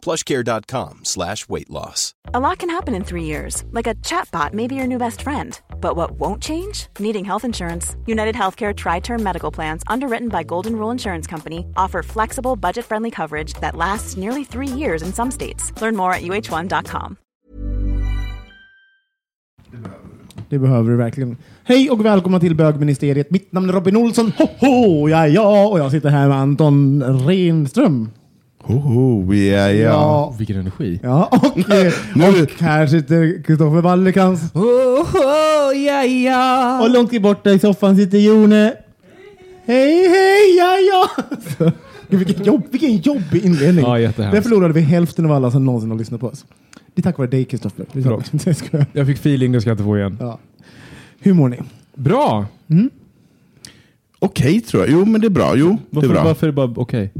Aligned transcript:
plushcare.com 0.00 1.00
slash 1.04 1.48
weight 1.48 1.70
loss. 1.70 2.14
A 2.34 2.40
lot 2.40 2.58
can 2.58 2.70
happen 2.70 2.94
in 2.94 3.04
three 3.04 3.24
years, 3.24 3.64
like 3.70 3.86
a 3.86 3.94
chatbot 3.96 4.52
may 4.52 4.66
be 4.66 4.74
your 4.74 4.86
new 4.86 4.98
best 4.98 5.22
friend. 5.22 5.60
But 5.80 5.96
what 5.96 6.12
won't 6.12 6.42
change? 6.42 6.86
Needing 6.98 7.24
health 7.24 7.44
insurance. 7.44 7.96
United 8.06 8.34
Healthcare 8.34 8.74
Tri 8.76 9.00
Term 9.00 9.22
Medical 9.22 9.50
Plans, 9.50 9.82
underwritten 9.86 10.28
by 10.28 10.42
Golden 10.42 10.76
Rule 10.76 10.90
Insurance 10.90 11.26
Company, 11.26 11.66
offer 11.76 12.02
flexible, 12.02 12.56
budget 12.56 12.84
friendly 12.84 13.10
coverage 13.10 13.54
that 13.54 13.76
lasts 13.76 14.16
nearly 14.16 14.44
three 14.44 14.68
years 14.68 15.02
in 15.02 15.12
some 15.12 15.30
states. 15.30 15.72
Learn 15.80 15.96
more 15.96 16.12
at 16.12 16.22
uh1.com. 16.22 17.16
Det 20.50 20.58
behöver 20.58 20.90
du 20.90 20.96
verkligen. 20.96 21.36
Hej 21.64 21.90
och 21.90 22.04
välkomna 22.04 22.40
till 22.40 22.54
bögministeriet. 22.54 23.30
Mitt 23.30 23.52
namn 23.52 23.68
är 23.68 23.72
Robin 23.72 23.96
Olsson. 23.96 24.32
Ho, 24.38 24.46
ho, 24.60 25.08
ja, 25.08 25.26
ja. 25.26 25.68
Och 25.68 25.78
jag 25.78 25.90
sitter 25.90 26.08
här 26.08 26.28
med 26.28 26.36
Anton 26.36 27.02
Renström. 27.02 28.08
Hoho, 28.62 29.34
ja, 29.34 29.70
ja. 29.72 30.34
Vilken 30.38 30.56
energi. 30.60 31.00
Ja, 31.02 31.28
och, 31.32 31.68
Nu- 32.14 32.42
och 32.42 32.60
här 32.60 32.86
sitter 32.86 33.42
Kristoffer 33.42 33.80
Wallercrantz. 33.82 34.42
Oh, 34.54 35.76
ja, 35.86 36.04
ja. 36.04 36.82
Och 36.82 36.90
långt 36.90 37.22
borta 37.22 37.50
i 37.50 37.58
soffan 37.58 37.96
sitter 37.96 38.18
Jone. 38.18 38.74
Hej, 39.64 40.08
hej, 40.08 40.56
ja, 40.58 40.76
ja. 40.76 41.70
Vilken, 42.08 42.44
jobb, 42.44 42.62
vilken 42.70 42.96
jobbig 42.96 43.44
inledning. 43.44 43.84
Ja, 43.84 43.98
jättehemskt. 43.98 44.34
Där 44.36 44.42
förlorade 44.42 44.74
vi 44.74 44.80
hälften 44.80 45.24
av 45.24 45.32
alla 45.32 45.50
som 45.50 45.64
någonsin 45.64 45.90
har 45.90 45.98
lyssnat 45.98 46.20
på 46.20 46.26
oss. 46.26 46.44
Det 46.94 47.00
är 47.00 47.02
tack 47.02 47.18
vare 47.18 47.28
dig, 47.28 47.44
Kristoffer. 47.44 47.86
Jag 48.92 49.06
fick 49.06 49.16
feeling, 49.18 49.52
det 49.52 49.60
ska 49.60 49.70
jag 49.70 49.74
inte 49.74 49.84
få 49.84 49.98
igen. 49.98 50.16
Ja. 50.20 50.38
Hur 51.20 51.32
mår 51.34 51.48
ni? 51.48 51.58
Bra! 51.94 52.46
Okej 54.18 54.60
tror 54.60 54.82
jag. 54.82 54.92
Jo, 54.92 55.04
men 55.04 55.20
det 55.20 55.26
är 55.26 55.30
bra. 55.30 55.52
Jo, 55.56 55.68
det 55.68 55.78
Varför, 55.90 56.08
är 56.08 56.12
bra. 56.12 56.24
varför 56.24 56.46
är 56.46 56.48
det 56.52 56.56
bara 56.56 56.72
okej? 56.76 57.10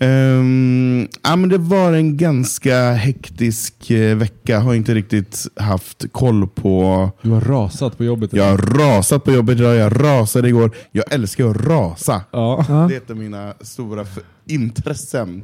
Ehm, 0.00 1.08
ja, 1.22 1.36
men 1.36 1.48
det 1.48 1.58
var 1.58 1.92
en 1.92 2.16
ganska 2.16 2.92
hektisk 2.92 3.90
eh, 3.90 4.16
vecka. 4.16 4.60
Har 4.60 4.74
inte 4.74 4.94
riktigt 4.94 5.46
haft 5.56 6.12
koll 6.12 6.48
på... 6.48 7.10
Du 7.22 7.30
har 7.30 7.40
rasat 7.40 7.98
på 7.98 8.04
jobbet. 8.04 8.32
Jag 8.32 8.44
har 8.50 8.56
rasat 8.58 9.24
på 9.24 9.32
jobbet 9.32 9.60
idag. 9.60 9.76
Jag 9.76 10.04
rasade 10.04 10.48
igår. 10.48 10.70
Jag 10.92 11.12
älskar 11.12 11.46
att 11.50 11.66
rasa. 11.66 12.22
Ja. 12.30 12.64
Det 12.88 12.94
är 12.94 12.96
ett 12.96 13.10
av 13.10 13.16
mina 13.16 13.52
stora 13.60 14.04
intressen. 14.46 15.42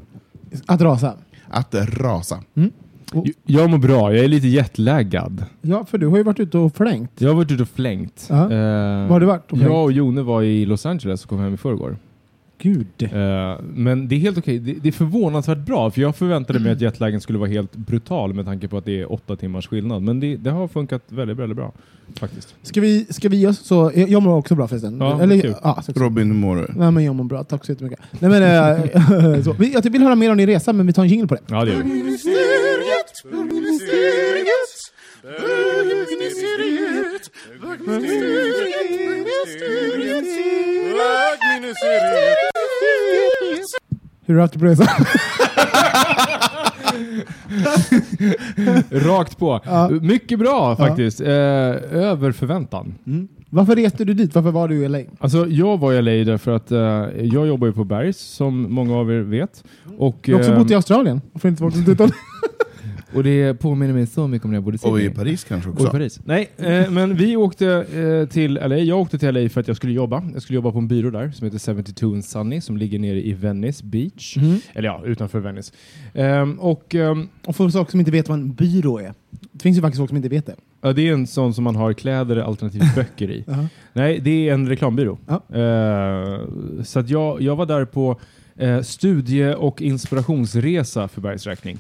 Att 0.67 0.81
rasa? 0.81 1.15
Att 1.51 1.75
rasa. 1.75 2.39
Jag 3.47 3.71
mår 3.71 3.79
bra, 3.79 4.15
jag 4.15 4.25
är 4.25 4.29
lite 4.29 4.49
jetlaggad. 4.49 5.45
Ja, 5.63 5.85
för 5.91 5.99
du 5.99 6.07
har 6.07 6.17
ju 6.17 6.23
varit 6.23 6.41
ute 6.41 6.59
och 6.59 6.77
flängt. 6.77 7.11
Jag 7.19 7.29
har 7.29 7.35
varit 7.37 7.51
ute 7.51 7.63
och 7.63 7.69
flängt. 7.69 8.27
Ja. 8.31 8.37
Eh, 8.45 8.49
Var 8.51 9.09
har 9.09 9.21
du 9.21 9.27
varit 9.27 9.53
och 9.53 9.59
flängt? 9.59 9.73
Jag 9.73 9.85
och 9.85 9.93
Jone 9.93 10.23
var 10.23 10.43
i 10.43 10.67
Los 10.67 10.87
Angeles 10.87 11.23
och 11.25 11.29
kom 11.31 11.39
hem 11.41 11.55
i 11.55 11.57
förrgår. 11.57 11.97
Gud. 12.59 12.87
Eh, 13.03 13.09
men 13.75 14.09
det 14.09 14.15
är 14.15 14.19
helt 14.19 14.39
okej. 14.39 14.59
Det, 14.59 14.73
det 14.73 14.89
är 14.89 14.93
förvånansvärt 14.93 15.59
bra, 15.59 15.91
för 15.91 16.01
jag 16.01 16.17
förväntade 16.17 16.59
mig 16.59 16.73
att 16.73 16.81
jetlagen 16.81 17.21
skulle 17.21 17.39
vara 17.39 17.49
helt 17.51 17.77
brutal 17.77 18.35
med 18.35 18.45
tanke 18.45 18.69
på 18.69 18.79
att 18.79 18.85
det 18.85 19.01
är 19.01 19.13
åtta 19.13 19.37
timmars 19.37 19.69
skillnad. 19.69 20.03
Men 20.03 20.21
det, 20.21 20.37
det 20.37 20.51
har 20.51 20.69
funkat 20.69 21.03
väldigt, 21.09 21.37
väldigt 21.37 21.57
bra 21.57 21.73
faktiskt. 22.21 22.55
Ska 22.63 22.81
vi, 22.81 23.07
ska 23.11 23.29
vi 23.29 23.37
ge 23.37 23.47
oss 23.47 23.67
så? 23.67 23.93
Jag 23.95 24.23
mår 24.23 24.37
också 24.37 24.55
bra 24.55 24.69
förresten. 24.69 24.99
Ja, 25.01 25.23
Eller, 25.23 25.55
ja, 25.63 25.83
Robin, 25.95 26.27
hur 26.27 26.35
mår 26.35 26.57
du? 26.57 26.67
Nej, 26.77 26.91
men 26.91 27.05
jag 27.05 27.15
mår 27.15 27.25
bra. 27.25 27.45
Tack 27.45 27.65
så 27.65 27.73
jättemycket. 27.73 27.99
Nej, 28.19 28.31
men, 28.31 28.43
äh, 28.43 29.43
så. 29.45 29.53
Vi- 29.53 29.73
Jag 29.73 29.91
vill 29.91 30.03
höra 30.03 30.15
mer 30.15 30.31
om 30.31 30.37
din 30.37 30.47
resa, 30.47 30.73
men 30.73 30.87
vi 30.87 30.93
tar 30.93 31.03
en 31.03 31.09
jingle 31.09 31.27
på 31.29 31.35
det. 31.35 31.41
Ja, 31.47 31.65
det 31.65 31.71
gör 31.73 31.83
vi. 31.83 32.17
Hur 35.25 35.31
har 44.27 44.35
du 44.35 44.41
haft 44.41 44.53
det 44.53 44.59
på 44.59 44.65
resan? 44.65 44.87
Rakt 48.91 49.39
på. 49.39 49.61
Ja. 49.65 49.89
Mycket 49.89 50.39
bra 50.39 50.77
faktiskt. 50.77 51.21
Eh, 51.21 51.29
över 51.29 52.33
förväntan. 52.33 52.95
Varför 53.51 53.77
reste 53.77 54.05
du 54.05 54.15
dit? 54.15 54.35
Varför 54.35 54.51
var 54.51 54.69
du 54.69 54.85
i 54.85 54.89
LA? 54.89 54.99
Alltså, 55.19 55.47
jag 55.47 55.79
var 55.79 55.93
i 55.93 56.03
LA 56.03 56.33
därför 56.33 56.53
att 56.53 56.71
eh, 56.71 56.79
jag 57.27 57.47
jobbar 57.47 57.67
ju 57.67 57.73
på 57.73 57.85
Bergs, 57.85 58.19
som 58.19 58.75
många 58.75 58.97
av 58.97 59.13
er 59.13 59.21
vet. 59.21 59.65
Och, 59.99 60.19
Du 60.23 60.33
har 60.33 60.41
också 60.41 60.53
eh, 60.53 60.59
bott 60.59 60.71
i 60.71 60.75
Australien. 60.75 61.21
För 61.39 61.49
inte 61.49 61.59
som 61.59 61.85
tittar. 61.85 62.11
och 63.15 63.25
det 63.25 63.55
påminner 63.55 63.95
mig 63.95 64.07
så 64.07 64.29
mycket 64.29 64.45
om 64.45 64.51
när 64.51 64.57
jag 64.57 64.65
bodde 64.65 64.75
i 64.75 64.79
Och 64.79 64.81
Sydney. 64.83 65.05
i 65.07 65.11
Paris 65.11 65.45
kanske 65.45 65.71
Och 65.71 65.77
i 65.77 65.83
också. 65.83 65.91
Paris. 65.91 66.21
Nej, 66.25 66.51
eh, 66.57 66.91
men 66.91 67.17
vi 67.17 67.37
åkte 67.37 67.67
eh, 67.95 68.29
till 68.33 68.55
LA. 68.55 68.77
Jag 68.79 69.01
åkte 69.01 69.19
till 69.19 69.35
LA 69.35 69.49
för 69.49 69.61
att 69.61 69.69
jag 69.69 69.77
skulle 69.77 69.93
jobba. 69.93 70.25
Jag 70.33 70.43
skulle 70.43 70.55
jobba 70.55 70.73
på 70.73 70.79
en 70.79 70.89
byrå 70.89 71.11
där 71.11 71.31
som 71.31 71.45
heter 71.45 71.75
72 71.75 72.07
and 72.07 72.25
Sunny 72.25 72.61
som 72.61 72.77
ligger 72.77 72.99
nere 72.99 73.27
i 73.27 73.33
Venice 73.33 73.85
Beach. 73.85 74.37
Eller 74.75 74.89
ja, 74.89 75.03
utanför 75.05 75.41
Venice. 75.41 75.73
Ehm, 76.15 76.59
och 76.61 76.95
ehm, 76.95 77.29
Och 77.47 77.57
för 77.57 77.69
folk 77.69 77.91
som 77.91 78.01
inte 78.01 78.13
vet 78.13 78.29
vad 78.29 78.39
en 78.39 78.53
byrå 78.53 78.99
är. 78.99 79.15
Det 79.53 79.63
finns 79.63 79.77
ju 79.79 79.83
faktiskt 79.83 79.99
folk 79.99 80.09
som 80.11 80.17
inte 80.17 80.29
vet 80.29 80.47
det. 80.47 80.55
ja, 80.83 80.93
det 80.93 81.09
är 81.09 81.13
en 81.13 81.27
sån 81.27 81.55
som 81.55 81.65
man 81.65 81.77
har 81.77 81.93
kläder 81.93 82.37
alternativt 82.37 82.83
böcker 82.95 83.31
i. 83.31 83.45
Jaha. 83.47 83.69
Nej, 83.93 84.21
det 84.21 84.49
är 84.49 84.55
en 84.55 84.69
reklambyrå. 84.69 85.19
Ja. 85.27 85.59
Eh, 85.59 86.41
så 86.85 86.99
att 86.99 87.09
jag, 87.11 87.43
jag 87.43 87.57
var 87.57 87.67
där 87.67 87.85
på 87.85 88.21
eh, 88.57 88.81
studie 88.81 89.55
och 89.59 89.83
inspirationsresa 89.83 91.09
för 91.09 91.21
Bergs 91.21 91.47
räkning. 91.47 91.79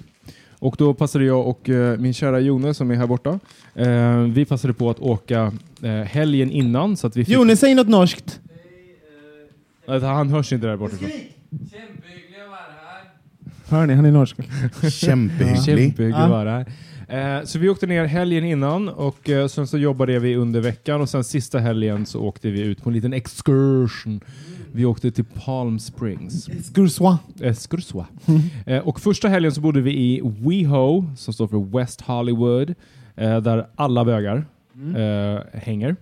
Och 0.64 0.74
då 0.78 0.94
passade 0.94 1.24
jag 1.24 1.46
och 1.48 1.68
eh, 1.68 1.98
min 1.98 2.14
kära 2.14 2.40
Jone 2.40 2.74
som 2.74 2.90
är 2.90 2.94
här 2.94 3.06
borta, 3.06 3.38
eh, 3.74 4.18
vi 4.18 4.44
passade 4.44 4.74
på 4.74 4.90
att 4.90 5.00
åka 5.00 5.52
eh, 5.82 5.90
helgen 5.90 6.50
innan 6.50 6.96
så 6.96 7.06
att 7.06 7.16
vi 7.16 7.24
fick... 7.24 7.34
Jone, 7.34 7.56
säg 7.56 7.74
något 7.74 7.88
norskt. 7.88 8.40
Nej, 9.88 10.00
han 10.00 10.28
hörs 10.28 10.52
inte 10.52 10.66
där 10.66 10.76
bortifrån. 10.76 11.10
Hör 13.68 13.86
ni, 13.86 13.94
han 13.94 14.04
är 14.04 14.10
norsk. 14.10 14.36
Kämpehygglig. 14.90 15.64
Kämpehygglig 15.64 16.10
Ja. 16.10 16.28
var 16.28 16.44
det 16.44 16.50
här. 16.50 16.66
Eh, 17.08 17.44
så 17.44 17.58
vi 17.58 17.68
åkte 17.68 17.86
ner 17.86 18.04
helgen 18.04 18.44
innan 18.44 18.88
och 18.88 19.30
eh, 19.30 19.46
sen 19.46 19.66
så 19.66 19.78
jobbade 19.78 20.18
vi 20.18 20.36
under 20.36 20.60
veckan 20.60 21.00
och 21.00 21.08
sen 21.08 21.24
sista 21.24 21.58
helgen 21.58 22.06
så 22.06 22.20
åkte 22.20 22.50
vi 22.50 22.60
ut 22.60 22.82
på 22.82 22.90
en 22.90 22.94
liten 22.94 23.12
excursion. 23.12 24.20
Vi 24.72 24.84
åkte 24.84 25.10
till 25.10 25.24
Palm 25.24 25.78
Springs. 25.78 26.48
Skurswa. 26.66 27.18
Escursua. 27.40 28.06
Eh, 28.66 28.78
och 28.78 29.00
första 29.00 29.28
helgen 29.28 29.52
så 29.52 29.60
bodde 29.60 29.80
vi 29.80 29.92
i 29.92 30.20
WeHo, 30.22 31.04
som 31.16 31.34
står 31.34 31.46
för 31.46 31.78
West 31.78 32.00
Hollywood, 32.00 32.74
eh, 33.16 33.40
där 33.40 33.66
alla 33.74 34.04
bögar 34.04 34.46
eh, 34.96 35.60
hänger. 35.60 35.96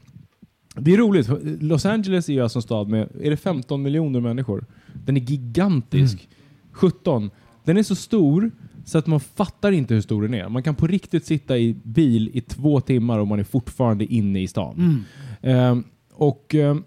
Det 0.75 0.93
är 0.93 0.97
roligt, 0.97 1.29
Los 1.63 1.87
Angeles 1.87 2.29
är 2.29 2.33
ju 2.33 2.41
alltså 2.41 2.59
en 2.59 2.63
stad 2.63 2.89
med, 2.89 3.09
är 3.21 3.31
det 3.31 3.37
15 3.37 3.83
miljoner 3.83 4.21
människor? 4.21 4.65
Den 4.93 5.17
är 5.17 5.21
gigantisk. 5.21 6.29
17. 6.73 7.31
Den 7.65 7.77
är 7.77 7.83
så 7.83 7.95
stor 7.95 8.51
så 8.84 8.98
att 8.98 9.06
man 9.06 9.20
fattar 9.20 9.72
inte 9.72 9.94
hur 9.94 10.00
stor 10.00 10.22
den 10.22 10.34
är. 10.34 10.48
Man 10.48 10.62
kan 10.62 10.75
på 10.75 10.87
riktigt 10.87 11.26
sitta 11.26 11.59
i 11.59 11.76
bil 11.82 12.31
i 12.32 12.41
två 12.41 12.81
timmar 12.81 13.19
och 13.19 13.26
man 13.28 13.41
är 13.41 13.44
fortfarande 13.44 14.04
inne 14.04 14.43
i 14.43 14.48
stan. 14.48 15.04
Ehm, 15.43 15.84
och 16.15 16.54
ehm, 16.54 16.82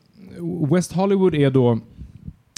West 0.71 0.91
Hollywood 0.91 1.35
är 1.35 1.51
då 1.51 1.79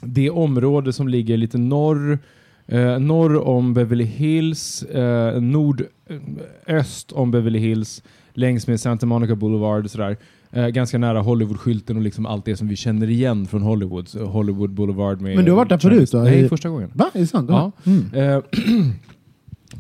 det 0.03 0.29
område 0.29 0.93
som 0.93 1.07
ligger 1.07 1.37
lite 1.37 1.57
norr, 1.57 2.19
eh, 2.67 2.99
norr 2.99 3.47
om 3.47 3.73
Beverly 3.73 4.03
Hills, 4.03 4.83
eh, 4.83 5.41
nordöst 5.41 7.11
om 7.11 7.31
Beverly 7.31 7.59
Hills, 7.59 8.03
längs 8.33 8.67
med 8.67 8.79
Santa 8.79 9.05
Monica 9.05 9.35
Boulevard 9.35 9.83
och 9.83 9.91
sådär. 9.91 10.17
Eh, 10.51 10.67
ganska 10.67 10.97
nära 10.97 11.21
Hollywood-skylten 11.21 11.95
och 11.95 12.01
liksom 12.01 12.25
allt 12.25 12.45
det 12.45 12.57
som 12.57 12.67
vi 12.67 12.75
känner 12.75 13.09
igen 13.09 13.45
från 13.45 13.61
Hollywood. 13.61 14.09
Hollywood 14.13 14.69
Boulevard 14.69 15.21
med... 15.21 15.35
Men 15.35 15.45
du 15.45 15.51
har 15.51 15.57
varit 15.57 15.69
där 15.69 15.77
förut, 15.77 16.11
då? 16.11 16.17
Nej, 16.17 16.49
första 16.49 16.69
gången. 16.69 16.91
Va? 16.93 17.09
Är 17.13 17.19
det 17.19 17.27
sant? 17.27 17.49
Ja. 17.49 17.71
Mm. 17.85 18.13
Eh, 18.13 18.43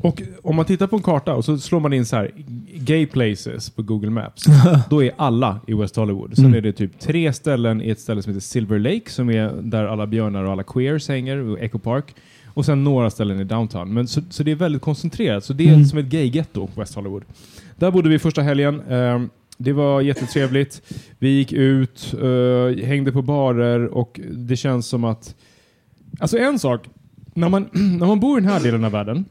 och 0.01 0.21
om 0.43 0.55
man 0.55 0.65
tittar 0.65 0.87
på 0.87 0.95
en 0.95 1.01
karta 1.01 1.33
och 1.33 1.45
så 1.45 1.57
slår 1.57 1.79
man 1.79 1.93
in 1.93 2.05
så 2.05 2.15
här 2.15 2.31
gay 2.73 3.05
places 3.05 3.69
på 3.69 3.81
Google 3.81 4.09
Maps. 4.09 4.43
då 4.89 5.03
är 5.03 5.11
alla 5.17 5.59
i 5.67 5.73
West 5.73 5.95
Hollywood. 5.95 6.35
Sen 6.35 6.53
är 6.53 6.61
det 6.61 6.73
typ 6.73 6.99
tre 6.99 7.33
ställen 7.33 7.81
i 7.81 7.89
ett 7.89 7.99
ställe 7.99 8.21
som 8.21 8.33
heter 8.33 8.41
Silver 8.41 8.79
Lake 8.79 9.09
som 9.09 9.29
är 9.29 9.53
där 9.61 9.85
alla 9.85 10.07
björnar 10.07 10.43
och 10.43 10.51
alla 10.51 10.63
queers 10.63 11.07
hänger, 11.07 11.37
och 11.37 11.59
Echo 11.59 11.79
Park. 11.79 12.15
Och 12.45 12.65
sen 12.65 12.83
några 12.83 13.09
ställen 13.09 13.39
i 13.39 13.43
downtown. 13.43 13.93
Men 13.93 14.07
så, 14.07 14.21
så 14.29 14.43
det 14.43 14.51
är 14.51 14.55
väldigt 14.55 14.81
koncentrerat. 14.81 15.43
Så 15.43 15.53
det 15.53 15.69
är 15.69 15.83
som 15.83 15.99
ett 15.99 16.05
gay-getto, 16.05 16.69
West 16.75 16.95
Hollywood. 16.95 17.23
Där 17.75 17.91
bodde 17.91 18.09
vi 18.09 18.19
första 18.19 18.41
helgen. 18.41 18.81
Ehm, 18.89 19.29
det 19.57 19.73
var 19.73 20.01
jättetrevligt. 20.01 20.81
Vi 21.19 21.29
gick 21.29 21.53
ut, 21.53 22.13
eh, 22.21 22.85
hängde 22.85 23.11
på 23.11 23.21
barer 23.21 23.85
och 23.85 24.19
det 24.31 24.55
känns 24.55 24.87
som 24.87 25.03
att... 25.03 25.35
Alltså 26.19 26.37
en 26.37 26.59
sak, 26.59 26.89
när 27.33 27.49
man, 27.49 27.69
när 27.71 28.07
man 28.07 28.19
bor 28.19 28.39
i 28.39 28.41
den 28.41 28.51
här 28.51 28.63
delen 28.63 28.83
av 28.83 28.91
världen 28.91 29.25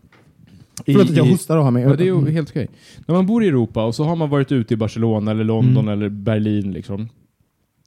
Förlåt 0.84 1.10
att 1.10 1.16
jag 1.16 1.24
hostar 1.24 1.56
och 1.56 1.64
har 1.64 1.70
mig. 1.70 1.82
Ja, 1.82 1.94
det 1.96 2.02
är 2.02 2.06
ju 2.06 2.30
helt 2.30 2.50
okej. 2.50 2.68
När 3.06 3.14
man 3.14 3.26
bor 3.26 3.44
i 3.44 3.48
Europa 3.48 3.84
och 3.84 3.94
så 3.94 4.04
har 4.04 4.16
man 4.16 4.30
varit 4.30 4.52
ute 4.52 4.74
i 4.74 4.76
Barcelona 4.76 5.30
eller 5.30 5.44
London 5.44 5.88
Mm. 5.88 5.88
eller 5.88 6.08
Berlin 6.08 6.72
liksom. 6.72 7.08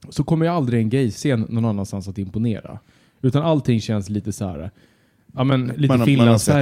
Så 0.08 0.24
kommer 0.24 0.46
ju 0.46 0.52
aldrig 0.52 0.80
en 0.82 0.90
gayscen 0.90 1.46
någon 1.48 1.64
annanstans 1.64 2.08
att 2.08 2.18
imponera. 2.18 2.78
Utan 3.22 3.42
allting 3.42 3.80
känns 3.80 4.10
lite 4.10 4.32
så 4.32 4.44
här. 4.48 4.70
Ja 5.34 5.44
men 5.44 5.66
lite 5.76 5.96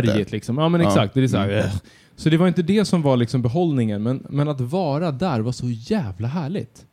det. 0.02 0.32
liksom. 0.32 0.58
Ja 0.58 0.68
men 0.68 0.80
Ja. 0.80 0.86
exakt. 0.88 1.14
Det 1.14 1.22
är 1.22 1.28
så, 1.28 1.36
här, 1.36 1.48
Mm. 1.48 1.58
"Ugh." 1.58 1.74
så 2.16 2.28
det 2.30 2.36
var 2.36 2.48
inte 2.48 2.62
det 2.62 2.84
som 2.84 3.02
var 3.02 3.16
liksom 3.16 3.42
behållningen. 3.42 4.02
Men, 4.02 4.26
men 4.30 4.48
att 4.48 4.60
vara 4.60 5.12
där 5.12 5.40
var 5.40 5.52
så 5.52 5.66
jävla 5.70 6.28
härligt. 6.28 6.84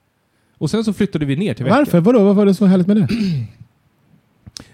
Och 0.58 0.70
sen 0.70 0.84
så 0.84 0.94
flyttade 0.94 1.26
vi 1.26 1.36
ner 1.36 1.54
till 1.54 1.66
veckan. 1.66 1.78
Varför? 1.78 2.00
Vadå? 2.00 2.24
Vad 2.24 2.36
var 2.36 2.46
det 2.46 2.54
så 2.54 2.66
härligt 2.66 2.88
med 2.88 2.98
det? 2.98 3.08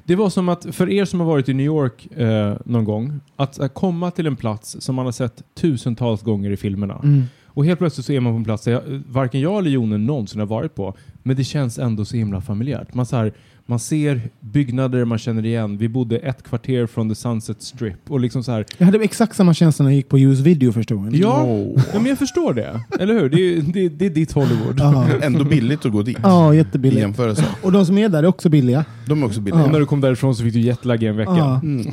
Det 0.06 0.15
var 0.15 0.30
som 0.30 0.50
att, 0.50 0.75
för 0.75 0.89
er 0.89 1.06
som 1.06 1.19
har 1.19 1.27
varit 1.27 1.50
i 1.50 1.53
New 1.53 1.65
York 1.65 2.07
eh, 2.12 2.56
någon 2.65 2.86
gång, 2.86 3.19
att 3.36 3.59
eh, 3.59 3.68
komma 3.68 4.12
till 4.12 4.27
en 4.27 4.36
plats 4.36 4.77
som 4.80 4.95
man 4.95 5.06
har 5.06 5.12
sett 5.12 5.44
tusentals 5.56 6.21
gånger 6.21 6.51
i 6.51 6.57
filmerna. 6.57 7.00
Mm. 7.03 7.24
Och 7.53 7.65
helt 7.65 7.80
plötsligt 7.80 8.06
så 8.06 8.13
är 8.13 8.19
man 8.19 8.33
på 8.33 8.38
en 8.38 8.44
plats 8.44 8.63
där 8.63 8.71
jag, 8.71 8.81
varken 9.07 9.42
jag 9.42 9.59
eller 9.59 9.69
Jonen 9.69 10.06
någonsin 10.06 10.39
har 10.39 10.48
varit 10.48 10.75
på. 10.75 10.95
Men 11.24 11.36
det 11.36 11.44
känns 11.44 11.80
ändå 11.80 12.06
så 12.06 12.18
himla 12.18 12.42
familjärt. 12.42 12.94
Man, 12.94 13.06
så 13.06 13.15
här, 13.15 13.33
man 13.71 13.79
ser 13.79 14.21
byggnader 14.39 15.06
man 15.06 15.18
känner 15.18 15.45
igen. 15.45 15.77
Vi 15.77 15.89
bodde 15.89 16.18
ett 16.18 16.44
kvarter 16.44 16.88
från 16.88 17.09
the 17.09 17.15
Sunset 17.15 17.62
Strip. 17.62 18.12
Och 18.12 18.19
liksom 18.19 18.44
så 18.44 18.51
här, 18.51 18.65
Jag 18.77 18.85
hade 18.85 19.00
exakt 19.00 19.35
samma 19.35 19.53
känsla 19.53 19.83
när 19.83 19.91
jag 19.91 19.95
gick 19.95 20.09
på 20.09 20.19
US 20.19 20.39
Video 20.39 20.71
första 20.71 20.95
gången. 20.95 21.13
ja, 21.15 21.47
ja, 21.75 21.81
men 21.94 22.06
jag 22.06 22.18
förstår 22.19 22.53
det. 22.53 22.81
Eller 23.00 23.13
hur? 23.13 23.29
Det 23.29 23.38
är, 23.57 23.62
det, 23.62 23.89
det 23.89 24.06
är 24.06 24.09
ditt 24.09 24.31
Hollywood. 24.31 24.75
Ja, 24.79 25.07
Ändå 25.21 25.44
billigt 25.44 25.85
att 25.85 25.91
gå 25.91 26.01
dit. 26.01 26.18
ja 26.23 26.53
I 26.53 26.57
jättebilligt. 26.57 27.01
jämförelse. 27.01 27.45
Och 27.62 27.71
de 27.71 27.85
som 27.85 27.97
är 27.97 28.09
där 28.09 28.23
är 28.23 28.27
också 28.27 28.50
billiga. 28.50 28.85
De 29.07 29.23
är 29.23 29.25
också 29.27 29.41
billiga. 29.41 29.63
Och 29.63 29.71
när 29.71 29.79
du 29.79 29.85
kom 29.85 30.01
därifrån 30.01 30.35
så 30.35 30.44
fick 30.44 30.53
du 30.53 30.59
jetlag 30.59 31.03
i 31.03 31.07
en 31.07 31.17
vecka. 31.17 31.31
Ja. 31.38 31.59
Mm. 31.63 31.88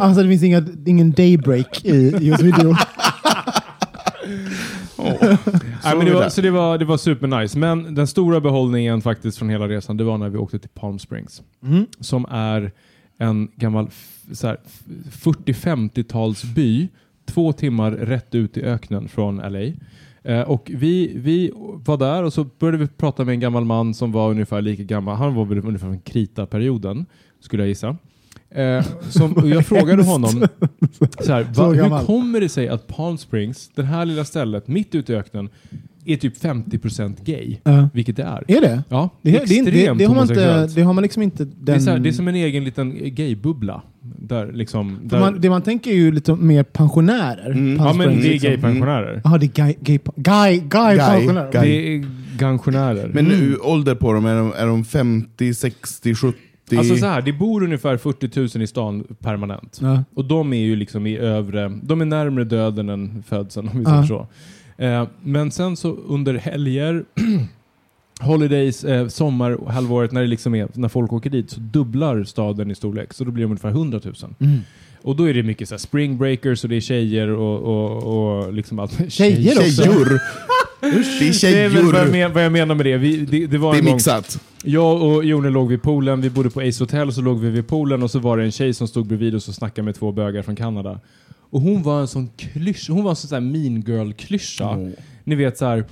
Alltså 0.00 0.22
det 0.22 0.28
finns 0.28 0.42
inga, 0.42 0.62
ingen 0.86 1.12
daybreak 1.12 1.84
i 1.84 2.28
US 2.28 2.40
Video. 2.42 2.76
Nej, 5.84 5.96
men 5.96 6.06
det 6.06 6.14
var, 6.14 6.28
så 6.28 6.40
det 6.40 6.50
var, 6.50 6.78
det 6.78 6.84
var 6.84 6.96
supernice. 6.96 7.58
Men 7.58 7.94
den 7.94 8.06
stora 8.06 8.40
behållningen 8.40 9.02
faktiskt 9.02 9.38
från 9.38 9.48
hela 9.50 9.68
resan, 9.68 9.96
det 9.96 10.04
var 10.04 10.18
när 10.18 10.28
vi 10.28 10.38
åkte 10.38 10.58
till 10.58 10.70
Palm 10.70 10.98
Springs. 10.98 11.42
Mm. 11.62 11.86
Som 12.00 12.26
är 12.30 12.72
en 13.18 13.48
gammal 13.56 13.86
f- 13.88 14.22
så 14.32 14.46
här, 14.46 14.56
f- 14.66 14.82
40-50-talsby. 15.24 16.88
Två 17.26 17.52
timmar 17.52 17.90
rätt 17.90 18.34
ut 18.34 18.56
i 18.56 18.62
öknen 18.62 19.08
från 19.08 19.36
LA. 19.36 19.60
Eh, 20.32 20.40
och 20.40 20.70
vi, 20.74 21.12
vi 21.16 21.50
var 21.84 21.96
där 21.96 22.22
och 22.22 22.32
så 22.32 22.44
började 22.44 22.78
vi 22.78 22.86
prata 22.88 23.24
med 23.24 23.32
en 23.32 23.40
gammal 23.40 23.64
man 23.64 23.94
som 23.94 24.12
var 24.12 24.30
ungefär 24.30 24.62
lika 24.62 24.82
gammal. 24.82 25.16
Han 25.16 25.34
var 25.34 25.44
väl 25.44 25.58
ungefär 25.58 25.78
från 25.86 26.00
krita-perioden, 26.00 27.06
skulle 27.40 27.62
jag 27.62 27.68
gissa. 27.68 27.96
Eh, 28.50 28.84
som, 29.10 29.32
och 29.32 29.48
jag 29.48 29.66
frågade 29.66 30.02
honom 30.12 30.46
så 31.20 31.32
här, 31.32 31.46
va, 31.54 31.72
hur 31.72 32.06
kommer 32.06 32.40
det 32.40 32.48
sig 32.48 32.68
att 32.68 32.86
Palm 32.86 33.18
Springs, 33.18 33.70
det 33.74 33.82
här 33.82 34.04
lilla 34.04 34.24
stället 34.24 34.68
mitt 34.68 34.94
ute 34.94 35.12
i 35.12 35.16
öknen, 35.16 35.48
är 36.06 36.16
typ 36.16 36.42
50% 36.42 37.16
gay? 37.24 37.56
Ja. 37.64 37.88
Vilket 37.94 38.16
det 38.16 38.22
är. 38.22 38.44
Är 38.48 38.60
det? 38.60 38.82
Ja, 38.88 39.10
Det, 39.22 39.30
det, 39.30 39.46
det, 39.46 39.70
det, 39.70 39.94
det, 39.94 40.04
har 40.04 40.14
man 40.14 40.28
inte, 40.28 40.66
det 40.66 40.82
har 40.82 40.92
man 40.92 41.02
liksom 41.02 41.22
inte... 41.22 41.44
Den, 41.44 41.54
Det 41.64 41.72
är, 41.72 41.78
så 41.78 41.90
här, 41.90 41.98
det 41.98 42.08
är 42.08 42.12
som 42.12 42.28
en 42.28 42.34
egen 42.34 42.64
liten 42.64 43.14
gaybubbla. 43.14 43.82
Där 44.00 44.52
liksom, 44.52 44.98
där, 45.02 45.20
man, 45.20 45.40
det 45.40 45.50
man 45.50 45.62
tänker 45.62 45.90
är 45.90 45.94
ju 45.94 46.12
lite 46.12 46.34
mer 46.34 46.62
pensionärer. 46.62 47.50
Mm. 47.50 47.78
Palm 47.78 47.88
ja, 47.88 47.92
men 47.92 48.06
Springs, 48.06 48.22
det 48.22 48.28
är 48.28 48.32
liksom. 48.32 48.50
gaypensionärer. 48.50 49.20
Jaha, 49.24 49.38
det 49.38 49.46
är 49.46 49.48
gay, 49.48 49.74
gay, 49.80 50.58
gay, 50.58 50.98
pensionärer. 50.98 51.52
Guy. 51.52 51.70
Det 51.70 51.94
är 51.94 52.06
pensionärer. 52.38 53.10
Men 53.14 53.24
nu, 53.24 53.56
ålder 53.56 53.94
på 53.94 54.12
dem, 54.12 54.26
är 54.26 54.36
de, 54.36 54.52
är 54.52 54.66
de 54.66 54.84
50, 54.84 55.54
60, 55.54 56.14
70? 56.14 56.38
Alltså 56.76 56.96
så 56.96 57.06
här, 57.06 57.22
det 57.22 57.32
bor 57.32 57.62
ungefär 57.64 57.96
40 57.96 58.40
000 58.58 58.62
i 58.62 58.66
stan 58.66 59.04
permanent. 59.20 59.78
Ja. 59.82 60.04
Och 60.14 60.24
de 60.24 60.52
är 60.52 60.60
ju 60.60 60.76
liksom 60.76 61.06
i 61.06 61.16
övre, 61.18 61.72
de 61.82 62.00
är 62.00 62.04
närmare 62.04 62.44
döden 62.44 62.88
än 62.88 63.22
födseln 63.28 63.68
om 63.68 63.78
vi 63.78 63.84
Ja. 63.84 63.90
säger 63.90 64.02
så. 64.02 64.26
Eh, 64.84 65.08
men 65.22 65.50
sen 65.50 65.76
så 65.76 65.92
under 66.08 66.34
helger, 66.34 67.04
holidays, 68.20 68.84
eh, 68.84 69.08
sommarhalvåret 69.08 70.12
när 70.12 70.20
det 70.20 70.26
liksom 70.26 70.54
är, 70.54 70.68
när 70.74 70.88
folk 70.88 71.12
åker 71.12 71.30
dit 71.30 71.50
så 71.50 71.60
dubblar 71.60 72.24
staden 72.24 72.70
i 72.70 72.74
storlek. 72.74 73.12
Så 73.12 73.24
då 73.24 73.30
blir 73.30 73.44
de 73.44 73.50
ungefär 73.50 73.68
100 73.70 74.00
000. 74.04 74.14
Mm. 74.40 74.58
Och 75.02 75.16
då 75.16 75.28
är 75.28 75.34
det 75.34 75.42
mycket 75.42 75.68
så 75.68 75.74
här 75.74 75.78
spring 75.78 76.18
breakers 76.18 76.64
och 76.64 76.70
det 76.70 76.76
är 76.76 76.80
tjejer 76.80 77.28
och, 77.28 77.58
och, 77.62 78.02
och 78.46 78.52
liksom 78.52 78.78
allt. 78.78 79.12
Tjejer 79.12 79.58
också? 79.58 79.82
Tjejor! 79.82 80.08
Det 80.90 80.96
är 80.96 81.18
vad 81.20 81.26
jag, 81.28 81.34
tjejor! 81.34 82.10
men, 82.12 82.32
vad 82.32 82.44
jag 82.44 82.52
menar 82.52 82.74
med 82.74 82.86
det. 82.86 82.96
Vi, 82.96 83.16
det, 83.16 83.46
det 83.46 83.58
var 83.58 83.72
Det 83.72 83.78
en 83.78 83.84
är 83.84 83.88
gång, 83.88 83.96
mixat. 83.96 84.40
jag 84.64 85.02
och 85.02 85.24
Jone 85.24 85.50
låg 85.50 85.68
vid 85.68 85.82
poolen, 85.82 86.20
vi 86.20 86.30
bodde 86.30 86.50
på 86.50 86.60
Ace 86.60 86.82
Hotel, 86.84 87.12
så 87.12 87.20
låg 87.20 87.40
vi 87.40 87.50
vid 87.50 87.68
poolen 87.68 88.02
och 88.02 88.10
så 88.10 88.18
var 88.18 88.36
det 88.36 88.44
en 88.44 88.52
tjej 88.52 88.74
som 88.74 88.88
stod 88.88 89.06
bredvid 89.06 89.34
oss 89.34 89.48
och 89.48 89.54
snackade 89.54 89.84
med 89.84 89.94
två 89.94 90.12
bögar 90.12 90.42
från 90.42 90.56
Kanada. 90.56 91.00
Och 91.50 91.60
hon 91.60 91.82
var 91.82 92.00
en 92.00 92.08
sån 92.08 92.28
klyscha, 92.36 92.92
hon 92.92 93.04
var 93.04 93.10
en 93.10 93.16
sån 93.16 93.30
där 93.30 93.40
mean 93.50 93.80
girl-klyscha. 93.80 94.76
Åh. 94.76 94.88
Ni 95.24 95.34
vet 95.34 95.58
så 95.58 95.64
här, 95.66 95.84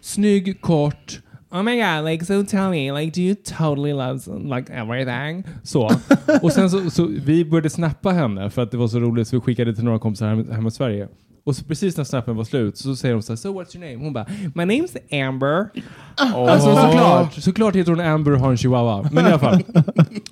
snygg, 0.00 0.60
kort, 0.60 1.20
Oh 1.50 1.62
my 1.62 1.76
god, 1.76 2.04
like 2.04 2.24
so 2.24 2.44
tell 2.44 2.70
me, 2.70 2.92
like 2.92 3.10
do 3.14 3.20
you 3.20 3.34
totally 3.58 3.92
love 3.92 4.20
like 4.56 4.72
everything? 4.72 5.44
Så. 5.62 5.90
Och 6.42 6.52
sen 6.52 6.70
så, 6.70 6.90
så 6.90 7.06
vi 7.06 7.44
började 7.44 7.70
snappa 7.70 8.10
henne 8.10 8.50
för 8.50 8.62
att 8.62 8.70
det 8.70 8.76
var 8.76 8.88
så 8.88 9.00
roligt 9.00 9.28
så 9.28 9.36
vi 9.36 9.40
skickade 9.40 9.74
till 9.74 9.84
några 9.84 9.98
kompisar 9.98 10.28
hem, 10.28 10.50
hemma 10.50 10.68
i 10.68 10.70
Sverige. 10.70 11.08
Och 11.48 11.56
så 11.56 11.64
precis 11.64 11.96
när 11.96 12.04
snappen 12.04 12.36
var 12.36 12.44
slut 12.44 12.76
så 12.76 12.96
säger 12.96 13.14
de 13.14 13.22
så 13.22 13.32
här, 13.32 13.36
so 13.36 13.60
what's 13.60 13.76
your 13.76 13.90
name? 13.90 14.04
Hon 14.04 14.12
bara, 14.12 14.26
my 14.54 14.62
name's 14.62 15.26
Amber. 15.28 15.68
Alltså 16.16 16.76
såklart, 16.76 17.34
såklart 17.34 17.76
heter 17.76 17.92
hon 17.92 18.00
Amber 18.00 18.32
och 18.32 18.40
har 18.40 18.50
en 18.50 18.56
chihuahua. 18.56 19.10
Men 19.12 19.26
i 19.26 19.28
alla 19.28 19.38
fall. 19.38 19.62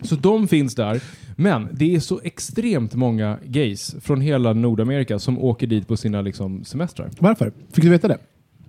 Så 0.03 0.15
de 0.15 0.49
finns 0.49 0.75
där. 0.75 1.01
Men 1.37 1.69
det 1.73 1.95
är 1.95 2.01
så 2.01 2.21
extremt 2.25 2.95
många 2.95 3.39
gays 3.45 3.97
från 4.01 4.21
hela 4.21 4.53
Nordamerika 4.53 5.19
som 5.19 5.39
åker 5.39 5.67
dit 5.67 5.89
på 5.89 5.97
sina 5.97 6.23
liksom, 6.23 6.65
semestrar. 6.65 7.11
Varför? 7.19 7.53
Fick 7.73 7.85
du 7.85 7.91
veta 7.91 8.09
det? 8.09 8.19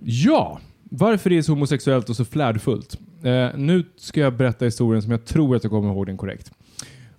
Ja! 0.00 0.60
Varför 0.90 1.30
det 1.30 1.38
är 1.38 1.42
så 1.42 1.52
homosexuellt 1.52 2.08
och 2.08 2.16
så 2.16 2.24
flärdfullt. 2.24 2.98
Eh, 3.22 3.48
nu 3.56 3.84
ska 3.96 4.20
jag 4.20 4.36
berätta 4.36 4.64
historien 4.64 5.02
som 5.02 5.10
jag 5.10 5.24
tror 5.24 5.56
att 5.56 5.64
jag 5.64 5.70
kommer 5.70 5.92
ihåg 5.92 6.06
den 6.06 6.16
korrekt. 6.16 6.52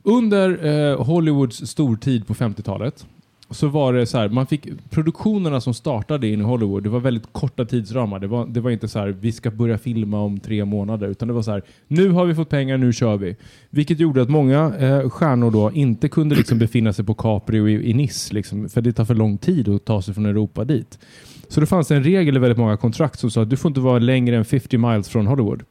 Under 0.04 0.66
eh, 0.66 1.04
Hollywoods 1.04 1.68
stortid 1.68 2.28
på 2.28 2.34
50-talet 2.34 3.06
så 3.52 3.68
var 3.68 3.94
det 3.94 4.06
så 4.06 4.18
här, 4.18 4.30
man 4.30 4.48
fick 4.48 4.68
produktionerna 4.90 5.62
som 5.62 5.74
startade 5.74 6.28
in 6.28 6.40
i 6.42 6.44
Hollywood, 6.44 6.84
det 6.84 6.90
var 6.90 7.00
väldigt 7.00 7.34
korta 7.34 7.66
tidsramar. 7.66 8.20
Det 8.20 8.28
var, 8.28 8.46
det 8.46 8.60
var 8.60 8.72
inte 8.72 8.88
så 8.88 9.00
här, 9.00 9.08
vi 9.08 9.32
ska 9.32 9.52
börja 9.52 9.78
filma 9.78 10.20
om 10.20 10.40
tre 10.40 10.66
månader, 10.66 11.08
utan 11.08 11.28
det 11.28 11.34
var 11.34 11.42
så 11.42 11.52
här, 11.52 11.64
nu 11.88 12.10
har 12.10 12.26
vi 12.26 12.36
fått 12.36 12.50
pengar, 12.50 12.78
nu 12.78 12.94
kör 12.94 13.18
vi. 13.18 13.36
Vilket 13.70 14.00
gjorde 14.00 14.22
att 14.22 14.30
många 14.30 14.76
eh, 14.80 15.10
stjärnor 15.10 15.52
då 15.52 15.72
inte 15.72 16.10
kunde 16.10 16.36
liksom 16.36 16.60
befinna 16.60 16.94
sig 16.94 17.06
på 17.06 17.14
Capri 17.14 17.60
och 17.60 17.70
i, 17.70 17.90
i 17.90 17.94
Nice, 17.94 18.34
liksom, 18.34 18.70
för 18.70 18.82
det 18.82 18.94
tar 18.94 19.06
för 19.06 19.16
lång 19.16 19.38
tid 19.38 19.70
att 19.70 19.86
ta 19.86 20.02
sig 20.02 20.14
från 20.14 20.26
Europa 20.26 20.66
dit. 20.66 21.00
Så 21.48 21.60
det 21.60 21.66
fanns 21.66 21.92
en 21.92 22.04
regel 22.04 22.36
i 22.36 22.40
väldigt 22.40 22.58
många 22.58 22.78
kontrakt 22.78 23.20
som 23.20 23.32
sa 23.32 23.42
att 23.42 23.50
du 23.50 23.58
får 23.58 23.70
inte 23.70 23.80
vara 23.80 24.00
längre 24.00 24.38
än 24.38 24.46
50 24.46 24.78
miles 24.78 25.10
från 25.10 25.28
Hollywood. 25.28 25.64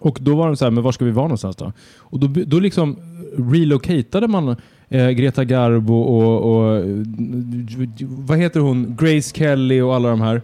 Och 0.00 0.18
då 0.20 0.36
var 0.36 0.46
de 0.46 0.56
så 0.56 0.64
här, 0.64 0.70
men 0.70 0.84
var 0.84 0.92
ska 0.92 1.04
vi 1.04 1.10
vara 1.10 1.26
någonstans 1.26 1.56
då? 1.56 1.72
Och 1.98 2.20
då, 2.20 2.42
då 2.46 2.60
liksom 2.60 2.96
relocatade 3.36 4.28
man 4.28 4.56
eh, 4.92 5.08
Greta 5.10 5.44
Garbo 5.44 5.94
och, 5.94 6.56
och 6.76 6.84
vad 8.00 8.38
heter 8.38 8.60
hon? 8.60 8.96
Grace 9.00 9.34
Kelly 9.34 9.80
och 9.80 9.94
alla 9.94 10.08
de 10.10 10.20
här. 10.20 10.42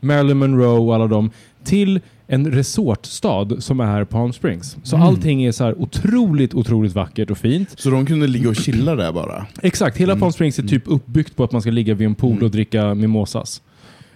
Marilyn 0.00 0.36
Monroe 0.38 0.78
och 0.78 0.94
alla 0.94 1.06
dem. 1.06 1.30
Till 1.64 2.00
en 2.26 2.50
resortstad 2.52 3.48
som 3.58 3.80
är 3.80 4.04
Palm 4.04 4.32
Springs. 4.32 4.76
Så 4.82 4.96
allting 4.96 5.44
är 5.44 5.52
så 5.52 5.64
här 5.64 5.80
otroligt, 5.82 6.54
otroligt 6.54 6.94
vackert 6.94 7.30
och 7.30 7.38
fint. 7.38 7.68
Så 7.76 7.90
de 7.90 8.06
kunde 8.06 8.26
ligga 8.26 8.48
och 8.48 8.56
chilla 8.56 8.94
där 8.94 9.12
bara? 9.12 9.46
Exakt, 9.62 9.96
hela 9.96 10.16
Palm 10.16 10.32
Springs 10.32 10.58
är 10.58 10.62
typ 10.62 10.82
uppbyggt 10.86 11.36
på 11.36 11.44
att 11.44 11.52
man 11.52 11.60
ska 11.62 11.70
ligga 11.70 11.94
vid 11.94 12.06
en 12.06 12.14
pool 12.14 12.42
och 12.42 12.50
dricka 12.50 12.94
mimosas. 12.94 13.62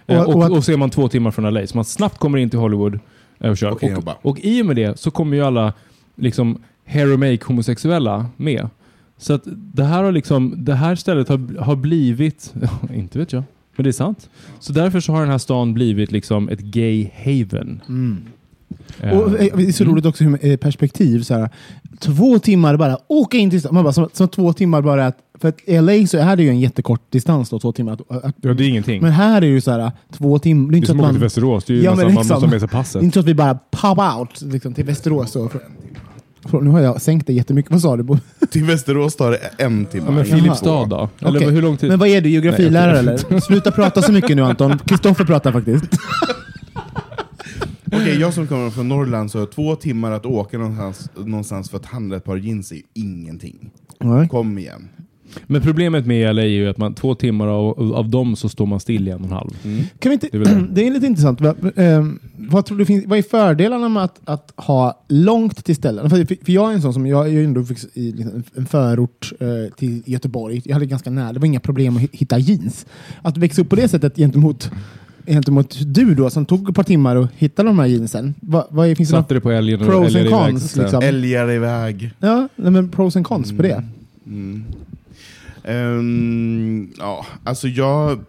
Och- 0.05 0.13
Eh, 0.13 0.21
och 0.21 0.35
Och, 0.35 0.51
och, 0.51 0.63
så 0.63 0.71
är 0.71 0.77
man 0.77 0.89
två 0.89 1.07
timmar 1.07 1.31
från 1.31 1.53
LA, 1.53 1.67
så 1.67 1.77
man 1.77 1.85
snabbt 1.85 2.17
kommer 2.17 2.37
in 2.37 2.49
till 2.49 2.59
Hollywood 2.59 2.99
eh, 3.39 3.49
och 3.51 3.57
kör. 3.57 3.71
Och 3.71 3.83
jobba. 3.83 4.11
och, 4.21 4.25
och 4.31 4.39
i 4.39 4.61
och 4.61 4.65
med 4.65 4.75
det 4.75 4.99
så 4.99 5.11
kommer 5.11 5.37
ju 5.37 5.43
alla 5.43 5.73
liksom 6.15 6.57
hair 6.87 7.17
make 7.17 7.45
homosexuella 7.45 8.25
med. 8.37 8.69
Så 9.23 9.33
att 9.33 9.43
det 9.73 9.83
här, 9.83 10.03
har 10.03 10.11
liksom, 10.11 10.55
det 10.57 10.75
här 10.75 10.95
stället 10.95 11.29
har, 11.29 11.59
har 11.59 11.75
blivit, 11.75 12.53
inte 12.93 13.19
vet 13.19 13.33
jag, 13.33 13.43
men 13.75 13.83
det 13.83 13.89
är 13.89 13.91
sant. 13.91 14.29
Så 14.59 14.73
därför 14.73 14.99
så 14.99 15.11
har 15.11 15.21
den 15.21 15.29
här 15.29 15.37
stan 15.37 15.73
blivit 15.73 16.11
liksom 16.11 16.49
ett 16.49 16.59
gay 16.59 17.09
haven. 17.25 17.81
Eh, 18.99 19.17
Och 19.17 19.39
eh, 19.39 19.57
det 19.57 19.63
är 19.67 19.71
så 19.71 19.83
mm. 19.83 19.93
roligt 19.93 20.05
också 20.05 20.23
hur 20.23 20.45
eh, 20.45 20.57
perspektiv. 20.57 21.21
Så 21.23 21.33
här, 21.33 21.49
två 21.99 22.39
timmar 22.39 22.77
bara 22.77 22.97
åka 23.07 23.37
in 23.37 23.49
till 23.49 23.59
stan. 23.59 23.73
Man 23.73 23.83
bara, 23.83 23.93
som, 23.93 24.09
som 24.13 24.27
två 24.27 24.53
timmar 24.53 24.81
bara 24.81 25.07
att, 25.07 25.17
för 25.39 25.49
att 25.49 25.57
i 25.65 25.81
LA 25.81 26.07
så 26.07 26.17
är 26.17 26.35
det 26.35 26.43
ju 26.43 26.49
en 26.49 26.59
jättekort 26.59 27.11
distans 27.11 27.49
då, 27.49 27.59
två 27.59 27.71
timmar. 27.71 27.93
Att, 27.93 28.25
att, 28.25 28.35
Ja, 28.41 28.53
det 28.53 28.63
är 28.63 28.67
ingenting. 28.67 29.01
men 29.01 29.11
här 29.11 29.37
är 29.37 29.41
det 29.41 29.47
ju 29.47 29.61
så 29.61 29.71
här, 29.71 29.91
två 30.11 30.39
timmar. 30.39 30.71
Det 30.71 30.71
är 30.71 30.71
det 30.71 30.75
är 30.75 30.77
inte 30.77 30.87
så 30.87 30.91
som 30.91 30.99
att 30.99 31.03
åka 31.03 31.07
man, 31.07 31.15
till 31.15 31.23
Västerås, 31.23 31.63
det 31.65 31.73
är 31.73 31.77
ju 31.77 31.83
Ja, 31.83 31.91
nästan, 31.91 32.05
men 32.05 32.13
man 32.15 32.25
måste 32.25 32.33
liksom. 32.33 32.49
ha 32.49 32.51
med 32.51 32.59
sig 32.61 32.67
det 32.67 32.75
är 32.75 32.77
passet. 32.77 33.03
inte 33.03 33.13
så 33.13 33.19
att 33.19 33.25
vi 33.25 33.33
bara 33.33 33.59
pop 33.71 34.19
out 34.19 34.41
liksom, 34.53 34.73
till 34.73 34.85
Västerås. 34.85 35.31
Så. 35.31 35.49
Nu 36.51 36.69
har 36.69 36.79
jag 36.79 37.01
sänkt 37.01 37.27
det 37.27 37.33
jättemycket. 37.33 37.71
Vad 37.71 37.81
sa 37.81 37.97
du? 37.97 38.17
Till 38.51 38.63
Västerås 38.63 39.15
tar 39.15 39.31
det 39.31 39.37
en 39.57 39.85
timme. 39.85 40.05
Ja, 40.07 40.11
men 40.11 40.25
Filipstad 40.25 40.85
då? 40.85 41.09
Eller 41.19 41.39
Okej. 41.39 41.51
hur 41.51 41.61
lång 41.61 41.77
tid? 41.77 41.89
Men 41.89 41.99
vad 41.99 42.07
är 42.07 42.21
du, 42.21 42.29
geografilärare 42.29 43.01
Nej, 43.01 43.15
eller? 43.29 43.39
Sluta 43.39 43.71
prata 43.71 44.01
så 44.01 44.11
mycket 44.11 44.35
nu 44.35 44.43
Anton. 44.43 44.79
Kristoffer 44.85 45.25
pratar 45.25 45.51
faktiskt. 45.51 45.85
Okej, 47.85 48.19
jag 48.19 48.33
som 48.33 48.47
kommer 48.47 48.69
från 48.69 48.89
Norrland 48.89 49.31
så 49.31 49.39
har 49.39 49.45
två 49.45 49.75
timmar 49.75 50.11
att 50.11 50.25
åka 50.25 50.57
någonstans, 50.57 51.09
någonstans 51.15 51.69
för 51.69 51.77
att 51.77 51.85
handla 51.85 52.17
ett 52.17 52.23
par 52.23 52.37
jeans 52.37 52.71
är 52.71 52.75
ju 52.75 52.81
ingenting. 52.93 53.71
Nej. 53.99 54.27
Kom 54.27 54.57
igen. 54.57 54.89
Men 55.47 55.61
problemet 55.61 56.05
med 56.05 56.35
LA 56.35 56.41
är 56.41 56.45
ju 56.45 56.69
att 56.69 56.77
man 56.77 56.93
två 56.93 57.15
timmar 57.15 57.47
av, 57.47 57.93
av 57.95 58.09
dem 58.09 58.35
så 58.35 58.49
står 58.49 58.65
man 58.65 58.79
still 58.79 59.07
i 59.07 59.11
en 59.11 59.17
och 59.19 59.25
en 59.25 59.31
halv. 59.31 59.49
Kan 59.99 60.09
vi 60.09 60.13
inte, 60.13 60.27
Det 60.31 60.37
är 60.37 60.45
det. 60.45 60.67
det 60.71 60.87
är 60.87 60.91
lite 60.91 61.05
intressant. 61.05 61.41
Va- 61.41 61.55
ehm, 61.75 62.19
vad, 62.37 62.65
tror 62.65 62.77
du 62.77 62.85
finns, 62.85 63.05
vad 63.07 63.17
är 63.17 63.21
fördelarna 63.23 63.89
med 63.89 64.03
att, 64.03 64.19
att 64.25 64.53
ha 64.55 65.03
långt 65.09 65.65
till 65.65 65.75
ställen? 65.75 66.09
För, 66.09 66.25
för 66.45 66.51
jag 66.51 66.69
är 66.69 66.73
en 66.75 66.81
sån 66.81 66.93
som, 66.93 67.07
jag 67.07 67.27
är 67.27 67.31
ju 67.31 67.43
ändå 67.45 67.65
i 67.93 68.11
liksom 68.11 68.43
en 68.55 68.65
förort 68.65 69.31
eh, 69.39 69.47
till 69.77 70.01
Göteborg. 70.05 70.61
Jag 70.65 70.73
hade 70.73 70.85
ganska 70.85 71.09
nära, 71.09 71.33
det 71.33 71.39
var 71.39 71.45
inga 71.45 71.59
problem 71.59 71.95
att 71.97 72.01
hi- 72.03 72.09
hitta 72.11 72.37
jeans. 72.39 72.85
Att 73.21 73.37
växa 73.37 73.61
upp 73.61 73.69
på 73.69 73.75
det 73.75 73.87
sättet 73.87 74.15
gentemot, 74.15 74.71
gentemot 75.27 75.77
du 75.85 76.15
då, 76.15 76.29
som 76.29 76.45
tog 76.45 76.69
ett 76.69 76.75
par 76.75 76.83
timmar 76.83 77.15
att 77.15 77.29
hitta 77.37 77.63
de 77.63 77.79
här 77.79 77.85
jeansen. 77.85 78.33
Vad, 78.41 78.65
vad 78.69 78.87
är, 78.87 78.95
finns 78.95 79.09
Satte 79.09 79.33
det 79.33 79.41
på 79.41 79.51
älgen 79.51 79.81
och 79.81 79.87
pros 79.87 80.15
and 80.15 80.15
iväg, 80.15 80.31
cons? 80.31 80.71
säga. 80.71 80.83
Liksom? 80.83 81.03
Älgar 81.03 81.51
iväg. 81.51 82.11
Ja, 82.19 82.47
men 82.55 82.89
pros 82.89 83.15
and 83.15 83.25
cons 83.25 83.51
på 83.57 83.61
det. 83.61 83.83
Mm. 84.25 84.63
Ehm, 85.63 86.93
ja, 86.97 87.25
alltså 87.43 87.67
jag... 87.67 88.19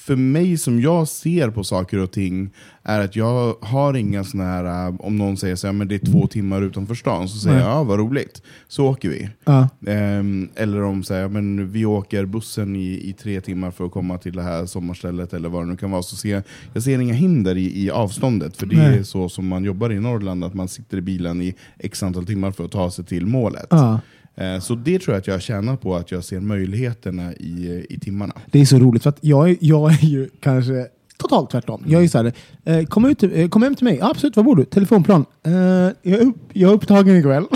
För 0.00 0.16
mig 0.16 0.58
som 0.58 0.80
jag 0.80 1.08
ser 1.08 1.50
på 1.50 1.64
saker 1.64 1.98
och 1.98 2.10
ting 2.10 2.50
är 2.82 3.00
att 3.00 3.16
jag 3.16 3.54
har 3.60 3.94
inga 3.94 4.24
såna 4.24 4.44
här, 4.44 4.88
äh, 4.88 4.94
om 5.00 5.18
någon 5.18 5.36
säger 5.36 5.56
så 5.56 5.66
här, 5.66 5.74
men 5.74 5.88
det 5.88 5.94
är 5.94 6.12
två 6.12 6.26
timmar 6.26 6.62
utanför 6.62 6.94
stan, 6.94 7.28
så 7.28 7.38
säger 7.38 7.56
Nej. 7.56 7.64
jag 7.64 7.72
ja 7.72 7.82
vad 7.82 7.98
roligt, 7.98 8.42
så 8.68 8.86
åker 8.86 9.08
vi. 9.08 9.28
Ja. 9.44 9.68
Ehm, 9.86 10.48
eller 10.54 10.82
om 10.82 11.02
säger 11.02 11.28
men 11.28 11.70
vi 11.70 11.84
åker 11.84 12.24
bussen 12.24 12.76
i, 12.76 13.08
i 13.08 13.12
tre 13.12 13.40
timmar 13.40 13.70
för 13.70 13.86
att 13.86 13.92
komma 13.92 14.18
till 14.18 14.32
det 14.32 14.42
här 14.42 14.66
sommarstället 14.66 15.32
eller 15.32 15.48
vad 15.48 15.62
det 15.62 15.66
nu 15.66 15.76
kan 15.76 15.90
vara. 15.90 16.02
Så 16.02 16.16
ser 16.16 16.30
jag, 16.30 16.42
jag 16.72 16.82
ser 16.82 16.98
inga 16.98 17.14
hinder 17.14 17.56
i, 17.56 17.84
i 17.84 17.90
avståndet, 17.90 18.56
för 18.56 18.66
det 18.66 18.76
Nej. 18.76 18.98
är 18.98 19.02
så 19.02 19.28
som 19.28 19.48
man 19.48 19.64
jobbar 19.64 19.92
i 19.92 20.00
Norrland, 20.00 20.44
att 20.44 20.54
man 20.54 20.68
sitter 20.68 20.98
i 20.98 21.00
bilen 21.00 21.42
i 21.42 21.54
x 21.78 22.02
antal 22.02 22.26
timmar 22.26 22.50
för 22.50 22.64
att 22.64 22.72
ta 22.72 22.90
sig 22.90 23.04
till 23.04 23.26
målet. 23.26 23.66
Ja. 23.70 24.00
Eh, 24.36 24.60
Så 24.60 24.74
det 24.74 24.98
tror 24.98 25.14
jag 25.14 25.20
att 25.20 25.26
jag 25.26 25.42
tjänar 25.42 25.76
på, 25.76 25.96
att 25.96 26.10
jag 26.10 26.24
ser 26.24 26.40
möjligheterna 26.40 27.32
i, 27.34 27.86
i 27.90 27.98
timmarna. 28.00 28.34
Det 28.50 28.60
är 28.60 28.64
så 28.64 28.78
roligt 28.78 29.02
för 29.02 29.10
att 29.10 29.18
jag, 29.20 29.50
är- 29.50 29.56
jag 29.60 29.92
är 29.92 30.04
ju 30.06 30.28
kanske 30.40 30.86
totalt 31.18 31.50
tvärtom. 31.50 31.84
Jag 31.86 31.98
är 31.98 32.02
ju 32.02 32.08
såhär, 32.08 32.32
eh, 32.64 32.84
kom, 32.84 33.04
ut, 33.04 33.22
eh, 33.22 33.48
kom 33.48 33.62
hem 33.62 33.74
till 33.74 33.84
mig. 33.84 33.96
Ja, 34.00 34.10
absolut, 34.10 34.36
var 34.36 34.44
bor 34.44 34.56
du? 34.56 34.64
Telefonplan. 34.64 35.24
Eh, 35.42 35.52
jag, 35.52 35.94
är 36.20 36.20
upp, 36.26 36.36
jag 36.52 36.70
är 36.70 36.74
upptagen 36.74 37.16
ikväll. 37.16 37.44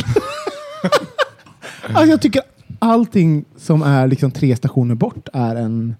alltså, 1.88 2.04
jag 2.10 2.22
tycker 2.22 2.42
allting 2.78 3.44
som 3.56 3.82
är 3.82 4.06
liksom 4.08 4.30
tre 4.30 4.56
stationer 4.56 4.94
bort 4.94 5.28
är 5.32 5.56
en, 5.56 5.94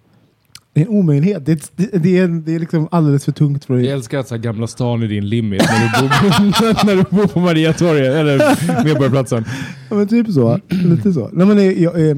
det 0.75 0.81
är 0.81 0.85
en 0.85 0.91
omöjlighet. 0.91 1.47
Det, 1.47 1.73
det, 1.77 1.87
det, 1.93 2.19
är, 2.19 2.29
det 2.29 2.55
är 2.55 2.59
liksom 2.59 2.89
alldeles 2.91 3.25
för 3.25 3.33
tungt 3.33 3.65
för 3.65 3.77
att... 3.77 3.85
Jag 3.85 3.93
älskar 3.93 4.19
att 4.19 4.29
så 4.29 4.35
här 4.35 4.43
Gamla 4.43 4.67
stan 4.67 5.03
är 5.03 5.09
din 5.09 5.29
limit 5.29 5.63
när 5.63 6.03
du 6.03 6.09
bor 6.09 6.87
när 6.87 6.97
du 6.97 7.17
bor 7.17 7.27
på 7.27 7.41
Mariatorget, 7.41 8.15
eller 8.15 8.85
Medborgarplatsen. 8.85 9.45
Ja, 9.91 9.97
men 9.97 10.09
typ 10.09 10.31
så. 10.31 10.61
lite 10.69 11.13
så. 11.13 11.29
Nej, 11.33 11.47
men 11.47 11.57
det, 11.57 11.73
jag, 11.73 12.09
eh, 12.09 12.17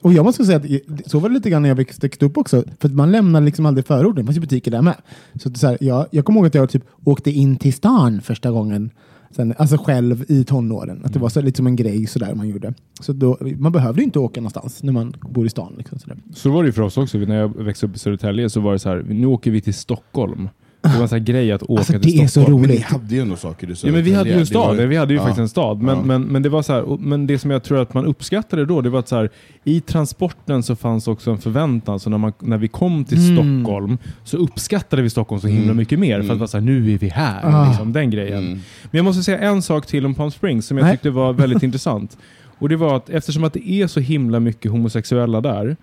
och 0.00 0.12
jag 0.12 0.24
måste 0.24 0.44
säga 0.44 0.56
att 0.56 1.10
så 1.10 1.18
var 1.18 1.28
det 1.28 1.34
lite 1.34 1.50
grann 1.50 1.62
när 1.62 1.68
jag 1.68 1.76
växte 1.76 2.26
upp 2.26 2.38
också. 2.38 2.64
För 2.80 2.88
man 2.88 3.12
lämnar 3.12 3.40
liksom 3.40 3.66
aldrig 3.66 3.86
förorten. 3.86 4.16
Det 4.16 4.24
fanns 4.24 4.36
ju 4.36 4.40
butiker 4.40 4.70
där 4.70 4.82
med. 4.82 4.94
Så, 5.42 5.48
att 5.48 5.54
det 5.54 5.60
så 5.60 5.66
här, 5.66 5.78
jag, 5.80 6.06
jag 6.10 6.24
kommer 6.24 6.40
ihåg 6.40 6.46
att 6.46 6.54
jag 6.54 6.70
typ 6.70 6.84
åkte 7.04 7.30
in 7.30 7.56
till 7.56 7.72
stan 7.72 8.20
första 8.20 8.50
gången. 8.50 8.90
Sen, 9.32 9.54
alltså 9.58 9.76
själv 9.76 10.24
i 10.28 10.44
tonåren. 10.44 11.02
Att 11.04 11.12
det 11.12 11.18
var 11.18 11.28
så, 11.28 11.40
lite 11.40 11.56
som 11.56 11.66
en 11.66 11.76
grej 11.76 12.06
sådär 12.06 12.34
man 12.34 12.48
gjorde. 12.48 12.74
Så 13.00 13.12
då, 13.12 13.38
man 13.58 13.72
behövde 13.72 14.02
inte 14.02 14.18
åka 14.18 14.40
någonstans 14.40 14.82
när 14.82 14.92
man 14.92 15.14
bor 15.20 15.46
i 15.46 15.48
stan. 15.48 15.74
Liksom, 15.78 15.98
sådär. 15.98 16.16
Så 16.34 16.50
var 16.50 16.62
det 16.62 16.66
ju 16.66 16.72
för 16.72 16.82
oss 16.82 16.96
också. 16.96 17.18
När 17.18 17.36
jag 17.36 17.64
växte 17.64 17.86
upp 17.86 17.96
i 17.96 17.98
Södertälje 17.98 18.50
så 18.50 18.60
var 18.60 18.72
det 18.72 18.78
så 18.78 18.88
här, 18.88 19.04
nu 19.08 19.26
åker 19.26 19.50
vi 19.50 19.60
till 19.60 19.74
Stockholm. 19.74 20.48
Det 20.82 20.88
var 20.88 21.02
en 21.02 21.08
sån 21.08 21.18
här 21.18 21.24
grej 21.26 21.52
att 21.52 21.62
åka 21.62 21.72
Alltså, 21.78 21.92
till 21.92 22.02
det 22.02 22.22
är 22.22 22.26
så 22.26 22.28
Stockholm. 22.28 22.60
Men 22.60 22.70
ni 22.70 22.74
roligt. 22.76 22.84
hade 22.86 23.14
ju 23.14 23.20
ändå 23.20 23.36
saker 23.36 23.70
i 23.70 23.74
Ja, 23.82 23.92
men 23.92 24.02
vi 24.02 24.14
hade 24.14 24.30
ju 24.30 24.36
en 24.38 24.46
stad, 24.46 24.76
var- 24.76 24.84
vi 24.84 24.96
hade 24.96 25.12
ju 25.12 25.18
ja. 25.18 25.22
faktiskt 25.22 25.38
en 25.40 25.48
stad. 25.48 25.82
Men, 25.82 25.96
Ja. 25.96 26.02
men, 26.04 26.22
men 26.22 26.42
det 26.42 26.48
var 26.48 26.62
så 26.62 26.72
här, 26.72 26.96
men 27.00 27.26
det 27.26 27.38
som 27.38 27.50
jag 27.50 27.62
tror 27.62 27.82
att 27.82 27.94
man 27.94 28.06
uppskattade 28.06 28.64
då, 28.66 28.80
det 28.80 28.90
var 28.90 28.98
att 28.98 29.08
så 29.08 29.16
här, 29.16 29.30
i 29.64 29.80
transporten 29.80 30.62
så 30.62 30.76
fanns 30.76 31.08
också 31.08 31.30
en 31.30 31.38
förväntan. 31.38 32.00
Så 32.00 32.10
när, 32.10 32.18
man, 32.18 32.32
när 32.40 32.58
vi 32.58 32.68
kom 32.68 33.04
till 33.04 33.18
Mm. 33.30 33.36
Stockholm 33.64 33.98
så 34.24 34.36
uppskattade 34.36 35.02
vi 35.02 35.10
Stockholm 35.10 35.40
så 35.40 35.46
himla 35.48 35.64
Mm. 35.64 35.76
mycket 35.76 35.98
mer. 35.98 36.14
För 36.14 36.18
att 36.20 36.24
Mm. 36.24 36.38
vara 36.38 36.48
så 36.48 36.56
här, 36.56 36.64
nu 36.64 36.92
är 36.94 36.98
vi 36.98 37.08
här. 37.08 37.40
Ah. 37.44 37.68
Liksom, 37.68 37.92
den 37.92 38.10
grejen. 38.10 38.38
Mm. 38.38 38.52
Men 38.52 38.98
jag 38.98 39.04
måste 39.04 39.22
säga 39.22 39.38
en 39.38 39.62
sak 39.62 39.86
till 39.86 40.06
om 40.06 40.14
Palm 40.14 40.30
Springs 40.30 40.66
som 40.66 40.76
jag 40.78 40.84
Nej. 40.84 40.92
tyckte 40.94 41.10
var 41.10 41.32
väldigt 41.32 41.62
intressant. 41.68 42.18
Och 42.58 42.68
det 42.68 42.76
var 42.76 42.96
att 42.96 43.10
eftersom 43.10 43.44
att 43.44 43.52
det 43.52 43.70
är 43.70 43.86
så 43.86 44.00
himla 44.00 44.40
mycket 44.40 44.70
homosexuella 44.70 45.40
där 45.40 45.76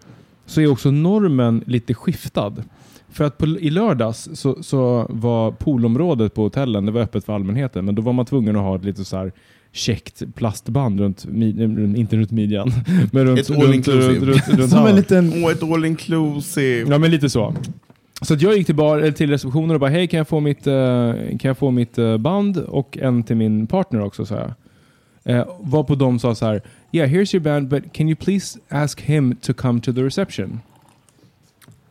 så 0.46 0.62
är 0.62 0.68
också 0.72 0.92
normen 0.92 1.64
lite 1.66 1.94
skiftad. 1.94 2.54
För 3.12 3.24
att 3.24 3.38
på, 3.38 3.46
i 3.46 3.70
lördags 3.70 4.30
så, 4.34 4.64
så 4.64 5.06
var 5.10 5.52
poolområdet 5.52 6.34
på 6.34 6.42
hotellen 6.44 6.86
det 6.86 6.92
var 6.92 7.02
öppet 7.02 7.26
för 7.26 7.34
allmänheten 7.34 7.86
men 7.86 7.96
då 7.96 8.02
var 8.02 8.14
man 8.14 8.26
tvungen 8.26 8.56
att 8.56 8.62
ha 8.62 8.76
ett 8.76 8.84
lite 8.84 9.06
så 9.06 9.18
här 9.18 9.32
käckt 9.72 10.36
plastband 10.36 11.00
runt, 11.00 11.26
mid- 11.26 11.96
inte 11.98 12.18
runt 12.18 12.32
midjan, 12.32 12.72
men 13.12 13.26
runt, 13.26 13.40
Ett 13.40 13.50
runt, 13.50 13.60
all 13.60 13.66
runt, 13.66 13.76
inclusive. 13.76 14.26
runt, 14.26 14.48
runt, 14.50 14.70
Som 14.70 14.80
en 14.80 14.86
ja. 14.86 14.96
liten... 14.96 15.34
Åh, 15.44 15.52
ett 15.52 15.64
all 15.64 15.86
inclusive! 15.86 16.92
Ja 16.92 16.98
men 16.98 17.12
lite 17.12 17.30
så. 17.30 17.54
Så 18.22 18.34
att 18.34 18.42
jag 18.42 18.58
gick 18.58 18.66
till, 18.66 18.76
bar, 18.76 18.98
eller 18.98 19.12
till 19.12 19.30
receptionen 19.30 19.72
och 19.72 19.80
bara 19.80 19.90
hej 19.90 20.08
kan 20.08 20.18
jag 20.18 20.28
få 20.28 20.40
mitt, 20.40 20.68
eh, 20.68 21.14
kan 21.14 21.40
jag 21.50 21.58
få 21.58 21.72
mitt 21.72 21.98
eh, 21.98 22.18
band 22.18 22.58
och 22.58 22.98
en 22.98 23.24
till 23.24 23.36
min 23.36 23.68
partner 23.68 24.02
också 24.02 24.26
sa 24.26 24.36
jag. 24.36 24.52
Eh, 25.38 25.46
var 25.60 25.84
på 25.84 25.96
de 25.96 26.20
sa 26.20 26.36
så 26.36 26.46
här 26.46 26.62
yeah 26.92 27.10
here's 27.10 27.36
your 27.36 27.44
band 27.44 27.68
but 27.68 27.94
can 27.94 28.08
you 28.10 28.16
please 28.16 28.60
ask 28.70 29.02
him 29.02 29.36
to 29.36 29.54
come 29.54 29.82
to 29.82 29.94
the 29.94 30.02
reception? 30.04 30.60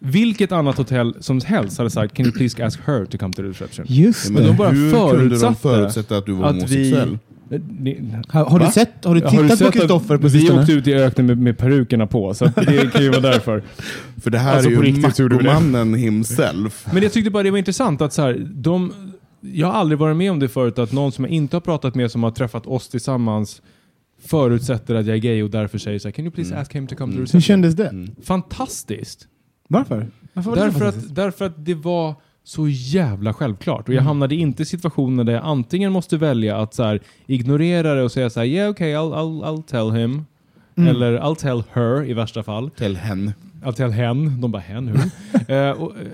Vilket 0.01 0.53
annat 0.53 0.77
hotell 0.79 1.15
som 1.21 1.41
helst 1.45 1.79
hade 1.79 1.91
sagt 1.91 2.15
can 2.15 2.27
you 2.27 2.33
please 2.35 2.65
ask 2.65 2.81
her 2.87 3.05
to 3.05 3.19
come 3.19 3.33
to 3.35 3.43
the 3.43 3.49
reception? 3.49 3.85
Just 3.89 4.27
det. 4.27 4.33
Men 4.33 4.45
de 4.47 4.57
bara 4.57 4.69
hur 4.69 4.91
kunde 4.93 5.15
de 5.25 5.29
förutsatte 5.29 5.55
förutsätta 5.61 6.17
att 6.19 6.27
du 6.27 6.33
var 6.33 6.49
att 6.49 6.55
vi- 6.55 6.61
homosexuell? 6.61 7.19
Ni- 7.81 8.13
Har, 8.29 8.45
har, 8.45 8.59
du 8.59 8.67
sett, 8.67 9.05
har 9.05 9.15
du 9.15 9.21
har 9.21 9.31
tittat 9.31 9.49
sett 9.49 9.59
på 9.59 9.67
att 9.67 9.73
Kristoffer 9.75 10.17
på 10.17 10.23
Vi 10.29 10.31
sistone? 10.31 10.61
åkte 10.61 10.73
ut 10.73 10.87
i 10.87 10.95
öknen 10.95 11.27
med, 11.27 11.39
med 11.39 11.59
perukerna 11.59 12.07
på 12.07 12.35
så 12.35 12.45
det 12.45 12.93
kan 12.93 13.03
ju 13.03 13.09
vara 13.11 13.21
därför. 13.21 13.63
För 14.23 14.31
det 14.31 14.39
här 14.39 14.55
Alltså, 14.55 14.71
är 14.71 14.77
på 14.77 14.85
ju 14.85 14.93
vi 14.93 15.01
machomannen 15.01 15.95
himself. 15.95 16.87
Men 16.93 17.03
jag 17.03 17.13
tyckte 17.13 17.31
bara 17.31 17.43
det 17.43 17.51
var 17.51 17.59
intressant 17.59 18.01
att 18.03 18.13
så 18.13 18.23
här, 18.23 18.47
de, 18.55 18.93
jag 19.41 19.67
har 19.67 19.75
aldrig 19.75 19.99
varit 19.99 20.17
med 20.17 20.31
om 20.33 20.39
det 20.39 20.49
förut 20.49 20.79
att 20.79 20.93
någon 20.93 21.13
som 21.13 21.25
jag 21.25 21.33
inte 21.33 21.57
har 21.57 21.61
pratat 21.61 21.95
med 21.95 22.11
som 22.11 22.23
har 22.23 22.31
träffat 22.31 22.67
oss 22.67 22.89
tillsammans 22.89 23.63
förutsätter 24.27 24.95
att 24.95 25.07
jag 25.07 25.17
är 25.17 25.21
gay 25.21 25.43
och 25.43 25.51
därför 25.51 25.79
säger 25.79 25.99
så 25.99 26.09
här, 26.09 26.13
can 26.13 26.25
you 26.25 26.33
please 26.33 26.51
Mm. 26.51 26.63
ask 26.63 26.75
him 26.75 26.87
to 26.87 26.97
come 26.97 27.13
to 27.13 27.15
the 27.15 27.19
Hur 27.19 27.23
reception? 27.23 27.41
kändes 27.41 27.75
det? 27.75 27.89
Mm. 27.89 28.11
Fantastiskt! 28.25 29.27
Varför? 29.69 30.07
Varför 30.33 30.51
var 30.51 30.57
det 30.57 30.63
så 30.63 30.67
Därför 30.67 30.79
fantastiskt? 30.79 31.11
att, 31.11 31.15
därför 31.17 31.45
att 31.47 31.65
det 31.65 31.75
var 31.75 32.15
så 32.45 32.69
jävla 32.69 33.33
självklart. 33.35 33.89
Och 33.89 33.95
jag 33.95 34.01
Mm. 34.01 34.07
hamnade 34.07 34.35
inte 34.35 34.63
i 34.63 34.67
situationer 34.67 35.25
där 35.25 35.33
jag 35.33 35.45
antingen 35.45 35.93
måste 35.93 36.17
välja 36.17 36.57
att 36.57 36.75
så 36.75 36.83
här, 36.83 37.01
ignorera 37.27 37.95
det 37.95 38.03
och 38.03 38.13
säga 38.13 38.31
så 38.31 38.41
här, 38.41 38.47
yeah 38.47 38.71
okay 38.71 38.93
I'll, 38.95 39.15
I'll, 39.15 39.45
I'll 39.45 39.63
tell 39.63 39.91
him. 40.01 40.25
Mm. 40.77 40.89
Eller 40.89 41.21
I'll 41.21 41.35
tell 41.35 41.63
her 41.73 42.05
i 42.11 42.13
värsta 42.15 42.43
fall. 42.43 42.71
Till 42.71 42.97
hen. 42.97 43.33
I'll 43.65 43.73
tell 43.73 43.91
hen. 43.91 44.41
De 44.41 44.51
bara 44.53 44.63
hen, 44.63 44.89
hur? 44.89 44.99
Eh, 45.55 45.71
och, 45.71 45.91
eh, 45.97 46.07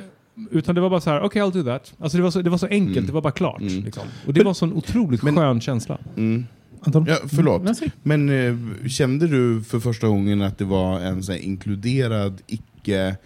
utan 0.50 0.74
det 0.74 0.80
var 0.80 0.90
bara 0.90 1.00
så 1.00 1.10
här, 1.10 1.20
okej 1.22 1.42
I'll 1.42 1.52
do 1.52 1.62
that. 1.64 1.94
Alltså 1.98 2.18
det 2.18 2.22
var 2.24 2.30
så, 2.30 2.42
det 2.42 2.50
var 2.50 2.58
så 2.58 2.66
enkelt, 2.66 2.96
Mm. 2.96 3.06
det 3.06 3.12
var 3.12 3.20
bara 3.22 3.32
klart. 3.32 3.60
Mm. 3.60 3.84
Liksom. 3.84 4.02
Och 4.26 4.32
det 4.34 4.42
var 4.42 4.48
en 4.50 4.54
sån 4.54 4.72
otroligt 4.72 5.22
Men- 5.22 5.36
skön 5.36 5.60
känsla. 5.60 5.98
Mm. 6.16 6.46
Anton? 6.80 7.06
Ja, 7.08 7.16
förlåt. 7.28 7.76
Säg. 7.76 7.90
Men 8.02 8.28
eh, 8.28 8.88
kände 8.88 9.26
du 9.28 9.62
för 9.62 9.80
första 9.80 10.08
gången 10.08 10.42
att 10.42 10.58
det 10.58 10.64
var 10.64 11.00
en 11.00 11.22
så 11.22 11.32
här, 11.32 11.38
inkluderad, 11.38 12.42
icke... 12.46 13.16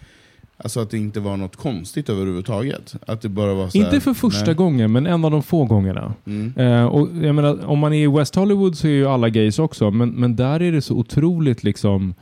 Alltså 0.63 0.79
att 0.79 0.89
det 0.89 0.97
inte 0.97 1.19
var 1.19 1.37
något 1.37 1.55
konstigt 1.55 2.09
överhuvudtaget? 2.09 2.95
Att 3.07 3.21
det 3.21 3.29
bara 3.29 3.53
var 3.53 3.63
här, 3.63 3.75
Inte 3.75 3.99
för 3.99 4.13
första 4.13 4.45
nej. 4.45 4.55
gången, 4.55 4.91
men 4.91 5.07
en 5.07 5.25
av 5.25 5.31
de 5.31 5.43
få 5.43 5.65
gångerna. 5.65 6.13
Mm. 6.25 6.53
Eh, 6.57 6.85
och 6.85 7.07
jag 7.21 7.35
menar, 7.35 7.65
om 7.65 7.79
man 7.79 7.93
är 7.93 8.03
i 8.03 8.07
West 8.07 8.35
Hollywood 8.35 8.77
så 8.77 8.87
är 8.87 8.91
ju 8.91 9.07
alla 9.07 9.29
gays 9.29 9.59
också, 9.59 9.91
men, 9.91 10.09
men 10.09 10.35
där 10.35 10.61
är 10.61 10.71
det 10.71 10.81
så 10.81 10.95
otroligt 10.95 11.63
liksom 11.63 12.13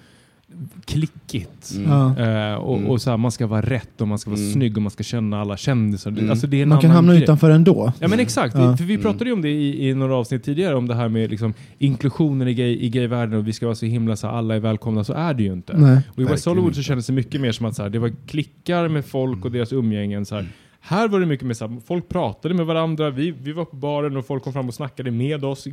klickigt. 0.86 1.72
Mm. 1.76 1.92
Eh, 2.18 2.54
och, 2.56 2.78
Mm. 2.78 2.90
och 2.90 3.02
så 3.02 3.10
här, 3.10 3.18
man 3.18 3.32
ska 3.32 3.48
vara 3.48 3.62
rätt 3.62 4.02
och 4.02 4.08
man 4.08 4.20
ska 4.20 4.30
vara 4.30 4.40
Mm. 4.40 4.52
snygg 4.54 4.78
och 4.78 4.84
man 4.84 4.92
ska 4.92 5.04
känna 5.04 5.42
alla 5.42 5.58
kändisar. 5.58 6.12
Mm. 6.12 6.30
Alltså, 6.30 6.48
det 6.48 6.62
är 6.62 6.66
Man 6.66 6.80
kan 6.82 6.92
hamna 6.92 7.14
grej. 7.14 7.24
utanför 7.24 7.50
ändå. 7.50 7.94
Ja 8.00 8.08
men 8.08 8.20
exakt, 8.20 8.54
för 8.54 8.84
vi 8.84 8.98
pratade 8.98 9.26
ju 9.26 9.32
om 9.34 9.42
det 9.42 9.50
i, 9.50 9.90
i 9.90 9.94
några 9.94 10.16
avsnitt 10.16 10.44
tidigare 10.44 10.76
om 10.76 10.88
det 10.88 10.96
här 10.96 11.10
med 11.10 11.30
liksom, 11.32 11.54
inklusionen 11.78 12.48
i, 12.48 12.54
gay, 12.54 12.78
i 12.78 12.90
gayvärlden 12.90 13.40
och 13.40 13.48
vi 13.48 13.54
ska 13.54 13.66
vara 13.66 13.76
så 13.76 13.86
himla 13.86 14.16
så 14.16 14.28
här, 14.28 14.34
alla 14.34 14.56
är 14.56 14.60
välkomna, 14.60 15.04
så 15.04 15.14
är 15.14 15.34
det 15.34 15.44
ju 15.44 15.54
inte. 15.54 15.78
Nej. 15.78 16.02
Och 16.16 16.20
i 16.22 16.24
West 16.26 16.46
Hollywood 16.46 16.76
så 16.76 16.82
kändes 16.82 17.08
det 17.08 17.14
mycket 17.14 17.42
mer 17.42 17.52
som 17.52 17.66
att 17.66 17.76
så 17.76 17.84
här, 17.84 17.90
det 17.90 18.00
var 18.00 18.12
klickar 18.28 18.88
med 18.88 19.06
folk 19.06 19.46
och 19.46 19.52
deras 19.52 19.74
umgängen. 19.74 20.26
Så 20.26 20.36
här. 20.36 20.48
Här 20.80 21.08
var 21.08 21.20
det 21.20 21.26
mycket 21.26 21.48
mer 21.48 21.54
så 21.54 21.68
här, 21.68 21.78
folk 21.88 22.10
pratade 22.10 22.54
med 22.54 22.66
varandra, 22.66 23.10
vi, 23.10 23.32
vi 23.32 23.52
var 23.52 23.66
på 23.66 23.76
baren 23.76 24.18
och 24.18 24.26
folk 24.26 24.44
kom 24.44 24.54
fram 24.54 24.68
och 24.68 24.74
snackade 24.74 25.12
med 25.12 25.46
oss. 25.46 25.68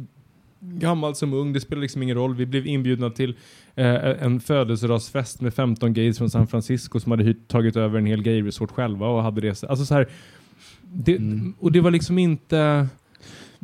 Gammal 0.67 1.15
som 1.15 1.33
ung, 1.33 1.53
det 1.53 1.61
spelar 1.61 1.83
liksom 1.83 2.03
ingen 2.03 2.17
roll. 2.17 2.35
Vi 2.35 2.47
blev 2.47 2.67
inbjudna 2.67 3.11
till 3.11 3.37
eh, 3.75 4.25
en 4.25 4.41
födelsedagsfest 4.41 5.41
med 5.41 5.55
15 5.55 5.95
gays 5.95 6.19
från 6.19 6.31
San 6.31 6.47
Francisco 6.47 7.01
som 7.01 7.11
hade 7.13 7.25
hyrt, 7.25 7.49
tagit 7.49 7.77
över 7.77 7.99
en 7.99 8.07
hel 8.07 8.23
gay-resort 8.23 8.71
själva 8.71 9.07
och 9.07 9.23
hade 9.23 9.41
det. 9.41 9.65
Alltså 9.65 9.87
så 9.87 9.95
här, 9.95 10.09
det, 10.83 11.17
Mm. 11.17 11.55
Och 11.59 11.73
det 11.73 11.81
var 11.81 11.91
liksom 11.91 12.19
inte... 12.19 12.89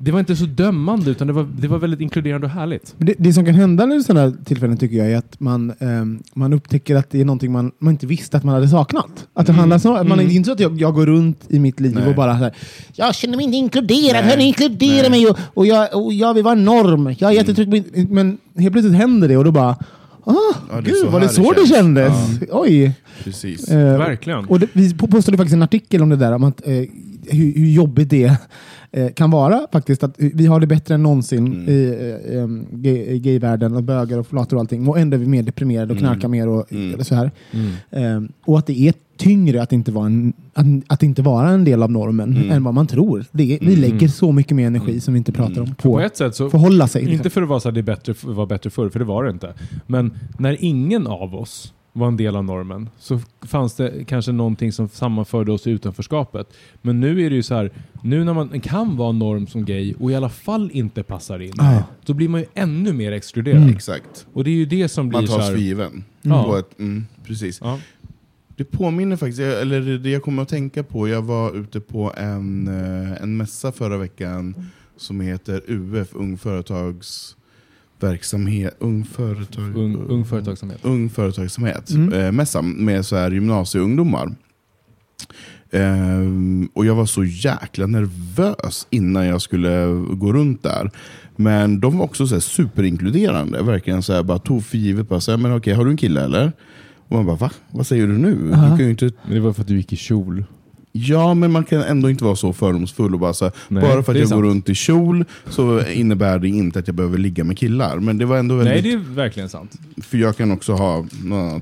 Det 0.03 0.11
var 0.13 0.21
inte 0.21 0.37
så 0.37 0.45
dömande 0.47 1.11
utan 1.11 1.27
det 1.27 1.33
var, 1.33 1.47
det 1.59 1.69
var 1.69 1.79
väldigt 1.79 2.01
inkluderande 2.01 2.47
och 2.47 2.53
härligt. 2.53 2.95
Det, 2.99 3.15
det 3.19 3.33
som 3.33 3.45
kan 3.45 3.55
hända 3.55 3.95
i 3.95 4.03
sådana 4.03 4.33
tillfällen 4.45 4.77
tycker 4.77 4.97
jag 4.97 5.11
är 5.13 5.17
att 5.17 5.41
man, 5.41 5.73
ehm, 5.79 6.23
man 6.35 6.53
upptäcker 6.53 6.97
att 6.97 7.11
det 7.11 7.21
är 7.21 7.25
någonting 7.25 7.53
man, 7.53 7.73
man 7.79 7.93
inte 7.93 8.07
visste 8.07 8.37
att 8.37 8.45
man 8.45 8.55
hade 8.55 8.69
saknat. 8.69 9.27
Att 9.35 9.47
det 9.47 9.53
Mm. 9.53 9.59
handlar 9.61 9.79
så, 9.79 9.95
att 9.97 10.07
man, 10.07 10.19
Mm. 10.19 10.31
är 10.31 10.37
inte 10.37 10.47
så 10.47 10.53
att 10.53 10.61
jag, 10.61 10.81
jag 10.81 10.95
går 10.95 11.07
runt 11.07 11.41
i 11.49 11.59
mitt 11.59 11.81
liv 11.81 11.95
Nej. 11.95 12.09
och 12.09 12.15
bara 12.15 12.33
här, 12.33 12.55
jag 12.93 13.15
känner 13.15 13.37
mig 13.37 13.45
inte 13.47 13.57
inkluderad, 13.57 14.25
hörni, 14.25 14.45
inkludera 14.45 15.11
mig 15.11 15.27
och, 15.27 15.39
och, 15.55 15.67
jag, 15.67 16.05
och 16.05 16.13
jag 16.13 16.35
vill 16.35 16.45
vara 16.45 16.55
norm. 16.55 17.15
Jag 17.19 17.31
är 17.31 17.35
jättetrygg 17.35 17.75
in-" 17.75 18.07
Men 18.11 18.39
helt 18.59 18.73
plötsligt 18.73 18.97
händer 18.97 19.29
det 19.29 19.37
och 19.37 19.45
då 19.45 19.53
bara 19.53 19.77
Ah, 20.25 20.35
Ja, 20.71 20.81
det 20.81 20.91
är 20.91 20.95
gud, 20.95 21.07
var 21.13 21.21
det 21.21 21.29
så 21.29 21.53
det, 21.53 21.67
kändes? 21.67 22.13
Oj! 22.51 22.93
Precis. 23.25 23.69
Eh, 23.69 23.99
Verkligen. 23.99 24.45
och 24.45 24.61
det, 24.61 24.67
vi 24.73 24.95
postade 24.95 25.37
faktiskt 25.37 25.55
en 25.55 25.63
artikel 25.63 26.03
om 26.03 26.09
det 26.09 26.17
där, 26.17 26.33
om 26.33 26.45
att, 26.45 26.67
eh, 26.67 26.73
hur, 27.31 27.55
hur 27.57 27.71
jobbigt 27.71 28.11
det 28.11 28.25
eh, 28.25 28.33
kan 29.15 29.31
vara 29.31 29.67
faktiskt. 29.73 30.03
Att 30.05 30.15
vi 30.17 30.47
har 30.47 30.61
det 30.61 30.67
bättre 30.67 30.95
än 30.95 31.03
någonsin 31.03 31.47
Mm. 31.47 31.69
i 31.69 31.95
eh, 32.29 32.43
em, 32.43 32.67
gay- 32.73 33.19
gayvärlden, 33.19 33.77
och 33.77 33.83
bögar 33.83 34.19
och 34.19 34.27
flator 34.27 34.57
och 34.57 34.61
allting. 34.61 34.89
Och 34.89 34.99
ändå 34.99 35.15
är 35.15 35.19
vi 35.19 35.27
mer 35.27 35.43
deprimerade 35.43 35.93
och 35.93 35.99
knarkar 35.99 36.29
mer 36.29 36.49
och 36.49 36.73
Mm. 36.73 36.95
eller 36.95 37.05
så 37.05 37.15
här. 37.15 37.31
Mm. 37.51 37.73
Em, 37.91 38.33
och 38.47 38.59
att 38.59 38.67
det 38.67 38.81
är 38.81 38.95
tyngre 39.17 39.63
att 39.63 39.73
inte 39.73 39.93
vara 39.93 40.07
en, 40.07 40.33
att, 40.55 40.67
att 40.87 41.03
inte 41.03 41.23
vara 41.23 41.49
en 41.51 41.65
del 41.65 41.83
av 41.83 41.91
normen 41.91 42.37
Mm. 42.37 42.51
än 42.51 42.65
vad 42.65 42.75
man 42.75 42.87
tror. 42.87 43.25
Det 43.33 43.55
är, 43.55 43.59
Vi 43.67 43.77
lägger 43.77 44.09
så 44.09 44.33
mycket 44.33 44.57
mer 44.57 44.67
energi 44.67 45.01
som 45.01 45.15
vi 45.15 45.19
inte 45.19 45.33
pratar 45.33 45.61
om 45.61 45.67
på 45.75 45.75
På 45.93 46.01
ett 46.01 46.17
sätt 46.17 46.35
så, 46.35 46.51
förhålla 46.51 46.89
sig. 46.89 47.03
liksom. 47.03 47.17
inte 47.17 47.31
för 47.31 47.43
att 47.43 47.49
vara 47.49 47.61
så 47.61 47.69
här, 47.69 47.75
det 47.75 47.81
är 47.81 47.83
bättre, 47.83 48.15
var 48.23 48.47
bättre 48.47 48.71
förr, 48.71 48.89
för 48.89 48.99
det 48.99 49.05
var 49.05 49.25
det 49.25 49.31
inte. 49.31 49.55
Men 49.87 50.13
när 50.39 50.57
ingen 50.65 51.07
av 51.07 51.35
oss 51.35 51.73
var 51.93 52.09
en 52.09 52.17
del 52.17 52.37
av 52.37 52.45
normen 52.45 52.91
så 52.99 53.21
fanns 53.43 53.75
det 53.75 54.05
kanske 54.07 54.33
någonting 54.33 54.73
som 54.73 54.89
sammanförde 54.89 55.53
oss 55.53 55.67
i 55.67 55.71
utanförskapet. 55.71 56.53
Men 56.83 57.01
nu 57.01 57.27
är 57.27 57.31
det 57.31 57.37
ju 57.37 57.43
så 57.43 57.55
här, 57.55 57.71
nu 58.03 58.25
när 58.25 58.35
man 58.35 58.61
kan 58.61 58.97
vara 58.97 59.13
norm 59.13 59.47
som 59.47 59.65
gay 59.65 59.95
och 59.99 60.11
i 60.11 60.15
alla 60.15 60.29
fall 60.29 60.71
inte 60.73 61.03
passar 61.03 61.39
in, 61.43 61.53
Ja. 61.57 61.83
då 62.05 62.15
blir 62.15 62.29
man 62.29 62.41
ju 62.41 62.47
ännu 62.55 62.93
mer 62.93 63.13
exkluderad. 63.13 63.71
Exakt. 63.71 64.27
Och 64.33 64.45
det 64.45 64.51
är 64.51 64.55
ju 64.55 64.67
det 64.67 64.89
som 64.89 65.09
blir 65.09 65.19
Man 65.19 65.29
så 65.29 65.37
tas 65.37 65.49
för 65.51 65.57
given. 65.57 66.05
Ett, 66.59 66.79
mm, 66.79 67.07
precis. 67.25 67.61
ja. 67.63 67.79
Det 68.57 68.65
påminner 68.65 69.17
faktiskt, 69.17 69.41
eller 69.41 69.99
det 69.99 70.11
jag 70.11 70.23
kommer 70.23 70.43
att 70.43 70.49
tänka 70.49 70.83
på, 70.83 71.09
jag 71.09 71.23
var 71.23 71.57
ute 71.57 71.81
på 71.81 72.13
en, 72.17 72.69
eh, 72.69 73.23
en 73.23 73.37
mässa 73.37 73.73
förra 73.73 73.97
veckan 73.97 74.55
som 74.97 75.21
heter 75.21 75.63
UF, 75.67 76.09
Ung 76.15 76.39
Företagsverksamhet, 78.05 78.77
Ung, 78.79 79.05
företag, 79.05 79.77
ung, 79.77 79.97
ung 80.09 80.25
företagsamhet. 80.25 80.79
ung 80.83 81.11
Företagsamhet, 81.11 81.91
Mm. 81.91 82.13
eh, 82.13 82.33
mässan 82.33 82.71
med 82.71 83.07
så 83.07 83.17
här 83.17 83.31
gymnasieungdomar. 83.31 84.35
Ehm, 85.73 86.69
och 86.75 86.87
jag 86.87 86.95
var 86.95 87.07
så 87.07 87.25
jäkla 87.25 87.87
nervös 87.87 88.87
innan 88.91 89.27
jag 89.27 89.43
skulle 89.43 89.87
gå 90.17 90.33
runt 90.33 90.63
där. 90.63 90.91
Men 91.37 91.81
de 91.81 91.99
var 91.99 92.05
också 92.05 92.27
så 92.27 92.35
här 92.35 92.41
superinkluderande, 92.41 93.63
verkligen 93.63 94.03
så 94.03 94.13
här, 94.13 94.23
bara 94.23 94.39
tog 94.39 94.65
för 94.65 94.79
givet, 94.79 95.09
bara 95.09 95.21
så 95.21 95.31
här, 95.31 95.39
men 95.39 95.57
okej, 95.57 95.75
har 95.75 95.85
du 95.85 95.91
en 95.91 95.97
kille 95.97 96.25
eller? 96.25 96.53
Och 97.09 97.17
man 97.17 97.27
bara, 97.27 97.37
va? 97.37 97.51
Vad 97.73 97.87
säger 97.87 98.07
du 98.07 98.19
nu? 98.19 98.35
Du 98.35 98.51
kan 98.53 98.79
ju 98.79 98.91
inte 98.91 99.05
Men 99.25 99.35
det 99.35 99.41
var 99.41 99.53
för 99.53 99.63
att 99.63 99.69
du 99.69 99.77
gick 99.77 99.93
i 99.93 99.97
kjol. 99.97 100.45
Ja, 100.93 101.35
men 101.35 101.53
man 101.53 101.65
kan 101.65 101.83
ändå 101.83 102.11
inte 102.11 102.25
vara 102.25 102.37
så 102.37 102.53
fördomsfull 102.53 103.15
och 103.15 103.21
bara 103.21 103.33
så 103.35 103.45
här, 103.45 103.55
Nej, 103.69 103.83
bara 103.83 104.03
för 104.03 104.13
att 104.13 104.19
jag 104.19 104.29
sant. 104.29 104.43
går 104.43 104.49
runt 104.49 104.69
i 104.69 104.75
kjol 104.75 105.25
så 105.49 105.85
innebär 105.87 106.39
det 106.39 106.49
inte 106.49 106.79
att 106.79 106.87
jag 106.87 106.95
behöver 106.95 107.19
ligga 107.19 107.45
med 107.45 107.59
killar. 107.59 107.97
Men 107.97 108.19
det 108.19 108.25
var 108.25 108.37
ändå 108.39 108.55
väldigt, 108.55 108.75
Nej, 108.75 108.83
det 108.83 108.93
är 108.93 109.15
verkligen 109.15 109.49
sant. 109.49 109.79
för 110.03 110.19
jag 110.19 110.37
kan 110.37 110.51
också 110.51 110.73
ha 110.73 111.07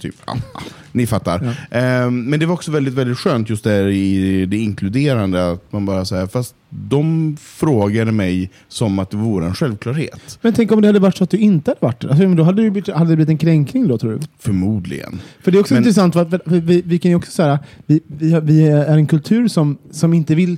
typ, 0.01 0.15
ni 0.99 1.07
fattar. 1.07 1.57
Ehm, 1.71 2.25
men 2.25 2.41
det 2.41 2.47
var 2.47 2.55
också 2.55 2.71
väldigt, 2.71 2.95
väldigt 2.95 3.19
skönt 3.19 3.51
just 3.51 3.65
där 3.65 3.89
i 3.89 4.47
det 4.47 4.57
inkluderande, 4.57 5.51
att 5.51 5.73
man 5.73 5.87
bara 5.87 6.05
så 6.05 6.17
här, 6.17 6.27
fast 6.27 6.55
de 6.71 7.37
frågade 7.41 8.13
mig 8.13 8.51
som 8.69 8.99
att 8.99 9.11
det 9.11 9.17
vore 9.17 9.47
en 9.47 9.55
självklarhet. 9.55 10.39
Men 10.43 10.53
tänk 10.53 10.73
om 10.73 10.81
det 10.81 10.89
hade 10.89 10.99
varit 10.99 11.17
så 11.17 11.25
att 11.25 11.31
du 11.31 11.37
inte 11.39 11.71
hade 11.71 11.79
varit 11.81 12.01
det. 12.01 12.09
Alltså, 12.09 12.29
då 12.29 12.43
hade 12.43 12.63
det, 12.63 12.71
blivit, 12.71 12.95
hade 12.95 13.11
det 13.11 13.17
blivit 13.17 13.31
en 13.31 13.39
kränkning 13.39 13.89
då 13.89 13.99
tror 13.99 14.13
du? 14.13 14.19
Förmodligen. 14.39 15.21
För 15.41 15.51
det 15.51 15.59
är 15.59 15.61
också 15.61 15.75
Men- 15.75 15.83
intressant, 15.83 16.13
för 16.13 16.41
vi, 16.45 16.61
vi, 16.61 16.83
vi 16.87 16.99
kan 16.99 17.11
ju 17.11 17.17
också 17.17 17.31
säga, 17.31 17.59
vi, 17.87 18.01
vi, 18.07 18.41
vi 18.41 18.69
är 18.69 18.97
en 18.97 19.07
kultur 19.07 19.49
som, 19.49 19.79
som 19.91 20.15
inte 20.15 20.35
vill 20.35 20.57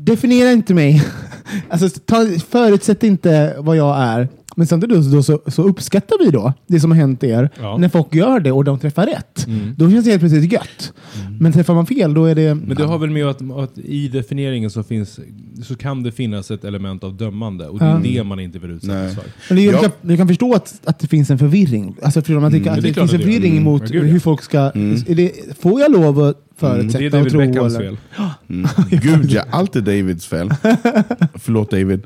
Definiera 0.00 0.52
inte 0.52 0.74
mig. 0.74 1.02
alltså, 1.68 2.00
ta, 2.04 2.26
förutsätt 2.48 3.02
inte 3.02 3.54
vad 3.58 3.76
jag 3.76 3.98
är. 3.98 4.28
Men 4.58 4.66
samtidigt 4.66 5.12
då, 5.12 5.22
så, 5.22 5.40
så 5.46 5.62
uppskattar 5.62 6.24
vi 6.24 6.30
då 6.30 6.52
det 6.66 6.80
som 6.80 6.90
har 6.90 6.98
hänt 6.98 7.24
er 7.24 7.50
Ja. 7.60 7.76
när 7.76 7.88
folk 7.88 8.14
gör 8.14 8.40
det 8.40 8.52
och 8.52 8.64
de 8.64 8.78
träffar 8.78 9.06
rätt. 9.06 9.46
Mm. 9.46 9.74
Då 9.76 9.90
känns 9.90 10.04
det 10.04 10.10
helt 10.10 10.20
plötsligt 10.22 10.52
gött. 10.52 10.92
Men 11.40 11.52
träffar 11.52 11.74
man 11.74 11.86
fel 11.86 12.14
då 12.14 12.24
är 12.24 12.34
det... 12.34 12.54
Men 12.54 12.76
det 12.76 12.84
har 12.84 12.98
väl 12.98 13.10
med 13.10 13.26
att, 13.26 13.42
att 13.58 13.78
i 13.78 14.08
definieringen 14.08 14.70
så, 14.70 14.82
finns, 14.82 15.20
så 15.62 15.76
kan 15.76 16.02
det 16.02 16.12
finnas 16.12 16.50
ett 16.50 16.64
element 16.64 17.04
av 17.04 17.16
dömande 17.16 17.68
och 17.68 17.78
det 17.78 17.84
är 17.84 17.90
Ja. 17.90 18.00
det 18.02 18.24
man 18.24 18.40
inte 18.40 18.58
vill 18.58 18.70
utsättas 18.70 19.14
för. 19.14 19.24
Men 19.48 19.56
det 19.56 19.62
jag, 19.64 19.80
kan, 19.80 19.90
jag 20.02 20.18
kan 20.18 20.28
förstå 20.28 20.54
att, 20.54 20.80
att 20.84 20.98
det 20.98 21.06
finns 21.06 21.30
en 21.30 21.38
förvirring. 21.38 21.96
Alltså, 22.02 22.20
du? 22.20 22.40
man 22.40 22.52
tycker 22.52 22.66
Mm, 22.66 22.78
att 22.78 22.82
det 22.82 22.88
det, 22.88 22.94
finns 22.94 23.12
en 23.12 23.18
förvirring 23.18 23.52
Mm. 23.52 23.64
mot 23.64 23.82
Ja, 23.82 23.88
gud, 23.88 24.04
ja. 24.08 24.12
hur 24.12 24.20
folk 24.20 24.42
ska... 24.42 24.58
Mm. 24.70 24.96
Är 25.08 25.14
det, 25.14 25.32
får 25.60 25.80
jag 25.80 25.92
lov 25.92 26.20
att 26.20 26.36
Det 26.60 26.66
är 26.66 26.70
förutsätta 26.70 27.04
och 27.04 27.10
David 27.10 27.30
tro? 27.32 27.40
Beckhams 27.40 27.74
Eller? 27.76 27.84
fel. 27.86 27.96
Mm. 28.50 28.68
Gud 28.90 29.30
ja, 29.30 29.44
allt 29.50 29.76
är 29.76 29.80
Davids 29.80 30.26
fel. 30.26 30.50
Förlåt 31.34 31.70
David. 31.70 32.02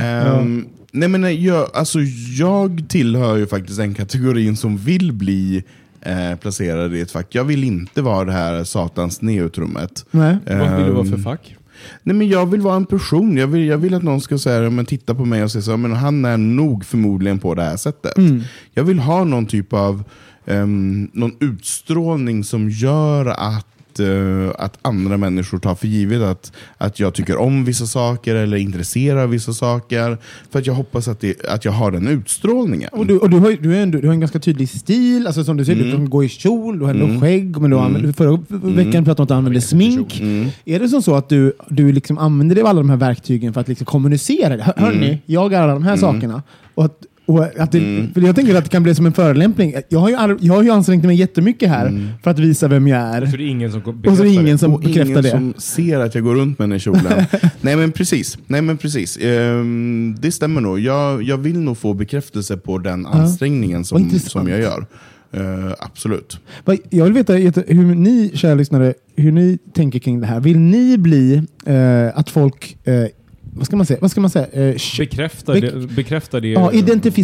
Ehm, 0.00 0.66
Nej 0.94 1.08
men 1.08 1.20
nej, 1.20 1.46
jag, 1.46 1.70
alltså, 1.74 1.98
jag 2.38 2.84
tillhör 2.88 3.36
ju 3.36 3.46
faktiskt 3.46 3.78
den 3.78 3.94
kategorin 3.94 4.56
som 4.56 4.76
vill 4.76 5.12
bli 5.12 5.64
eh, 6.00 6.36
placerad 6.40 6.94
i 6.94 7.00
ett 7.00 7.10
fack. 7.10 7.26
Jag 7.34 7.44
vill 7.44 7.64
inte 7.64 8.02
vara 8.02 8.24
det 8.24 8.32
här 8.32 8.64
satans 8.64 9.22
neutrummet. 9.22 10.04
Nej. 10.10 10.36
Vad 10.46 10.76
vill 10.76 10.86
du 10.86 10.92
vara 10.92 11.04
för 11.04 11.14
Ehm, 11.14 11.22
fack? 11.22 11.56
Nej, 12.02 12.16
men 12.16 12.28
jag 12.28 12.46
vill 12.46 12.60
vara 12.60 12.76
en 12.76 12.86
person. 12.86 13.36
Jag 13.36 13.46
vill, 13.46 13.66
jag 13.66 13.78
vill 13.78 13.94
att 13.94 14.02
någon 14.02 14.20
ska 14.20 14.38
säga, 14.38 14.70
men 14.70 14.86
titta 14.86 15.14
på 15.14 15.24
mig 15.24 15.44
och 15.44 15.52
säga 15.52 15.62
så, 15.62 15.76
men 15.76 15.92
han 15.92 16.24
är 16.24 16.36
nog 16.36 16.84
förmodligen 16.84 17.38
på 17.38 17.54
det 17.54 17.62
här 17.62 17.76
sättet. 17.76 18.18
Mm. 18.18 18.42
Jag 18.74 18.84
vill 18.84 18.98
ha 18.98 19.24
någon 19.24 19.46
typ 19.46 19.72
av 19.72 20.04
ehm, 20.46 21.10
någon 21.12 21.36
utstrålning 21.40 22.44
som 22.44 22.70
gör 22.70 23.26
att 23.26 23.66
eh, 24.00 24.50
att 24.58 24.78
andra 24.82 25.16
människor 25.16 25.58
tar 25.58 25.74
för 25.74 25.86
givet 25.86 26.22
att, 26.22 26.52
att 26.78 27.00
jag 27.00 27.14
tycker 27.14 27.36
om 27.36 27.64
vissa 27.64 27.86
saker 27.86 28.34
eller 28.34 28.56
är 28.56 28.60
intresserad 28.60 29.22
av 29.22 29.30
vissa 29.30 29.52
saker. 29.52 30.18
För 30.50 30.58
att 30.58 30.66
jag 30.66 30.74
hoppas 30.74 31.08
att, 31.08 31.20
det, 31.20 31.46
att 31.46 31.64
jag 31.64 31.72
har 31.72 31.90
den 31.90 32.08
utstrålningen. 32.08 32.88
Och 32.92 33.06
du, 33.06 33.18
och 33.18 33.30
du, 33.30 33.38
har, 33.38 33.56
du, 33.60 33.76
är 33.76 33.82
ändå, 33.82 33.98
du 33.98 34.06
har 34.06 34.14
en 34.14 34.20
ganska 34.20 34.38
tydlig 34.38 34.68
stil, 34.68 35.26
alltså 35.26 35.44
som 35.44 35.56
du 35.56 35.64
säger, 35.64 35.84
du 35.84 35.90
kan 35.92 36.10
gå 36.10 36.24
i 36.24 36.28
kjol, 36.28 36.78
du 36.78 36.84
har 36.84 36.94
Mm. 36.94 37.20
skägg, 37.20 37.60
men 37.60 37.70
du 37.70 37.78
använder, 37.78 38.12
förra 38.12 38.38
veckan 38.48 39.04
pratade 39.04 39.14
du 39.14 39.20
om 39.20 39.22
att 39.22 39.28
du 39.28 39.34
använder 39.34 39.60
smink. 39.60 40.20
Mm. 40.20 40.48
Är 40.64 40.80
det 40.80 40.88
som 40.88 41.02
så 41.02 41.14
att 41.14 41.28
du, 41.28 41.52
du 41.68 41.92
liksom 41.92 42.18
använder 42.18 42.54
dig 42.54 42.62
av 42.62 42.68
alla 42.68 42.80
de 42.80 42.90
här 42.90 42.96
verktygen 42.96 43.52
för 43.52 43.60
att 43.60 43.68
liksom 43.68 43.84
kommunicera? 43.84 44.62
Hör, 44.62 44.74
Hörni, 44.76 45.18
jag 45.26 45.52
är 45.52 45.60
alla 45.60 45.72
de 45.72 45.82
här 45.82 45.96
sakerna. 45.96 46.42
Och 46.74 46.84
att, 46.84 46.98
och 47.26 47.44
att 47.60 47.72
det, 47.72 47.78
Mm. 47.78 48.14
för 48.14 48.20
jag 48.20 48.36
tänker 48.36 48.54
att 48.54 48.64
det 48.64 48.70
kan 48.70 48.82
bli 48.82 48.94
som 48.94 49.06
en 49.06 49.12
förolämpning. 49.12 49.74
Jag 49.88 49.98
har 49.98 50.08
ju, 50.10 50.36
jag 50.40 50.54
har 50.54 50.62
ju 50.62 50.70
ansträngt 50.70 51.04
mig 51.04 51.16
jättemycket 51.16 51.68
här 51.68 52.08
för 52.22 52.30
att 52.30 52.38
visa 52.38 52.68
vem 52.68 52.88
jag 52.88 53.00
är. 53.00 53.26
Så 53.26 53.36
det 53.36 53.42
är 53.42 53.46
ingen 53.46 53.70
som 53.72 53.80
Och 53.80 53.84
så 53.86 53.90
är 53.90 53.94
bekräftar 53.94 54.24
det 54.24 54.30
ingen 54.32 54.44
det. 54.46 54.58
som 54.58 54.74
och 54.74 54.80
bekräftar 54.80 55.02
ingen 55.10 55.22
det. 55.22 55.30
som 55.30 55.54
ser 55.58 56.00
att 56.00 56.14
jag 56.14 56.24
går 56.24 56.34
runt 56.34 56.58
med 56.58 56.68
den 56.68 56.76
i 56.76 56.80
kjolen. 56.80 57.24
Nej 57.60 57.76
men 57.76 57.92
precis, 57.92 58.38
Nej, 58.46 58.62
men 58.62 58.76
precis. 58.76 59.18
Ehm, 59.18 60.16
det 60.20 60.32
stämmer 60.32 60.60
nog. 60.60 60.78
Jag, 60.80 61.22
jag 61.22 61.36
vill 61.38 61.58
nog 61.60 61.78
få 61.78 61.94
bekräftelse 61.94 62.56
på 62.56 62.78
den 62.78 63.06
ansträngningen 63.06 63.78
Vad 63.90 64.10
som, 64.10 64.18
som 64.18 64.48
jag 64.48 64.60
gör. 64.60 64.86
Eh, 65.32 65.72
absolut. 65.78 66.38
Jag 66.90 67.04
vill 67.04 67.12
veta 67.12 67.32
hur 67.66 67.94
ni, 67.94 68.30
kära 68.34 68.54
lyssnare, 68.54 68.94
hur 69.16 69.32
ni 69.32 69.58
tänker 69.74 69.98
kring 69.98 70.20
det 70.20 70.26
här. 70.26 70.40
Vill 70.40 70.58
ni 70.58 70.98
bli 70.98 71.42
eh, 71.66 72.18
att 72.18 72.30
folk, 72.30 72.76
eh, 72.84 73.06
vad 73.56 73.66
ska 73.66 73.76
man 73.76 73.86
säga, 73.86 73.98
vad 74.02 74.10
ska 74.10 74.20
man 74.20 74.30
säga? 74.30 74.46
Eh, 74.52 74.74
Bekräftar, 74.98 75.54
Bek- 75.54 75.80
det, 75.80 75.94
bekräftar 75.94 76.40
det. 76.40 76.48
Ja, 76.48 76.72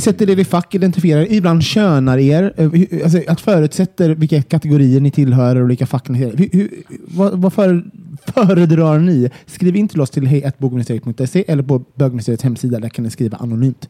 sätter 0.00 0.30
er 0.30 0.38
i 0.38 0.44
fack, 0.44 0.74
identifierar, 0.74 1.32
ibland 1.32 1.62
könar 1.62 2.18
er. 2.18 2.52
eh, 2.56 3.02
Alltså, 3.04 3.20
att 3.28 3.40
förutsätter 3.40 4.10
vilka 4.10 4.42
kategorier 4.42 5.00
ni 5.00 5.10
tillhör 5.10 5.56
och 5.56 5.70
vilka 5.70 5.86
fack 5.86 6.08
ni 6.08 6.18
tillhör. 6.18 6.36
Hur, 6.36 6.48
hur, 6.52 6.70
vad 7.06 7.38
vad 7.38 7.52
före, 7.52 7.82
föredrar 8.34 8.98
ni? 8.98 9.30
Skriv 9.46 9.76
in 9.76 9.88
till 9.88 10.00
oss 10.00 10.10
till 10.10 10.26
hejatbogministeriet.se 10.26 11.44
eller 11.48 11.62
på 11.62 11.84
bögministeriets 11.94 12.42
hemsida. 12.44 12.78
Där 12.80 12.88
kan 12.88 13.04
ni 13.04 13.10
skriva 13.10 13.36
anonymt. 13.36 13.88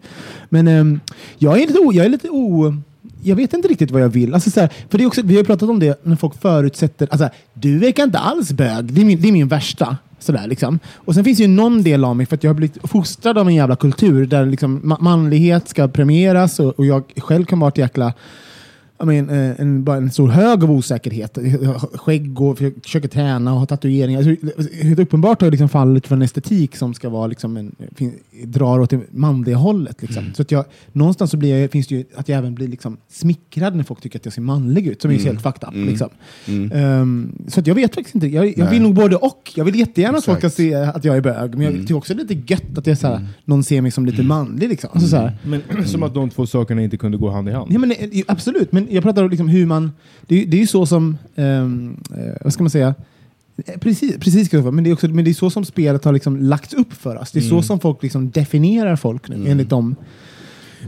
Men 0.48 0.68
ehm, 0.68 1.00
jag 1.38 1.62
är 1.62 1.66
lite 1.66 1.78
o... 1.78 1.92
Jag 1.92 2.06
är 2.06 2.10
lite 2.10 2.28
o 2.28 2.74
jag 3.22 3.36
vet 3.36 3.52
inte 3.52 3.68
riktigt 3.68 3.90
vad 3.90 4.02
jag 4.02 4.08
vill. 4.08 4.34
Alltså, 4.34 4.50
så 4.50 4.60
här, 4.60 4.70
för 4.88 4.98
det 4.98 5.04
är 5.04 5.06
också, 5.06 5.22
vi 5.24 5.36
har 5.36 5.44
pratat 5.44 5.68
om 5.68 5.78
det 5.78 6.00
när 6.04 6.16
folk 6.16 6.40
förutsätter, 6.40 7.08
alltså, 7.10 7.28
du 7.54 7.78
verkar 7.78 8.02
inte 8.02 8.18
alls 8.18 8.52
bög, 8.52 8.84
det 8.92 9.00
är 9.00 9.04
min, 9.04 9.20
det 9.20 9.28
är 9.28 9.32
min 9.32 9.48
värsta. 9.48 9.96
Sådär, 10.18 10.46
liksom. 10.46 10.78
Och 10.94 11.14
sen 11.14 11.24
finns 11.24 11.38
det 11.38 11.44
ju 11.44 11.48
någon 11.48 11.82
del 11.82 12.04
av 12.04 12.16
mig, 12.16 12.26
för 12.26 12.36
att 12.36 12.44
jag 12.44 12.50
har 12.50 12.54
blivit 12.54 12.78
fostrad 12.90 13.38
av 13.38 13.48
en 13.48 13.54
jävla 13.54 13.76
kultur 13.76 14.26
där 14.26 14.46
liksom, 14.46 14.96
manlighet 15.00 15.68
ska 15.68 15.88
premieras 15.88 16.60
och, 16.60 16.78
och 16.78 16.86
jag 16.86 17.04
själv 17.16 17.44
kan 17.44 17.60
vara 17.60 17.68
ett 17.68 17.78
jäkla 17.78 18.12
jag 19.00 19.06
men, 19.06 19.30
eh, 19.30 19.60
en, 19.60 19.84
bara 19.84 19.96
en 19.96 20.10
stor 20.10 20.28
hög 20.28 20.64
av 20.64 20.70
osäkerhet. 20.70 21.38
Skägg 21.94 22.40
och 22.40 22.58
försöker 22.58 23.08
träna 23.08 23.52
och 23.52 23.58
ha 23.58 23.66
tatueringar. 23.66 24.18
Alltså, 24.18 24.74
helt 24.82 24.98
uppenbart 24.98 25.40
har 25.40 25.46
jag 25.46 25.52
liksom 25.52 25.68
fallit 25.68 26.06
för 26.06 26.16
en 26.16 26.22
estetik 26.22 26.76
som 26.76 26.94
ska 26.94 27.08
vara 27.08 27.26
liksom 27.26 27.56
en, 27.56 27.76
fin, 27.96 28.12
drar 28.44 28.80
åt 28.80 28.90
det 28.90 29.00
manliga 29.10 29.56
hållet. 29.56 30.02
Liksom. 30.02 30.24
Så 30.34 30.42
att 30.42 30.50
jag, 30.50 30.64
någonstans 30.92 31.30
så 31.30 31.36
blir 31.36 31.56
jag, 31.60 31.70
finns 31.70 31.86
det 31.86 31.94
ju 31.94 32.04
att 32.16 32.28
jag 32.28 32.38
även 32.38 32.54
blir 32.54 32.68
liksom 32.68 32.96
smickrad 33.08 33.76
när 33.76 33.84
folk 33.84 34.00
tycker 34.00 34.18
att 34.18 34.24
jag 34.24 34.34
ser 34.34 34.42
manlig 34.42 34.86
ut, 34.86 35.02
som 35.02 35.10
är 35.10 35.14
ju 35.14 35.20
helt 35.24 35.42
fucked 35.42 35.68
up. 35.68 35.74
Mm. 35.74 35.88
Liksom. 35.88 36.08
Mm. 36.48 36.72
Ehm, 36.72 37.32
så 37.48 37.60
att 37.60 37.66
jag 37.66 37.74
vet 37.74 37.94
faktiskt 37.94 38.14
inte. 38.14 38.26
Jag, 38.26 38.58
jag 38.58 38.70
vill 38.70 38.82
nog 38.82 38.94
både 38.94 39.16
och. 39.16 39.52
Jag 39.56 39.64
vill 39.64 39.78
jättegärna 39.78 40.18
att 40.18 40.24
folk 40.24 40.38
ska 40.38 40.50
se 40.50 40.74
att 40.74 41.04
jag 41.04 41.16
är 41.16 41.20
bög, 41.20 41.54
men 41.54 41.60
jag 41.60 41.70
Mm. 41.70 41.82
tycker 41.82 41.96
också 41.96 42.14
det 42.14 42.22
är 42.22 42.28
lite 42.28 42.52
gött 42.52 42.78
att 42.78 42.86
jag, 42.86 42.98
såhär, 42.98 43.26
någon 43.44 43.64
ser 43.64 43.80
mig 43.80 43.90
som 43.90 44.06
lite 44.06 44.22
manlig. 44.22 44.68
Liksom. 44.68 44.90
Alltså, 44.92 45.30
Men 45.42 45.62
som 45.86 46.02
att 46.02 46.14
de 46.14 46.30
två 46.30 46.46
sakerna 46.46 46.82
inte 46.82 46.96
kunde 46.96 47.18
gå 47.18 47.30
hand 47.30 47.48
i 47.48 47.52
hand. 47.52 47.72
Ja, 47.72 47.78
men, 47.78 47.90
eh, 47.92 47.96
absolut, 48.26 48.72
men 48.72 48.89
jag 48.90 49.02
pratar 49.02 49.22
om 49.24 49.30
liksom 49.30 49.48
hur 49.48 49.66
man... 49.66 49.92
Det, 50.26 50.42
är- 50.42 50.46
det 50.46 50.56
är 50.56 50.60
ju 50.60 50.66
så 50.66 50.86
som... 50.86 51.18
eh, 51.34 51.68
vad 52.40 52.52
ska 52.52 52.62
man 52.62 52.70
säga? 52.70 52.94
Eh, 53.66 53.78
Precis, 53.80 54.16
precis 54.18 54.52
jag 54.52 54.74
men 54.74 54.84
det, 54.84 54.90
är 54.90 54.94
också, 54.94 55.08
men 55.08 55.24
det 55.24 55.30
är 55.30 55.34
så 55.34 55.50
som 55.50 55.64
spelet 55.64 56.04
har 56.04 56.12
liksom 56.12 56.36
lagts 56.36 56.74
upp 56.74 56.92
för 56.92 57.16
oss. 57.16 57.32
Det 57.32 57.38
är 57.38 57.42
så 57.42 57.54
Mm. 57.54 57.62
som 57.62 57.80
folk 57.80 58.02
liksom 58.02 58.30
definierar 58.30 58.96
folk 58.96 59.28
nu, 59.28 59.34
Mm. 59.34 59.50
enligt 59.50 59.68
dem. 59.70 59.96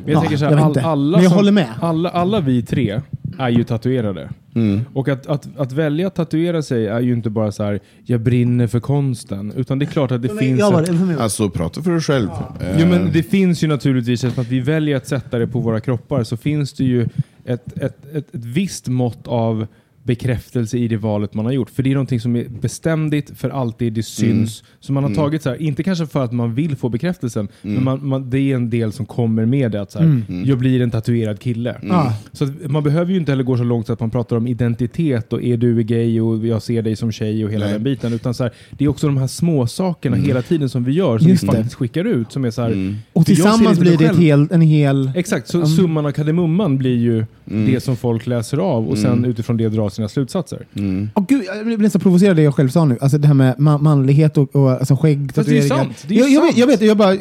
Men 0.04 0.12
jag 0.14 0.24
Ja, 0.32 0.38
så 0.38 0.44
jag 0.44 0.48
här, 0.50 0.56
vet 0.56 0.64
all, 0.64 0.70
inte. 0.70 0.82
alla, 0.82 1.16
Men 1.16 1.22
jag 1.24 1.30
som, 1.30 1.38
håller 1.38 1.52
med. 1.52 1.68
Alla, 1.80 2.08
alla 2.08 2.40
vi 2.40 2.62
tre 2.62 3.00
är 3.38 3.48
ju 3.48 3.64
tatuerade. 3.64 4.30
Mm. 4.54 4.80
Och 4.94 5.08
att, 5.08 5.26
att, 5.26 5.48
att 5.56 5.72
välja 5.72 6.06
att 6.06 6.14
tatuera 6.14 6.62
sig 6.62 6.86
är 6.86 7.00
ju 7.00 7.12
inte 7.12 7.30
bara 7.30 7.52
så 7.52 7.62
här, 7.64 7.80
jag 8.04 8.20
brinner 8.20 8.66
för 8.66 8.80
konsten. 8.80 9.52
Utan 9.56 9.78
det 9.78 9.84
är 9.84 9.86
klart 9.86 10.10
att 10.10 10.22
det 10.22 10.28
finns... 10.38 10.58
jag 10.60 10.72
var, 10.72 11.04
mig. 11.06 11.16
Alltså 11.18 11.50
prata 11.50 11.82
för 11.82 11.90
dig 11.90 12.00
själv. 12.00 12.28
Eh, 12.60 12.76
Jo, 12.80 12.86
men 12.86 13.10
det 13.12 13.22
finns 13.22 13.64
ju 13.64 13.68
naturligtvis, 13.68 14.24
eftersom 14.24 14.42
att 14.42 14.48
vi 14.50 14.60
väljer 14.60 14.96
att 14.96 15.06
sätta 15.06 15.38
det 15.38 15.46
på 15.46 15.60
våra 15.60 15.80
kroppar, 15.80 16.24
så 16.24 16.36
finns 16.36 16.72
det 16.72 16.84
ju 16.84 17.06
ett, 17.44 17.78
ett, 17.78 18.07
ett, 18.07 18.35
ett 18.35 18.44
visst 18.44 18.88
mått 18.88 19.26
av 19.26 19.66
bekräftelse 20.04 20.78
i 20.78 20.88
det 20.88 20.96
valet 20.96 21.34
man 21.34 21.44
har 21.44 21.52
gjort. 21.52 21.70
För 21.70 21.82
det 21.82 21.90
är 21.90 21.94
någonting 21.94 22.20
som 22.20 22.36
är 22.36 22.44
beständigt 22.60 23.30
för 23.38 23.50
alltid, 23.50 23.92
det 23.92 24.02
syns. 24.02 24.64
Så 24.80 24.92
man 24.92 25.04
har 25.04 25.14
tagit 25.14 25.42
så 25.42 25.48
här, 25.48 25.62
inte 25.62 25.82
kanske 25.82 26.06
för 26.06 26.24
att 26.24 26.32
man 26.32 26.54
vill 26.54 26.76
få 26.76 26.88
bekräftelsen, 26.88 27.48
men 27.62 27.84
man, 27.84 28.06
man, 28.08 28.30
det 28.30 28.38
är 28.38 28.54
en 28.54 28.70
del 28.70 28.92
som 28.92 29.06
kommer 29.06 29.46
med 29.46 29.70
det. 29.70 29.80
Att 29.80 29.90
så 29.92 29.98
här, 29.98 30.22
Jag 30.44 30.58
blir 30.58 30.80
en 30.80 30.90
tatuerad 30.90 31.40
kille. 31.40 31.76
Ja. 31.82 32.14
Så 32.32 32.44
att 32.44 32.70
man 32.70 32.82
behöver 32.82 33.12
ju 33.12 33.18
inte 33.18 33.32
heller 33.32 33.44
gå 33.44 33.56
så 33.56 33.64
långt 33.64 33.86
så 33.86 33.92
att 33.92 34.00
man 34.00 34.10
pratar 34.10 34.36
om 34.36 34.46
identitet 34.46 35.32
och 35.32 35.42
är 35.42 35.56
du 35.56 35.82
gay 35.82 36.20
och 36.20 36.46
jag 36.46 36.62
ser 36.62 36.82
dig 36.82 36.96
som 36.96 37.12
tjej 37.12 37.44
och 37.44 37.50
hela 37.52 37.64
Nej. 37.64 37.72
den 37.74 37.82
biten. 37.84 38.12
Utan 38.12 38.34
så 38.34 38.42
här, 38.42 38.52
det 38.70 38.84
är 38.84 38.88
också 38.88 39.06
de 39.06 39.16
här 39.16 39.26
små 39.26 39.66
sakerna 39.66 40.16
hela 40.16 40.42
tiden 40.42 40.68
som 40.68 40.84
vi 40.84 40.92
gör, 40.92 41.18
som 41.18 41.28
Just 41.28 41.42
vi 41.42 41.46
det. 41.46 41.52
faktiskt 41.52 41.74
skickar 41.74 42.04
ut. 42.04 42.32
Som 42.32 42.44
är 42.44 42.50
så 42.50 42.62
här, 42.62 42.96
Och 43.12 43.26
tillsammans 43.26 43.78
blir 43.78 43.96
det 43.98 44.16
hel, 44.16 44.48
en 44.50 44.60
hel... 44.60 45.10
Exakt, 45.14 45.48
så 45.48 45.62
Mm. 45.62 45.68
summan 45.76 46.06
av 46.06 46.10
kardemumman 46.12 46.78
blir 46.78 46.96
ju 46.98 47.24
det 47.44 47.80
som 47.82 47.96
folk 47.96 48.26
läser 48.26 48.58
av 48.58 48.88
och 48.88 48.98
sen 48.98 49.24
utifrån 49.24 49.56
det 49.56 49.68
drar 49.68 49.88
sina 49.92 50.09
slutsatser. 50.09 50.66
Mm. 50.74 51.11
Åh, 51.14 51.24
gud, 51.28 51.44
jag 51.44 51.66
blir 51.66 51.78
nästan 51.78 52.00
provocerad 52.00 52.31
av 52.31 52.37
det 52.37 52.42
jag 52.42 52.55
själv 52.55 52.68
sa 52.68 52.85
nu. 52.85 52.98
Alltså 53.00 53.18
det 53.18 53.26
här 53.26 53.35
med 53.35 53.55
ma 53.59 53.78
manlighet 53.78 54.38
och, 54.38 54.57
och 54.57 54.70
alltså 54.70 54.96
skägg, 54.96 55.33
Fast 55.35 55.48
det 55.48 55.59
är 55.59 55.62
sant, 55.62 56.05
det 56.09 56.14
är 56.14 56.18
jag, 56.18 56.31
jag, 56.31 56.40
vet, 56.40 56.48
sant. 56.50 56.59
jag 56.59 56.66
vet, 56.66 56.81
jag 56.81 56.96
bara... 56.96 57.16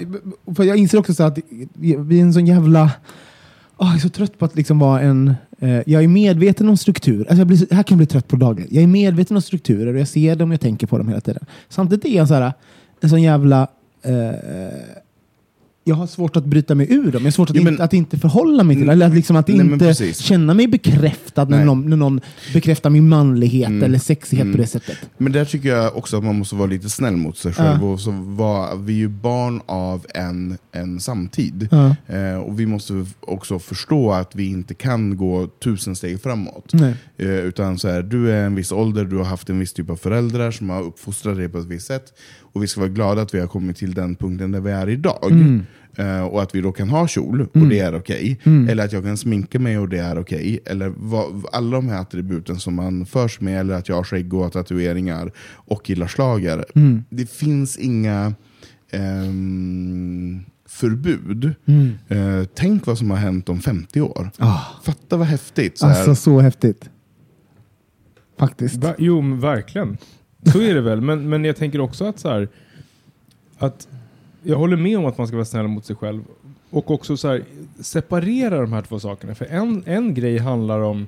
För 0.56 0.64
jag 0.64 0.78
inser 0.78 0.98
också 0.98 1.14
så 1.14 1.24
att 1.24 1.40
vi 1.74 1.94
är 1.94 2.22
en 2.22 2.34
sån 2.34 2.48
jävla... 2.48 2.92
Åh, 3.78 3.88
jag 3.88 3.96
är 3.96 4.00
så 4.00 4.10
trött 4.10 4.40
på 4.40 4.46
att 4.46 4.56
liksom 4.56 4.80
vara 4.80 5.02
en... 5.02 5.34
Eh, 5.60 5.80
jag 5.86 6.04
är 6.04 6.08
medveten 6.08 6.70
om 6.70 6.78
struktur. 6.78 7.20
Alltså 7.20 7.38
jag 7.38 7.48
blir, 7.48 7.58
så- 7.58 7.76
här 7.76 7.84
kan 7.84 7.96
jag 7.96 7.98
bli 7.98 8.06
trött 8.08 8.28
på 8.28 8.36
dagen. 8.36 8.68
Jag 8.70 8.84
är 8.84 8.88
medveten 8.88 9.36
om 9.38 9.42
strukturer 9.42 9.94
och 9.94 10.00
jag 10.00 10.08
ser 10.08 10.36
dem 10.36 10.50
och 10.50 10.54
jag 10.54 10.62
tänker 10.62 10.88
på 10.88 10.98
dem 10.98 11.08
hela 11.08 11.22
tiden. 11.22 11.46
Samtidigt 11.70 12.06
är 12.06 12.18
jag 12.18 12.28
så 12.28 12.34
här, 12.34 12.54
en 13.02 13.10
sån 13.10 13.22
jävla... 13.22 13.68
Eh, 14.04 14.30
jag 15.84 15.96
har 15.96 16.08
svårt 16.08 16.36
att 16.38 16.46
bryta 16.46 16.76
mig 16.76 16.94
ur 16.94 17.04
dem. 17.04 17.14
Jag 17.14 17.22
har 17.22 17.32
svårt 17.32 17.50
att, 17.50 17.56
Jo, 17.56 17.64
men- 17.64 17.74
inte, 17.74 17.84
att 17.84 17.94
inte 17.94 18.18
förhålla 18.20 18.64
mig 18.64 18.76
till 18.76 18.86
det. 18.86 18.92
Eller 18.92 19.06
att, 19.08 19.14
liksom 19.16 19.36
att 19.36 19.48
Nej, 19.48 19.60
inte 19.62 20.14
känna 20.14 20.54
mig 20.54 20.68
bekräftad 20.68 21.46
när 21.46 21.66
någon, 21.66 21.90
när 21.90 21.98
någon 21.98 22.22
bekräftar 22.54 22.90
min 22.90 23.10
manlighet 23.10 23.68
Mm. 23.70 23.84
eller 23.84 24.00
sexighet 24.00 24.44
Mm. 24.44 24.52
på 24.56 24.62
det 24.62 24.68
sättet. 24.68 24.98
Men 25.18 25.32
där 25.32 25.46
tycker 25.46 25.70
jag 25.70 25.98
också 25.98 26.18
att 26.18 26.24
man 26.24 26.38
måste 26.40 26.56
vara 26.56 26.68
lite 26.68 26.90
snäll 26.90 27.16
mot 27.18 27.38
sig 27.38 27.54
själv. 27.54 27.86
Och 27.86 28.00
så 28.00 28.12
var, 28.12 28.76
vi 28.76 28.94
är 28.94 28.98
ju 28.98 29.08
barn 29.08 29.62
av 29.66 30.06
en, 30.16 30.58
en 30.72 31.00
samtid. 31.00 31.68
Ja. 31.72 31.96
Eh, 32.16 32.36
och 32.40 32.60
vi 32.60 32.66
måste 32.66 33.06
också 33.20 33.60
förstå 33.60 34.12
att 34.12 34.36
vi 34.36 34.46
inte 34.50 34.74
kan 34.74 35.18
gå 35.18 35.48
tusen 35.64 35.96
steg 35.96 36.22
framåt. 36.22 36.74
Eh, 37.18 37.28
utan 37.30 37.80
så 37.80 37.88
här, 37.90 38.02
du 38.02 38.32
är 38.32 38.46
en 38.46 38.56
viss 38.56 38.72
ålder, 38.72 39.06
du 39.06 39.18
har 39.18 39.26
haft 39.26 39.50
en 39.50 39.60
viss 39.60 39.74
typ 39.74 39.90
av 39.90 39.96
föräldrar 39.96 40.52
som 40.52 40.70
har 40.70 40.82
uppfostrat 40.82 41.38
dig 41.38 41.50
på 41.50 41.58
ett 41.58 41.66
visst 41.68 41.88
sätt. 41.88 42.14
Och 42.54 42.64
vi 42.64 42.68
ska 42.68 42.80
vara 42.82 42.90
glada 42.90 43.22
att 43.22 43.34
vi 43.34 43.40
har 43.40 43.48
kommit 43.48 43.78
till 43.78 43.94
den 43.94 44.16
punkten 44.16 44.52
där 44.52 44.60
vi 44.60 44.72
är 44.72 44.90
idag. 44.90 45.32
Mm. 45.32 45.66
Eh, 45.96 46.22
och 46.22 46.42
att 46.42 46.56
vi 46.56 46.62
då 46.62 46.72
kan 46.72 46.90
ha 46.90 47.08
kjol, 47.08 47.42
och 47.54 47.68
det 47.68 47.80
är 47.80 47.96
okej. 47.96 48.40
Mm. 48.44 48.70
Eller 48.70 48.86
att 48.86 48.94
jag 48.94 49.04
kan 49.04 49.18
sminka 49.18 49.60
mig 49.60 49.78
och 49.78 49.90
det 49.90 49.98
är 49.98 50.20
okej. 50.20 50.60
Eller 50.66 50.94
vad, 50.98 51.46
alla 51.52 51.76
de 51.76 51.90
här 51.90 52.02
attributen 52.02 52.60
som 52.60 52.76
man 52.76 53.06
förs 53.06 53.42
med, 53.42 53.60
eller 53.60 53.74
att 53.74 53.90
jag 53.90 53.96
har 53.96 54.04
skägg 54.04 54.34
och 54.34 54.54
tatueringar 54.54 55.32
och 55.50 55.90
gillar 55.90 56.08
schlager. 56.08 56.66
Mm. 56.76 57.04
Det 57.10 57.32
finns 57.32 57.78
inga 57.78 58.34
ehm, 58.92 60.44
förbud. 60.68 61.54
Mm. 61.66 61.94
Eh, 62.08 62.48
tänk 62.54 62.88
vad 62.88 62.98
som 62.98 63.12
har 63.12 63.18
hänt 63.18 63.50
om 63.50 63.62
50 63.62 64.02
år. 64.02 64.32
Ah, 64.38 64.60
Fatta 64.84 65.18
vad 65.18 65.28
häftigt. 65.28 65.78
Så 65.78 65.88
här. 65.88 65.96
alltså 65.96 66.16
så 66.16 66.40
häftigt. 66.40 66.90
Faktiskt. 68.40 68.76
Va? 68.76 68.96
Jo, 68.98 69.22
men 69.22 69.40
verkligen. 69.40 69.98
Så 70.52 70.62
är 70.62 70.74
det 70.74 70.82
väl. 70.82 71.02
Men, 71.02 71.30
men 71.30 71.46
jag 71.46 71.56
tänker 71.56 71.82
också 71.82 72.06
att 72.06 72.20
så 72.20 72.30
här, 72.30 72.50
att 73.58 73.88
jag 74.44 74.58
håller 74.58 74.78
med 74.78 74.98
om 74.98 75.06
att 75.06 75.18
man 75.18 75.28
ska 75.28 75.36
vara 75.36 75.46
snäll 75.46 75.68
mot 75.68 75.86
sig 75.86 75.96
själv. 75.96 76.24
Och 76.70 76.92
också 76.92 77.18
så 77.18 77.28
här, 77.28 77.44
separera 77.80 78.62
de 78.62 78.74
här 78.74 78.82
två 78.82 79.00
sakerna. 79.00 79.36
För 79.36 79.46
en, 79.46 79.84
en 79.86 80.14
grej 80.14 80.38
handlar 80.38 80.80
om 80.80 81.08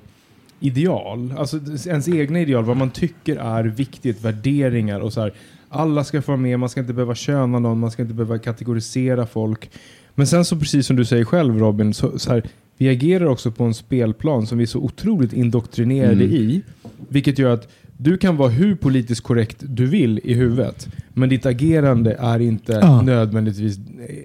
ideal. 0.60 1.34
Alltså 1.38 1.60
ens 1.86 2.08
egna 2.08 2.40
ideal. 2.40 2.64
Vad 2.64 2.76
man 2.76 2.90
tycker 2.90 3.36
är 3.36 3.64
viktigt. 3.64 4.20
Värderingar 4.24 5.00
och 5.00 5.12
så 5.12 5.20
här. 5.20 5.32
Alla 5.68 6.04
ska 6.04 6.22
få 6.22 6.32
vara 6.32 6.40
med. 6.40 6.58
Man 6.58 6.68
ska 6.68 6.80
inte 6.80 6.92
behöva 6.92 7.14
köna 7.14 7.58
någon. 7.58 7.78
Man 7.78 7.90
ska 7.90 8.02
inte 8.02 8.14
behöva 8.14 8.38
kategorisera 8.38 9.26
folk. 9.26 9.70
Men 10.14 10.26
sen 10.26 10.44
så 10.44 10.56
precis 10.56 10.86
som 10.86 10.96
du 10.96 11.04
säger 11.04 11.24
själv 11.24 11.58
Robin. 11.58 11.94
Så, 11.94 12.18
så 12.18 12.30
här, 12.32 12.42
vi 12.76 12.88
agerar 12.88 13.26
också 13.26 13.50
på 13.50 13.64
en 13.64 13.74
spelplan 13.74 14.46
som 14.46 14.58
vi 14.58 14.64
är 14.64 14.68
så 14.68 14.78
otroligt 14.78 15.32
indoktrinerade 15.32 16.24
i. 16.24 16.62
Vilket 17.08 17.38
gör 17.38 17.54
att 17.54 17.68
du 17.96 18.16
kan 18.16 18.36
vara 18.36 18.48
hur 18.48 18.74
politiskt 18.74 19.20
korrekt 19.22 19.56
du 19.60 19.86
vill 19.86 20.20
i 20.24 20.34
huvudet. 20.34 20.88
Men 21.14 21.28
ditt 21.28 21.46
agerande 21.46 22.16
är 22.20 22.38
inte 22.40 22.72
Ja. 22.72 23.02
nödvändigtvis 23.02 23.78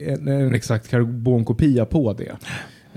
en, 0.08 0.28
en 0.28 0.54
exakt 0.56 0.88
karbonkopia 0.90 1.86
på 1.86 2.14
det. 2.14 2.32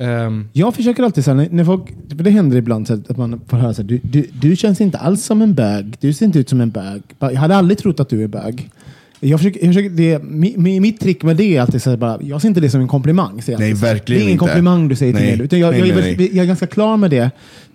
Ehm, 0.05 0.49
Jag 0.53 0.75
försöker 0.75 1.03
alltid 1.03 1.25
säga, 1.25 1.35
när, 1.35 1.49
när 1.51 1.65
folk, 1.65 1.83
det 2.09 2.31
händer 2.31 2.57
ibland 2.57 2.87
så 2.87 2.95
att 2.95 3.17
man 3.17 3.41
får 3.47 3.57
höra 3.57 3.75
så 3.75 3.83
här, 3.83 3.89
du, 3.89 4.01
du, 4.03 4.27
du 4.41 4.57
känns 4.57 4.81
inte 4.81 4.99
alls 4.99 5.25
som 5.25 5.43
en 5.43 5.55
bög. 5.55 5.97
Du 6.01 6.13
ser 6.13 6.27
inte 6.27 6.39
ut 6.39 6.49
som 6.49 6.61
en 6.61 6.71
bög. 6.71 7.03
Jag 7.19 7.35
hade 7.35 7.57
aldrig 7.57 7.79
trott 7.79 8.01
att 8.01 8.09
du 8.09 8.23
är 8.23 8.29
bög. 8.29 8.71
Jag 9.25 9.41
försöker, 9.41 9.61
jag 9.65 9.69
försöker, 9.75 9.91
det, 9.91 10.23
mi, 10.25 10.55
mi, 10.59 10.81
mitt 10.81 11.01
trick 11.01 11.23
med 11.23 11.37
det 11.37 11.57
är 11.57 11.61
alltid 11.61 11.83
så 11.83 11.91
här, 11.91 11.97
bara, 11.97 12.19
jag 12.23 12.41
ser 12.41 12.49
inte 12.49 12.61
det 12.61 12.71
som 12.71 12.81
en 12.81 12.89
komplimang. 12.89 13.43
säger 13.43 13.59
jag 13.61 13.67
Nej, 13.67 13.75
verkligen 13.75 14.19
Det 14.19 14.23
är 14.23 14.23
ingen 14.23 14.33
inte. 14.33 14.39
komplimang 14.45 14.89
du 14.89 14.97
säger 14.97 15.13
till 15.13 15.23
Nej. 15.25 15.37
mig. 15.37 15.45
Utan 15.45 15.59
jag, 15.59 15.71
Nej, 15.71 15.81
jag, 15.81 15.89
är 15.89 15.95
nej, 16.03 16.15
väl- 16.15 16.29
jag 16.37 16.43
är 16.43 16.47
ganska 16.47 16.67
klar 16.67 16.97
med 16.97 17.11
det 17.11 17.31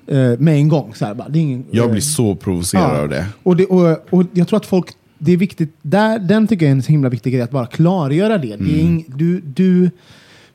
eh, 0.07 0.39
med 0.39 0.55
en 0.55 0.67
gång. 0.69 0.93
Så 0.95 1.05
här, 1.05 1.13
bara, 1.13 1.29
det 1.29 1.39
är 1.39 1.41
ingen, 1.41 1.65
Jag 1.71 1.85
eh, 1.85 1.91
blir 1.91 2.01
så 2.01 2.35
provocerad 2.35 2.99
av 2.99 3.09
det. 3.09 3.25
Och, 3.43 3.55
det, 3.57 3.65
och, 3.65 3.97
och 4.09 4.23
jag 4.33 4.47
tror 4.47 4.57
att 4.57 4.65
folk, 4.65 4.87
det 5.19 5.31
är 5.31 5.37
viktigt, 5.37 5.75
där, 5.81 6.19
den 6.19 6.47
tycker 6.47 6.65
jag 6.65 6.71
är 6.71 6.75
en 6.75 6.83
så 6.83 6.91
himla 6.91 7.09
viktig 7.09 7.33
grej, 7.33 7.41
att 7.41 7.51
bara 7.51 7.65
klargöra 7.65 8.37
det. 8.37 8.47
det 8.47 8.53
är 8.53 8.57
Mm. 8.57 8.79
ing, 8.79 9.05
du, 9.15 9.41
du 9.41 9.89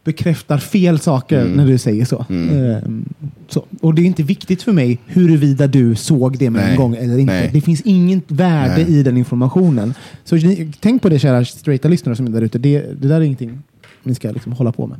bekräftar 0.05 0.59
fel 0.59 0.99
saker 1.01 1.41
Mm. 1.41 1.53
när 1.53 1.67
du 1.67 1.79
säger 1.79 2.05
så. 2.05 2.27
Ehm, 2.31 3.05
så. 3.49 3.65
Och 3.81 3.95
det 3.95 4.03
är 4.03 4.07
inte 4.07 4.23
viktigt 4.23 4.63
för 4.63 4.73
mig 4.73 4.99
huruvida 5.07 5.67
du 5.67 5.95
såg 5.95 6.39
det 6.39 6.51
med 6.51 6.63
en 6.63 6.69
Nej. 6.69 6.77
gång 6.77 6.95
eller 6.97 7.19
inte. 7.19 7.33
Nej. 7.33 7.51
Det 7.53 7.61
finns 7.61 7.81
inget 7.81 8.31
värde 8.31 8.85
Nej. 8.85 8.99
i 8.99 9.03
den 9.03 9.17
informationen. 9.17 9.95
Så 10.25 10.39
tänk 10.81 11.03
på 11.03 11.09
det 11.09 11.19
kära 11.19 11.45
straighta 11.45 11.89
lyssnare 11.89 12.17
som 12.17 12.27
är 12.27 12.31
där 12.31 12.43
ute. 12.43 12.59
Det, 12.59 13.01
det 13.01 13.09
där 13.09 13.17
är 13.17 13.21
ingenting 13.21 13.63
ni 14.03 14.15
ska 14.15 14.31
liksom 14.31 14.53
hålla 14.53 14.73
på 14.73 14.87
med. 14.87 14.99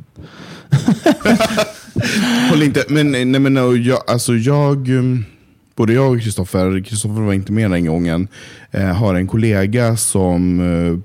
Håll 2.49 2.63
inte, 2.63 2.83
men, 2.89 3.11
nej, 3.11 3.25
men, 3.25 3.57
och 3.57 3.77
jag, 3.77 3.99
alltså 4.07 4.33
jag, 4.35 4.89
um, 4.89 5.25
både 5.75 5.93
jag 5.93 6.11
och 6.11 6.21
Kristoffer, 6.21 6.83
Kristoffer 6.83 7.21
var 7.21 7.33
inte 7.33 7.51
med 7.51 7.71
den 7.71 7.85
gången, 7.85 8.27
eh, 8.71 8.85
har 8.85 9.15
en 9.15 9.27
kollega 9.27 9.97
som, 9.97 10.59
eh, 10.59 10.99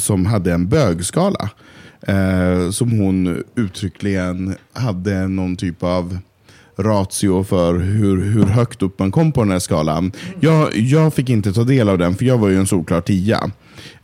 som 0.00 0.26
hade 0.26 0.52
en 0.52 0.68
bögskala. 0.68 1.50
Eh, 2.06 2.70
som 2.70 2.90
hon 2.90 3.44
uttryckligen 3.54 4.54
hade 4.72 5.28
någon 5.28 5.56
typ 5.56 5.82
av 5.82 6.18
ratio 6.78 7.44
för 7.44 7.78
hur, 7.78 8.22
hur 8.24 8.44
högt 8.44 8.82
upp 8.82 8.98
man 8.98 9.10
kom 9.10 9.32
på 9.32 9.42
den 9.42 9.50
här 9.52 9.58
skalan. 9.58 10.12
Jag, 10.40 10.76
jag 10.76 11.14
fick 11.14 11.30
inte 11.30 11.52
ta 11.52 11.64
del 11.64 11.88
av 11.88 11.98
den, 11.98 12.14
för 12.14 12.24
jag 12.24 12.38
var 12.38 12.48
ju 12.48 12.56
en 12.56 12.66
solklar 12.66 13.00
tia. 13.00 13.50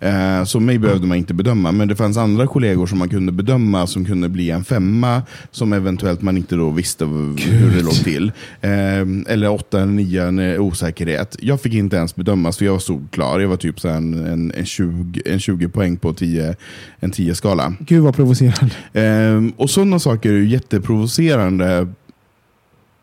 Eh, 0.01 0.45
så 0.45 0.61
mig 0.61 0.79
behövde 0.79 1.07
man 1.07 1.19
inte 1.19 1.35
bedöma, 1.35 1.73
men 1.73 1.89
det 1.89 1.97
fanns 1.97 2.17
andra 2.17 2.47
kollegor 2.47 2.87
som 2.87 2.99
man 2.99 3.09
kunde 3.09 3.33
bedöma 3.33 3.87
som 3.87 4.05
kunde 4.05 4.29
bli 4.29 4.51
en 4.51 4.65
femma, 4.65 5.23
som 5.51 5.73
eventuellt 5.73 6.23
man 6.23 6.37
inte 6.37 6.57
då 6.57 6.71
visste 6.71 7.05
v- 7.05 7.43
hur 7.43 7.77
det 7.77 7.83
låg 7.83 7.95
till. 7.95 8.33
Eh, 8.61 9.33
eller 9.35 9.51
åtta 9.51 9.83
eller 9.83 9.93
nio, 9.93 10.25
en 10.29 10.39
eh, 10.39 10.61
osäkerhet. 10.61 11.37
Jag 11.41 11.61
fick 11.61 11.75
inte 11.75 11.97
ens 11.97 12.17
bedömas, 12.17 12.59
för 12.59 12.65
jag 12.65 12.73
var 12.73 12.79
solklar. 12.79 13.41
Jag 13.41 13.49
var 13.49 13.57
typ 13.57 13.81
så 13.81 13.89
en, 13.89 14.27
en, 14.27 14.53
en, 14.57 14.65
20, 14.67 15.23
en 15.27 15.41
20 15.41 15.69
poäng 15.69 15.97
på 15.97 16.13
10, 16.15 16.57
en 17.01 17.13
10-skala. 17.13 17.75
Gud 17.81 18.03
vad 18.03 18.17
provocerande. 18.17 18.75
Ehm, 18.93 19.53
och 19.57 19.71
sådana 19.71 19.99
saker 19.99 20.29
är 20.33 20.37
ju 20.37 20.49
jätteprovocerande. 20.49 21.89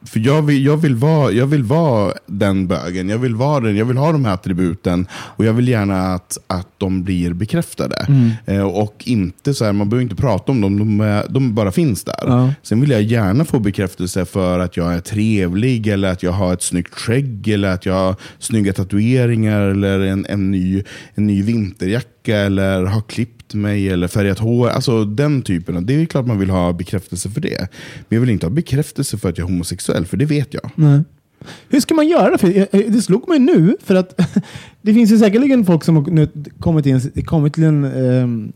För 0.05 0.19
jag 0.19 0.41
vill, 0.41 0.65
jag, 0.65 0.77
vill 0.77 0.95
vara, 0.95 1.31
jag 1.31 1.47
vill 1.47 1.63
vara 1.63 2.13
den 2.27 2.67
bögen, 2.67 3.09
jag 3.09 3.17
vill, 3.17 3.35
vara 3.35 3.59
den, 3.59 3.77
jag 3.77 3.85
vill 3.85 3.97
ha 3.97 4.11
de 4.11 4.25
här 4.25 4.33
attributen 4.33 5.07
och 5.11 5.45
jag 5.45 5.53
vill 5.53 5.67
gärna 5.67 6.13
att, 6.13 6.37
att 6.47 6.67
de 6.77 7.03
blir 7.03 7.33
bekräftade. 7.33 8.07
Eh, 8.45 8.61
och 8.61 9.03
inte 9.05 9.53
så 9.53 9.65
här, 9.65 9.73
man 9.73 9.89
behöver 9.89 10.03
inte 10.03 10.15
prata 10.15 10.51
om 10.51 10.61
dem, 10.61 10.79
de, 10.79 11.21
de 11.29 11.55
bara 11.55 11.71
finns 11.71 12.03
där. 12.03 12.15
Ja. 12.21 12.53
Sen 12.63 12.81
vill 12.81 12.89
jag 12.89 13.01
gärna 13.01 13.45
få 13.45 13.59
bekräftelse 13.59 14.25
för 14.25 14.59
att 14.59 14.77
jag 14.77 14.93
är 14.93 14.99
trevlig, 14.99 15.87
eller 15.87 16.11
att 16.11 16.23
jag 16.23 16.31
har 16.31 16.53
ett 16.53 16.61
snyggt 16.61 16.93
skägg, 16.93 17.47
eller 17.47 17.69
att 17.69 17.85
jag 17.85 17.93
har 17.93 18.15
snygga 18.39 18.73
tatueringar, 18.73 19.61
eller 19.61 19.99
en, 19.99 20.25
en, 20.29 20.51
ny, 20.51 20.83
en 21.15 21.27
ny 21.27 21.41
vinterjacka, 21.41 22.37
eller 22.37 22.83
har 22.83 23.01
klippt 23.01 23.44
mig, 23.55 23.89
eller 23.89 24.07
färgat 24.07 24.39
hår. 24.39 24.69
Alltså 24.69 25.05
den 25.05 25.41
typen. 25.41 25.85
Det 25.85 26.01
är 26.01 26.05
klart 26.05 26.25
man 26.25 26.39
vill 26.39 26.49
ha 26.49 26.73
bekräftelse 26.73 27.29
för 27.29 27.41
det. 27.41 27.67
Men 28.09 28.15
jag 28.15 28.19
vill 28.21 28.29
inte 28.29 28.45
ha 28.45 28.51
bekräftelse 28.51 29.17
för 29.17 29.29
att 29.29 29.37
jag 29.37 29.45
är 29.45 29.51
homosexuell, 29.51 30.05
för 30.05 30.17
det 30.17 30.25
vet 30.25 30.53
jag. 30.53 30.71
Nej. 30.75 31.01
Hur 31.69 31.79
ska 31.79 31.93
man 31.93 32.07
göra? 32.07 32.37
För 32.37 32.57
eh, 32.57 32.65
eh, 32.71 32.91
det 32.91 33.01
slog 33.01 33.29
mig 33.29 33.39
nu, 33.39 33.77
för 33.83 33.95
att 33.95 34.21
det 34.81 34.93
finns 34.93 35.11
ju 35.11 35.17
säkerligen 35.17 35.65
folk 35.65 35.83
som 35.83 35.95
har 35.95 36.11
nu 36.11 36.27
kommit, 36.59 36.85
en, 36.85 37.01
kommit 37.25 37.53
till 37.53 37.63
en, 37.63 37.85
um, 37.85 38.53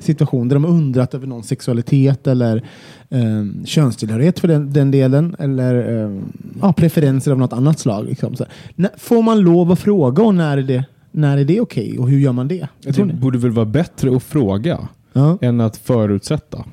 situation 0.00 0.48
där 0.48 0.56
de 0.56 0.64
undrat 0.64 1.14
över 1.14 1.26
någons 1.26 1.48
sexualitet 1.48 2.26
eller 2.26 2.64
um, 3.08 3.66
könstillhörighet 3.66 4.40
för 4.40 4.48
den, 4.48 4.72
den 4.72 4.90
delen 4.90 5.36
eller 5.38 6.02
um, 6.04 6.32
ja, 6.60 6.72
preferenser 6.72 7.32
av 7.32 7.38
något 7.38 7.52
annat 7.52 7.78
slag. 7.78 8.04
Liksom. 8.04 8.36
Så, 8.36 8.44
när, 8.74 8.90
får 8.98 9.22
man 9.22 9.40
lov 9.40 9.72
att 9.72 9.80
fråga 9.80 10.22
och 10.22 10.34
när 10.34 10.58
är 10.58 10.62
det, 10.62 10.84
när 11.14 11.38
är 11.38 11.44
det 11.44 11.60
okej 11.60 11.98
och 11.98 12.08
hur 12.10 12.18
gör 12.18 12.32
man 12.32 12.48
det? 12.48 12.68
Det 12.82 13.04
borde 13.04 13.38
väl 13.38 13.50
vara 13.50 13.66
bättre 13.66 14.16
att 14.16 14.22
fråga 14.22 14.88
Ja. 15.12 15.38
än 15.40 15.60
att 15.60 15.76
förutsätta. 15.76 16.64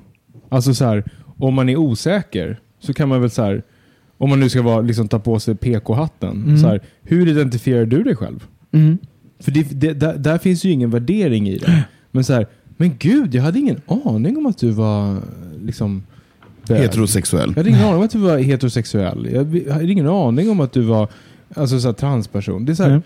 Alltså 0.49 0.73
så 0.73 0.85
här, 0.85 1.03
om 1.37 1.53
man 1.53 1.69
är 1.69 1.75
osäker 1.75 2.59
så 2.79 2.93
kan 2.93 3.09
man 3.09 3.21
väl 3.21 3.29
så 3.29 3.41
här, 3.43 3.63
om 4.17 4.29
man 4.29 4.39
nu 4.39 4.49
ska 4.49 4.61
vara, 4.61 4.81
liksom, 4.81 5.07
ta 5.07 5.19
på 5.19 5.39
sig 5.39 5.55
PK-hatten, 5.55 6.43
Mm. 6.43 6.57
så 6.57 6.67
här, 6.67 6.81
hur 7.03 7.27
identifierar 7.27 7.85
du 7.85 8.03
dig 8.03 8.15
själv? 8.15 8.47
Mm. 8.71 8.97
För 9.39 9.51
det, 9.51 9.63
det, 9.81 9.93
där, 9.93 10.17
där 10.17 10.37
finns 10.37 10.63
ju 10.65 10.71
ingen 10.71 10.89
värdering 10.89 11.49
i 11.49 11.57
det. 11.57 11.83
Men 12.11 12.23
så 12.23 12.33
här, 12.33 12.47
men 12.77 12.91
gud, 12.99 13.35
jag 13.35 13.43
hade 13.43 13.59
ingen 13.59 13.81
aning 14.05 14.37
om 14.37 14.45
att 14.45 14.57
du 14.57 14.69
var 14.71 15.17
liksom 15.65 16.03
bög. 16.67 16.81
Heterosexuell. 16.81 17.49
Jag 17.49 17.55
hade 17.57 17.69
ingen 17.69 17.81
aning 17.81 17.95
om 17.97 18.01
att 18.03 18.11
du 18.11 18.17
var 18.19 18.37
heterosexuell. 18.37 19.27
Jag 19.31 19.73
hade 19.73 19.91
ingen 19.91 20.07
aning 20.07 20.49
om 20.49 20.59
att 20.59 20.71
du 20.71 20.81
var 20.81 21.07
alltså, 21.55 21.79
så 21.79 21.87
här, 21.87 21.93
transperson. 21.93 22.65
Det 22.65 22.71
är 22.71 22.75
så 22.75 22.83
här, 22.83 22.89
Mm. 22.89 23.01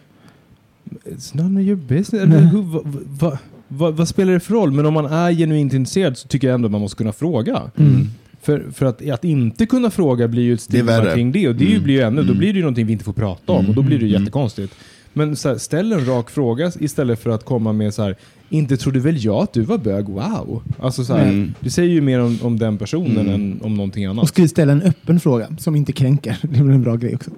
It's 1.06 1.38
none 1.38 1.60
of 1.62 1.66
your 1.68 1.76
business. 1.76 2.54
Va, 2.54 2.82
va, 3.20 3.38
va, 3.68 3.92
vad 3.92 4.08
spelar 4.08 4.34
det 4.34 4.40
för 4.40 4.54
roll? 4.54 4.72
Men 4.72 4.86
om 4.86 4.94
man 4.94 5.06
är 5.06 5.32
genuint 5.32 5.74
intresserad 5.74 6.18
så 6.18 6.28
tycker 6.28 6.48
jag 6.48 6.56
ändå 6.56 6.66
att 6.66 6.72
man 6.72 6.82
måste 6.82 6.98
kunna 6.98 7.14
fråga. 7.14 7.62
Mm. 7.78 8.08
För, 8.42 8.66
för 8.74 8.86
att, 8.86 9.10
att 9.10 9.24
inte 9.24 9.66
kunna 9.66 9.92
fråga 9.92 10.28
blir 10.28 10.44
ju 10.44 10.54
ett 10.54 10.62
stigma 10.62 11.06
kring 11.14 11.32
det. 11.32 11.48
Och 11.50 11.56
det 11.56 11.66
Mm. 11.72 11.84
blir 11.84 11.94
ju 11.96 12.02
ännu, 12.02 12.16
då 12.22 12.28
Mm. 12.28 12.38
blir 12.38 12.54
det 12.54 12.58
ju 12.58 12.62
någonting 12.62 12.86
vi 12.86 12.94
inte 12.94 13.06
får 13.06 13.14
prata 13.14 13.52
om. 13.54 13.70
Och 13.70 13.76
då 13.76 13.82
blir 13.82 14.00
det 14.00 14.06
ju 14.06 14.10
Mm. 14.12 14.22
jättekonstigt. 14.22 14.74
Men 15.14 15.36
så 15.36 15.50
här, 15.50 15.58
ställ 15.58 15.92
en 15.94 16.06
rak 16.06 16.30
fråga 16.30 16.72
istället 16.80 17.20
för 17.20 17.30
att 17.30 17.46
komma 17.46 17.74
med 17.74 17.94
så 17.94 18.04
här. 18.04 18.16
Inte 18.50 18.78
trodde 18.78 19.00
väl 19.00 19.24
jag 19.26 19.36
att 19.44 19.54
du 19.54 19.62
var 19.62 19.78
bög? 19.78 20.10
Wow! 20.10 20.64
Alltså 20.80 21.04
så 21.06 21.14
här, 21.16 21.24
Mm. 21.24 21.54
Det 21.60 21.70
säger 21.70 21.90
ju 21.90 22.02
mer 22.02 22.20
om, 22.20 22.40
om 22.42 22.60
den 22.60 22.78
personen 22.78 23.18
Mm. 23.18 23.34
än 23.34 23.60
om 23.64 23.74
någonting 23.76 24.08
Och 24.08 24.12
annat. 24.12 24.28
skulle 24.28 24.48
ställa 24.48 24.72
en 24.72 24.82
öppen 24.82 25.20
fråga 25.20 25.48
som 25.58 25.76
inte 25.76 25.92
kränker. 25.92 26.38
Det 26.42 26.60
är 26.60 26.64
väl 26.64 26.74
en 26.74 26.84
bra 26.84 26.96
grej 26.96 27.16
också. 27.16 27.32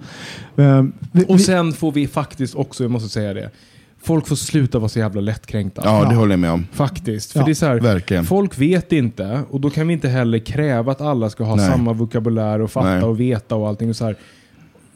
Um, 0.56 0.92
vi, 1.12 1.24
Och 1.28 1.40
sen 1.40 1.72
får 1.72 1.92
vi 1.92 2.06
faktiskt 2.06 2.54
också, 2.54 2.84
jag 2.84 2.90
måste 2.90 3.08
säga 3.08 3.34
det, 3.34 3.50
folk 4.02 4.26
får 4.26 4.36
sluta 4.36 4.78
vara 4.78 4.88
så 4.88 4.98
jävla 4.98 5.20
lättkränkta. 5.20 5.82
Ja, 5.84 6.04
det 6.04 6.12
Ja. 6.14 6.18
håller 6.18 6.32
jag 6.32 6.40
med 6.40 6.50
om. 6.50 6.66
Faktiskt. 6.72 7.32
För 7.32 7.40
Ja, 7.40 7.44
det 7.46 7.52
är 7.52 7.54
så 7.54 7.66
här, 7.66 7.80
Verkligen. 7.80 8.24
Folk 8.24 8.58
vet 8.58 8.92
inte 8.92 9.40
och 9.50 9.60
då 9.60 9.70
kan 9.70 9.86
vi 9.88 9.94
inte 9.94 10.08
heller 10.08 10.38
kräva 10.38 10.92
att 10.92 11.00
alla 11.00 11.30
ska 11.30 11.44
ha 11.44 11.56
Nej. 11.56 11.66
samma 11.70 11.92
vokabulär 11.92 12.60
och 12.60 12.70
fatta 12.70 12.94
Nej. 12.94 13.02
och 13.02 13.20
veta 13.20 13.54
och 13.56 13.68
allting. 13.68 13.88
Och 13.90 13.96
så 13.96 14.04
här. 14.04 14.16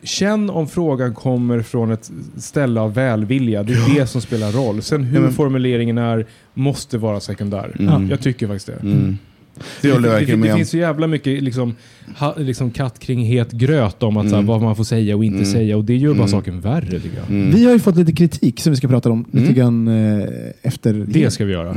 Känn 0.05 0.51
om 0.51 0.69
frågan 0.69 1.15
kommer 1.15 1.63
från 1.63 1.91
ett 1.93 2.11
ställe 2.37 2.81
av 2.81 2.95
välvilja. 2.95 3.63
Det 3.63 3.73
är 3.73 3.95
det 4.01 4.07
som 4.07 4.21
spelar 4.21 4.53
roll. 4.53 4.83
Sen 4.83 5.05
hur 5.05 5.17
Ja, 5.17 5.21
men- 5.23 5.33
formuleringen 5.33 5.99
är 5.99 6.27
måste 6.55 6.99
vara 6.99 7.21
sekundär. 7.21 7.77
Mm. 7.79 8.11
Jag 8.11 8.21
tycker 8.21 8.47
faktiskt 8.47 8.67
det. 8.67 8.73
Mm. 8.83 9.19
Det 9.83 9.89
det, 9.99 10.21
det, 10.27 10.37
med 10.37 10.51
om. 10.51 10.57
finns 10.57 10.71
så 10.71 10.77
jävla 10.77 11.07
mycket 11.07 11.43
liksom, 11.43 11.75
ha, 12.19 12.35
liksom 12.39 12.71
katt 12.71 12.99
kring 12.99 13.25
het 13.25 13.53
gröt 13.53 14.03
om 14.03 14.17
att, 14.17 14.25
så 14.25 14.31
här, 14.31 14.39
Mm. 14.39 14.47
vad 14.47 14.63
man 14.63 14.77
får 14.77 14.85
säga 14.85 15.17
och 15.17 15.25
inte 15.25 15.39
Mm. 15.39 15.53
säga. 15.53 15.77
Och 15.77 15.85
det 15.85 15.97
gör 15.97 16.11
bara 16.11 16.15
Mm. 16.19 16.29
saken 16.29 16.61
värre 16.61 17.01
tycker 17.01 17.17
jag. 17.17 17.31
Mm. 17.31 17.51
vi 17.51 17.65
har 17.65 17.73
ju 17.73 17.79
fått 17.79 17.97
lite 17.97 18.13
kritik 18.13 18.61
som 18.61 18.71
vi 18.71 18.77
ska 18.77 18.89
prata 18.89 19.11
om 19.11 19.25
lite 19.33 19.45
Mm. 19.45 19.55
grann 19.55 19.89
eh, 19.89 20.29
efter. 20.63 21.05
Det 21.09 21.31
ska 21.31 21.45
vi 21.45 21.53
göra. 21.53 21.75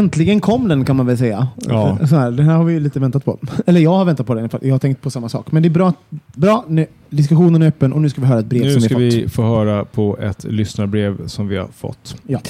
Äntligen 0.00 0.40
kom 0.40 0.68
den 0.68 0.84
kan 0.84 0.96
man 0.96 1.06
väl 1.06 1.18
säga. 1.18 1.48
Ja. 1.56 1.98
Så 2.08 2.16
här, 2.16 2.30
den 2.30 2.46
här 2.46 2.56
har 2.56 2.64
vi 2.64 2.72
ju 2.72 2.80
lite 2.80 3.00
väntat 3.00 3.24
på. 3.24 3.38
Eller 3.66 3.80
jag 3.80 3.90
har 3.90 4.04
väntat 4.04 4.26
på 4.26 4.34
den. 4.34 4.48
Jag 4.62 4.74
har 4.74 4.78
tänkt 4.78 5.02
på 5.02 5.10
samma 5.10 5.28
sak. 5.28 5.52
Men 5.52 5.62
det 5.62 5.68
är 5.68 5.70
bra. 5.70 5.92
bra 6.34 6.64
nu, 6.68 6.86
diskussionen 7.10 7.62
är 7.62 7.66
öppen 7.66 7.92
och 7.92 8.00
nu 8.00 8.10
ska 8.10 8.20
vi 8.20 8.26
höra 8.26 8.38
ett 8.40 8.46
brev 8.46 8.62
Nu 8.62 8.72
som 8.72 8.80
ska 8.80 8.98
vi 8.98 9.04
vi 9.10 9.22
fått. 9.22 9.32
få 9.32 9.42
höra 9.42 9.84
på 9.84 10.18
ett 10.18 10.44
lyssnarbrev 10.44 11.26
som 11.26 11.48
vi 11.48 11.56
har 11.56 11.68
fått. 11.76 12.16
Ja. 12.26 12.40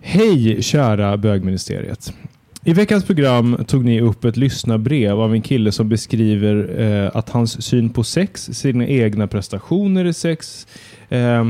Hej 0.00 0.62
kära 0.62 1.16
bögministeriet. 1.16 2.12
I 2.64 2.72
veckans 2.72 3.04
program 3.04 3.64
tog 3.66 3.84
ni 3.84 4.00
upp 4.00 4.24
ett 4.24 4.36
lyssnarbrev 4.36 5.20
av 5.20 5.34
en 5.34 5.42
kille 5.42 5.72
som 5.72 5.88
beskriver 5.88 6.80
eh, 6.80 7.10
att 7.16 7.30
hans 7.30 7.62
syn 7.64 7.90
på 7.90 8.04
sex, 8.04 8.50
sina 8.52 8.86
egna 8.86 9.26
prestationer 9.26 10.04
i 10.04 10.12
sex, 10.12 10.66
eh, 11.08 11.44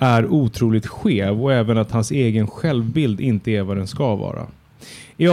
är 0.00 0.26
otroligt 0.26 0.86
skev 0.86 1.42
och 1.42 1.52
även 1.52 1.78
att 1.78 1.90
hans 1.90 2.10
egen 2.10 2.46
självbild 2.46 3.20
inte 3.20 3.50
är 3.50 3.62
vad 3.62 3.76
den 3.76 3.86
ska 3.86 4.14
vara. 4.14 4.46
I 5.16 5.28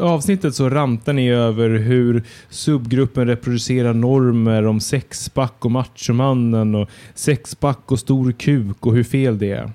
avsnittet 0.00 0.54
så 0.54 0.70
rantar 0.70 1.12
ni 1.12 1.30
över 1.30 1.70
hur 1.70 2.22
subgruppen 2.48 3.26
reproducerar 3.26 3.94
normer 3.94 4.66
om 4.66 4.80
sexpack 4.80 5.64
och 5.64 5.70
machomannen 5.70 6.74
och 6.74 6.90
sexpack 7.14 7.92
och 7.92 7.98
stor 7.98 8.32
kuk 8.32 8.86
och 8.86 8.94
hur 8.94 9.04
fel 9.04 9.38
det 9.38 9.50
är. 9.50 9.72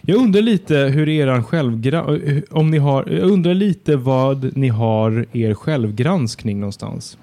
Jag 0.00 0.16
undrar 0.16 0.42
lite 0.42 0.76
hur 0.76 1.08
eran 1.08 1.44
självgra- 1.44 2.42
om 2.50 2.70
ni 2.70 2.78
har, 2.78 3.08
jag 3.10 3.30
undrar 3.30 3.54
lite 3.54 3.96
vad 3.96 4.56
ni 4.56 4.68
har 4.68 5.26
er 5.32 5.54
självgranskning 5.54 6.60
någonstans. 6.60 7.18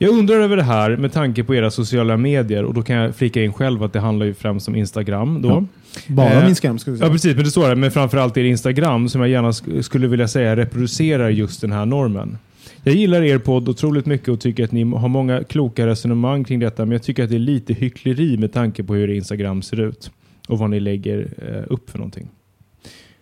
Jag 0.00 0.10
undrar 0.10 0.36
över 0.40 0.56
det 0.56 0.62
här 0.62 0.96
med 0.96 1.12
tanke 1.12 1.44
på 1.44 1.54
era 1.54 1.70
sociala 1.70 2.16
medier 2.16 2.64
och 2.64 2.74
då 2.74 2.82
kan 2.82 2.96
jag 2.96 3.16
flika 3.16 3.42
in 3.42 3.52
själv 3.52 3.82
att 3.82 3.92
det 3.92 4.00
handlar 4.00 4.26
ju 4.26 4.34
främst 4.34 4.68
om 4.68 4.74
Instagram 4.76 5.42
då. 5.42 5.48
Ja. 5.48 5.64
Bara 6.06 6.30
Eh, 6.32 6.44
min 6.44 6.54
skam 6.54 6.78
ska 6.78 6.90
vi 6.90 6.96
Ja 6.96 7.00
säga. 7.00 7.10
precis, 7.12 7.34
men 7.34 7.44
det 7.44 7.50
står 7.50 7.68
det. 7.68 7.74
Men 7.76 7.90
framförallt 7.90 8.36
er 8.36 8.44
Instagram 8.44 9.08
som 9.08 9.20
jag 9.20 9.30
gärna 9.30 9.50
sk- 9.50 9.82
skulle 9.82 10.06
vilja 10.06 10.28
säga 10.28 10.56
reproducerar 10.56 11.28
just 11.30 11.60
den 11.60 11.72
här 11.72 11.86
normen. 11.86 12.38
Jag 12.82 12.94
gillar 12.94 13.22
er 13.22 13.38
podd 13.38 13.68
otroligt 13.68 14.06
mycket 14.06 14.28
och 14.28 14.40
tycker 14.40 14.64
att 14.64 14.72
ni 14.72 14.82
har 14.84 15.08
många 15.08 15.44
kloka 15.44 15.86
resonemang 15.86 16.44
kring 16.44 16.58
detta 16.60 16.84
men 16.84 16.92
jag 16.92 17.02
tycker 17.02 17.24
att 17.24 17.30
det 17.30 17.36
är 17.36 17.40
lite 17.40 17.74
hyckleri 17.74 18.36
med 18.36 18.52
tanke 18.52 18.84
på 18.84 18.94
hur 18.94 19.10
Instagram 19.10 19.62
ser 19.62 19.80
ut 19.80 20.10
och 20.48 20.58
vad 20.58 20.70
ni 20.70 20.80
lägger 20.80 21.18
eh, 21.48 21.62
upp 21.72 21.90
för 21.90 21.98
någonting. 21.98 22.28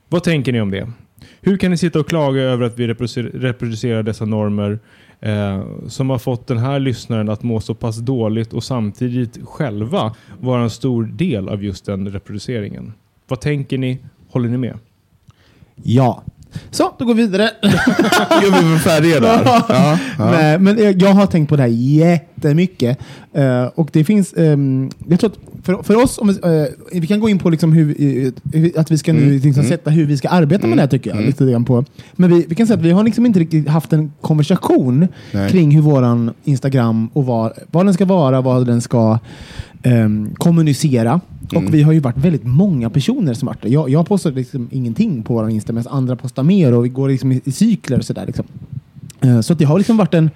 Vad 0.09 0.23
tänker 0.23 0.53
ni 0.53 0.61
om 0.61 0.71
det? 0.71 0.89
Hur 1.41 1.57
kan 1.57 1.71
ni 1.71 1.77
sitta 1.77 2.01
och 2.01 2.09
klaga 2.09 2.43
över 2.43 2.67
att 2.67 2.79
vi 2.79 2.87
reproducer- 2.87 3.31
reproducerar 3.41 4.03
dessa 4.03 4.25
normer 4.25 4.79
eh, 5.20 5.64
som 5.88 6.11
har 6.11 6.18
fått 6.18 6.46
den 6.46 6.59
här 6.59 6.81
lyssnaren 6.81 7.29
att 7.29 7.42
må 7.42 7.61
så 7.61 7.74
pass 7.74 7.96
dåligt 7.96 8.52
och 8.52 8.64
samtidigt 8.64 9.38
själva 9.44 10.14
vara 10.40 10.62
en 10.62 10.70
stor 10.70 11.05
del 11.05 11.48
av 11.48 11.64
just 11.64 11.85
den 11.85 12.09
reproduceringen? 12.09 12.92
Vad 13.29 13.40
tänker 13.40 13.79
ni? 13.79 13.98
Håller 14.29 14.48
ni 14.48 14.57
med? 14.57 14.79
Ja. 15.83 16.22
Så, 16.71 16.92
då 16.99 17.05
går 17.05 17.14
vi 17.14 17.23
vidare. 17.23 17.51
Gör 18.42 18.62
vi 18.62 18.71
väl 18.71 18.79
färdiga 18.79 19.21
där? 19.21 19.40
Ja, 19.69 19.99
ja. 20.19 20.31
Men, 20.31 20.64
men 20.64 20.99
jag- 20.99 21.11
har 21.16 21.27
tänkt 21.27 21.49
på 21.49 21.57
det 21.57 21.62
här 21.62 21.71
jättemycket. 21.71 22.99
Uh, 23.38 23.64
och 23.75 23.88
det 23.92 24.05
finns, 24.05 24.35
ehm, 24.37 24.90
jag 25.09 25.21
tror 25.21 25.31
att 25.31 25.38
för, 25.66 25.83
för 25.83 26.03
oss, 26.03 26.19
om 26.19 26.29
vi, 26.29 26.35
eh, 26.42 27.01
vi 27.01 27.07
kan 27.07 27.21
gå 27.21 27.29
in 27.29 27.38
på 27.38 27.51
liksom 27.51 27.73
hur, 27.73 27.97
eh, 28.55 28.81
att 28.81 28.90
vi 28.90 28.99
ska 28.99 29.12
nu 29.12 29.23
Mm, 29.23 29.33
liksom 29.33 29.51
mm. 29.53 29.69
sätta 29.69 29.90
hur 29.90 30.07
vi 30.07 30.16
ska 30.16 30.29
arbeta 30.29 30.66
med 30.66 30.79
det 30.79 30.83
här 30.83 30.88
tycker 30.88 31.11
jag. 31.11 31.16
Mm. 31.16 31.27
Lite 31.27 31.47
grann 31.51 31.64
på. 31.64 31.85
Men 32.12 32.31
vi, 32.35 32.45
vi 32.49 32.55
kan 32.55 32.66
säga 32.66 32.77
att 32.79 32.85
vi 32.85 32.90
har 32.90 33.05
liksom 33.05 33.27
inte 33.27 33.40
riktigt 33.40 33.69
haft 33.69 33.92
en 33.92 34.12
konversation 34.21 35.09
Nej. 35.33 35.51
kring 35.51 35.71
hur 35.71 35.83
våran 35.83 36.31
Instagram 36.45 37.09
och 37.12 37.27
vad, 37.27 37.53
vad 37.71 37.87
den 37.87 37.95
ska 37.95 38.05
vara, 38.05 38.40
vad 38.40 38.66
den 38.66 38.81
ska 38.81 39.19
ehm, 39.83 40.35
kommunicera. 40.35 41.21
Mm. 41.53 41.67
Och 41.67 41.75
vi 41.75 41.83
har 41.83 41.93
ju 41.93 42.01
varit 42.01 42.17
väldigt 42.19 42.45
många 42.45 42.91
personer 42.91 43.35
som 43.35 43.47
varit 43.47 43.63
det. 43.63 43.69
Jag, 43.69 43.91
jag 43.91 44.07
postar 44.09 44.31
liksom 44.33 44.69
ingenting 44.73 45.23
på 45.23 45.35
vår 45.35 45.51
Insta 45.51 45.73
medan 45.73 45.93
andra 45.93 46.17
postar 46.17 46.43
mer 46.43 46.73
och 46.73 46.85
vi 46.85 46.89
går 46.89 47.09
liksom 47.09 47.33
i, 47.33 47.41
i 47.45 47.53
cykler 47.53 47.99
och 47.99 48.05
sådär. 48.05 48.27
Liksom. 48.27 48.45
Eh, 49.21 49.41
så 49.41 49.55
det 49.55 49.65
har 49.65 49.79
liksom 49.79 49.97
varit 49.97 50.15
en 50.15 50.31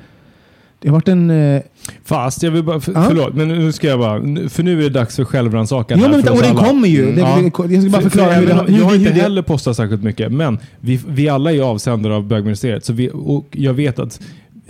det 0.82 0.88
har 0.88 0.94
varit 0.94 1.08
en... 1.08 1.30
eh, 1.30 1.62
Fast, 2.04 2.42
jag 2.42 2.50
vill 2.50 2.62
bara, 2.64 2.80
för, 2.80 2.92
Ja. 2.92 3.04
förlåt, 3.08 3.34
men 3.34 3.48
nu 3.48 3.72
ska 3.72 3.86
jag 3.88 3.98
bara, 3.98 4.20
för 4.48 4.62
nu 4.62 4.78
är 4.78 4.82
det 4.82 4.88
dags 4.88 5.16
för 5.16 5.24
självrannsakan. 5.24 5.98
Här 5.98 6.08
men 6.08 6.22
för 6.22 6.30
och 6.32 6.42
den 6.42 6.54
kommer 6.56 6.88
ju. 6.88 7.12
Det, 7.14 7.20
Ja. 7.20 7.40
Jag 7.42 7.52
ska 7.52 7.62
bara 7.90 8.02
För- 8.02 8.10
förklara 8.10 8.32
för 8.34 8.40
hur 8.40 8.46
det, 8.46 8.72
hur, 8.72 8.78
Jag 8.78 8.84
har 8.84 8.94
inte 8.94 9.10
heller 9.10 9.42
postat 9.42 9.76
särskilt 9.76 10.02
mycket, 10.02 10.32
men 10.32 10.58
vi, 10.80 11.00
vi 11.08 11.28
alla 11.28 11.52
är 11.52 11.60
avsändare 11.60 12.14
av 12.14 12.26
bögministeriet. 12.26 12.84
Så 12.84 12.92
vi, 12.92 13.10
och 13.14 13.46
jag 13.50 13.74
vet 13.74 13.98
att 13.98 14.20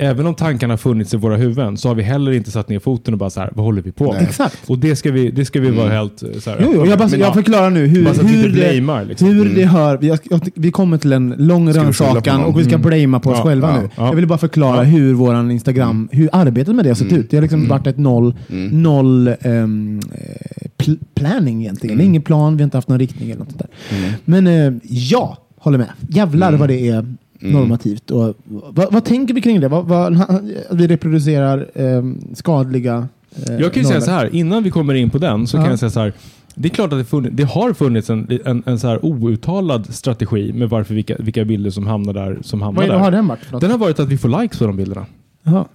även 0.00 0.26
om 0.26 0.34
tankarna 0.34 0.72
har 0.72 0.78
funnits 0.78 1.14
i 1.14 1.16
våra 1.16 1.36
huvuden 1.36 1.76
så 1.76 1.88
har 1.88 1.94
vi 1.94 2.02
heller 2.02 2.32
inte 2.32 2.50
satt 2.50 2.68
ner 2.68 2.78
foten 2.78 3.14
och 3.14 3.18
bara 3.18 3.30
så 3.30 3.40
här, 3.40 3.50
vad 3.54 3.64
håller 3.64 3.82
vi 3.82 3.92
på 3.92 4.12
med? 4.12 4.22
Exakt. 4.22 4.70
Och 4.70 4.78
det 4.78 4.96
ska 4.96 5.10
vi, 5.12 5.30
det 5.30 5.44
ska 5.44 5.60
vi 5.60 5.70
vara 5.70 5.88
helt 5.90 6.22
eh, 6.22 6.28
så 6.40 6.50
här, 6.50 6.58
Jo, 6.62 6.72
jo, 6.74 6.86
jag, 6.86 6.98
bara, 6.98 7.08
jag 7.08 7.20
ja, 7.20 7.32
förklarar 7.32 7.70
nu 7.70 7.86
hur, 7.86 8.04
bara 8.04 8.14
så 8.14 8.20
att 8.20 8.26
vi 8.26 8.32
hur, 8.36 8.46
inte 8.48 8.60
det, 8.60 8.72
blamear. 8.80 9.04
Liksom. 9.04 9.28
hur 9.28 9.54
det 9.54 9.64
hör. 9.64 9.96
Vi, 9.98 10.08
jag, 10.08 10.18
vi 10.54 10.70
kommer 10.70 10.98
till 10.98 11.12
en 11.12 11.34
lång 11.38 11.72
Ska 11.72 11.82
vi 11.82 11.92
skylla 11.92 12.08
på 12.10 12.14
rannsakan 12.14 12.40
någon? 12.40 12.48
och 12.54 12.60
vi 12.60 12.64
ska 12.64 12.74
Mm. 12.74 12.88
blamea 12.88 13.20
på 13.20 13.30
oss 13.30 13.36
Ja, 13.38 13.44
själva 13.44 13.68
ja, 13.76 13.82
nu. 13.82 13.88
ja. 13.96 14.06
Jag 14.06 14.14
ville 14.14 14.26
bara 14.26 14.38
förklara 14.38 14.76
Ja. 14.76 14.82
hur 14.82 15.14
våran 15.14 15.50
Instagram, 15.50 16.08
hur 16.12 16.28
arbetet 16.32 16.74
med 16.74 16.84
det 16.84 16.88
har 16.90 16.94
sett 16.94 17.08
Mm. 17.10 17.20
ut. 17.20 17.30
Det 17.30 17.36
har 17.36 17.42
liksom 17.42 17.58
Mm. 17.60 17.68
varit 17.70 17.86
ett 17.86 17.98
noll, 17.98 18.34
Mm. 18.50 18.82
noll 18.82 19.28
ehm, 19.40 20.00
eh, 20.12 20.68
pl 20.76 20.96
planning 21.14 21.60
egentligen. 21.62 21.94
Mm. 21.96 22.06
Ingen 22.06 22.22
plan, 22.22 22.56
vi 22.56 22.62
har 22.62 22.64
inte 22.64 22.76
haft 22.76 22.88
någon 22.88 22.98
riktning 22.98 23.30
eller 23.30 23.38
något 23.38 23.50
sånt 23.50 23.62
där. 23.90 23.96
Mm. 23.98 24.12
Men 24.24 24.46
eh, 24.46 24.72
ja, 24.82 25.38
håller 25.58 25.78
med. 25.78 25.88
Jävlar 26.08 26.48
Mm. 26.48 26.60
vad 26.60 26.68
det 26.68 26.88
är 26.88 27.14
normativt. 27.40 28.10
Och, 28.10 28.34
vad, 28.48 28.92
vad 28.92 29.04
tänker 29.04 29.34
vi 29.34 29.40
kring 29.40 29.60
det? 29.60 29.68
Vad, 29.68 29.84
vad, 29.86 30.26
vi 30.70 30.86
reproducerar 30.86 31.70
ehm, 31.74 32.20
skadliga 32.34 33.08
eh, 33.48 33.54
Jag 33.54 33.72
kan 33.72 33.82
ju 33.82 33.88
säga 33.88 34.00
så 34.00 34.10
här, 34.10 34.34
innan 34.34 34.62
vi 34.62 34.70
kommer 34.70 34.94
in 34.94 35.10
på 35.10 35.18
den 35.18 35.46
så 35.46 35.56
Ja. 35.56 35.60
kan 35.62 35.70
jag 35.70 35.78
säga 35.78 35.90
så 35.90 36.00
här. 36.00 36.12
Det 36.54 36.68
är 36.68 36.70
klart 36.70 36.92
att 36.92 36.98
det, 36.98 37.04
funnits, 37.04 37.36
det 37.36 37.44
har 37.44 37.72
funnits 37.72 38.10
en, 38.10 38.38
en, 38.44 38.62
en 38.66 38.78
så 38.78 38.88
här 38.88 39.04
outtalad 39.04 39.94
strategi 39.94 40.52
med 40.52 40.68
varför 40.70 40.94
vilka, 40.94 41.16
vilka 41.18 41.44
bilder 41.44 41.70
som 41.70 41.86
hamnar 41.86 42.12
där. 42.12 42.38
Som 42.42 42.62
hamnar 42.62 42.82
Vad 42.82 42.90
är, 42.90 42.92
där. 42.94 43.00
har 43.00 43.10
den 43.10 43.26
varit? 43.26 43.60
Den 43.60 43.70
har 43.70 43.78
varit 43.78 44.00
att 44.00 44.08
vi 44.08 44.18
får 44.18 44.42
likes 44.42 44.58
på 44.58 44.66
de 44.66 44.76
bilderna. 44.76 45.06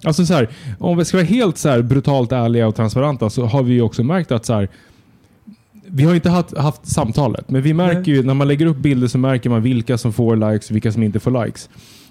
Alltså 0.04 0.26
så 0.26 0.34
här, 0.34 0.48
om 0.78 0.98
vi 0.98 1.04
ska 1.04 1.16
vara 1.16 1.26
helt 1.26 1.58
så 1.58 1.82
brutalt 1.82 2.32
ärliga 2.32 2.68
och 2.68 2.74
transparenta 2.74 3.30
så 3.30 3.46
har 3.46 3.62
vi 3.62 3.80
också 3.80 4.02
märkt 4.04 4.32
att 4.32 4.44
så 4.46 4.54
här, 4.54 4.68
vi 5.96 6.04
har 6.04 6.14
inte 6.14 6.30
haft, 6.30 6.56
haft 6.58 6.86
samtalet, 6.86 7.50
men 7.50 7.62
vi 7.62 7.74
märker 7.74 8.12
ju 8.12 8.22
när 8.22 8.34
man 8.34 8.48
lägger 8.48 8.66
upp 8.66 8.76
bilder 8.78 9.08
så 9.08 9.18
märker 9.18 9.50
man 9.50 9.62
vilka 9.62 9.98
som 9.98 10.12
får 10.12 10.36
likes 10.52 10.70
och 10.70 10.76
vilka 10.76 10.92
som 10.92 11.02
inte 11.02 11.20
får 11.20 11.44
likes. 11.46 11.68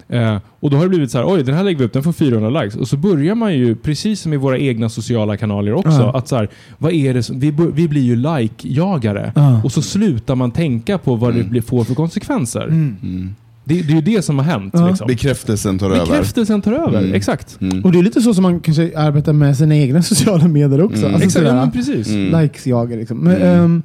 Eh, 0.08 0.38
och 0.60 0.70
då 0.70 0.76
har 0.76 0.84
det 0.84 0.88
blivit 0.88 1.10
så 1.10 1.18
här, 1.18 1.26
oj 1.28 1.42
den 1.42 1.54
här 1.54 1.64
lägger 1.64 1.78
vi 1.78 1.84
upp, 1.84 1.92
den 1.92 2.02
får 2.02 2.12
400 2.12 2.62
likes. 2.62 2.76
Och 2.76 2.88
så 2.88 2.96
börjar 2.96 3.34
man 3.34 3.54
ju, 3.54 3.74
precis 3.76 4.20
som 4.20 4.32
i 4.32 4.36
våra 4.36 4.58
egna 4.58 4.88
sociala 4.88 5.36
kanaler 5.36 5.72
också, 5.74 5.90
Ja. 5.90 6.16
att 6.18 6.28
så 6.28 6.36
här, 6.36 6.48
vad 6.78 6.92
är 6.92 7.14
det 7.14 7.22
som, 7.22 7.40
vi, 7.40 7.50
vi 7.74 7.88
blir 7.88 8.02
ju 8.02 8.16
like-jagare. 8.16 9.32
Ja. 9.34 9.60
Och 9.64 9.72
så 9.72 9.82
slutar 9.82 10.34
man 10.34 10.50
tänka 10.50 10.98
på 10.98 11.14
vad 11.16 11.34
det 11.34 11.44
blir, 11.44 11.62
får 11.62 11.84
för 11.84 11.94
konsekvenser. 11.94 12.64
Mm. 12.64 13.34
Det, 13.68 13.82
det 13.82 13.92
är 13.92 13.94
ju 13.94 14.00
det 14.00 14.22
som 14.22 14.38
har 14.38 14.44
hänt. 14.44 14.70
Ja. 14.76 14.88
Liksom. 14.88 15.06
Bekräftelsen 15.06 15.78
tar 15.78 15.90
över. 15.90 16.06
Bekräftelsen 16.06 16.62
tar 16.62 16.72
över, 16.72 16.98
Mm. 17.02 17.14
exakt. 17.14 17.58
Mm. 17.60 17.84
Och 17.84 17.92
det 17.92 17.98
är 17.98 18.02
lite 18.02 18.20
så 18.20 18.34
som 18.34 18.42
man 18.42 18.60
kanske 18.60 18.98
arbetar 18.98 19.32
med 19.32 19.56
sina 19.56 19.76
egna 19.76 20.02
sociala 20.12 20.48
medier 20.48 20.82
också. 20.82 20.98
Mm. 21.02 21.14
Alltså 21.14 21.26
exakt, 21.26 21.44
ja, 21.44 21.50
sådär, 21.50 21.60
men 21.60 21.70
precis. 21.72 22.08
Mm. 22.08 22.42
Likes-jagar 22.42 22.96
liksom. 22.96 23.18
Men, 23.18 23.36
Mm. 23.36 23.64
ehm, 23.64 23.82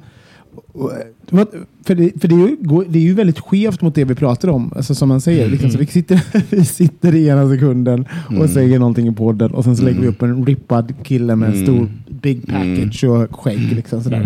och, 0.72 0.92
vad- 1.30 1.46
för 1.86 1.94
det, 1.94 2.10
för 2.20 2.28
det, 2.28 2.34
är 2.34 2.38
ju, 2.38 2.56
går- 2.60 2.84
det 2.88 2.98
är 2.98 3.02
ju 3.02 3.14
väldigt 3.14 3.40
skevt 3.40 3.80
mot 3.82 3.94
det 3.94 4.04
vi 4.04 4.14
pratar 4.14 4.48
om. 4.48 4.72
Alltså, 4.76 4.94
som 4.94 5.08
man 5.08 5.20
säger, 5.20 5.48
liksom, 5.48 5.70
så 5.70 5.78
vi, 5.78 5.86
sitter, 5.86 6.20
vi 6.56 6.64
sitter 6.64 7.14
i 7.14 7.28
ena 7.28 7.48
sekunden 7.50 8.06
och 8.26 8.32
Mm. 8.32 8.48
säger 8.48 8.78
någonting 8.78 9.08
i 9.08 9.12
podden 9.12 9.50
och 9.50 9.64
sen 9.64 9.76
så 9.76 9.82
lägger 9.84 10.00
vi 10.00 10.06
Mm. 10.06 10.14
upp 10.14 10.22
en 10.22 10.46
rippad 10.46 10.94
kille 11.04 11.36
med 11.36 11.48
en 11.48 11.54
Mm. 11.54 11.66
stor 11.66 11.88
big 12.22 12.46
package 12.46 13.04
och 13.04 13.40
skägg. 13.40 13.72
Liksom, 13.72 14.02
sådär. 14.02 14.16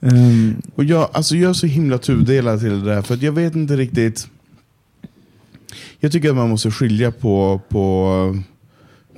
Mm. 0.00 0.16
Ehm, 0.16 0.54
Och 0.74 0.84
jag, 0.84 1.08
alltså 1.12 1.36
jag 1.36 1.48
är 1.50 1.54
så 1.54 1.66
himla 1.66 1.98
tudelad 1.98 2.60
till 2.60 2.68
det 2.70 2.84
där, 2.94 3.02
för 3.02 3.14
att 3.14 3.22
jag 3.22 3.32
vet 3.32 3.54
inte 3.56 3.76
riktigt... 3.76 4.28
Jag 6.00 6.12
tycker 6.12 6.30
att 6.30 6.36
man 6.36 6.48
måste 6.50 6.70
skilja 6.70 7.10
på, 7.12 7.60
på, 7.68 8.36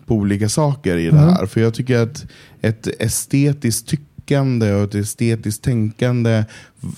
på 0.06 0.14
olika 0.14 0.48
saker 0.48 0.96
i 0.96 1.04
det 1.04 1.10
Mm. 1.16 1.24
här. 1.28 1.46
För 1.46 1.60
jag 1.60 1.74
tycker 1.74 1.98
att 1.98 2.26
ett 2.60 2.88
estetiskt 3.02 3.88
tyckande 3.88 4.72
och 4.74 4.82
ett 4.84 4.94
estetiskt 4.94 5.62
tänkande, 5.64 6.44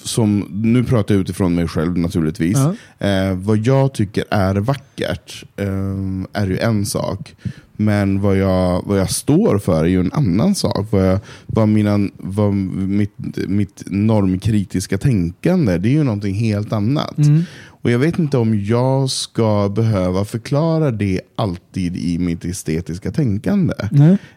som 0.02 0.46
nu 0.50 0.84
pratar 0.84 1.14
jag 1.14 1.22
utifrån 1.22 1.54
mig 1.54 1.68
själv 1.68 1.98
naturligtvis, 1.98 2.58
ja. 2.98 3.06
Eh, 3.08 3.34
vad 3.34 3.58
jag 3.58 3.94
tycker 3.94 4.24
är 4.30 4.54
vackert 4.54 5.44
eh, 5.56 6.42
är 6.42 6.46
ju 6.46 6.58
en 6.58 6.86
sak. 6.86 7.34
Men 7.76 8.20
vad 8.20 8.36
jag, 8.36 8.82
vad 8.86 8.98
jag 8.98 9.10
står 9.10 9.58
för 9.58 9.84
är 9.84 9.88
ju 9.88 10.00
en 10.00 10.12
annan 10.12 10.54
sak. 10.54 10.86
Vad, 10.90 11.06
jag, 11.06 11.18
vad, 11.46 11.68
mina, 11.68 12.08
vad 12.16 12.54
mitt, 12.54 13.12
mitt 13.48 13.82
normkritiska 13.86 14.98
tänkande, 14.98 15.78
det 15.78 15.88
är 15.88 15.92
ju 15.92 16.02
någonting 16.04 16.34
helt 16.34 16.72
annat. 16.72 17.18
Mm. 17.18 17.42
Och 17.84 17.90
jag 17.90 17.98
vet 17.98 18.18
inte 18.18 18.38
om 18.38 18.64
jag 18.64 19.10
ska 19.10 19.68
behöva 19.68 20.24
förklara 20.24 20.90
det 20.90 21.20
alltid 21.36 21.96
i 21.96 22.18
mitt 22.18 22.44
estetiska 22.44 23.10
tänkande. 23.10 23.74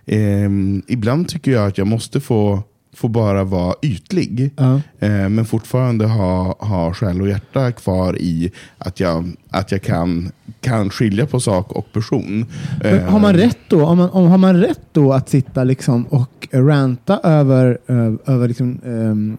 Ehm, 0.05 0.81
ibland 0.88 1.27
tycker 1.27 1.51
jag 1.51 1.67
att 1.67 1.77
jag 1.77 1.88
måste 1.88 2.19
få, 2.19 2.63
få 2.95 3.07
bara 3.07 3.43
vara 3.43 3.75
ytlig. 3.81 4.51
Ja. 4.57 4.81
Eh, 4.99 5.29
men 5.29 5.45
fortfarande 5.45 6.05
ha, 6.05 6.55
ha 6.60 6.93
själ 6.93 7.21
och 7.21 7.27
hjärta 7.27 7.71
kvar 7.71 8.17
i 8.17 8.51
att 8.77 8.99
jag, 8.99 9.31
att 9.49 9.71
jag 9.71 9.81
kan, 9.81 10.31
kan 10.62 10.89
skilja 10.89 11.25
på 11.25 11.39
sak 11.39 11.71
och 11.71 11.93
person. 11.93 12.45
Men 12.83 12.95
Eh, 12.95 13.03
har 13.03 13.19
man 13.19 13.33
rätt 13.33 13.60
då, 13.67 13.86
om 13.86 13.97
man, 13.97 14.10
om, 14.10 14.27
har 14.27 14.38
man 14.38 14.62
rätt 14.62 14.88
då 14.91 15.13
att 15.13 15.29
sitta 15.29 15.63
liksom 15.63 16.05
och 16.05 16.47
ranta 16.51 17.19
över, 17.23 17.77
över 18.25 18.47
liksom, 18.47 18.79
ehm, 18.86 19.38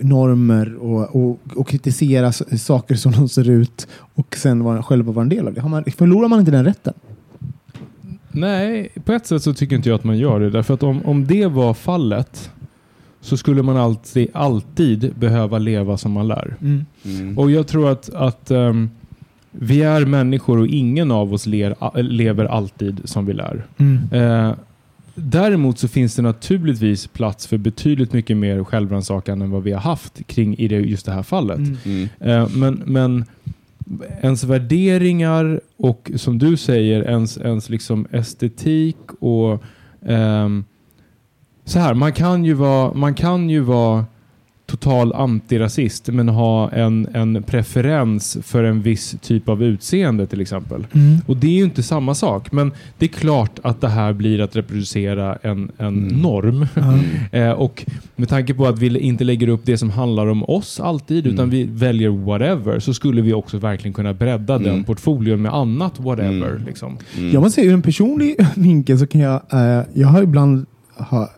normer 0.00 0.74
och, 0.76 1.16
och, 1.16 1.38
och 1.56 1.68
kritisera 1.68 2.32
saker 2.32 2.94
som 2.94 3.12
de 3.12 3.28
ser 3.28 3.50
ut 3.50 3.88
och 4.14 4.36
sen 4.36 4.64
vara, 4.64 4.82
själva 4.82 5.12
vara 5.12 5.22
en 5.22 5.28
del 5.28 5.48
av 5.48 5.54
det? 5.54 5.60
Har 5.60 5.68
man, 5.68 5.84
förlorar 5.96 6.28
man 6.28 6.38
inte 6.40 6.50
den 6.52 6.64
rätten? 6.64 6.94
Nej, 8.32 8.88
på 9.04 9.12
ett 9.12 9.26
sätt 9.26 9.42
så 9.42 9.54
tycker 9.54 9.76
inte 9.76 9.88
jag 9.88 9.96
att 9.96 10.04
man 10.04 10.18
gör 10.18 10.40
det. 10.40 10.50
Därför 10.50 10.74
att 10.74 10.82
om, 10.82 11.02
om 11.04 11.26
det 11.26 11.46
var 11.46 11.74
fallet 11.74 12.50
så 13.20 13.36
skulle 13.36 13.62
man 13.62 13.76
alltid, 13.76 14.28
alltid 14.34 15.14
behöva 15.18 15.58
leva 15.58 15.96
som 15.96 16.12
man 16.12 16.28
lär. 16.28 16.56
mm, 17.04 17.38
Och 17.38 17.50
jag 17.50 17.66
tror 17.66 17.90
att, 17.90 18.10
att 18.14 18.50
ehm, 18.50 18.90
vi 19.50 19.82
är 19.82 20.04
människor 20.06 20.58
och 20.58 20.66
ingen 20.66 21.10
av 21.10 21.34
oss 21.34 21.46
ler, 21.46 22.02
lever 22.02 22.44
alltid 22.44 23.00
som 23.04 23.26
vi 23.26 23.32
lär. 23.32 23.66
Eh, 24.12 24.52
däremot 25.14 25.78
så 25.78 25.88
finns 25.88 26.16
det 26.16 26.22
naturligtvis 26.22 27.06
plats 27.06 27.46
för 27.46 27.58
betydligt 27.58 28.12
mycket 28.12 28.36
mer 28.36 28.64
självrannsakan 28.64 29.42
än 29.42 29.50
vad 29.50 29.62
vi 29.62 29.72
har 29.72 29.80
haft 29.80 30.26
kring 30.26 30.56
i 30.58 30.68
det, 30.68 30.76
just 30.76 31.06
det 31.06 31.12
här 31.12 31.22
fallet. 31.22 31.58
mm, 31.58 32.08
Eh, 32.20 32.48
men, 32.48 32.82
men 32.86 33.24
ens 34.22 34.44
värderingar 34.44 35.60
och 35.76 36.10
som 36.16 36.38
du 36.38 36.56
säger, 36.56 37.02
ens, 37.02 37.38
ens 37.38 37.68
liksom 37.68 38.06
estetik 38.10 38.96
och 39.20 39.62
ehm, 40.06 40.64
så 41.64 41.78
här, 41.78 41.94
man 41.94 42.12
kan 42.12 42.44
ju 42.44 42.54
vara, 42.54 42.94
man 42.94 43.14
kan 43.14 43.50
ju 43.50 43.60
vara 43.60 44.04
total 44.70 45.12
antirasist 45.12 46.08
men 46.08 46.28
ha 46.28 46.70
en, 46.70 47.08
en 47.14 47.42
preferens 47.42 48.38
för 48.42 48.64
en 48.64 48.82
viss 48.82 49.16
typ 49.22 49.48
av 49.48 49.62
utseende 49.62 50.26
till 50.26 50.40
exempel. 50.40 50.86
Och 51.26 51.36
det 51.36 51.46
är 51.46 51.50
ju 51.58 51.64
inte 51.64 51.82
samma 51.82 52.14
sak. 52.14 52.52
Men 52.52 52.72
det 52.98 53.04
är 53.06 53.08
klart 53.08 53.58
att 53.62 53.80
det 53.80 53.88
här 53.88 54.12
blir 54.12 54.40
att 54.40 54.56
reproducera 54.56 55.38
en, 55.42 55.70
en 55.78 55.86
Mm. 56.00 56.20
norm. 56.22 56.66
Eh, 57.32 57.50
och 57.50 57.84
med 58.16 58.28
tanke 58.28 58.54
på 58.54 58.66
att 58.66 58.78
vi 58.78 58.98
inte 58.98 59.24
lägger 59.24 59.48
upp 59.48 59.60
det 59.64 59.78
som 59.78 59.90
handlar 59.90 60.26
om 60.26 60.44
oss 60.44 60.80
alltid, 60.80 61.24
Mm. 61.26 61.34
utan 61.34 61.50
vi 61.50 61.64
väljer 61.64 62.08
whatever, 62.08 62.78
så 62.80 62.94
skulle 62.94 63.22
vi 63.22 63.32
också 63.32 63.58
verkligen 63.58 63.92
kunna 63.94 64.14
bredda 64.14 64.58
den 64.58 64.72
Mm. 64.72 64.84
portföljen 64.84 65.42
med 65.42 65.54
annat 65.54 66.00
whatever. 66.00 66.50
Mm. 66.50 66.64
Liksom. 66.66 66.98
mm. 67.18 67.30
Jag 67.32 67.42
måste 67.42 67.54
säga 67.60 67.70
ur 67.70 67.74
en 67.74 67.82
personlig 67.82 68.36
vinkel 68.56 68.98
så 68.98 69.06
kan 69.06 69.20
jag, 69.20 69.40
eh, 69.52 69.82
jag 69.94 70.08
har 70.08 70.22
ibland, 70.22 70.66
ha, 70.96 71.30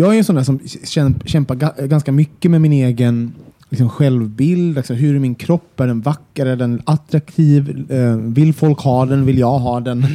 jag 0.00 0.14
är 0.14 0.18
en 0.18 0.24
sån 0.24 0.36
där 0.36 0.42
som 0.42 0.58
käm- 0.84 1.20
kämpar 1.24 1.54
ga, 1.54 1.72
ganska 1.78 2.12
mycket 2.12 2.50
med 2.50 2.60
min 2.60 2.72
egen 2.72 3.32
liksom, 3.68 3.88
självbild. 3.88 4.76
Alltså, 4.78 4.94
hur 4.94 5.14
är 5.14 5.18
min 5.18 5.34
kropp? 5.34 5.80
Är 5.80 5.86
den 5.86 6.00
vacker? 6.00 6.46
Är 6.46 6.56
den 6.56 6.82
attraktiv? 6.84 7.86
Eh, 7.92 8.16
vill 8.16 8.54
folk 8.54 8.78
ha 8.80 9.06
den? 9.06 9.26
Vill 9.26 9.38
jag 9.38 9.58
ha 9.58 9.80
den? 9.80 10.02
Eh, 10.04 10.10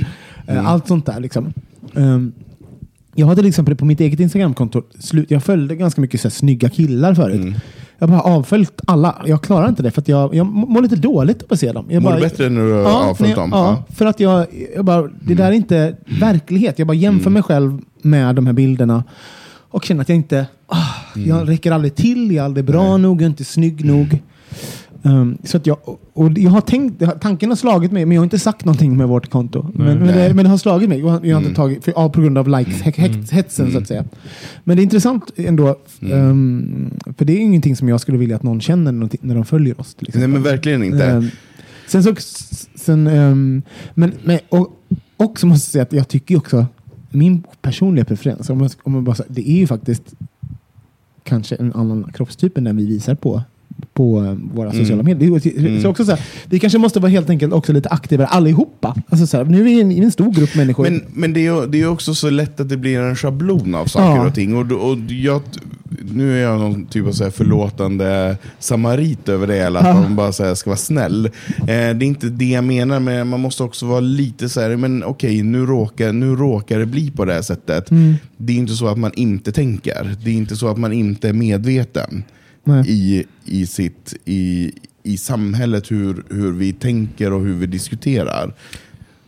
Mm. 0.48 0.65
Allt 0.65 0.88
sånt 0.88 1.06
där. 1.06 1.19
Liksom. 1.19 1.54
Ehm, 1.95 2.32
jag 3.15 3.28
har 3.28 3.36
till 3.36 3.45
exempel 3.45 3.76
på 3.76 3.86
mitt 3.86 4.00
eget 4.00 4.19
Instagramkonto, 4.19 4.82
jag 5.28 5.43
följde 5.43 5.76
ganska 5.76 6.02
mycket 6.02 6.21
så 6.21 6.28
här, 6.28 6.32
snygga 6.32 6.69
killar 6.69 7.13
förut. 7.13 7.36
Mm. 7.41 7.54
Jag 8.00 8.10
bara 8.10 8.21
avföljt 8.21 8.82
alla. 8.88 9.15
Jag 9.26 9.41
klarar 9.43 9.69
inte 9.69 9.84
det 9.84 9.91
för 9.91 10.02
att 10.02 10.08
jag, 10.08 10.36
jag 10.36 10.45
mår 10.45 10.82
lite 10.82 10.95
dåligt 10.95 11.41
av 11.43 11.48
att 11.54 11.60
se 11.60 11.71
dem. 11.71 11.86
Jag 11.89 12.04
Mår 12.04 12.10
bara, 12.10 12.15
du 12.15 12.21
bättre 12.21 12.50
när 12.50 12.62
du 12.62 12.69
Ja, 12.69 13.10
avföljt 13.10 13.36
dem? 13.36 13.50
Ja, 13.54 13.84
för 13.89 14.06
att 14.06 14.19
jag, 14.19 14.45
jag 14.76 14.86
bara, 14.86 15.10
det 15.21 15.34
där 15.36 15.48
är 15.48 15.52
inte 15.52 15.95
verklighet. 16.19 16.80
Jag 16.80 16.88
bara 16.88 16.93
jämför 16.98 17.21
Mm. 17.21 17.34
mig 17.34 17.43
själv 17.43 17.80
med 18.02 18.36
de 18.36 18.45
här 18.45 18.54
bilderna 18.54 19.04
och 19.69 19.86
känner 19.86 20.01
att 20.01 20.10
jag 20.10 20.15
inte, 20.15 20.47
ah, 20.67 20.84
Mm. 21.15 21.30
jag 21.30 21.49
räcker 21.49 21.71
aldrig 21.71 21.95
till, 21.95 22.32
jag 22.32 22.41
är 22.41 22.45
aldrig 22.45 22.65
bra 22.65 22.97
nog, 22.97 23.17
jag 23.21 23.25
är 23.25 23.30
inte 23.30 23.43
snygg 23.45 23.86
nog. 23.86 24.19
Um, 25.04 25.38
så 25.43 25.58
att 25.58 25.67
jag, 25.67 25.78
och- 26.13 26.38
jag 26.38 26.51
har 26.51 26.62
tänkt, 26.62 27.04
tanken 27.21 27.49
har 27.49 27.56
slagit 27.56 27.91
mig, 27.91 28.06
men 28.06 28.15
jag 28.15 28.21
har 28.21 28.23
inte 28.23 28.39
sagt 28.39 28.65
någonting 28.65 28.97
med 28.97 29.08
vårt 29.08 29.30
konto. 29.30 29.71
Men, 29.73 29.86
men, 29.97 30.08
Nej. 30.08 30.28
det, 30.30 30.34
men 30.34 30.45
det 30.45 30.49
har 30.49 30.58
slagit 30.58 30.89
mig. 30.89 30.99
Jag 30.99 31.08
har, 31.08 31.17
Mm. 31.17 31.38
inte 31.38 31.54
tagit, 31.56 31.84
för, 31.84 31.93
ja, 31.95 32.10
på 32.10 32.21
grund 32.21 32.38
av 32.38 32.47
likes, 32.49 32.82
he- 32.84 32.91
he- 32.95 33.32
hetsen 33.34 33.71
så 33.71 33.78
att 33.78 33.88
säga. 33.88 34.06
Men 34.63 34.78
det 34.78 34.82
är 34.82 34.84
intressant 34.84 35.32
ändå, 35.36 35.75
Mm. 36.01 36.19
um, 36.30 36.91
för 37.17 37.25
det 37.25 37.34
är 37.34 37.38
ingenting 37.39 37.75
som 37.75 37.89
jag 37.89 38.01
skulle 38.01 38.17
vilja 38.17 38.36
att 38.36 38.43
någon 38.43 38.62
känner 38.62 38.91
när 39.21 39.36
de 39.36 39.45
följer 39.45 39.80
oss. 39.82 39.95
Nej 40.13 40.28
men 40.28 40.43
verkligen 40.43 40.84
inte. 40.84 41.06
Ehm, 41.06 41.28
sen 41.88 42.04
så, 42.04 42.15
sen, 42.75 43.04
men, 43.93 44.12
men 44.23 44.39
och, 44.49 44.67
också 45.17 45.47
måste 45.47 45.65
jag 45.65 45.71
säga 45.71 45.84
att 45.84 45.93
jag 45.93 46.08
tycker 46.08 46.38
också, 46.38 46.65
min 47.15 47.43
personliga 47.62 48.06
preferens, 48.06 48.49
om 48.49 48.58
man, 48.58 48.69
om 48.84 48.91
man 48.91 49.04
bara, 49.04 49.15
det 49.28 49.49
är 49.49 49.58
ju 49.58 49.67
faktiskt 49.67 50.13
kanske 51.23 51.56
en 51.56 51.73
annan 51.73 52.12
kroppstyp 52.13 52.58
än 52.58 52.63
den 52.63 52.78
vi 52.78 52.86
visar 52.86 53.15
på 53.15 53.43
på 53.93 54.17
eh, 54.25 54.55
våra 54.55 54.69
Mm. 54.69 54.81
sociala 54.83 55.03
medier. 55.03 55.57
Mm. 55.57 55.81
Så 55.81 55.89
också 55.89 56.05
så 56.05 56.11
här, 56.11 56.19
vi 56.45 56.59
kanske 56.59 56.79
måste 56.79 56.99
vara 56.99 57.09
helt 57.11 57.29
enkelt 57.29 57.53
också 57.53 57.73
lite 57.73 57.89
aktivare 57.89 58.27
allihopa. 58.27 58.95
Alltså 59.09 59.27
så 59.27 59.38
här, 59.38 59.45
nu 59.45 59.59
är 59.59 59.63
vi 59.63 59.81
en, 59.81 59.91
en 59.91 60.11
stor 60.11 60.31
grupp 60.31 60.55
människor. 60.55 60.83
Men, 60.83 61.01
men 61.13 61.33
det, 61.33 61.45
är 61.47 61.67
det 61.67 61.81
är 61.81 61.88
också 61.88 62.15
så 62.15 62.29
lätt 62.29 62.59
att 62.59 62.69
det 62.69 62.77
blir 62.77 62.99
en 62.99 63.15
schablon 63.15 63.75
av 63.75 63.85
saker 63.85 64.15
Ja. 64.15 64.27
och 64.27 64.35
ting. 64.35 64.55
Och, 64.55 64.91
och 64.91 64.97
jag, 65.09 65.41
nu 66.11 66.38
är 66.38 66.41
jag 66.41 66.59
någon 66.59 66.85
typ 66.85 67.07
av 67.07 67.11
så 67.11 67.23
här 67.23 67.31
förlåtande 67.31 68.38
samarit 68.59 69.29
över 69.29 69.47
det 69.47 69.55
hela, 69.55 69.79
att 69.79 69.85
Ja. 69.85 69.93
man 70.01 70.15
bara 70.15 70.31
så 70.31 70.55
ska 70.55 70.69
vara 70.69 70.77
snäll. 70.77 71.25
Eh, 71.25 71.65
det 71.67 71.73
är 71.73 72.04
inte 72.04 72.27
det 72.29 72.45
jag 72.50 72.63
menar, 72.63 73.00
men 73.00 73.27
man 73.27 73.39
måste 73.39 73.63
också 73.63 73.85
vara 73.85 74.00
lite 74.00 74.50
så 74.50 74.62
här, 74.62 74.75
men 74.75 75.04
okej, 75.04 75.43
nu, 75.43 75.65
råkar, 75.65 76.13
nu 76.13 76.35
råkar 76.35 76.79
det 76.79 76.85
bli 76.85 77.12
på 77.12 77.25
det 77.25 77.33
här 77.33 77.41
sättet. 77.41 77.91
Mm. 77.91 78.13
Det 78.37 78.54
är 78.54 78.58
inte 78.58 78.73
så 78.73 78.87
att 78.87 78.97
man 78.97 79.12
inte 79.15 79.52
tänker. 79.52 80.15
Det 80.23 80.29
är 80.29 80.33
inte 80.35 80.56
så 80.56 80.67
att 80.67 80.77
man 80.77 80.93
inte 80.93 81.29
är 81.29 81.33
medveten 81.33 82.23
Nej. 82.67 82.83
i, 82.87 83.25
i, 83.45 83.65
sitt, 83.65 84.13
i, 84.25 84.71
i 85.03 85.17
samhället 85.17 85.91
hur, 85.91 86.23
hur 86.29 86.51
vi 86.51 86.73
tänker 86.73 87.33
och 87.33 87.41
hur 87.41 87.53
vi 87.53 87.65
diskuterar. 87.65 88.53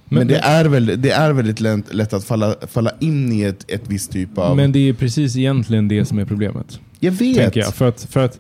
Men, 0.10 0.20
Men- 0.20 0.28
det, 0.28 0.38
är 0.38 0.66
väldigt, 0.66 1.02
det 1.02 1.12
är 1.12 1.34
väldigt 1.34 1.60
lätt, 1.60 1.94
lätt 1.94 2.14
att 2.14 2.24
falla, 2.24 2.56
falla 2.68 2.92
in 3.00 3.34
i 3.34 3.42
ett, 3.42 3.72
ett 3.72 3.84
visst 3.88 4.12
typ 4.12 4.38
av... 4.38 4.56
Men 4.56 4.72
det 4.72 4.80
är 4.90 4.94
precis 4.94 5.36
egentligen 5.36 5.88
det 5.88 6.06
som 6.06 6.20
är 6.20 6.26
problemet. 6.26 6.80
jag 7.00 7.12
vet! 7.12 7.56
Jag. 7.56 7.76
För 7.76 7.88
att, 7.88 8.08
för 8.10 8.20
att 8.26 8.40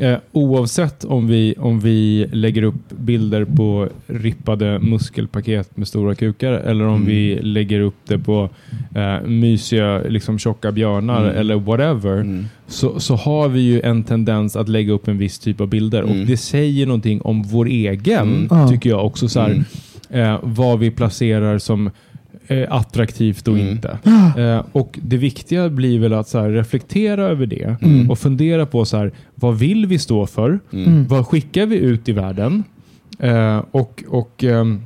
Eh, 0.00 0.16
oavsett 0.32 1.04
om 1.04 1.26
vi, 1.26 1.54
om 1.58 1.80
vi 1.80 2.26
lägger 2.32 2.62
upp 2.62 2.88
bilder 2.98 3.44
på 3.44 3.88
rippade 4.06 4.78
muskelpaket 4.78 5.76
med 5.76 5.88
stora 5.88 6.14
kukar 6.14 6.52
eller 6.52 6.84
om 6.84 6.94
Mm. 6.94 7.06
vi 7.06 7.38
lägger 7.42 7.80
upp 7.80 7.94
det 8.08 8.18
på 8.18 8.50
eh, 8.94 9.20
mysiga 9.26 9.98
liksom, 10.08 10.38
tjocka 10.38 10.72
björnar 10.72 11.24
Mm. 11.24 11.36
eller 11.36 11.54
whatever 11.56 12.20
Mm. 12.20 12.44
så, 12.66 13.00
så 13.00 13.14
har 13.14 13.48
vi 13.48 13.60
ju 13.60 13.80
en 13.80 14.04
tendens 14.04 14.56
att 14.56 14.68
lägga 14.68 14.92
upp 14.92 15.08
en 15.08 15.18
viss 15.18 15.38
typ 15.38 15.60
av 15.60 15.66
bilder. 15.68 16.02
Mm. 16.02 16.20
Och 16.20 16.26
Det 16.26 16.36
säger 16.36 16.86
någonting 16.86 17.20
om 17.20 17.42
vår 17.42 17.66
egen, 17.66 18.48
Mm. 18.50 18.68
Tycker 18.68 18.90
jag 18.90 19.06
också. 19.06 19.28
Så 19.28 19.40
här, 19.40 19.50
Mm. 20.10 20.32
eh, 20.32 20.38
vad 20.42 20.78
vi 20.78 20.90
placerar 20.90 21.58
som 21.58 21.90
eh, 22.48 22.72
attraktivt 22.72 23.48
och 23.48 23.54
Mm. 23.58 23.68
inte. 23.68 23.98
Eh, 24.38 24.62
och 24.72 24.98
Det 25.02 25.16
viktiga 25.16 25.68
blir 25.68 25.98
väl 25.98 26.12
att 26.12 26.28
så 26.28 26.38
här, 26.40 26.50
reflektera 26.50 27.22
över 27.24 27.46
det 27.46 27.76
Mm. 27.82 28.10
och 28.10 28.18
fundera 28.18 28.66
på 28.66 28.84
så 28.84 28.96
här, 28.96 29.12
vad 29.34 29.58
vill 29.58 29.86
vi 29.86 29.98
stå 29.98 30.26
för? 30.26 30.58
Mm. 30.72 31.06
Vad 31.06 31.26
skickar 31.26 31.66
vi 31.66 31.76
ut 31.76 32.08
i 32.08 32.12
världen? 32.12 32.64
Eh, 33.18 33.62
och, 33.70 34.04
och, 34.08 34.44
ehm, 34.44 34.82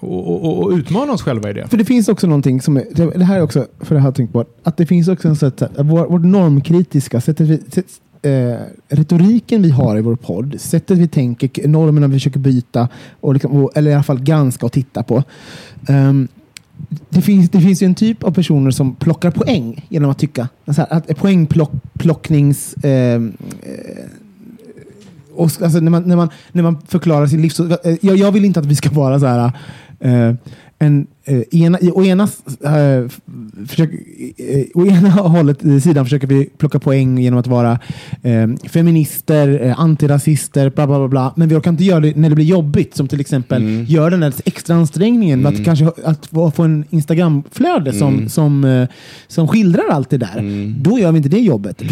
och, 0.00 0.44
och, 0.44 0.62
och 0.64 0.70
utmana 0.70 1.12
oss 1.12 1.22
själva 1.22 1.50
i 1.50 1.52
det. 1.52 1.68
För 1.68 1.76
det 1.76 1.84
finns 1.84 2.08
också 2.08 2.26
någonting 2.26 2.60
som 2.60 2.76
är, 2.76 2.84
det 3.18 3.24
här 3.24 3.36
är 3.36 3.42
också, 3.42 3.66
för 3.80 3.94
det 3.94 4.00
här 4.00 4.12
tänkt 4.12 4.32
på, 4.32 4.44
att 4.62 4.76
det 4.76 4.86
finns 4.86 5.08
också 5.08 5.28
en 5.28 5.36
sätt, 5.36 5.62
att 5.62 5.70
vår, 5.78 6.06
vårt 6.06 6.24
normkritiska, 6.24 7.20
sättet 7.20 7.48
vi, 7.48 7.58
sätt, 7.70 7.86
eh, 8.22 8.54
retoriken 8.88 9.62
vi 9.62 9.70
har 9.70 9.98
i 9.98 10.00
vår 10.00 10.16
podd, 10.16 10.60
sättet 10.60 10.98
vi 10.98 11.08
tänker, 11.08 11.68
normerna 11.68 12.06
vi 12.06 12.12
försöker 12.14 12.38
byta, 12.40 12.88
och 13.20 13.32
liksom, 13.32 13.52
och, 13.64 13.70
eller 13.76 13.90
i 13.90 13.94
alla 13.94 14.02
fall 14.02 14.20
granska 14.22 14.66
och 14.66 14.72
titta 14.72 15.02
på. 15.02 15.22
Ehm, 15.88 16.28
det 17.08 17.22
finns, 17.22 17.50
det 17.50 17.60
finns 17.60 17.82
ju 17.82 17.84
en 17.84 17.94
typ 17.94 18.22
av 18.22 18.30
personer 18.30 18.70
som 18.70 18.94
plockar 18.94 19.30
poäng 19.30 19.86
genom 19.88 20.10
att 20.10 20.18
tycka. 20.18 20.48
Så 20.66 20.72
här, 20.72 20.86
att 20.90 21.16
poängplocknings... 21.16 22.74
Ehm, 22.82 23.32
eh, 23.62 24.04
och, 25.34 25.50
alltså, 25.62 25.80
när, 25.80 25.90
man, 25.90 26.02
när, 26.02 26.16
man, 26.16 26.28
när 26.52 26.62
man 26.62 26.78
förklarar 26.88 27.26
sin 27.26 27.42
livs... 27.42 27.60
Eh, 27.60 27.96
jag, 28.00 28.16
jag 28.16 28.32
vill 28.32 28.44
inte 28.44 28.60
att 28.60 28.66
vi 28.66 28.76
ska 28.76 28.90
vara 28.90 29.20
så 29.20 29.26
här... 29.26 29.52
Eh, 30.00 30.34
en, 30.78 31.06
eh, 31.24 31.40
ena, 31.52 31.78
i, 31.80 31.90
å, 31.90 32.04
ena, 32.04 32.28
eh, 32.64 33.08
försök, 33.66 33.90
eh, 34.36 34.64
å 34.74 34.86
ena 34.86 35.08
hållet, 35.34 35.64
eh, 35.64 35.78
sidan 35.78 36.04
försöker 36.04 36.26
vi 36.26 36.44
plocka 36.58 36.78
poäng 36.78 37.18
genom 37.18 37.38
att 37.40 37.46
vara 37.46 37.78
eh, 38.22 38.48
feminister, 38.68 39.62
eh, 39.66 39.80
antirasister, 39.80 40.70
bla, 40.70 40.86
bla 40.86 40.98
bla 40.98 41.08
bla. 41.08 41.32
Men 41.36 41.48
vi 41.48 41.54
orkar 41.54 41.70
inte 41.70 41.84
göra 41.84 42.00
det 42.00 42.16
när 42.16 42.28
det 42.28 42.34
blir 42.34 42.44
jobbigt. 42.44 42.96
Som 42.96 43.08
till 43.08 43.20
exempel 43.20 43.62
Mm. 43.62 43.84
gör 43.84 44.10
den 44.10 44.20
där 44.20 44.34
extra 44.44 44.76
ansträngningen 44.76 45.40
Mm. 45.40 45.54
att 45.54 45.64
kanske 45.64 45.90
att 46.04 46.26
få 46.54 46.62
en 46.62 46.84
Instagramflöde 46.90 47.92
som, 47.92 48.14
Mm. 48.14 48.28
som, 48.28 48.64
eh, 48.64 48.88
som 49.28 49.48
skildrar 49.48 49.84
allt 49.90 50.10
det 50.10 50.18
där. 50.18 50.38
Mm. 50.38 50.74
Då 50.78 50.98
gör 50.98 51.12
vi 51.12 51.16
inte 51.16 51.28
det 51.28 51.40
jobbet. 51.40 51.82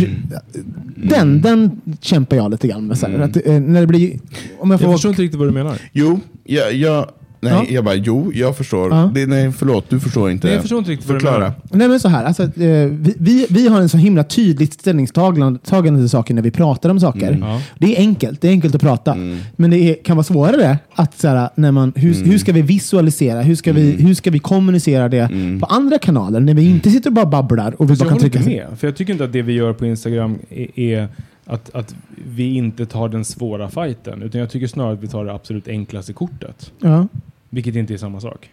Den, 0.96 1.40
den 1.42 1.80
kämpar 2.00 2.36
jag 2.36 2.50
lite 2.50 2.68
grann 2.68 2.86
med. 2.86 2.98
Så 2.98 3.06
här, 3.06 3.14
Mm. 3.14 3.30
att, 3.30 3.36
eh, 3.46 3.60
när 3.60 3.80
det 3.80 3.86
blir, 3.86 4.18
om 4.58 4.70
jag 4.70 4.80
får 4.80 4.88
Jag 4.88 4.94
förstår 4.96 5.10
inte 5.10 5.22
riktigt 5.22 5.38
vad 5.38 5.48
du 5.48 5.52
menar. 5.52 5.78
Jo, 5.92 6.20
jag, 6.44 6.72
jag, 6.74 7.06
nej, 7.42 7.52
Ja. 7.52 7.64
jag 7.68 7.84
bara, 7.84 7.94
jo, 7.94 8.32
jag 8.34 8.56
förstår. 8.56 8.90
Ja. 8.90 9.10
Det, 9.14 9.26
nej, 9.26 9.52
förlåt, 9.52 9.90
du 9.90 10.00
förstår 10.00 10.30
inte. 10.30 10.46
Nej, 10.46 10.54
jag 10.54 10.62
förstår 10.62 10.78
inte 10.78 10.90
riktigt 10.90 11.06
Förklara. 11.08 11.52
Nej 11.70 11.88
men 11.88 12.00
så 12.00 12.08
här, 12.08 12.24
alltså, 12.24 12.42
eh, 12.42 12.48
vi, 12.90 13.14
vi, 13.18 13.46
vi 13.50 13.68
har 13.68 13.80
en 13.80 13.88
så 13.88 13.96
himla 13.96 14.24
tydligt 14.24 14.72
ställningstagande 14.72 15.58
tagande 15.58 16.00
till 16.00 16.08
saker 16.08 16.34
när 16.34 16.42
vi 16.42 16.50
pratar 16.50 16.90
om 16.90 17.00
saker. 17.00 17.28
Mm. 17.32 17.48
Ja. 17.48 17.60
Det 17.78 17.96
är 17.96 18.00
enkelt, 18.00 18.40
det 18.40 18.48
är 18.48 18.52
enkelt 18.52 18.74
att 18.74 18.80
prata. 18.80 19.12
Mm. 19.12 19.38
Men 19.56 19.70
det 19.70 19.78
är, 19.78 19.94
kan 20.04 20.16
vara 20.16 20.24
svårare 20.24 20.78
att 20.94 21.18
så 21.18 21.28
här, 21.28 21.48
när 21.54 21.72
man, 21.72 21.92
hur, 21.96 22.14
Mm. 22.16 22.30
hur 22.30 22.38
ska 22.38 22.52
vi 22.52 22.62
visualisera, 22.62 23.42
hur 23.42 23.54
ska, 23.54 23.72
vi, 23.72 23.90
hur 23.92 24.14
ska 24.14 24.30
vi 24.30 24.38
kommunicera 24.38 25.08
det 25.08 25.18
Mm. 25.32 25.60
på 25.60 25.66
andra 25.66 25.98
kanaler 25.98 26.40
när 26.40 26.54
vi 26.54 26.70
inte 26.70 26.90
sitter 26.90 27.10
och 27.10 27.14
bara 27.14 27.26
babblar 27.26 27.74
och 27.78 27.84
vi 27.84 27.88
Fast 27.88 28.00
jag 28.00 28.08
bara 28.10 28.18
kan 28.18 28.18
håller 28.18 28.20
trycka 28.30 28.38
inte 28.50 28.68
med. 28.70 28.78
För 28.78 28.86
jag 28.86 28.96
tycker 28.96 29.12
inte 29.12 29.24
att 29.24 29.32
det 29.32 29.42
vi 29.42 29.52
gör 29.52 29.72
på 29.72 29.86
Instagram 29.86 30.38
är, 30.50 30.80
är 30.80 31.08
att, 31.46 31.74
att 31.74 31.94
vi 32.34 32.54
inte 32.54 32.86
tar 32.86 33.08
den 33.08 33.24
svåra 33.24 33.68
fighten. 33.68 34.22
Utan 34.22 34.40
jag 34.40 34.50
tycker 34.50 34.66
snarare 34.66 34.92
att 34.92 35.02
vi 35.02 35.08
tar 35.08 35.24
det 35.24 35.32
absolut 35.34 35.68
enklaste 35.68 36.12
kortet. 36.12 36.72
Ja. 36.80 37.06
Vilket 37.54 37.76
inte 37.76 37.94
är 37.94 37.98
samma 37.98 38.20
sak. 38.20 38.50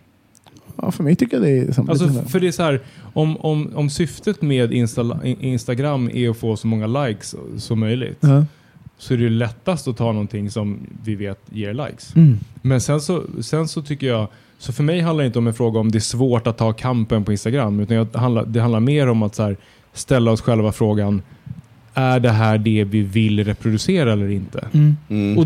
ja, 0.75 0.91
för 0.91 1.03
mig 1.03 1.15
tycker 1.15 1.37
jag 1.37 1.45
det 1.45 1.57
är 1.57 1.71
samma. 1.71 1.91
Alltså, 1.91 2.07
här. 2.07 2.23
för 2.23 2.39
det 2.39 2.47
är 2.47 2.51
så 2.51 2.63
här, 2.63 2.81
om, 3.13 3.37
om, 3.37 3.71
om 3.75 3.89
syftet 3.89 4.41
med 4.41 4.73
Insta, 4.73 5.19
Instagram 5.23 6.09
är 6.13 6.29
att 6.29 6.37
få 6.37 6.57
så 6.57 6.67
många 6.67 6.87
likes 6.87 7.35
som 7.57 7.79
möjligt. 7.79 8.17
ja. 8.19 8.45
Så 8.97 9.13
är 9.13 9.17
det 9.17 9.29
lättast 9.29 9.87
att 9.87 9.97
ta 9.97 10.11
någonting 10.11 10.51
som 10.51 10.79
vi 11.03 11.15
vet 11.15 11.39
ger 11.49 11.73
likes. 11.73 12.15
mm. 12.15 12.39
Men 12.61 12.81
sen 12.81 13.01
så, 13.01 13.23
sen 13.41 13.67
så 13.67 13.81
tycker 13.81 14.07
jag, 14.07 14.27
så 14.57 14.73
för 14.73 14.83
mig 14.83 14.99
handlar 15.01 15.23
det 15.23 15.27
inte 15.27 15.39
om 15.39 15.47
en 15.47 15.53
fråga 15.53 15.79
om 15.79 15.91
det 15.91 15.97
är 15.97 15.99
svårt 15.99 16.47
att 16.47 16.57
ta 16.57 16.73
kampen 16.73 17.23
på 17.23 17.31
Instagram. 17.31 17.79
Utan 17.79 17.97
jag, 17.97 18.07
det, 18.07 18.19
handlar, 18.19 18.45
det 18.45 18.61
handlar 18.61 18.79
mer 18.79 19.07
om 19.07 19.23
att 19.23 19.35
så 19.35 19.43
här, 19.43 19.57
ställa 19.93 20.31
oss 20.31 20.41
själva 20.41 20.71
frågan, 20.71 21.21
är 21.93 22.19
det 22.19 22.29
här 22.29 22.57
det 22.57 22.83
vi 22.83 23.01
vill 23.01 23.43
reproducera 23.43 24.13
eller 24.13 24.29
inte? 24.29 24.67
Mm. 24.73 24.97
Mm. 25.09 25.37
Och 25.37 25.45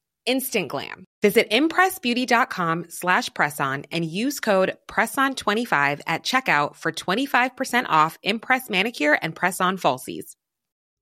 Instant 0.25 0.69
glam. 0.69 1.05
Visit 1.21 1.49
impressbeauty.com 1.49 2.85
slash 2.89 3.29
presson 3.31 3.85
and 3.91 4.05
use 4.05 4.39
code 4.39 4.75
PRESSON25 4.87 6.01
at 6.07 6.23
checkout 6.23 6.75
for 6.75 6.91
25% 6.91 7.85
off 7.89 8.17
Impress 8.23 8.69
Manicure 8.69 9.17
and 9.21 9.35
Press-On 9.35 9.77
Falsies. 9.77 10.35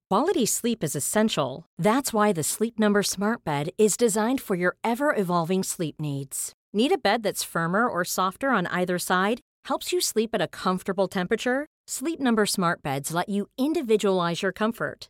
Quality 0.09 0.45
sleep 0.45 0.83
is 0.83 0.95
essential. 0.95 1.65
That's 1.77 2.11
why 2.11 2.33
the 2.33 2.43
Sleep 2.43 2.79
Number 2.79 3.03
Smart 3.03 3.43
Bed 3.43 3.69
is 3.77 3.95
designed 3.95 4.41
for 4.41 4.55
your 4.55 4.75
ever 4.83 5.15
evolving 5.15 5.63
sleep 5.63 5.99
needs. 5.99 6.53
Need 6.73 6.91
a 6.91 6.97
bed 6.97 7.23
that's 7.23 7.43
firmer 7.43 7.87
or 7.87 8.03
softer 8.03 8.49
on 8.49 8.67
either 8.67 8.97
side? 8.97 9.39
Helps 9.65 9.91
you 9.91 10.01
sleep 10.01 10.31
at 10.33 10.41
a 10.41 10.47
comfortable 10.47 11.07
temperature? 11.07 11.67
Sleep 11.87 12.19
Number 12.19 12.45
Smart 12.45 12.81
Beds 12.81 13.13
let 13.13 13.29
you 13.29 13.47
individualize 13.57 14.41
your 14.41 14.51
comfort 14.51 15.09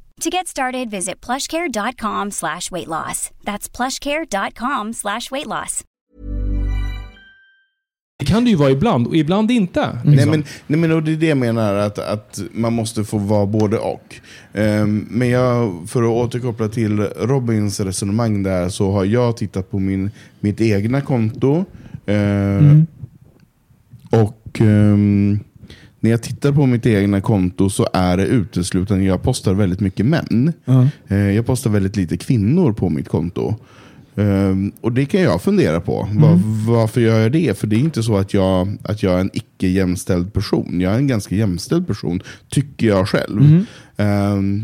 To 0.21 0.29
get 0.29 0.47
started, 0.47 0.91
visit 0.91 1.25
plushcare.com 1.25 2.31
slash 2.31 2.71
weight 2.71 2.87
loss. 2.87 3.31
That's 3.43 3.67
plushcare.com 3.77 4.93
slash 4.93 5.31
weight 5.31 5.47
loss. 5.47 5.83
det 8.19 8.25
kan 8.25 8.43
det 8.43 8.49
ju 8.49 8.55
vara 8.55 8.71
ibland 8.71 9.07
och 9.07 9.15
ibland 9.15 9.51
inte. 9.51 9.99
Nej, 10.05 10.15
liksom. 10.15 10.31
men, 10.31 10.43
nej 10.67 10.79
men 10.79 10.91
och 10.91 11.03
det 11.03 11.11
är 11.11 11.15
det 11.15 11.25
jag 11.25 11.37
menar, 11.37 11.75
att, 11.75 11.99
att 11.99 12.39
man 12.51 12.73
måste 12.73 13.03
få 13.03 13.17
vara 13.17 13.45
både 13.45 13.77
och. 13.77 14.15
Ehm, 14.53 15.07
men 15.09 15.29
jag, 15.29 15.83
för 15.89 16.03
att 16.03 16.09
återkoppla 16.09 16.67
till 16.69 16.99
Robins 16.99 17.79
resonemang 17.79 18.43
där, 18.43 18.69
så 18.69 18.91
har 18.91 19.05
jag 19.05 19.37
tittat 19.37 19.71
på 19.71 19.79
min, 19.79 20.11
mitt 20.39 20.61
egna 20.61 21.01
konto. 21.01 21.65
Ehm, 22.05 22.87
Och 24.09 24.61
ehm, 24.61 25.39
när 26.03 26.11
jag 26.11 26.23
tittar 26.23 26.51
på 26.51 26.65
mitt 26.65 26.85
egna 26.85 27.21
konto 27.21 27.69
så 27.69 27.87
är 27.93 28.17
det 28.17 28.25
uteslutande, 28.25 29.03
jag 29.05 29.23
postar 29.23 29.53
väldigt 29.53 29.79
mycket 29.79 30.05
män. 30.05 30.53
Ja. 30.65 30.87
Eh, 31.07 31.17
Jag 31.31 31.45
postar 31.45 31.69
väldigt 31.69 31.95
lite 31.95 32.17
kvinnor 32.17 32.73
på 32.73 32.89
mitt 32.89 33.09
konto. 33.09 33.55
Ehm, 34.15 34.71
och 34.81 34.91
det 34.91 35.05
kan 35.05 35.21
jag 35.21 35.41
fundera 35.41 35.81
på. 35.81 36.07
Var, 36.11 36.39
varför 36.73 37.01
gör 37.01 37.19
jag 37.19 37.31
det? 37.31 37.57
För 37.57 37.67
det 37.67 37.75
är 37.75 37.79
inte 37.79 38.03
så 38.03 38.17
att 38.17 38.33
jag, 38.33 38.77
att 38.83 39.03
jag 39.03 39.13
är 39.13 39.19
en 39.19 39.29
icke 39.33 39.67
jämställd 39.67 40.33
person. 40.33 40.81
Jag 40.81 40.93
är 40.93 40.97
en 40.97 41.07
ganska 41.07 41.35
jämställd 41.35 41.87
person, 41.87 42.21
tycker 42.49 42.87
jag 42.87 43.07
själv. 43.09 43.41
Ehm, 43.41 43.65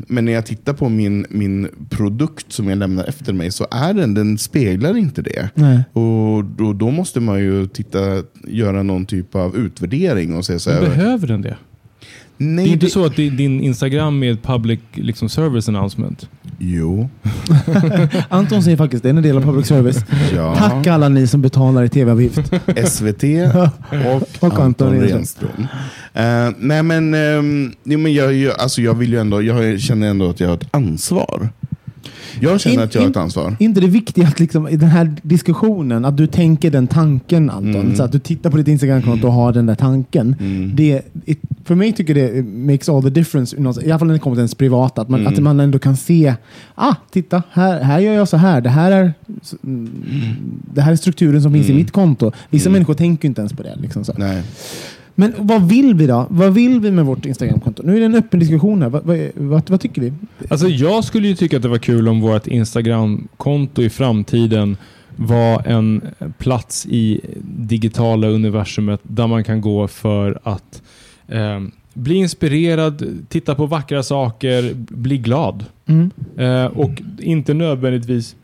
men 0.08 0.26
när 0.26 0.32
jag 0.32 0.46
tittar 0.46 0.74
på 0.74 0.90
min, 0.90 1.26
min 1.30 1.68
produkt 1.90 2.52
som 2.52 2.70
jag 2.70 2.78
lämnar 2.78 3.04
efter 3.04 3.34
mig 3.34 3.52
så 3.52 3.68
är 3.72 3.94
den, 3.94 4.14
den 4.14 4.38
speglar 4.38 4.98
inte 4.98 5.22
det. 5.22 5.50
Nej. 5.54 5.84
Och 5.94 6.44
då, 6.44 6.74
då 6.74 6.92
måste 6.92 7.20
man 7.20 7.40
ju 7.40 7.68
titta, 7.68 8.24
göra 8.48 8.84
någon 8.84 9.06
typ 9.06 9.36
av 9.36 9.56
utvärdering 9.58 10.36
och 10.36 10.46
se 10.46 10.60
så 10.60 10.72
här. 10.72 10.82
behöver 10.82 11.28
den 11.28 11.42
det? 11.42 11.58
Nej, 12.38 12.66
det 12.66 12.72
är 12.72 12.74
inte 12.74 12.90
så 12.90 13.06
att 13.06 13.16
di- 13.16 13.30
din 13.30 13.62
Instagram 13.62 14.24
är 14.24 14.32
ett 14.32 14.44
public 14.44 14.80
liksom, 14.94 15.30
service 15.30 15.70
announcement? 15.70 16.30
Jo. 16.60 17.10
Anton 18.30 18.64
säger 18.64 18.78
faktiskt 18.78 19.04
det 19.04 19.10
är 19.10 19.14
en 19.14 19.22
del 19.22 19.38
av 19.38 19.42
public 19.42 19.68
service. 19.68 20.06
Ja. 20.36 20.56
Tack 20.56 20.88
alla 20.88 21.10
ni 21.10 21.28
som 21.28 21.42
betalar 21.42 21.84
i 21.84 21.90
tv-avgift. 21.90 22.52
SVT 22.88 23.24
och, 23.56 24.22
Och 24.40 24.60
Anton 24.60 24.62
Anton 24.62 25.00
Renström. 25.00 25.50
Renström. 25.58 25.68
Eh, 26.14 26.50
nej 26.58 26.84
men, 26.84 27.14
um, 27.14 27.74
jo, 27.84 28.00
men 28.00 28.14
jag, 28.14 28.34
jag, 28.34 28.60
alltså 28.60 28.82
jag 28.82 28.94
vill 28.94 29.12
ju 29.14 29.20
ändå, 29.20 29.42
jag 29.42 29.80
känner 29.80 30.08
ändå 30.10 30.30
att 30.30 30.40
jag 30.40 30.48
har 30.48 30.56
ett 30.56 30.68
ansvar. 30.72 31.50
Jag 32.40 32.60
känner 32.60 32.74
In- 32.76 32.82
att 32.82 32.96
jag 32.96 33.02
har 33.02 33.10
ett 33.10 33.18
ansvar. 33.18 33.56
inte 33.60 33.82
det 33.82 33.88
viktiga 33.88 34.28
att 34.28 34.40
liksom, 34.40 34.68
i 34.68 34.78
den 34.78 34.90
här 34.90 35.16
diskussionen, 35.22 36.06
att 36.06 36.18
du 36.18 36.28
tänker 36.28 36.72
den 36.72 36.88
tanken 36.88 37.50
Anton. 37.50 37.76
Mm. 37.76 37.96
Så 37.96 38.04
att 38.04 38.12
du 38.12 38.20
tittar 38.20 38.50
på 38.50 38.58
ditt 38.58 38.68
Instagramkonto 38.68 39.28
och 39.28 39.34
har 39.34 39.54
den 39.54 39.66
där 39.66 39.76
tanken. 39.76 40.36
Det, 40.76 41.02
it, 41.26 41.40
för 41.66 41.76
mig 41.76 41.92
tycker 41.94 42.14
det 42.16 42.44
makes 42.46 42.90
all 42.90 43.04
the 43.04 43.10
difference, 43.10 43.56
i 43.58 43.60
alla 43.60 44.00
fall 44.00 44.08
när 44.08 44.14
det 44.14 44.20
kommer 44.20 44.36
till 44.36 44.40
ens 44.42 44.56
privata. 44.56 45.02
Att 45.02 45.10
man, 45.10 45.20
Mm. 45.20 45.34
att 45.34 45.40
man 45.40 45.60
ändå 45.60 45.80
kan 45.80 45.98
se, 45.98 46.34
ah, 46.76 46.96
titta, 47.12 47.44
här, 47.52 47.82
här 47.84 48.00
gör 48.00 48.14
jag 48.14 48.28
så 48.28 48.38
här. 48.38 48.62
Det 48.62 48.70
här 48.70 48.92
är, 48.92 49.14
mm, 49.64 49.90
det 50.74 50.82
här 50.82 50.92
är 50.92 50.96
strukturen 50.96 51.42
som 51.42 51.54
finns 51.54 51.70
i 51.70 51.74
mitt 51.74 51.92
konto. 51.92 52.32
Vissa 52.50 52.70
människor 52.70 52.94
tänker 52.94 53.28
inte 53.28 53.42
ens 53.42 53.54
på 53.54 53.64
det. 53.64 53.76
Liksom 53.82 54.04
så. 54.06 54.14
Nej. 54.18 54.44
Men 55.20 55.34
vad 55.38 55.70
vill 55.70 55.94
vi 55.94 56.08
då? 56.08 56.26
Vad 56.30 56.54
vill 56.54 56.80
vi 56.80 56.92
med 56.92 57.06
vårt 57.06 57.26
Instagramkonto? 57.26 57.84
Nu 57.86 57.96
är 57.96 58.00
det 58.00 58.06
en 58.06 58.16
öppen 58.16 58.40
diskussion 58.40 58.82
här. 58.82 58.90
Vad, 58.90 59.04
vad, 59.04 59.20
vad, 59.36 59.70
vad 59.70 59.82
tycker 59.82 60.02
vi? 60.02 60.14
Alltså 60.50 60.68
jag 60.68 61.04
skulle 61.04 61.28
ju 61.28 61.36
tycka 61.36 61.56
att 61.56 61.64
det 61.64 61.70
var 61.70 61.78
kul 61.78 62.08
om 62.08 62.22
vårt 62.22 62.48
Instagram-konto 62.48 63.82
i 63.82 63.90
framtiden 63.90 64.78
var 65.16 65.68
en 65.68 66.02
plats 66.38 66.86
i 66.86 67.22
digitala 67.42 68.28
universumet 68.28 69.00
där 69.04 69.28
man 69.28 69.44
kan 69.44 69.62
gå 69.62 69.88
för 69.88 70.40
att 70.44 70.82
eh, 71.28 71.62
bli 71.94 72.16
inspirerad, 72.16 73.08
titta 73.30 73.56
på 73.56 73.66
vackra 73.66 74.04
saker, 74.04 74.74
bli 74.76 75.18
glad. 75.18 75.66
Mm. 75.86 76.12
Eh, 76.38 76.66
och 76.66 77.02
inte 77.20 77.54
nödvändigtvis 77.54 78.36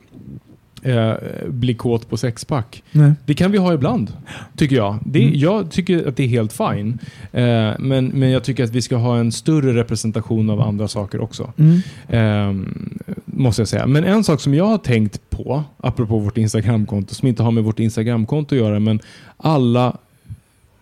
eh, 0.84 1.14
bli 1.48 1.74
kåt 1.74 2.10
på 2.10 2.18
sexpack. 2.18 2.84
Nej. 2.92 3.12
Det 3.26 3.34
kan 3.34 3.52
vi 3.52 3.58
ha 3.58 3.74
ibland, 3.74 4.14
tycker 4.58 4.76
jag. 4.76 5.00
Det, 5.06 5.20
Jag 5.20 5.72
tycker 5.72 6.08
att 6.08 6.18
det 6.18 6.24
är 6.24 6.28
helt 6.28 6.54
fine. 6.54 6.98
Eh, 7.32 7.72
men, 7.80 8.06
men 8.14 8.30
jag 8.30 8.44
tycker 8.44 8.64
att 8.64 8.70
vi 8.70 8.82
ska 8.82 8.96
ha 8.96 9.18
en 9.18 9.32
större 9.32 9.74
representation 9.74 10.50
av 10.50 10.62
andra 10.62 10.88
saker 10.88 11.22
också. 11.22 11.54
Mm. 11.58 11.80
Ehm, 12.10 13.00
måste 13.26 13.62
jag 13.62 13.68
säga. 13.70 13.88
Men 13.88 14.04
en 14.04 14.24
sak 14.24 14.42
som 14.42 14.54
jag 14.54 14.66
har 14.66 14.78
tänkt 14.78 15.30
på, 15.30 15.64
apropå 15.78 16.20
vårt 16.20 16.38
Instagramkonto, 16.38 17.16
som 17.16 17.28
inte 17.28 17.44
har 17.44 17.52
med 17.52 17.64
vårt 17.64 17.80
Instagramkonto 17.80 18.56
att 18.56 18.62
göra, 18.62 18.80
men 18.80 19.00
alla 19.38 19.98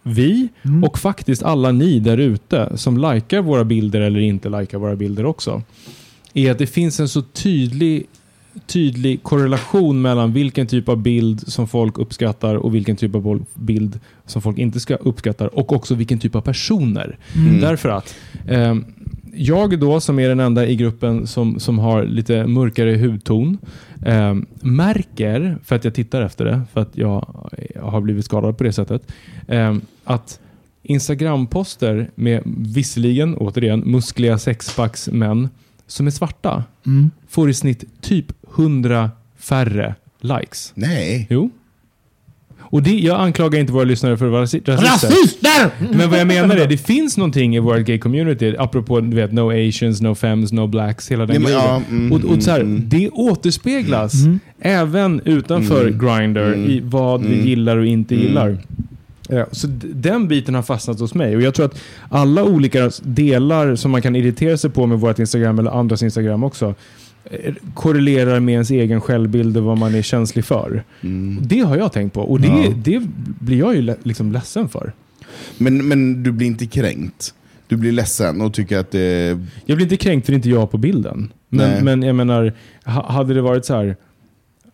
vi 0.04 0.48
Mm. 0.64 0.84
och 0.84 1.00
faktiskt 1.00 1.44
alla 1.44 1.72
ni 1.72 2.00
där 2.00 2.18
ute 2.18 2.72
som 2.76 2.98
likar 2.98 3.42
våra 3.42 3.64
bilder 3.64 4.02
eller 4.02 4.20
inte 4.20 4.50
likar 4.50 4.78
våra 4.78 4.96
bilder 4.96 5.26
också, 5.26 5.62
är 6.34 6.52
att 6.52 6.58
det 6.58 6.68
finns 6.68 7.00
en 7.00 7.10
så 7.10 7.22
tydlig 7.22 8.06
tydlig 8.68 9.24
korrelation 9.24 10.02
mellan 10.02 10.34
vilken 10.34 10.68
typ 10.68 10.90
av 10.90 10.98
bild 10.98 11.48
som 11.48 11.68
folk 11.68 11.98
uppskattar 11.98 12.56
och 12.56 12.76
vilken 12.76 12.96
typ 12.96 13.16
av 13.16 13.46
bild 13.54 14.00
som 14.26 14.42
folk 14.42 14.58
inte 14.58 14.80
ska 14.80 14.96
uppskattar 14.96 15.56
och 15.56 15.74
också 15.74 15.96
vilken 15.96 16.20
typ 16.20 16.36
av 16.36 16.42
personer. 16.42 17.18
Därför 17.62 17.90
att 17.90 18.16
ehm, 18.48 18.86
jag 19.34 19.80
då, 19.80 20.00
som 20.00 20.20
är 20.20 20.30
den 20.30 20.40
enda 20.40 20.68
i 20.68 20.76
gruppen 20.76 21.28
som, 21.28 21.60
som 21.60 21.80
har 21.80 22.04
lite 22.04 22.48
mörkare 22.48 22.98
hudton, 22.98 23.58
ehm, 24.06 24.46
märker, 24.62 25.58
för 25.64 25.76
att 25.76 25.84
jag 25.84 25.96
tittar 25.96 26.22
efter 26.22 26.46
det, 26.46 26.62
för 26.74 26.82
att 26.82 26.98
jag 26.98 27.36
har 27.82 28.02
blivit 28.02 28.26
skadad 28.26 28.58
på 28.58 28.64
det 28.64 28.74
sättet, 28.74 29.12
ehm, 29.48 29.82
att 30.04 30.40
Instagram-poster 30.84 32.10
med 32.16 32.42
visserligen, 32.46 33.36
återigen, 33.36 33.80
muskliga 33.80 34.38
sexpacksmän 34.38 35.50
som 35.88 36.08
är 36.08 36.12
svarta 36.12 36.64
Mm. 36.86 37.12
får 37.28 37.50
i 37.50 37.54
snitt 37.54 38.02
typ 38.02 38.26
100 38.58 39.12
färre 39.38 39.96
likes. 40.22 40.72
Nej. 40.76 41.28
Jo. 41.30 41.50
Och 42.72 42.84
det, 42.84 43.00
jag 43.00 43.20
anklagar 43.20 43.60
inte 43.60 43.74
våra 43.74 43.84
lyssnare 43.84 44.18
för 44.18 44.26
att 44.26 44.32
vara 44.32 44.46
rasi- 44.46 44.62
rasister. 44.66 45.08
Rasister! 45.10 45.96
Men 45.98 46.10
vad 46.10 46.20
jag 46.20 46.28
menar 46.28 46.56
är, 46.56 46.68
det 46.68 46.78
finns 46.78 47.18
någonting 47.18 47.56
i 47.56 47.60
vårt 47.60 47.80
gay 47.80 48.00
community, 48.00 48.56
apropå 48.60 49.00
du 49.00 49.16
vet, 49.16 49.32
no 49.32 49.52
asians, 49.70 50.02
no 50.02 50.16
fems, 50.16 50.52
no 50.52 50.68
blacks, 50.68 51.12
hela 51.12 51.26
den 51.26 51.42
Nej, 51.42 51.52
grejen. 51.52 51.68
ja, 51.68 51.82
mm, 51.90 52.12
och, 52.12 52.24
och 52.24 52.44
så 52.44 52.52
här, 52.52 52.60
mm, 52.60 52.76
mm. 52.76 52.90
Det 52.90 53.10
återspeglas 53.10 54.14
även 54.60 55.22
utanför 55.26 55.90
Grindr 55.90 56.54
mm, 56.54 56.70
i 56.70 56.82
vad 56.84 57.22
vi 57.22 57.34
mm, 57.34 57.48
gillar 57.48 57.78
och 57.78 57.86
inte 57.86 58.16
mm. 58.16 58.28
gillar. 58.28 58.58
Ja, 59.30 59.46
så 59.52 59.68
den 59.94 60.28
biten 60.28 60.56
har 60.56 60.62
fastnat 60.62 61.00
hos 61.00 61.14
mig 61.14 61.36
och 61.36 61.42
jag 61.42 61.54
tror 61.54 61.66
att 61.66 61.80
alla 62.10 62.44
olika 62.44 62.92
delar 63.04 63.76
som 63.76 63.92
man 63.92 64.02
kan 64.02 64.16
irritera 64.16 64.58
sig 64.58 64.70
på 64.70 64.86
med 64.86 65.00
vårt 65.00 65.20
Instagram 65.20 65.60
eller 65.60 65.72
andras 65.72 66.04
Instagram 66.04 66.44
också 66.44 66.76
korrelerar 67.74 68.40
med 68.40 68.54
ens 68.54 68.72
egen 68.72 69.02
självbild 69.02 69.58
och 69.58 69.64
vad 69.64 69.78
man 69.78 69.96
är 69.96 70.02
känslig 70.02 70.46
för. 70.46 70.84
Mm. 71.02 71.40
Det 71.42 71.60
har 71.60 71.78
jag 71.78 71.94
tänkt 71.94 72.14
på 72.14 72.22
och 72.22 72.42
det, 72.42 72.48
Ja. 72.48 72.74
det 72.76 73.02
blir 73.40 73.58
jag 73.60 73.76
ju 73.76 73.96
liksom 74.04 74.32
ledsen 74.32 74.70
för. 74.70 74.94
Men, 75.58 75.88
men 75.88 76.24
du 76.24 76.32
blir 76.32 76.48
inte 76.48 76.66
kränkt. 76.66 77.34
Du 77.68 77.78
blir 77.78 77.92
ledsen 77.92 78.42
och 78.42 78.54
tycker 78.54 78.78
att 78.78 78.92
det... 78.92 79.28
Jag 79.66 79.78
blir 79.78 79.82
inte 79.82 79.98
kränkt 79.98 80.26
för 80.26 80.32
det 80.34 80.36
inte 80.36 80.50
jag 80.50 80.72
på 80.72 80.78
bilden. 80.78 81.32
Men, 81.50 81.70
Nej. 81.70 81.84
men 81.84 82.04
jag 82.04 82.16
menar, 82.16 82.54
ha- 82.86 83.12
hade 83.12 83.34
det 83.34 83.42
varit 83.42 83.66
så 83.66 83.74
här, 83.76 83.96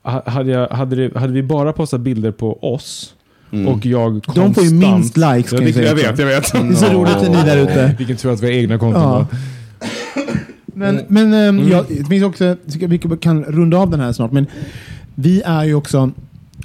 ha- 0.04 0.30
hade, 0.30 0.52
jag, 0.52 0.68
hade, 0.70 0.96
det, 0.96 1.20
hade 1.20 1.34
vi 1.34 1.44
bara 1.44 1.74
postat 1.74 2.02
bilder 2.02 2.32
på 2.32 2.74
oss 2.74 3.14
Mm. 3.52 3.68
och 3.68 3.86
jag 3.86 4.14
De 4.36 4.54
får 4.54 4.64
ju 4.64 4.70
konstant- 4.70 4.96
minst 4.96 5.18
likes, 5.18 5.50
kan 5.52 5.64
jag 5.64 5.74
säga 5.74 5.86
jag 5.88 5.94
också. 5.94 6.08
vet, 6.08 6.20
jag 6.20 6.26
vet. 6.28 6.52
Det 6.54 6.60
är 6.60 6.74
så 6.74 6.94
roligt 6.94 7.16
att 7.16 7.30
ni 7.30 7.36
där 7.36 7.58
ute. 7.58 7.96
Vilken 7.98 8.18
tur 8.18 8.32
att 8.34 8.42
vi 8.42 8.46
har 8.46 8.54
egna 8.54 8.78
konton. 8.80 9.02
Ja. 9.02 9.28
Men, 10.78 11.02
men 11.08 11.34
ehm, 11.34 11.60
Mm. 11.60 11.68
ja, 11.72 11.84
det 11.90 12.06
finns 12.06 12.24
också, 12.24 12.56
jag 12.80 12.88
vi 12.88 12.98
kan 12.98 13.44
runda 13.44 13.78
av 13.78 13.90
den 13.90 14.00
här 14.00 14.14
snart, 14.14 14.32
men 14.32 14.46
vi 15.16 15.42
är 15.46 15.64
ju 15.64 15.74
också 15.76 16.12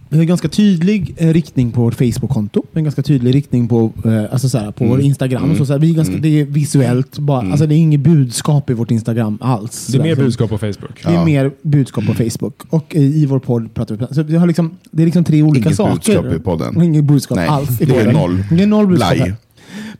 vi 0.09 0.17
har 0.19 0.23
en 0.23 0.29
ganska 0.29 0.49
tydlig 0.49 1.15
eh, 1.17 1.33
riktning 1.33 1.71
på 1.73 1.81
vårt 1.81 1.95
Facebook-konto. 1.95 2.63
En 2.75 2.85
ganska 2.85 3.03
tydlig 3.03 3.35
riktning 3.35 3.69
på, 3.69 3.93
eh, 4.05 4.23
alltså 4.33 4.49
såhär, 4.49 4.71
på 4.71 4.85
Mm. 4.85 4.97
vår 4.97 5.01
Instagram. 5.05 5.45
Mm. 5.45 5.57
Så, 5.57 5.67
såhär, 5.67 5.81
vi 5.81 5.91
är 5.91 5.95
ganska, 5.95 6.13
Mm. 6.13 6.23
Det 6.23 6.41
är 6.41 6.45
visuellt. 6.45 7.19
Bara, 7.19 7.41
Mm. 7.41 7.53
alltså, 7.53 7.67
det 7.67 7.75
är 7.75 7.77
inget 7.77 8.01
budskap 8.01 8.71
i 8.71 8.73
vårt 8.75 8.91
Instagram 8.91 9.39
alls. 9.41 9.87
Det 9.87 9.99
är 9.99 10.03
mer 10.03 10.05
Sådär, 10.05 10.15
som- 10.15 10.25
budskap 10.25 10.51
på 10.51 10.59
Facebook. 10.59 11.03
Det 11.03 11.09
är 11.09 11.15
Ja. 11.15 11.25
mer 11.25 11.51
budskap 11.63 12.07
på 12.07 12.15
Facebook. 12.15 12.63
Och 12.71 12.97
eh, 12.97 13.03
i 13.03 13.27
vår 13.27 13.39
podd 13.39 13.75
pratar 13.75 13.97
vi 13.97 14.15
så 14.15 14.23
vi 14.23 14.37
har 14.37 14.47
liksom, 14.47 14.71
Det 14.91 15.03
är 15.03 15.07
liksom 15.07 15.25
tre 15.25 15.43
olika 15.43 15.67
Inget 15.69 15.77
saker. 15.77 15.95
budskap 15.95 16.41
i 16.41 16.45
podden. 16.45 16.77
Och 16.77 16.85
Inget 16.85 17.05
budskap 17.05 17.37
Nej, 17.37 17.49
alls 17.49 17.81
i 17.81 17.85
det 17.85 17.93
är 17.97 17.99
podden. 17.99 18.15
noll. 18.15 18.45
Det 18.51 18.63
är 18.63 18.67
noll 18.67 18.87
budskap 18.87 19.15
Blaj. 19.15 19.35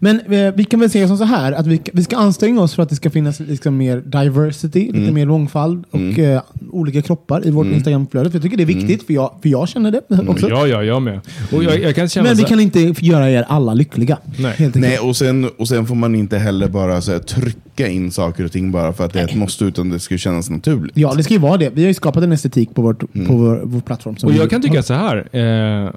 Men 0.05 0.21
eh, 0.21 0.55
vi 0.55 0.65
kan 0.65 0.81
väl 0.81 0.91
säga 0.91 1.09
som 1.09 1.19
så 1.19 1.25
här, 1.25 1.53
att 1.53 1.67
vi, 1.67 1.81
vi 1.93 2.05
ska 2.05 2.17
anstränga 2.17 2.61
oss 2.61 2.75
för 2.75 2.83
att 2.83 2.89
det 2.89 2.97
ska 2.97 3.11
finnas 3.11 3.41
liksom 3.41 3.77
mer 3.77 3.97
diversity, 4.07 4.87
lite 4.87 4.99
Mm. 4.99 5.15
mer 5.15 5.27
mångfald 5.27 5.85
och 5.91 5.99
Mm. 6.01 6.21
eh, 6.37 6.43
olika 6.71 7.03
kroppar 7.03 7.47
i 7.47 7.51
vårt 7.51 7.65
Mm. 7.65 7.77
Instagramflöde. 7.77 8.31
För 8.31 8.37
jag 8.37 8.43
tycker 8.43 8.57
det 8.57 8.63
är 8.63 8.67
viktigt, 8.67 9.07
för, 9.07 9.15
jag, 9.15 9.31
för 9.43 9.49
jag 9.49 9.69
känner 9.69 9.91
det 9.91 10.01
också. 10.29 10.49
Ja, 10.49 10.67
ja, 10.67 10.83
jag 10.85 11.03
med. 11.03 11.21
Och 11.53 11.65
jag, 11.65 11.81
jag 11.81 11.95
kan 11.95 12.09
känna 12.09 12.29
Men 12.29 12.37
vi 12.37 12.43
kan 12.45 12.61
inte 12.61 12.95
göra 12.99 13.31
er 13.31 13.45
alla 13.49 13.75
lyckliga. 13.75 14.19
Nej. 14.39 14.71
Nej, 14.75 14.99
och 14.99 15.17
sen, 15.17 15.49
och 15.59 15.69
sen 15.69 15.87
får 15.87 15.95
man 15.95 16.15
inte 16.15 16.39
heller 16.39 16.69
bara 16.69 17.01
så 17.01 17.13
här, 17.13 17.19
trycka 17.19 17.89
in 17.89 18.11
saker 18.11 18.45
och 18.45 18.53
ting 18.53 18.73
bara 18.73 18.93
för 18.93 19.05
att 19.05 19.13
det 19.13 19.21
är 19.21 19.25
ett 19.25 19.35
måste, 19.35 19.65
utan 19.65 19.89
det 19.91 19.99
ska 19.99 20.19
kännas 20.19 20.51
naturligt. 20.51 20.97
Ja, 20.97 21.15
det 21.15 21.23
ska 21.23 21.35
ju 21.35 21.41
vara 21.41 21.57
det. 21.57 21.71
Vi 21.75 21.83
har 21.83 21.89
ju 21.89 21.95
skapat 21.95 22.23
en 22.25 22.33
estetik 22.33 22.75
på, 22.75 22.83
vårt, 22.83 23.01
på 23.01 23.33
vår, 23.37 23.61
vår 23.65 23.81
plattform. 23.81 24.17
som 24.17 24.27
Och 24.29 24.35
vi- 24.35 24.39
jag 24.39 24.51
kan 24.51 24.63
tycka 24.63 24.83
så 24.83 24.95
här, 24.95 25.17
eh, 25.17 25.91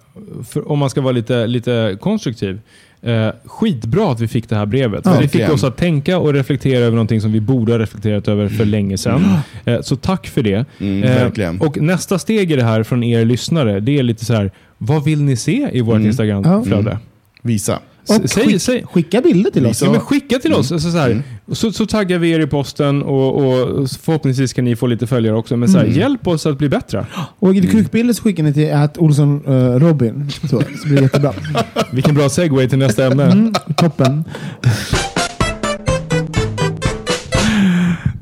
för 0.47 0.71
om 0.71 0.79
man 0.79 0.89
ska 0.89 1.01
vara 1.01 1.11
lite, 1.13 1.47
lite 1.47 1.97
konstruktiv. 2.01 2.59
Eh, 3.05 3.29
skitbra 3.45 4.11
att 4.11 4.19
vi 4.19 4.27
fick 4.27 4.49
det 4.49 4.55
här 4.55 4.65
brevet. 4.65 5.01
Ja, 5.05 5.17
det 5.21 5.27
fick 5.27 5.49
oss 5.49 5.63
att 5.63 5.77
tänka 5.77 6.17
och 6.19 6.33
reflektera 6.33 6.79
över 6.79 6.91
någonting 6.95 7.21
som 7.21 7.31
vi 7.31 7.41
borde 7.41 7.71
ha 7.71 7.79
reflekterat 7.79 8.27
över 8.27 8.47
för 8.49 8.65
länge 8.65 8.97
sedan. 8.97 9.25
Eh, 9.65 9.81
så 9.81 9.95
tack 9.95 10.27
för 10.27 10.43
det. 10.43 10.65
Mm, 10.79 11.03
Eh, 11.03 11.61
och 11.61 11.77
nästa 11.81 12.19
steg 12.19 12.51
i 12.51 12.55
det 12.55 12.63
här 12.63 12.83
från 12.83 13.03
er 13.03 13.25
lyssnare, 13.25 13.79
det 13.79 13.99
är 13.99 14.03
lite 14.03 14.25
så 14.25 14.33
här, 14.33 14.51
vad 14.77 15.03
vill 15.03 15.21
ni 15.23 15.35
se 15.35 15.69
i 15.73 15.81
vårt 15.81 15.95
Mm. 15.95 16.07
Instagramflöde? 16.07 16.89
Mm. 16.91 16.97
Visa. 17.41 17.79
Och 18.07 18.29
Säg, 18.29 18.45
skick, 18.47 18.61
säg, 18.61 18.85
skicka 18.91 19.21
bilder 19.21 19.51
till 19.51 19.65
oss. 19.65 19.81
Ja, 19.81 19.91
men 19.91 19.99
skicka 19.99 20.39
till 20.39 20.53
oss. 20.53 20.71
Mm. 20.71 20.75
Alltså 20.75 20.91
så, 20.91 20.97
här, 20.97 21.09
Mm. 21.11 21.23
så, 21.51 21.71
så 21.71 21.85
taggar 21.85 22.19
vi 22.19 22.31
er 22.31 22.39
i 22.39 22.47
posten 22.47 23.03
och, 23.03 23.35
och 23.37 23.89
förhoppningsvis 24.01 24.53
kan 24.53 24.65
ni 24.65 24.75
få 24.75 24.87
lite 24.87 25.07
följare 25.07 25.35
också. 25.37 25.57
Men 25.57 25.69
så 25.69 25.77
här, 25.77 25.85
Mm. 25.85 25.97
hjälp 25.99 26.27
oss 26.27 26.45
att 26.45 26.57
bli 26.57 26.69
bättre. 26.69 27.05
Och 27.39 27.55
i 27.55 27.67
kukbilder 27.67 28.13
så 28.13 28.23
skickar 28.23 28.43
ni 28.43 28.53
till 28.53 28.73
att 28.73 28.97
Olsson 28.97 29.41
eh, 29.47 29.79
Robin. 29.79 30.29
Så, 30.41 30.47
så 30.47 30.57
blir 30.87 30.95
det 30.95 31.01
jättebra. 31.01 31.33
Vilken 31.91 32.15
bra 32.15 32.29
segway 32.29 32.69
till 32.69 32.77
nästa 32.79 33.05
ämne. 33.05 33.23
Mm, 33.23 33.53
toppen. 33.77 34.23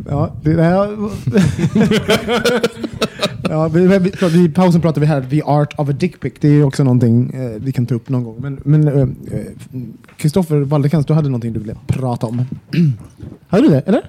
Ja, 0.09 0.35
det 0.43 0.53
där... 0.53 0.89
ja, 3.53 3.67
vi, 3.67 3.87
vi, 3.87 4.11
vi, 4.29 4.45
I 4.45 4.49
pausen 4.49 4.81
pratade 4.81 4.99
vi 4.99 5.05
här 5.05 5.21
The 5.21 5.41
Art 5.41 5.73
of 5.79 5.89
a 5.89 5.91
Dick 5.91 6.19
Pic. 6.19 6.33
Det 6.39 6.47
är 6.47 6.63
också 6.63 6.83
någonting 6.83 7.33
eh, 7.33 7.61
vi 7.61 7.71
kan 7.71 7.85
ta 7.85 7.95
upp 7.95 8.09
någon 8.09 8.23
gång. 8.23 8.37
Men 8.39 8.59
men, 8.63 8.87
eh, 8.87 9.07
Kristoffer 10.17 10.55
Waldekans, 10.57 11.05
du 11.05 11.13
hade 11.13 11.29
någonting 11.29 11.53
du 11.53 11.59
ville 11.59 11.75
prata 11.87 12.27
om. 12.27 12.45
hade 13.47 13.63
du 13.63 13.69
det? 13.69 13.79
Eller? 13.79 14.01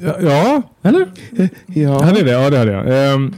Ja, 0.00 0.20
ja. 0.20 0.62
Eller? 0.82 1.08
Ja. 1.66 2.02
Hade 2.02 2.22
det? 2.22 2.30
Ja, 2.30 2.50
det 2.50 2.58
hade 2.58 2.72
jag. 2.72 3.14
Ehm. 3.14 3.34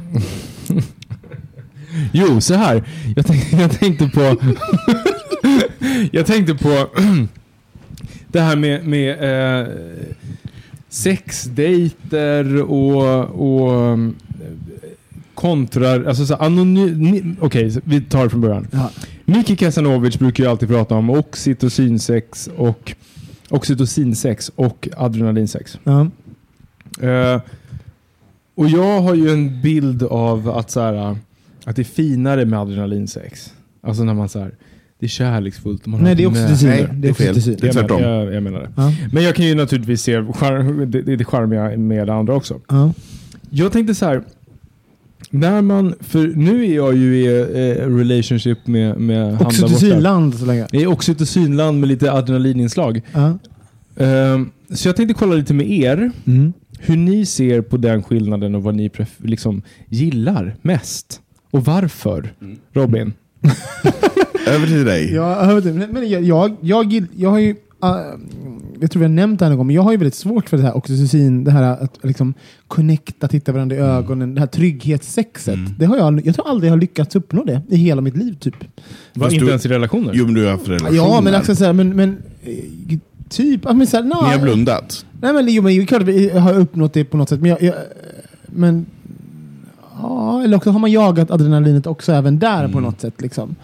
jo, 2.13 2.41
så 2.41 2.55
här. 2.55 2.83
Jag, 3.17 3.27
tänkte, 3.27 3.57
jag 3.61 3.71
tänkte 3.71 4.09
på... 4.09 4.37
jag 6.13 6.27
tänkte 6.27 6.55
på 6.55 6.89
det 8.29 8.41
här 8.41 8.57
med, 8.57 8.87
med 8.87 9.11
eh, 9.61 9.69
sexdejter 10.89 12.63
och, 12.63 13.25
och 13.25 13.85
eh, 13.85 13.99
kontrar... 15.41 16.05
Alltså 16.05 16.26
så 16.26 16.34
anonym... 16.34 17.36
Okej, 17.41 17.70
så 17.70 17.80
vi 17.84 18.01
tar 18.01 18.24
det 18.24 18.30
från 18.30 18.41
början. 18.41 18.66
Ja. 18.70 18.91
Miki 19.24 19.57
Kasanovic 19.57 20.18
brukar 20.18 20.45
ju 20.45 20.51
alltid 20.51 20.68
prata 20.68 20.95
om 20.95 21.11
oxytocinsex 21.11 22.51
och 22.57 22.95
oxytocinsex 23.49 24.51
och 24.57 24.88
adrenalinsex. 24.97 25.78
Ja. 25.84 26.11
Eh, 27.01 27.41
och 28.55 28.68
jag 28.68 29.01
har 29.01 29.14
ju 29.14 29.30
en 29.30 29.62
bild 29.62 30.03
av 30.03 30.51
att, 30.51 30.70
så 30.70 30.80
här, 30.80 31.16
att 31.64 31.76
det 31.76 31.82
är 31.82 31.84
finare 31.84 32.45
med 32.45 32.59
adrenalinsex. 32.61 33.53
Alltså 33.82 34.05
när 34.05 34.14
man 34.14 34.28
så 34.28 34.38
här, 34.38 34.55
det 34.99 35.07
är 35.07 35.09
kärleksfullt. 35.09 35.86
Man 35.86 36.01
Nej, 36.01 36.14
det 36.14 36.22
är 36.22 36.26
oxytocin. 36.26 36.68
Nej, 36.68 36.88
det 36.93 36.97
det 36.97 37.09
är 37.09 37.12
fel. 37.12 37.34
Det 37.34 37.68
är 37.68 37.72
tvärtom. 37.72 38.03
jag, 38.03 38.34
jag 38.34 38.43
menar 38.43 38.61
det. 38.61 38.70
Ja. 38.76 38.93
Men 39.12 39.22
jag 39.22 39.34
kan 39.34 39.45
ju 39.45 39.55
naturligtvis 39.55 40.03
se 40.03 40.20
det, 40.86 41.16
det 41.16 41.24
charmiga 41.24 41.76
med 41.76 42.07
det 42.07 42.14
andra 42.14 42.34
också. 42.34 42.61
Ja. 42.68 42.93
Jag 43.51 43.72
tänkte 43.72 43.95
så 43.95 44.07
här. 44.07 44.22
När 45.31 45.62
man, 45.62 45.95
för 46.01 46.26
nu 46.26 46.64
är 46.66 46.74
jag 46.74 46.97
ju 46.97 47.16
i 47.16 47.26
eh, 47.26 47.87
relationship 47.97 48.66
med, 48.66 49.01
med 49.01 49.18
han 49.24 49.28
där 49.31 49.37
borta. 49.39 49.47
Oxytocinland 49.47 50.35
så 50.35 50.47
länge. 50.47 50.66
Det 50.70 50.83
är 50.83 50.87
oxytocinland 50.87 51.81
med 51.81 51.89
lite 51.89 52.12
adrenalininslag. 52.12 53.01
Ja. 53.12 53.39
Ehm, 54.05 54.51
så 54.74 54.89
jag 54.89 54.97
tänkte 54.97 55.14
kolla 55.14 55.35
lite 55.35 55.55
med 55.55 55.70
er. 55.70 56.11
Mm. 56.26 56.53
Hur 56.78 56.97
ni 56.97 57.26
ser 57.26 57.61
på 57.61 57.76
den 57.76 58.03
skillnaden 58.03 58.55
och 58.55 58.62
vad 58.62 58.74
ni 58.74 58.89
pref- 58.89 59.26
liksom 59.26 59.62
gillar 59.89 60.57
mest. 60.62 61.20
Och 61.51 61.64
varför. 61.64 62.33
Robin? 62.72 63.12
Över 64.47 64.66
till 64.66 64.85
dig. 64.85 65.14
Ja, 65.14 65.39
jag 65.41 65.47
hör 65.47 65.61
det. 65.61 65.72
Men 65.72 66.11
jag, 66.11 66.22
jag, 66.22 66.57
jag, 66.61 67.07
jag 67.16 67.31
har 67.31 67.39
ju, 67.39 67.51
äh, 67.83 67.97
jag 68.81 68.91
tror 68.91 69.01
vi 69.01 69.05
har 69.05 69.12
nämnt 69.14 69.39
det 69.39 69.45
här 69.45 69.51
någon 69.51 69.57
gång, 69.59 69.66
men 69.66 69.76
jag 69.76 69.83
har 69.83 69.91
ju 69.93 69.97
väldigt 69.97 70.14
svårt 70.14 70.49
för 70.49 70.57
det 70.57 70.62
här 70.62 70.76
oxytocin, 70.76 71.45
det 71.45 71.51
här 71.51 71.62
att 71.62 71.99
liksom 72.03 72.35
connecta, 72.68 73.28
titta 73.28 73.53
varandra 73.53 73.76
i 73.76 73.78
ögonen, 73.78 74.35
det 74.35 74.41
här 74.41 74.47
trygghetssexet. 74.47 75.59
Det 75.78 75.87
har 75.87 75.97
jag, 75.97 76.26
jag 76.26 76.35
tror 76.35 76.49
aldrig 76.49 76.68
jag 76.68 76.72
har 76.72 76.81
lyckats 76.81 77.16
uppnå 77.16 77.45
det 77.45 77.62
i 77.68 77.76
hela 77.76 78.01
mitt 78.01 78.16
liv 78.16 78.35
typ. 78.41 78.55
Var 79.14 79.24
Fast 79.24 79.33
inte 79.33 79.45
du- 79.45 79.49
ens 79.49 79.66
i 79.66 79.68
relationer? 79.68 80.12
Jo, 80.14 80.24
men 80.24 80.35
du 80.35 80.45
har 80.45 80.51
haft 80.51 80.68
relationer. 80.68 80.97
Ja, 80.97 81.20
men 81.20 81.35
också 81.35 81.55
så 81.57 81.64
här, 81.64 81.72
men, 81.72 81.97
men 81.97 82.16
eh, 82.45 82.99
typ, 83.28 83.64
men 83.64 83.87
så 83.87 83.97
här, 83.97 84.05
Ni 84.05 84.12
har 84.14 84.39
blundat. 84.43 85.07
nej 85.20 85.33
men 85.33 85.49
jo, 85.49 85.62
men 85.62 85.87
klart 85.87 86.03
vi 86.03 86.31
har 86.31 86.55
uppnått 86.55 86.93
det 86.93 87.05
på 87.05 87.16
något 87.16 87.28
sätt, 87.28 87.41
men 87.41 87.51
jag, 87.51 87.62
jag 87.62 87.74
men 88.47 88.87
ja, 90.03 90.43
eller 90.45 90.57
också 90.57 90.70
har 90.70 90.78
man 90.78 90.93
jagat 90.93 91.31
adrenalinet 91.31 91.87
också 91.87 92.12
även 92.12 92.39
där 92.39 92.68
på 92.68 92.81
något 92.81 93.01
sätt 93.01 93.14
liksom. 93.22 93.55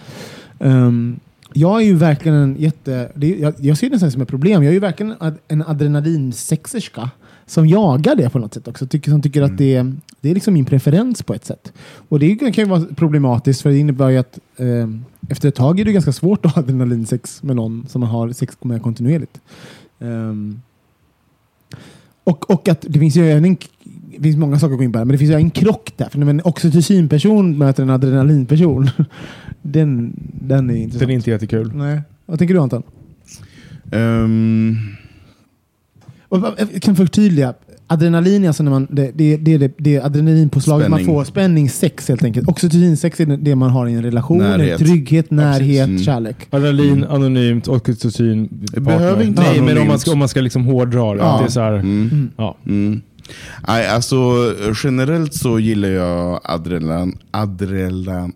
Ehm, 0.60 1.20
jag 1.56 1.82
är 1.82 1.84
ju 1.84 1.94
verkligen 1.94 2.36
en 2.38 2.56
jätte... 2.58 3.12
Det 3.14 3.28
jag, 3.28 3.54
jag 3.58 3.78
ser 3.78 3.86
det 3.86 3.92
nästan 3.92 4.10
som 4.10 4.22
ett 4.22 4.28
problem. 4.28 4.62
Jag 4.62 4.70
är 4.70 4.74
ju 4.74 4.80
verkligen 4.80 5.12
en 5.12 5.18
ad- 5.20 5.38
en 5.48 5.62
adrenalinsexerska 5.62 7.10
som 7.46 7.66
jagar 7.66 8.14
det 8.16 8.30
på 8.30 8.38
något 8.38 8.54
sätt 8.54 8.68
också. 8.68 8.86
Tycker, 8.86 9.10
som 9.10 9.22
tycker 9.22 9.42
att 9.42 9.58
det, 9.58 9.92
det 10.20 10.30
är 10.30 10.34
liksom 10.34 10.54
min 10.54 10.64
preferens 10.64 11.22
på 11.22 11.34
ett 11.34 11.44
sätt. 11.44 11.72
Och 12.08 12.18
det 12.18 12.36
kan 12.36 12.52
ju 12.52 12.64
vara 12.64 12.84
problematiskt 12.96 13.62
för 13.62 13.70
det 13.70 13.78
innebär 13.78 14.08
ju 14.08 14.18
att 14.18 14.38
ehm, 14.56 15.04
efter 15.28 15.48
ett 15.48 15.54
tag 15.54 15.80
är 15.80 15.84
det 15.84 15.92
ganska 15.92 16.12
svårt 16.12 16.46
att 16.46 16.54
ha 16.54 16.62
adrenalinsex 16.62 17.42
med 17.42 17.56
någon 17.56 17.86
som 17.88 18.00
man 18.00 18.10
har 18.10 18.32
sex 18.32 18.56
med 18.60 18.82
kontinuerligt. 18.82 19.40
Ehm, 20.00 20.60
och, 22.24 22.50
och 22.50 22.68
att 22.68 22.84
det 22.88 22.98
finns 22.98 23.16
ju 23.16 23.30
även 23.30 23.44
en, 23.44 23.56
det 24.16 24.22
finns 24.22 24.36
många 24.36 24.58
saker 24.58 24.72
att 24.72 24.78
gå 24.78 24.84
in 24.84 24.92
på 24.92 24.98
här, 24.98 25.04
men 25.04 25.12
det 25.12 25.18
finns 25.18 25.30
ju 25.30 25.34
en 25.34 25.50
krock 25.50 25.92
där. 25.96 26.08
För 26.08 26.18
när 26.18 26.26
en 26.30 26.40
oxytocinperson 26.44 27.58
möter 27.58 27.82
en 27.82 27.90
adrenalinperson, 27.90 28.90
den, 29.62 30.12
den 30.42 30.70
är 30.70 30.74
intressant. 30.74 31.00
Den 31.00 31.10
är 31.10 31.14
inte 31.14 31.30
jättekul. 31.30 31.72
Nej. 31.74 32.00
Vad 32.26 32.38
tänker 32.38 32.54
du 32.54 32.60
Anton? 32.60 32.82
Vad- 36.28 36.54
jag 36.72 36.82
kan 36.82 36.96
förtydliga. 36.96 37.54
Adrenalin 37.88 38.44
är 38.44 38.48
alltså 38.48 38.62
när 38.62 38.70
man, 38.70 38.86
det, 38.90 39.10
det, 39.14 39.36
det, 39.36 39.58
det, 39.58 39.72
det 39.78 40.00
adrenalinpåslaget 40.00 40.88
man 40.90 41.04
får. 41.04 41.24
Spänning, 41.24 41.70
sex 41.70 42.08
helt 42.08 42.24
enkelt. 42.24 42.48
Oxytocinsex 42.48 43.20
är 43.20 43.26
det 43.26 43.54
man 43.54 43.70
har 43.70 43.86
i 43.86 43.92
en 43.94 44.02
relation. 44.02 44.38
Närhet. 44.38 44.78
Trygghet, 44.78 45.30
närhet, 45.30 45.86
Mm. 45.88 45.98
kärlek. 46.02 46.36
Adrenalin, 46.50 47.04
anonymt, 47.04 47.68
oxytocin, 47.68 48.48
partner. 48.48 48.80
behöver 48.80 49.24
inte 49.24 49.42
Nej, 49.42 49.50
vara 49.50 49.64
men 49.64 49.68
om 49.68 49.74
man 49.74 49.82
anonymt. 49.82 50.00
ska, 50.00 50.12
om 50.12 50.18
man 50.18 50.28
ska 50.28 50.40
liksom 50.40 50.64
hårdra 50.64 51.14
det. 51.14 51.18
Ja. 51.20 51.34
att 51.34 51.40
Det 51.40 51.46
är 51.46 51.50
så 51.50 51.60
här, 51.60 51.72
mm, 51.72 52.30
ja. 52.36 52.56
mm. 52.66 53.00
Nej, 53.68 53.88
alltså 53.88 54.16
generellt 54.84 55.34
så 55.34 55.58
gillar 55.58 55.88
jag 55.88 56.40
adrenalin. 56.44 57.18
adrenalin. 57.30 58.32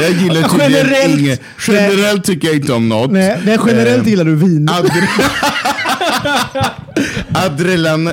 jag 0.00 0.10
gillar 0.10 0.48
tydligen 0.48 0.72
Generellt- 0.72 1.18
inget. 1.20 1.40
Generellt 1.68 2.24
tycker 2.24 2.48
jag 2.48 2.56
inte 2.56 2.72
om 2.72 2.88
något. 2.88 3.10
Nej, 3.10 3.40
nej 3.44 3.58
generellt 3.66 4.02
Ehm, 4.02 4.08
gillar 4.08 4.24
du 4.24 4.34
vin. 4.36 4.68
Adre- 4.68 5.08
Adrenalin. 7.46 8.04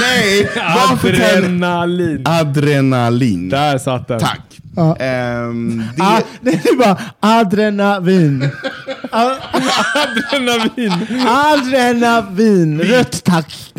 Nej! 0.00 0.50
Varför 0.56 1.12
kan... 1.12 1.24
Adrenalin. 1.44 2.22
Adrenalin. 2.26 3.48
Där 3.48 3.78
satt 3.78 4.08
den. 4.08 4.20
Tack. 4.20 4.40
Ja. 4.76 4.96
Ehm, 4.96 5.78
det, 5.96 6.02
Ah, 6.02 6.20
det 6.40 6.50
är 6.50 6.76
bara 6.78 6.98
adrenavin. 7.20 8.48
Ah, 9.10 9.34
Adrenalin. 9.94 10.92
Adrenavin. 11.26 12.80
Rött 12.80 13.24
tack. 13.24 13.72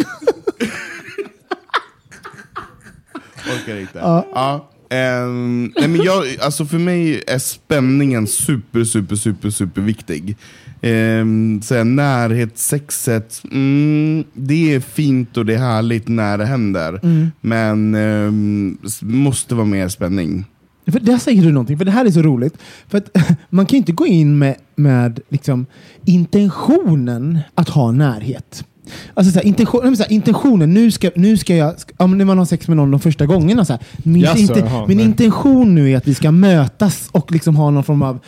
orkar 3.53 3.79
inte. 3.79 3.99
Ja. 3.99 4.69
ehm, 4.89 5.71
nej, 5.79 5.87
men 5.87 6.03
jag, 6.03 6.23
alltså 6.41 6.65
för 6.65 6.77
mig 6.77 7.23
är 7.27 7.39
spänningen 7.39 8.27
super, 8.27 8.83
super, 8.83 9.15
super, 9.15 9.49
super 9.49 9.81
viktig. 9.81 10.37
Um, 10.85 11.61
så 11.61 11.75
här, 11.75 11.83
närhetssexet, 11.83 13.41
mm, 13.51 14.23
det 14.33 14.75
är 14.75 14.79
fint 14.79 15.37
och 15.37 15.45
det 15.45 15.53
är 15.53 15.57
härligt 15.57 16.07
när 16.07 16.37
det 16.37 16.45
händer. 16.45 16.99
Men 17.41 17.95
ehm, 17.95 18.77
s- 18.85 18.99
måste 19.01 19.55
vara 19.55 19.65
mer 19.65 19.87
spänning. 19.89 20.45
För 20.87 20.99
där 20.99 21.17
säger 21.17 21.43
du 21.43 21.51
någonting, 21.51 21.77
för 21.77 21.85
det 21.85 21.91
här 21.91 22.05
är 22.05 22.11
så 22.11 22.21
roligt. 22.21 22.57
För 22.87 22.97
att 22.97 23.09
man 23.49 23.65
kan 23.65 23.75
ju 23.75 23.77
inte 23.77 23.91
gå 23.91 24.07
in 24.07 24.37
med, 24.37 24.55
med 24.75 25.19
liksom, 25.29 25.65
intentionen 26.05 27.39
att 27.55 27.69
ha 27.69 27.91
närhet. 27.91 28.65
Alltså 29.13 29.33
så 29.33 29.39
här, 29.39 29.45
intention, 29.45 29.95
här, 29.99 30.11
intentionen, 30.11 30.73
nu 30.73 30.91
ska, 30.91 31.09
nu 31.15 31.37
ska 31.37 31.55
jag, 31.55 31.79
ska, 31.79 31.93
ja, 31.97 32.07
när 32.07 32.25
man 32.25 32.37
har 32.37 32.45
sex 32.45 32.67
med 32.67 32.77
någon 32.77 32.91
de 32.91 32.99
första 32.99 33.25
gångerna. 33.25 33.65
Så 33.65 33.73
här, 33.73 33.81
min 33.97 34.21
Jaså, 34.21 34.39
inte, 34.39 34.59
jaha, 34.59 34.87
min 34.87 34.99
intention 34.99 35.75
nu 35.75 35.91
är 35.91 35.97
att 35.97 36.07
vi 36.07 36.13
ska 36.15 36.31
mötas 36.31 37.09
och 37.11 37.31
liksom 37.31 37.55
ha 37.55 37.69
någon 37.69 37.83
form 37.83 38.01
av 38.01 38.19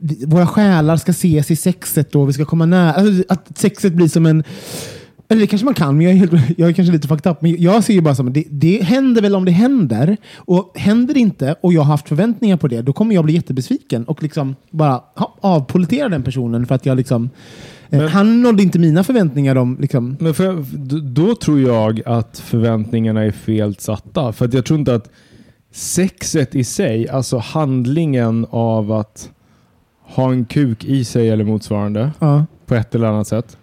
vi- 0.00 0.24
våra 0.26 0.46
själar 0.46 0.96
ska 0.96 1.10
ses 1.10 1.50
i 1.50 1.56
sexet 1.56 2.14
och 2.14 2.28
vi 2.28 2.32
ska 2.32 2.44
komma 2.44 2.66
nära. 2.66 2.92
Alltså, 2.92 3.24
att 3.28 3.58
sexet 3.58 3.92
blir 3.92 4.08
som 4.08 4.26
en 4.26 4.44
eller 5.28 5.40
det 5.40 5.46
kanske 5.46 5.64
man 5.64 5.74
kan, 5.74 5.96
men 5.96 6.06
jag 6.06 6.12
är, 6.14 6.16
helt, 6.18 6.58
jag 6.58 6.68
är 6.68 6.72
kanske 6.72 6.92
lite 6.92 7.08
fucked 7.08 7.32
up. 7.32 7.42
Men 7.42 7.62
jag 7.62 7.84
ser 7.84 7.94
ju 7.94 8.00
bara 8.00 8.14
som 8.14 8.32
det, 8.32 8.44
det 8.50 8.82
händer 8.82 9.22
väl 9.22 9.34
om 9.34 9.44
det 9.44 9.50
händer. 9.52 10.16
Och 10.36 10.72
händer 10.74 11.14
det 11.14 11.20
inte 11.20 11.54
och 11.60 11.72
jag 11.72 11.80
har 11.80 11.86
haft 11.92 12.08
förväntningar 12.08 12.56
på 12.56 12.68
det, 12.68 12.82
då 12.82 12.92
kommer 12.92 13.14
jag 13.14 13.24
bli 13.24 13.34
jättebesviken 13.34 14.04
och 14.04 14.22
liksom 14.22 14.56
bara 14.70 15.00
ha, 15.16 15.34
avpolitera 15.40 16.08
den 16.08 16.22
personen 16.22 16.66
för 16.66 16.74
att 16.74 16.86
jag 16.86 16.96
liksom... 16.96 17.30
eh, 17.90 17.98
Men- 17.98 18.08
han 18.08 18.42
nådde 18.42 18.62
inte 18.62 18.78
mina 18.78 19.04
förväntningar 19.04 19.56
om 19.56 19.76
liksom... 19.80 20.16
Men 20.20 20.34
för, 20.34 20.64
då 21.00 21.34
tror 21.34 21.60
jag 21.60 22.02
att 22.06 22.38
förväntningarna 22.38 23.24
är 23.24 23.30
fel 23.30 23.74
satta. 23.78 24.32
För 24.32 24.50
jag 24.54 24.64
tror 24.64 24.78
inte 24.78 24.94
att 24.94 25.10
sexet 25.72 26.54
i 26.54 26.64
sig, 26.64 27.08
alltså 27.08 27.38
handlingen 27.38 28.46
av 28.50 28.92
att 28.92 29.30
ha 30.02 30.32
en 30.32 30.44
kuk 30.44 30.84
i 30.84 31.04
sig 31.04 31.30
eller 31.30 31.44
motsvarande 31.44 32.10
Ja. 32.18 32.46
på 32.66 32.74
ett 32.74 32.94
eller 32.94 33.06
annat 33.06 33.26
sätt. 33.28 33.56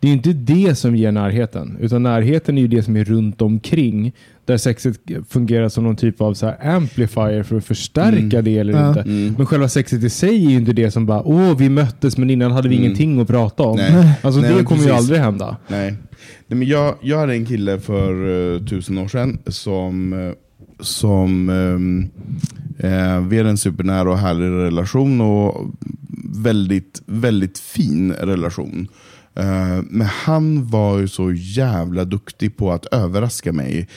Det 0.00 0.08
är 0.08 0.12
inte 0.12 0.32
det 0.32 0.74
som 0.74 0.96
ger 0.96 1.12
närheten, 1.12 1.76
utan 1.80 2.02
närheten 2.02 2.58
är 2.58 2.62
ju 2.62 2.68
det 2.68 2.82
som 2.82 2.96
är 2.96 3.04
runt 3.04 3.42
omkring. 3.42 4.12
Där 4.44 4.56
sexet 4.56 5.00
fungerar 5.28 5.68
som 5.68 5.84
någon 5.84 5.96
typ 5.96 6.20
av 6.20 6.34
så 6.34 6.46
här 6.46 6.74
amplifier 6.76 7.42
för 7.42 7.56
att 7.56 7.64
förstärka 7.64 8.42
det 8.42 8.58
eller 8.58 8.72
Ja. 8.72 8.88
inte. 8.88 9.00
Mm. 9.00 9.34
Men 9.38 9.46
själva 9.46 9.68
sexet 9.68 10.02
i 10.04 10.10
sig 10.10 10.46
är 10.46 10.50
ju 10.50 10.56
inte 10.56 10.72
det 10.72 10.90
som 10.90 11.06
bara 11.06 11.22
åh 11.22 11.56
vi 11.56 11.68
möttes 11.68 12.16
men 12.16 12.30
innan 12.30 12.52
hade 12.52 12.68
vi 12.68 12.74
Mm. 12.76 12.84
ingenting 12.84 13.20
att 13.20 13.28
prata 13.28 13.62
om. 13.62 13.76
Nej. 13.76 14.12
Alltså 14.22 14.40
Nej, 14.40 14.54
det 14.58 14.64
kommer 14.64 14.82
ju 14.82 14.88
precis. 14.88 15.00
aldrig 15.02 15.20
hända. 15.20 15.56
Nej. 15.68 15.90
Nej 16.46 16.58
men 16.58 16.68
jag, 16.68 16.94
jag 17.02 17.18
hade 17.18 17.32
en 17.34 17.46
kille 17.46 17.80
för 17.80 18.12
eh, 18.54 18.60
tusen 18.64 18.98
år 18.98 19.08
sedan 19.08 19.38
som, 19.46 20.12
eh, 20.12 20.32
som 20.80 21.48
ehm, 21.50 22.08
eh, 22.78 23.20
vi 23.28 23.36
hade 23.38 23.50
en 23.50 23.58
supernära 23.58 24.10
och 24.10 24.18
härlig 24.18 24.46
relation 24.46 25.20
och 25.20 25.74
väldigt, 26.34 27.02
väldigt 27.06 27.58
fin 27.58 28.12
relation. 28.12 28.88
Eh, 29.36 29.82
men 29.90 30.06
han 30.06 30.66
var 30.70 30.98
ju 30.98 31.08
så 31.08 31.32
jävla 31.32 32.04
duktig 32.04 32.56
på 32.56 32.72
att 32.72 32.86
överraska 32.86 33.52
mig. 33.52 33.88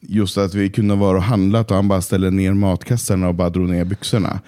Just 0.00 0.38
att 0.38 0.54
vi 0.54 0.70
kunde 0.70 0.94
vara 0.94 1.16
och 1.16 1.22
handlat 1.22 1.70
och 1.70 1.76
han 1.76 1.88
bara 1.88 2.02
ställde 2.02 2.30
ner 2.30 2.52
matkassarna 2.52 3.28
och 3.28 3.34
bara 3.34 3.50
drog 3.50 3.68
ner 3.68 3.84
byxorna. 3.84 4.40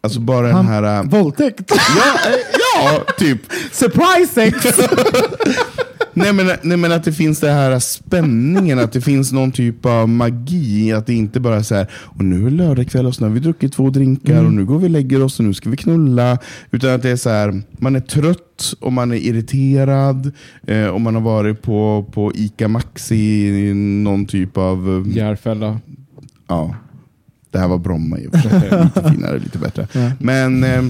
Alltså 0.00 0.20
bara 0.20 0.46
den 0.46 0.56
Han- 0.56 0.66
här... 0.66 0.98
eh, 0.98 1.02
Våldtäkt! 1.02 1.60
Ja, 1.68 2.30
eh, 2.30 2.36
ja, 2.84 3.04
typ. 3.18 3.40
Surprise 3.72 4.32
sex! 4.34 4.78
nej, 6.16 6.32
men, 6.32 6.46
nej 6.62 6.76
men 6.76 6.92
att 6.92 7.04
det 7.04 7.12
finns 7.12 7.40
det 7.40 7.50
här 7.50 7.78
spänningen, 7.78 8.78
att 8.78 8.92
det 8.92 9.00
finns 9.00 9.32
någon 9.32 9.52
typ 9.52 9.86
av 9.86 10.08
magi. 10.08 10.92
Att 10.92 11.06
det 11.06 11.14
inte 11.14 11.40
bara 11.40 11.56
är 11.56 11.62
så 11.62 11.74
här, 11.74 11.86
och 11.92 12.24
nu 12.24 12.46
är 12.46 12.50
lördagkväll 12.50 13.06
och 13.06 13.14
så 13.14 13.24
har 13.24 13.30
vi 13.30 13.40
druckit 13.40 13.72
två 13.72 13.90
drinkar 13.90 14.44
och 14.44 14.52
nu 14.52 14.64
går 14.64 14.78
vi 14.78 14.86
och 14.86 14.90
lägger 14.90 15.22
oss 15.22 15.38
och 15.38 15.44
nu 15.44 15.54
ska 15.54 15.70
vi 15.70 15.76
knulla. 15.76 16.38
Utan 16.70 16.90
att 16.94 17.02
det 17.02 17.10
är 17.10 17.16
så 17.16 17.30
här, 17.30 17.62
man 17.78 17.96
är 17.96 18.00
trött 18.00 18.74
och 18.80 18.92
man 18.92 19.12
är 19.12 19.16
irriterad 19.16 20.32
eh, 20.66 20.86
och 20.86 21.00
man 21.00 21.14
har 21.14 21.22
varit 21.22 21.62
på, 21.62 22.06
på 22.12 22.32
ICA 22.34 22.68
Maxi 22.68 23.50
någon 23.74 24.26
typ 24.26 24.56
av... 24.56 25.04
eh, 25.08 25.16
Järfälla. 25.16 25.80
Ja, 26.48 26.74
det 27.50 27.58
här 27.58 27.68
var 27.68 27.78
Bromma 27.78 28.18
i 28.18 28.26
och 28.26 28.32
för 28.32 28.48
sig. 28.60 28.60
Lite 28.84 29.10
finare, 29.12 29.38
lite 29.38 29.58
bättre. 29.58 29.86
Men, 30.18 30.64
eh, 30.64 30.78
eh, 30.78 30.84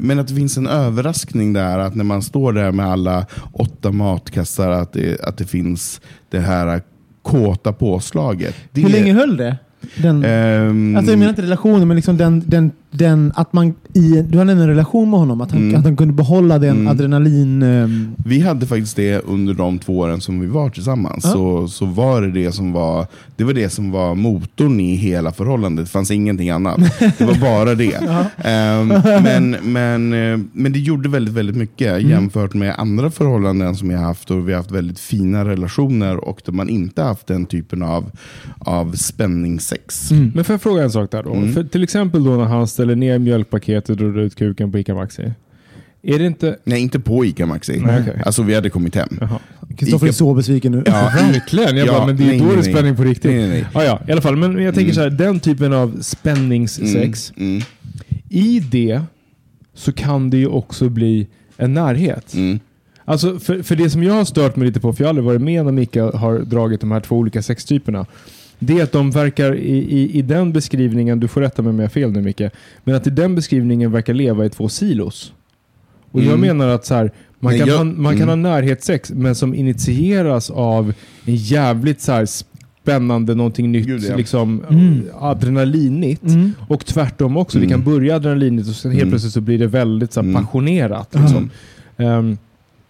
men 0.00 0.18
att 0.18 0.28
det 0.28 0.34
finns 0.34 0.56
en 0.56 0.66
överraskning 0.66 1.52
där, 1.52 1.78
att 1.78 1.94
när 1.94 2.04
man 2.04 2.22
står 2.22 2.52
där 2.52 2.72
med 2.72 2.86
alla 2.86 3.26
åtta 3.52 3.92
matkassar, 3.92 4.70
att 4.70 4.92
det, 4.92 5.20
att 5.20 5.38
det 5.38 5.46
finns 5.46 6.00
det 6.30 6.40
här 6.40 6.82
kåta 7.22 7.72
påslaget. 7.72 8.54
Det, 8.72 8.80
Hur 8.80 8.88
länge 8.88 9.12
höll 9.12 9.36
det? 9.36 9.56
Den, 9.96 10.24
Ehm, 10.24 10.96
alltså 10.96 11.12
jag 11.12 11.18
menar 11.18 11.30
inte 11.30 11.42
relationen, 11.42 11.88
men 11.88 11.96
liksom 11.96 12.16
den, 12.16 12.42
den, 12.46 12.72
den, 12.90 13.32
att 13.34 13.52
man 13.52 13.74
i, 13.94 14.22
du 14.28 14.38
hade 14.38 14.52
en 14.52 14.66
relation 14.68 15.10
med 15.10 15.18
honom, 15.20 15.40
att 15.40 15.50
han, 15.52 15.62
Mm. 15.62 15.78
att 15.78 15.84
han 15.84 15.96
kunde 15.96 16.14
behålla 16.14 16.58
den 16.58 16.88
adrenalin... 16.88 17.62
ehm, 17.62 18.14
Vi 18.24 18.40
hade 18.40 18.66
faktiskt 18.66 18.96
det 18.96 19.18
under 19.24 19.54
de 19.54 19.78
två 19.78 19.98
åren 19.98 20.20
som 20.20 20.40
vi 20.40 20.46
var 20.46 20.70
tillsammans. 20.70 21.24
Ja. 21.24 21.30
Så, 21.32 21.68
så 21.68 21.86
var 21.86 22.22
det 22.22 22.30
det 22.30 22.52
som 22.52 22.72
var 22.72 23.06
det 23.36 23.44
var 23.44 23.52
det 23.52 23.70
som 23.70 23.90
var 23.90 24.14
motorn 24.14 24.80
i 24.80 24.94
hela 24.94 25.32
förhållandet. 25.32 25.84
Det 25.84 25.90
fanns 25.90 26.10
ingenting 26.10 26.50
annat. 26.50 26.78
Det 27.18 27.24
var 27.24 27.40
bara 27.40 27.74
det. 27.74 27.94
Ehm, 28.44 28.88
men, 29.24 29.50
men, 29.72 30.32
eh, 30.32 30.38
men 30.52 30.72
det 30.72 30.78
gjorde 30.78 31.08
väldigt, 31.08 31.34
väldigt 31.34 31.56
mycket 31.56 31.84
Mm. 31.94 32.10
jämfört 32.10 32.54
med 32.54 32.74
andra 32.78 33.10
förhållanden 33.10 33.76
som 33.76 33.90
jag 33.90 33.98
har 33.98 34.06
haft. 34.06 34.30
Och 34.30 34.48
vi 34.48 34.52
har 34.52 34.56
haft 34.58 34.70
väldigt 34.70 34.98
fina 34.98 35.44
relationer 35.44 36.16
och 36.16 36.40
där 36.44 36.52
man 36.52 36.68
inte 36.68 37.02
haft 37.02 37.26
den 37.26 37.46
typen 37.46 37.82
av, 37.82 38.10
av 38.58 38.92
spänningssex. 38.92 40.10
Mm. 40.10 40.32
Men 40.34 40.44
får 40.44 40.52
jag 40.54 40.62
fråga 40.62 40.82
en 40.82 40.90
sak 40.90 41.10
där 41.10 41.22
då? 41.22 41.32
Mm. 41.34 41.52
För 41.52 41.64
till 41.64 41.82
exempel 41.82 42.24
då 42.24 42.30
när 42.30 42.44
han 42.44 42.66
ställer 42.66 42.96
ner 42.96 43.18
mjölkpaketet 43.88 43.90
och 43.90 44.12
drar 44.12 44.20
ut 44.22 44.34
kuken 44.34 44.72
på 44.72 44.78
ICA 44.78 44.94
Maxi. 44.94 45.32
Är 46.02 46.18
det 46.18 46.26
inte... 46.26 46.56
Nej, 46.64 46.80
inte 46.82 47.00
på 47.00 47.24
ICA 47.24 47.46
Maxi. 47.46 47.80
Nej, 47.80 48.00
okej. 48.02 48.22
Alltså 48.26 48.42
vi 48.42 48.54
hade 48.54 48.70
kommit 48.70 48.94
hem. 48.94 49.08
Kristoffer 49.78 50.06
är 50.06 50.10
Ica- 50.10 50.14
så 50.14 50.34
besviken 50.34 50.72
nu. 50.72 50.82
Ja, 50.86 50.92
Verkligen. 51.14 51.76
Jag 51.76 51.86
Ja, 51.88 51.92
bara, 51.92 52.06
men 52.06 52.16
det 52.16 52.22
är 52.22 52.26
nej, 52.26 52.38
då 52.38 52.44
nej, 52.44 52.54
det 52.54 52.60
är 52.60 52.62
nej. 52.64 52.72
spänning 52.72 52.96
på 52.96 53.02
riktigt. 53.04 53.30
Nej, 53.30 53.40
nej, 53.40 53.48
nej. 53.48 53.66
Ja, 53.74 53.84
ja, 53.84 54.00
i 54.08 54.12
alla 54.12 54.20
fall. 54.20 54.36
Men 54.36 54.62
jag 54.62 54.74
tänker 54.74 54.92
så 54.92 55.00
här, 55.00 55.10
den 55.10 55.40
typen 55.40 55.72
av 55.72 55.98
spänningssex. 56.00 57.32
Mm, 57.36 57.50
mm, 57.52 57.62
I 58.28 58.60
det 58.60 59.00
så 59.74 59.92
kan 59.92 60.30
det 60.30 60.36
ju 60.36 60.46
också 60.46 60.88
bli 60.88 61.26
en 61.56 61.74
närhet. 61.74 62.34
mm. 62.34 62.58
Alltså 63.06 63.38
för, 63.38 63.62
för 63.62 63.76
det 63.76 63.90
som 63.90 64.02
jag 64.02 64.14
har 64.14 64.24
stört 64.24 64.56
mig 64.56 64.66
lite 64.66 64.80
på, 64.80 64.92
för 64.92 65.02
jag 65.04 65.06
har 65.06 65.10
aldrig 65.10 65.24
varit 65.24 65.40
med 65.40 65.64
när 65.64 65.72
Mika 65.72 66.04
har 66.16 66.38
dragit 66.38 66.80
de 66.80 66.90
här 66.92 67.00
två 67.00 67.16
olika 67.16 67.42
sextyperna. 67.42 68.06
Det 68.66 68.78
är 68.78 68.82
att 68.82 68.92
de 68.92 69.10
verkar 69.10 69.54
i, 69.54 69.76
i, 69.76 70.18
i 70.18 70.22
den 70.22 70.52
beskrivningen, 70.52 71.20
du 71.20 71.28
får 71.28 71.40
rätta 71.40 71.62
mig 71.62 71.70
om 71.70 71.78
jag 71.78 71.84
har 71.84 71.90
fel 71.90 72.12
nu 72.12 72.20
Micke, 72.20 72.42
men 72.84 72.94
att 72.94 73.06
i 73.06 73.10
den 73.10 73.34
beskrivningen 73.34 73.92
verkar 73.92 74.14
leva 74.14 74.44
i 74.46 74.50
två 74.50 74.68
silos. 74.68 75.32
Och 76.10 76.20
jag 76.20 76.28
Mm. 76.28 76.40
menar 76.40 76.68
att 76.68 76.86
så 76.86 76.94
här, 76.94 77.10
man, 77.40 77.50
Nej, 77.52 77.58
kan, 77.60 77.68
jag- 77.68 77.76
ha, 77.76 77.84
man 77.84 78.12
kan 78.18 78.22
mm. 78.22 78.28
ha 78.28 78.36
närhetssex, 78.50 79.10
men 79.10 79.34
som 79.34 79.54
initieras 79.54 80.50
av 80.50 80.92
en 81.24 81.34
jävligt 81.36 82.00
så 82.00 82.12
här 82.12 82.26
spännande, 82.82 83.34
någonting 83.34 83.72
nytt, 83.72 83.86
Gud, 83.86 84.02
ja. 84.10 84.16
liksom 84.16 84.62
Mm. 84.70 85.02
adrenalinigt. 85.20 86.22
Mm. 86.22 86.52
Och 86.68 86.86
tvärtom 86.86 87.36
också. 87.36 87.58
Mm. 87.58 87.70
kan 87.70 87.84
börja 87.84 88.16
adrenalinigt 88.16 88.68
och 88.68 88.74
sen 88.74 88.90
helt 88.90 89.02
Mm. 89.02 89.10
plötsligt 89.12 89.32
så 89.32 89.40
blir 89.40 89.58
det 89.58 89.66
väldigt 89.66 90.12
så 90.12 90.20
här, 90.20 90.28
Mm. 90.28 90.42
passionerat. 90.42 91.14
Liksom. 91.14 91.50
Ehm, 91.96 92.38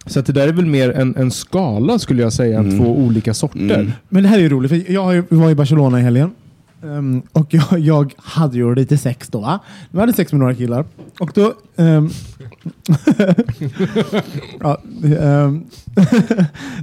så 0.05 0.19
att 0.19 0.25
det 0.25 0.33
där 0.33 0.47
är 0.47 0.51
väl 0.53 0.65
mer 0.65 0.89
en, 0.91 1.15
en 1.15 1.31
skala 1.31 1.99
skulle 1.99 2.21
jag 2.21 2.33
säga, 2.33 2.59
än 2.59 2.65
Mm. 2.65 2.79
två 2.79 2.97
olika 2.97 3.33
sorter. 3.33 3.59
Mm. 3.79 3.91
Men 4.09 4.23
det 4.23 4.29
här 4.29 4.37
är 4.37 4.41
ju 4.41 4.49
roligt, 4.49 4.69
för 4.71 4.91
jag 4.91 5.23
var 5.29 5.49
i 5.51 5.55
Barcelona 5.55 5.99
i 5.99 6.03
helgen. 6.03 6.31
Ehm, 6.83 7.21
och 7.31 7.53
jag, 7.53 7.79
jag 7.79 8.13
hade 8.17 8.57
ju 8.57 8.75
lite 8.75 8.97
sex 8.97 9.27
då. 9.27 9.39
Va? 9.39 9.59
Jag 9.91 9.99
hade 9.99 10.13
sex 10.13 10.31
med 10.31 10.39
några 10.39 10.55
killar. 10.55 10.85
Och 11.19 11.31
då... 11.33 11.53
ehm, 11.77 12.09
ja, 14.59 14.81
ehm, 15.03 15.63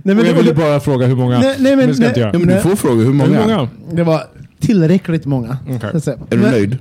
nej, 0.03 0.15
Och 0.17 0.21
jag 0.21 0.27
det- 0.27 0.33
ville 0.33 0.55
bara 0.55 0.81
fråga 0.81 1.07
hur 1.07 1.17
många. 1.17 1.39
Nej, 1.39 1.57
nej, 1.59 1.77
men- 1.77 1.89
inte 1.91 2.01
nej. 2.03 2.13
Ja, 2.33 2.39
men 2.39 2.49
du 2.49 2.61
får 2.61 2.77
fråga 2.77 3.05
hur 3.05 3.13
många. 3.13 3.31
Hur 3.43 3.49
många? 3.57 3.69
Det 3.93 4.03
var 4.03 4.23
tillräckligt 4.61 5.27
många. 5.27 5.59
Okej. 5.69 5.79
så 5.91 5.97
att 5.97 6.05
säga. 6.05 6.17
Är 6.31 6.37
du 6.37 6.43
Men- 6.43 6.51
nöjd? 6.51 6.79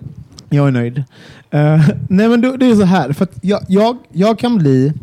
Jag 0.50 0.68
är 0.68 0.72
nöjd. 0.72 0.98
Eh, 1.52 1.82
nej 2.10 2.28
men 2.30 2.42
då, 2.42 2.58
det 2.58 2.66
är 2.70 2.76
så 2.76 2.84
här, 2.84 3.14
för 3.14 3.24
att 3.24 3.32
jag, 3.42 3.62
jag, 3.68 3.98
jag 4.14 4.40
kan 4.40 4.58
bli... 4.58 4.94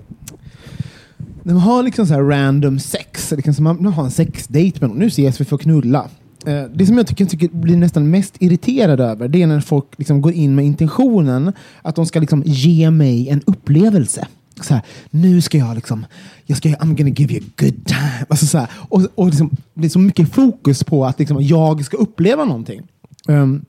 De 1.48 1.56
har 1.56 1.82
liksom 1.82 2.06
så 2.06 2.14
här 2.14 2.22
random 2.22 2.78
sex, 2.78 3.30
liksom 3.30 3.54
som 3.54 3.64
man, 3.64 3.82
man 3.82 3.92
har 3.92 4.04
en 4.04 4.10
sexdate 4.10 4.72
med 4.80 4.80
någon, 4.80 4.98
nu 4.98 5.06
ses 5.06 5.40
vi 5.40 5.44
för 5.44 5.56
att 5.56 5.62
knulla. 5.62 6.08
Eh, 6.46 6.62
det 6.74 6.86
som 6.86 6.96
jag 6.96 7.06
tycker, 7.06 7.24
tycker 7.24 7.48
blir 7.48 7.76
nästan 7.76 8.10
mest 8.10 8.34
irriterad 8.38 9.00
över, 9.00 9.28
det 9.28 9.42
är 9.42 9.46
när 9.46 9.60
folk 9.60 9.86
liksom 9.96 10.20
går 10.20 10.32
in 10.32 10.54
med 10.54 10.64
intentionen 10.64 11.52
att 11.82 11.96
de 11.96 12.06
ska 12.06 12.20
liksom 12.20 12.42
ge 12.46 12.90
mig 12.90 13.28
en 13.28 13.42
upplevelse. 13.46 14.26
Så 14.60 14.74
här, 14.74 14.82
nu 15.10 15.40
ska 15.40 15.58
jag 15.58 15.74
liksom, 15.74 16.06
jag 16.46 16.58
ska, 16.58 16.68
I'm 16.68 16.96
gonna 16.96 17.10
give 17.10 17.34
you 17.34 17.44
a 17.44 17.50
good 17.56 17.86
time. 17.86 18.26
Alltså 18.28 18.46
så 18.46 18.58
här, 18.58 18.68
och 18.88 19.02
och 19.14 19.26
liksom, 19.26 19.50
det 19.74 19.86
är 19.86 19.90
så 19.90 19.98
mycket 19.98 20.34
fokus 20.34 20.84
på 20.84 21.06
att 21.06 21.18
liksom, 21.18 21.42
jag 21.42 21.84
ska 21.84 21.96
uppleva 21.96 22.44
någonting. 22.44 22.82
Um, 23.28 23.64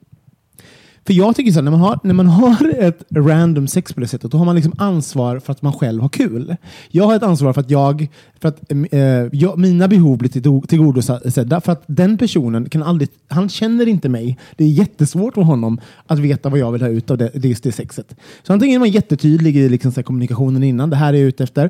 för 1.09 1.13
jag 1.13 1.35
tycker 1.35 1.51
så 1.51 1.55
här, 1.55 1.63
när 1.63 1.71
man, 1.71 1.79
har, 1.79 1.99
när 2.03 2.13
man 2.13 2.27
har 2.27 2.73
ett 2.79 3.03
random 3.15 3.67
sex 3.67 3.93
på 3.93 3.99
det 3.99 4.07
sättet, 4.07 4.31
då 4.31 4.37
har 4.37 4.45
man 4.45 4.55
liksom 4.55 4.73
ansvar 4.77 5.39
för 5.39 5.51
att 5.51 5.61
man 5.61 5.73
själv 5.73 6.01
har 6.01 6.09
kul. 6.09 6.55
Jag 6.89 7.05
har 7.05 7.15
ett 7.15 7.23
ansvar 7.23 7.53
för 7.53 7.61
att, 7.61 7.69
jag, 7.69 8.07
för 8.41 8.47
att 8.49 8.71
eh, 8.91 9.01
jag, 9.31 9.57
mina 9.59 9.87
behov 9.87 10.17
blir 10.17 10.29
till- 10.29 10.67
tillgodosedda. 10.67 11.61
För 11.61 11.71
att 11.71 11.83
den 11.87 12.17
personen 12.17 12.69
kan 12.69 12.83
aldrig, 12.83 13.09
han 13.27 13.49
känner 13.49 13.87
inte 13.87 14.09
mig. 14.09 14.37
Det 14.57 14.63
är 14.63 14.67
jättesvårt 14.67 15.33
för 15.33 15.41
honom 15.41 15.79
att 16.07 16.19
veta 16.19 16.49
vad 16.49 16.59
jag 16.59 16.71
vill 16.71 16.81
ha 16.81 16.89
ut 16.89 17.11
av 17.11 17.17
det, 17.17 17.31
just 17.45 17.63
det 17.63 17.71
sexet. 17.71 18.15
Så 18.43 18.53
antingen 18.53 18.75
är 18.75 18.79
man 18.79 18.89
jättetydlig 18.89 19.57
i 19.57 19.69
liksom 19.69 19.91
så 19.91 19.95
här 19.95 20.03
kommunikationen 20.03 20.63
innan, 20.63 20.89
det 20.89 20.95
här 20.95 21.13
är 21.13 21.17
jag 21.17 21.27
ute 21.27 21.43
efter. 21.43 21.69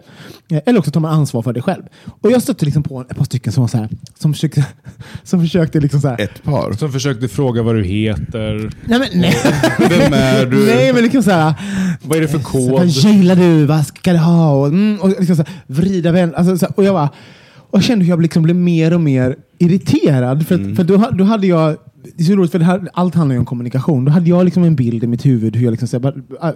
Eh, 0.52 0.60
eller 0.66 0.80
också 0.80 0.92
tar 0.92 1.00
man 1.02 1.12
ansvar 1.14 1.42
för 1.42 1.54
det 1.54 1.62
själv. 1.62 1.84
Och 2.22 2.32
jag 2.32 2.42
stötte 2.44 2.66
liksom 2.66 2.84
på 2.84 3.02
ett 3.02 3.18
par 3.18 3.26
stycken 3.26 3.54
som 3.54 3.62
var 3.64 3.68
så 3.68 3.78
här, 3.78 3.90
som 4.20 4.34
försökte, 4.34 4.66
som 5.24 5.42
försökte 5.42 5.80
liksom 5.80 6.02
så 6.02 6.08
här, 6.08 6.22
Ett 6.22 6.44
par. 6.44 6.74
Som 6.74 6.92
försökte 6.92 7.28
fråga 7.28 7.64
vad 7.64 7.76
du 7.76 7.84
heter. 7.84 8.70
nej 8.86 9.00
men 9.00 9.08
nej. 9.22 9.36
Vem 9.90 10.14
är 10.14 10.46
du? 10.46 10.66
Nej, 10.66 10.94
men 10.94 11.04
liksom 11.04 11.24
så 11.24 11.32
här, 11.32 11.54
Vad 12.04 12.18
är 12.18 12.22
det 12.22 12.28
för 12.28 12.40
Så, 12.40 12.46
kod? 12.46 12.72
vad 12.72 12.88
gillar 12.88 13.36
du? 13.36 13.66
Vad 13.66 13.86
ska 13.88 14.12
du 14.12 14.18
ha? 14.18 14.52
Och, 14.52 14.68
mm, 14.68 15.00
och 15.02 15.10
liksom 15.10 15.36
så 15.36 15.44
här, 15.44 15.54
vrida 15.68 16.12
vän. 16.12 16.36
Alltså, 16.36 16.59
så 16.60 16.66
här, 16.66 16.74
och 16.78 16.84
jag 16.84 16.94
bara, 16.96 17.10
och 17.58 17.78
jag 17.78 17.84
kände 17.84 18.06
hur 18.06 18.10
jag 18.10 18.22
liksom 18.22 18.44
blev 18.44 18.56
mer 18.56 18.94
och 18.94 19.02
mer 19.02 19.36
irriterad. 19.58 20.48
För, 20.48 20.56
att- 20.56 20.76
för 20.76 20.84
då, 20.84 21.10
då 21.18 21.24
hade 21.24 21.48
jag, 21.48 21.78
det 22.16 22.24
är 22.24 22.26
så 22.28 22.34
roligt 22.34 22.52
för 22.52 22.60
det 22.60 22.66
här, 22.66 22.88
allt 22.94 23.16
handlar 23.16 23.34
ju 23.34 23.40
om 23.40 23.46
kommunikation. 23.46 24.06
Då 24.06 24.12
hade 24.12 24.30
jag 24.30 24.46
liksom 24.46 24.64
en 24.64 24.76
bild 24.76 25.04
i 25.04 25.08
mitt 25.08 25.26
huvud 25.26 25.56
hur 25.56 25.64
jag 25.64 25.72
liksom, 25.72 25.88
så 25.88 25.96
här, 25.98 26.02
bara, 26.02 26.50
äh, 26.50 26.56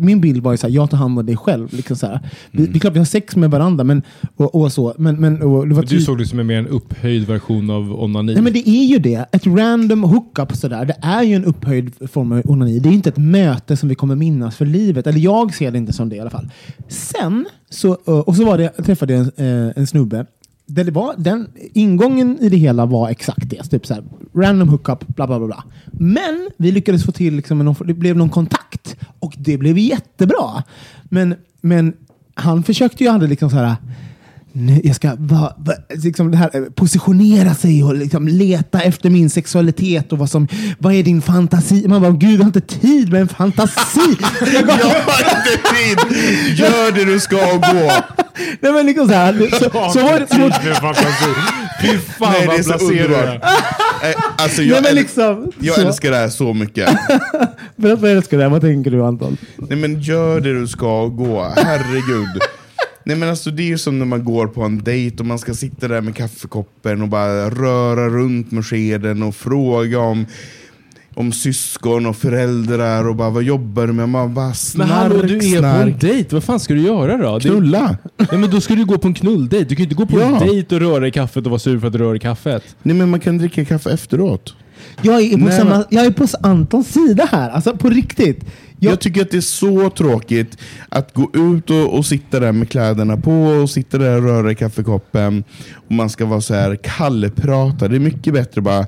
min 0.00 0.20
bild 0.20 0.42
var 0.42 0.52
ju 0.52 0.56
så 0.58 0.66
här, 0.66 0.74
jag 0.74 0.90
tar 0.90 0.96
hand 0.98 1.18
om 1.18 1.26
dig 1.26 1.36
själv. 1.36 1.68
Liksom 1.72 1.96
så 1.96 2.06
här. 2.06 2.20
Vi, 2.50 2.66
det 2.66 2.76
är 2.76 2.80
klart 2.80 2.94
vi 2.94 2.98
har 2.98 3.06
sex 3.06 3.36
med 3.36 3.50
varandra, 3.50 3.84
men, 3.84 4.02
och, 4.36 4.54
och 4.54 4.72
så. 4.72 4.94
Men, 4.98 5.16
men, 5.20 5.42
och, 5.42 5.68
det 5.68 5.74
var 5.74 5.82
Du 5.82 5.88
typ- 5.88 6.02
såg 6.02 6.18
det 6.18 6.26
som 6.26 6.38
en 6.38 6.46
mer 6.46 6.58
en 6.58 6.66
upphöjd 6.66 7.26
version 7.26 7.70
av 7.70 8.02
onani. 8.02 8.32
Nej 8.34 8.42
men 8.42 8.52
det 8.52 8.68
är 8.68 8.84
ju 8.84 8.98
det. 8.98 9.24
Ett 9.32 9.46
random 9.46 10.02
hookup 10.02 10.56
sådär, 10.56 10.84
det 10.84 10.96
är 11.02 11.22
ju 11.22 11.34
en 11.34 11.44
upphöjd 11.44 12.10
form 12.10 12.32
av 12.32 12.42
onani. 12.44 12.78
Det 12.78 12.88
är 12.88 12.92
inte 12.92 13.08
ett 13.08 13.16
möte 13.18 13.76
som 13.76 13.88
vi 13.88 13.94
kommer 13.94 14.14
minnas 14.14 14.56
för 14.56 14.66
livet. 14.66 15.06
Eller 15.06 15.18
jag 15.20 15.54
ser 15.54 15.70
det 15.70 15.78
inte 15.78 15.92
som 15.92 16.08
det 16.08 16.16
i 16.16 16.20
alla 16.20 16.30
fall. 16.30 16.48
Sen, 16.88 17.46
så, 17.70 17.98
eh, 18.06 18.18
och 18.18 18.36
så 18.36 18.44
var 18.44 18.58
det, 18.58 18.72
jag 18.76 18.86
träffade 18.86 19.12
jag 19.12 19.30
en, 19.36 19.66
eh, 19.68 19.72
en 19.76 19.86
snubbe. 19.86 20.26
Där 20.66 20.84
det 20.84 20.90
var, 20.90 21.14
den, 21.18 21.48
ingången 21.72 22.38
i 22.40 22.48
det 22.48 22.56
hela 22.56 22.86
var 22.86 23.08
exakt 23.08 23.50
det. 23.50 23.62
Typ 23.62 23.86
såhär, 23.86 24.04
random 24.34 24.68
hookup, 24.68 25.06
bla 25.06 25.26
bla 25.26 25.38
bla. 25.38 25.46
bla. 25.46 25.64
Men 25.92 26.48
vi 26.56 26.72
lyckades 26.72 27.04
få 27.04 27.12
till, 27.12 27.34
liksom, 27.34 27.58
någon, 27.58 27.86
det 27.86 27.94
blev 27.94 28.16
någon 28.16 28.30
kontakt. 28.30 28.96
Och 29.18 29.34
det 29.38 29.58
blev 29.58 29.78
jättebra. 29.78 30.62
Men, 31.04 31.34
men 31.60 31.92
han 32.34 32.62
försökte 32.62 33.04
ju 33.04 33.10
aldrig 33.10 33.30
liksom 33.30 33.50
så 33.50 33.56
här 33.56 33.76
Nej, 34.60 34.80
jag 34.84 34.96
ska 34.96 35.14
va, 35.18 35.54
va, 35.58 35.72
liksom 35.94 36.30
det 36.30 36.36
här, 36.36 36.50
eh, 36.52 36.62
positionera 36.74 37.54
sig 37.54 37.84
och 37.84 37.94
liksom 37.94 38.28
leta 38.28 38.80
efter 38.80 39.10
min 39.10 39.30
sexualitet 39.30 40.12
och 40.12 40.18
vad 40.18 40.30
som, 40.30 40.48
vad 40.78 40.94
är 40.94 41.02
din 41.02 41.22
fantasi? 41.22 41.88
Man 41.88 42.02
bara, 42.02 42.10
gud 42.12 42.32
jag 42.32 42.38
har 42.38 42.44
inte 42.44 42.60
tid 42.60 43.12
med 43.12 43.20
en 43.20 43.28
fantasi. 43.28 44.00
jag 44.52 44.66
har 44.66 45.20
inte 45.20 45.68
tid! 45.74 45.98
Gör 46.58 46.92
det 46.92 47.04
du 47.04 47.20
ska 47.20 47.36
och 47.36 47.60
gå! 47.60 47.92
nej 48.60 48.72
men 48.72 48.86
liksom 48.86 49.08
så 49.08 49.14
här, 49.14 49.48
så, 49.50 49.70
så 49.92 50.02
var 50.06 50.20
det, 50.20 50.26
så, 50.28 50.38
med 50.38 50.76
fantasi. 50.76 51.30
Fy 51.82 51.98
fan 51.98 52.32
Nej, 52.32 52.46
det 52.46 52.52
är 52.52 52.68
vad 52.68 52.80
så 52.80 52.88
placerad. 52.88 53.28
Eh, 53.34 54.20
Alltså, 54.36 54.60
nej 54.60 54.70
jag, 54.70 54.82
men 54.82 54.92
äl- 54.92 54.94
liksom, 54.94 55.52
jag 55.58 55.74
så, 55.74 55.80
älskar 55.80 56.10
det 56.10 56.16
här 56.16 56.28
så 56.28 56.54
mycket. 56.54 56.88
Berätta 57.76 58.00
vad 58.00 58.10
jag 58.10 58.16
älskar 58.16 58.38
det, 58.38 58.48
vad 58.48 58.60
tänker 58.60 58.90
du 58.90 59.04
Anton? 59.04 59.36
Nej 59.56 59.78
men 59.78 60.00
gör 60.00 60.40
det 60.40 60.60
du 60.60 60.66
ska 60.66 61.00
och 61.02 61.16
gå, 61.16 61.52
herregud. 61.56 62.28
Nej 63.08 63.16
men 63.16 63.28
alltså 63.28 63.50
det 63.50 63.62
är 63.62 63.66
ju 63.66 63.78
som 63.78 63.98
när 63.98 64.06
man 64.06 64.24
går 64.24 64.46
på 64.46 64.62
en 64.62 64.78
dejt 64.84 65.16
och 65.20 65.26
man 65.26 65.38
ska 65.38 65.54
sitta 65.54 65.88
där 65.88 66.00
med 66.00 66.16
kaffekoppen 66.16 67.02
och 67.02 67.08
bara 67.08 67.50
röra 67.50 68.08
runt 68.08 68.50
med 68.52 68.66
skeden 68.66 69.22
och 69.22 69.34
fråga 69.34 69.98
om 69.98 70.26
om 71.14 71.32
syskon 71.32 72.06
och 72.06 72.16
föräldrar 72.16 73.08
och 73.08 73.16
bara 73.16 73.30
vad 73.30 73.42
jobbar 73.42 73.86
du 73.86 73.92
med? 73.92 74.08
Man 74.08 74.34
bara 74.34 74.46
Men 74.46 74.54
snark, 74.54 74.88
hallå, 74.90 75.22
du 75.22 75.36
är 75.36 75.40
på 75.40 75.44
en 75.44 75.58
snark. 75.58 76.00
dejt. 76.00 76.34
Vad 76.34 76.44
fan 76.44 76.60
ska 76.60 76.74
du 76.74 76.80
göra 76.80 77.16
då? 77.16 77.38
Det- 77.38 77.48
Knulla? 77.48 77.96
Ja, 78.30 78.38
men 78.38 78.50
då 78.50 78.60
ska 78.60 78.74
du 78.74 78.84
gå 78.84 78.98
på 78.98 79.08
en 79.08 79.14
knulldejt. 79.14 79.64
Du 79.68 79.74
kan 79.74 79.78
ju 79.78 79.84
inte 79.84 79.94
gå 79.94 80.06
på 80.06 80.20
en 80.20 80.34
Ja. 80.34 80.40
dejt 80.40 80.74
och 80.74 80.80
röra 80.80 81.08
i 81.08 81.10
kaffet 81.10 81.44
och 81.44 81.50
vara 81.50 81.58
sur 81.58 81.78
för 81.80 81.86
att 81.86 81.92
du 81.92 81.98
rör 81.98 82.14
i 82.14 82.18
kaffet. 82.18 82.62
Nej 82.82 82.96
men 82.96 83.10
man 83.10 83.20
kan 83.20 83.38
dricka 83.38 83.64
kaffe 83.64 83.90
efteråt. 83.90 84.54
Jag 85.02 85.22
är 85.22 85.30
på, 85.32 85.44
Nej, 85.44 85.56
samma, 85.58 85.70
men- 85.70 85.84
jag 85.90 86.06
är 86.06 86.10
på 86.10 86.26
Antons 86.40 86.88
sida 86.92 87.28
här. 87.32 87.50
Alltså 87.50 87.76
på 87.76 87.90
riktigt. 87.90 88.44
Jag, 88.80 88.92
Jag, 88.92 89.00
tycker 89.00 89.22
att 89.22 89.30
det 89.30 89.36
är 89.36 89.40
så 89.40 89.90
tråkigt 89.90 90.58
att 90.88 91.14
gå 91.14 91.30
ut 91.34 91.70
och, 91.70 91.94
och 91.98 92.06
sitta 92.06 92.40
där 92.40 92.52
med 92.52 92.68
kläderna 92.68 93.16
på 93.16 93.32
och 93.32 93.70
sitta 93.70 93.98
där 93.98 94.16
och 94.16 94.22
röra 94.22 94.52
i 94.52 94.54
kaffekoppen. 94.54 95.44
Och 95.74 95.92
man 95.92 96.10
ska 96.10 96.26
vara 96.26 96.40
så 96.40 96.54
här 96.54 96.76
kallprata. 96.76 97.88
Det 97.88 97.96
är 97.96 98.00
mycket 98.00 98.34
bättre 98.34 98.60
bara 98.60 98.86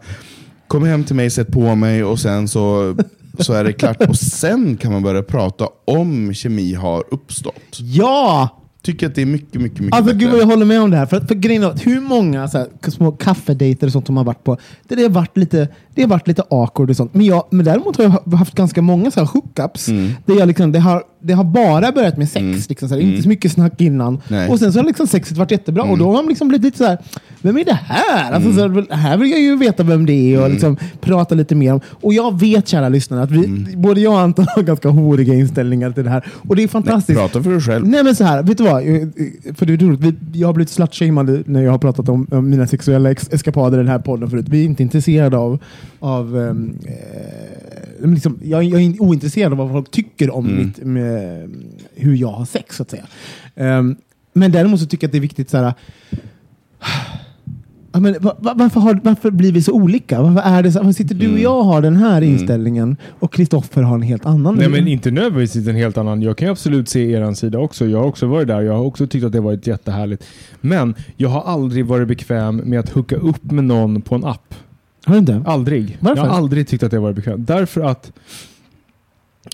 kom 0.66 0.84
hem 0.84 1.04
till 1.04 1.16
mig, 1.16 1.30
sätt 1.30 1.48
på 1.48 1.74
mig 1.74 2.04
och 2.04 2.20
sen 2.20 2.48
så, 2.48 2.96
så 3.38 3.52
är 3.52 3.64
det 3.64 3.72
klart. 3.72 4.08
Och 4.08 4.16
sen 4.16 4.76
kan 4.76 4.92
man 4.92 5.02
börja 5.02 5.22
prata 5.22 5.68
om 5.84 6.34
kemi 6.34 6.74
har 6.74 7.04
uppstått. 7.10 7.78
ja! 7.78 8.56
Tycker 8.82 9.06
att 9.06 9.14
det 9.14 9.22
är 9.22 9.26
mycket, 9.26 9.60
mycket, 9.60 9.80
mycket 9.80 9.94
Alltså 9.96 10.14
bättre. 10.14 10.26
gud 10.30 10.40
jag 10.40 10.46
håller 10.46 10.66
med 10.66 10.80
om 10.80 10.90
det 10.90 10.96
här. 10.96 11.06
För, 11.06 11.16
att- 11.16 11.28
för 11.28 11.34
grejen 11.34 11.62
är 11.62 11.66
att 11.66 11.86
hur 11.86 12.00
många 12.00 12.48
så 12.48 12.58
här, 12.58 12.66
små 12.90 13.12
kaffedejter 13.12 13.86
och 13.86 13.92
sånt 13.92 14.06
som 14.06 14.14
man 14.14 14.24
varit 14.24 14.44
på, 14.44 14.56
det, 14.88 14.94
det, 14.94 15.02
har 15.02 15.08
varit 15.10 15.36
lite, 15.36 15.68
det 15.94 16.02
har 16.02 16.08
varit 16.08 16.28
lite 16.28 16.42
awkward 16.50 16.90
och 16.90 16.96
sånt. 16.96 17.14
Men, 17.14 17.26
jag, 17.26 17.44
men 17.50 17.64
däremot 17.64 17.96
har 17.96 18.04
jag 18.04 18.10
ha- 18.10 18.36
haft 18.36 18.54
ganska 18.54 18.82
många 18.82 19.10
så 19.10 19.20
här 19.20 19.26
hookups. 19.26 19.88
Mm. 19.88 20.10
Där 20.26 20.34
jag 20.34 20.48
liksom, 20.48 20.72
det, 20.72 20.78
har, 20.78 21.02
det 21.22 21.32
har 21.32 21.44
bara 21.44 21.92
börjat 21.92 22.16
med 22.16 22.28
sex. 22.28 22.68
Liksom, 22.68 22.88
så 22.88 22.94
här, 22.94 23.02
Inte 23.02 23.22
så 23.22 23.28
mycket 23.28 23.52
snack 23.52 23.80
innan. 23.80 24.20
Nej. 24.28 24.48
Och 24.48 24.58
sen 24.58 24.72
så 24.72 24.78
har 24.78 24.84
liksom 24.86 25.06
sexet 25.06 25.36
varit 25.36 25.50
jättebra. 25.50 25.82
Och 25.82 25.98
då 25.98 26.04
har 26.06 26.12
man 26.12 26.26
liksom 26.26 26.48
blivit 26.48 26.64
lite 26.64 26.78
så 26.78 26.84
här, 26.84 26.98
vem 27.42 27.58
är 27.58 27.64
det 27.64 27.78
här? 27.84 28.32
Alltså, 28.32 28.52
så 28.52 28.60
här, 28.60 28.94
här 28.96 29.16
vill 29.16 29.30
jag 29.30 29.40
ju 29.40 29.56
veta 29.56 29.82
vem 29.82 30.06
det 30.06 30.12
är 30.34 30.42
och 30.42 30.50
liksom 30.50 30.76
prata 31.00 31.34
lite 31.34 31.54
mer 31.54 31.72
om. 31.72 31.80
Och 31.90 32.12
jag 32.14 32.40
vet 32.40 32.68
kära 32.68 32.88
lyssnare 32.88 33.22
att 33.22 33.30
vi, 33.30 33.66
både 33.76 34.00
jag 34.00 34.12
och 34.12 34.20
Anton 34.20 34.46
har 34.56 34.62
ganska 34.70 34.88
horiga 34.88 35.34
inställningar 35.34 35.90
till 35.92 36.04
det 36.04 36.10
här. 36.10 36.24
Och 36.48 36.56
det 36.56 36.62
är 36.62 36.68
fantastiskt. 36.68 37.18
Prata 37.18 37.42
för 37.42 37.50
dig 37.50 37.60
själv. 37.60 37.88
Nej 37.88 38.04
men 38.04 38.16
så 38.16 38.24
här, 38.24 38.42
vet 38.42 38.58
du 38.58 38.64
vad? 38.64 38.69
Eh, 38.70 39.02
eh, 39.02 39.54
För 39.54 39.66
det 39.66 39.72
är 39.72 39.76
roligt. 39.76 40.14
Jag 40.32 40.48
har 40.48 40.52
blivit 40.52 40.70
slutshamead 40.70 41.42
när 41.46 41.62
jag 41.62 41.70
har 41.70 41.78
pratat 41.78 42.08
om, 42.08 42.26
om 42.30 42.50
mina 42.50 42.66
sexuella 42.66 43.10
ex 43.10 43.28
eskapader 43.32 43.78
i 43.78 43.80
den 43.80 43.88
här 43.88 43.98
podden 43.98 44.30
förut. 44.30 44.46
Vi 44.48 44.60
är 44.60 44.64
inte 44.64 44.82
intresserade 44.82 45.36
av... 45.38 45.58
av 45.98 46.38
ehm, 46.38 46.78
eh, 46.86 48.10
liksom, 48.10 48.38
jag, 48.42 48.64
jag 48.64 48.82
är 48.82 49.02
ointresserad 49.02 49.52
av 49.52 49.58
vad 49.58 49.70
folk 49.70 49.90
tycker 49.90 50.30
om 50.30 50.56
mitt, 50.56 50.84
med, 50.84 51.50
hur 51.94 52.16
jag 52.16 52.32
har 52.32 52.44
sex, 52.44 52.76
så 52.76 52.82
att 52.82 52.90
säga. 52.90 53.04
Ehm, 53.56 53.96
men 54.32 54.52
däremot 54.52 54.80
så 54.80 54.86
tycker 54.86 55.04
jag 55.04 55.08
att 55.08 55.12
det 55.12 55.18
är 55.18 55.20
viktigt 55.20 55.50
så 55.50 55.56
här... 55.56 55.74
Ja, 57.92 58.00
men, 58.00 58.16
va, 58.20 58.36
va, 58.38 58.54
varför, 58.56 58.80
har, 58.80 59.00
varför 59.04 59.30
blir 59.30 59.52
vi 59.52 59.62
så 59.62 59.72
olika? 59.72 60.22
Varför, 60.22 60.40
är 60.40 60.62
det 60.62 60.72
så, 60.72 60.78
varför 60.78 60.92
sitter 60.92 61.14
du 61.14 61.32
och 61.32 61.38
jag 61.38 61.58
och 61.58 61.64
har 61.64 61.82
den 61.82 61.96
här 61.96 62.22
inställningen 62.22 62.96
och 63.18 63.32
Kristoffer 63.32 63.82
har 63.82 63.94
en 63.94 64.02
helt 64.02 64.26
annan? 64.26 64.54
Nej, 64.54 64.68
men 64.68 64.88
inte 64.88 65.10
nödvändigtvis 65.10 65.68
en 65.68 65.76
helt 65.76 65.98
annan. 65.98 66.22
Jag 66.22 66.36
kan 66.36 66.48
absolut 66.48 66.88
se 66.88 67.10
er 67.12 67.32
sida 67.34 67.58
också. 67.58 67.86
Jag 67.86 67.98
har 67.98 68.06
också 68.06 68.26
varit 68.26 68.48
där. 68.48 68.60
Jag 68.60 68.72
har 68.72 68.84
också 68.84 69.06
tyckt 69.06 69.24
att 69.24 69.32
det 69.32 69.40
varit 69.40 69.66
jättehärligt. 69.66 70.24
Men 70.60 70.94
jag 71.16 71.28
har 71.28 71.42
aldrig 71.42 71.86
varit 71.86 72.08
bekväm 72.08 72.56
med 72.56 72.80
att 72.80 72.90
hooka 72.90 73.16
upp 73.16 73.44
med 73.50 73.64
någon 73.64 74.02
på 74.02 74.14
en 74.14 74.24
app. 74.24 74.54
Har 75.04 75.14
du 75.14 75.18
inte? 75.20 75.42
Aldrig. 75.46 75.96
Varför? 76.00 76.22
Jag 76.22 76.30
har 76.30 76.36
aldrig 76.36 76.68
tyckt 76.68 76.82
att 76.82 76.90
det 76.90 76.98
varit 76.98 77.16
bekvämt. 77.16 77.46
Därför 77.46 77.80
att 77.80 78.12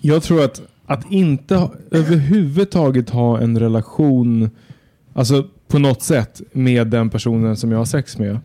jag 0.03 0.22
tror 0.22 0.45
att, 0.45 0.62
att 0.87 1.12
inte 1.12 1.55
ha- 1.57 1.72
överhuvudtaget 1.91 3.11
ha 3.11 3.41
en 3.41 3.59
relation, 3.59 4.51
alltså 5.14 5.45
på 5.69 5.79
något 5.79 6.03
sätt, 6.03 6.41
med 6.53 6.87
den 6.87 7.11
personen 7.11 7.57
som 7.57 7.71
jag 7.71 7.79
har 7.79 7.85
sex 7.85 8.19
med, 8.19 8.39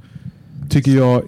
tycker 0.69 0.91
jag 0.91 1.23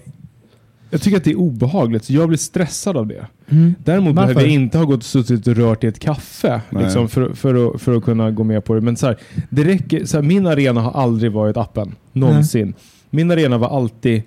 jag 0.89 1.01
tycker 1.01 1.17
att 1.17 1.23
det 1.23 1.31
är 1.31 1.35
obehagligt. 1.35 2.03
Så 2.03 2.13
jag 2.13 2.27
blir 2.27 2.37
stressad 2.37 2.97
av 2.97 3.07
det. 3.07 3.27
Mm. 3.49 3.75
Däremot 3.83 4.15
Varför? 4.15 4.33
behöver 4.33 4.41
jag 4.41 4.61
inte 4.61 4.77
ha 4.77 4.85
gått 4.85 4.97
och 4.99 5.03
suttit 5.03 5.47
och 5.47 5.55
rört 5.55 5.83
i 5.83 5.87
ett 5.87 5.99
kaffe 5.99 6.61
liksom, 6.69 7.09
för, 7.09 7.33
för, 7.33 7.75
att, 7.75 7.81
för 7.81 7.97
att 7.97 8.03
kunna 8.03 8.31
gå 8.31 8.43
med 8.43 8.65
på 8.65 8.75
det. 8.75 8.81
Men 8.81 8.97
så 8.97 9.05
här, 9.07 9.17
det 9.49 9.63
räcker, 9.63 10.05
så 10.05 10.17
här, 10.17 10.21
min 10.23 10.47
arena 10.47 10.81
har 10.81 10.91
aldrig 11.01 11.31
varit 11.31 11.57
appen. 11.57 11.95
Någonsin. 12.11 12.73
Min 13.09 13.31
arena 13.31 13.57
var 13.57 13.77
alltid 13.77 14.21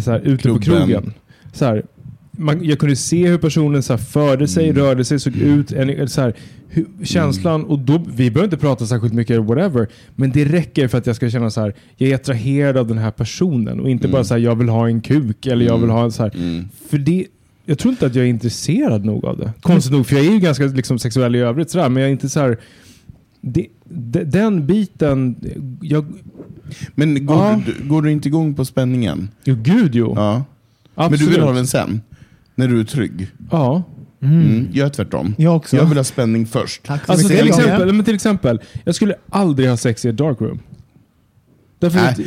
så 0.00 0.10
här, 0.10 0.20
ute 0.20 0.48
på 0.48 0.58
Klubben. 0.58 0.86
krogen. 0.86 1.12
Så 1.52 1.64
här, 1.64 1.82
man, 2.30 2.64
jag 2.64 2.78
kunde 2.78 2.96
se 2.96 3.28
hur 3.28 3.38
personen 3.38 3.82
så 3.82 3.98
förde 3.98 4.48
sig, 4.48 4.68
Mm. 4.70 4.82
rörde 4.82 5.04
sig, 5.04 5.20
såg 5.20 5.36
ut. 5.36 5.72
En, 5.72 6.08
så 6.08 6.32
hur, 6.68 6.86
känslan, 7.02 7.64
och 7.64 7.78
då, 7.78 8.04
vi 8.16 8.30
behöver 8.30 8.44
inte 8.44 8.56
prata 8.56 8.86
särskilt 8.86 9.14
mycket, 9.14 9.44
whatever. 9.44 9.88
Men 10.14 10.30
det 10.30 10.44
räcker 10.44 10.88
för 10.88 10.98
att 10.98 11.06
jag 11.06 11.16
ska 11.16 11.30
känna 11.30 11.50
så 11.50 11.60
här, 11.60 11.74
jag 11.96 12.10
är 12.10 12.14
attraherad 12.14 12.76
av 12.76 12.86
den 12.86 12.98
här 12.98 13.10
personen. 13.10 13.80
Och 13.80 13.90
inte 13.90 14.08
bara 14.08 14.24
så 14.24 14.34
här, 14.34 14.40
jag 14.40 14.56
vill 14.56 14.68
ha 14.68 14.88
en 14.88 15.00
kuk 15.00 15.46
eller 15.46 15.66
jag 15.66 15.78
vill 15.78 15.90
ha 15.90 16.04
en 16.04 16.12
så 16.12 16.22
här. 16.22 16.34
Mm. 16.36 16.68
För 16.88 16.98
det, 16.98 17.26
jag 17.64 17.78
tror 17.78 17.90
inte 17.92 18.06
att 18.06 18.14
jag 18.14 18.24
är 18.24 18.28
intresserad 18.28 19.04
nog 19.04 19.24
av 19.24 19.38
det. 19.38 19.52
Konstigt 19.60 19.92
nog, 19.92 20.06
för 20.06 20.16
jag 20.16 20.26
är 20.26 20.30
ju 20.30 20.38
ganska 20.38 20.64
liksom, 20.66 20.98
sexuell 20.98 21.36
i 21.36 21.38
övrigt 21.38 21.70
sådär, 21.70 21.88
men 21.88 22.00
jag 22.02 22.08
är 22.08 22.12
inte 22.12 22.28
så 22.28 22.40
här. 22.40 22.58
Det, 23.40 23.66
de, 23.84 24.24
den 24.24 24.66
biten, 24.66 25.36
jag, 25.80 26.06
Men 26.94 27.26
går, 27.26 27.36
Ja. 27.36 27.60
du, 27.66 27.88
går 27.88 28.02
du 28.02 28.12
inte 28.12 28.28
igång 28.28 28.54
på 28.54 28.64
spänningen? 28.64 29.28
jo 29.44 29.56
gud 29.62 29.94
jo. 29.94 30.12
Ja. 30.16 30.44
Men 30.94 31.10
du 31.10 31.26
vill 31.26 31.40
ha 31.40 31.52
den 31.52 31.66
sen? 31.66 32.00
När 32.54 32.68
du 32.68 32.80
är 32.80 32.84
trygg? 32.84 33.28
Ja. 33.50 33.82
Mm. 34.32 34.68
Jag 34.72 34.86
är 34.86 34.90
tvärtom. 34.90 35.34
Jag 35.38 35.56
också. 35.56 35.76
Jag 35.76 35.84
vill 35.84 35.96
ha 35.96 36.04
spänning 36.04 36.46
först. 36.46 36.90
Alltså 36.90 37.28
till 37.28 37.48
exempel, 37.48 37.92
men 37.92 38.04
till 38.04 38.14
exempel, 38.14 38.60
jag 38.84 38.94
skulle 38.94 39.14
aldrig 39.28 39.68
ha 39.68 39.76
sex 39.76 40.04
i 40.04 40.08
ett 40.08 40.16
darkroom. 40.16 40.60
Därför 41.78 41.98
Nej. 41.98 42.08
att, 42.08 42.18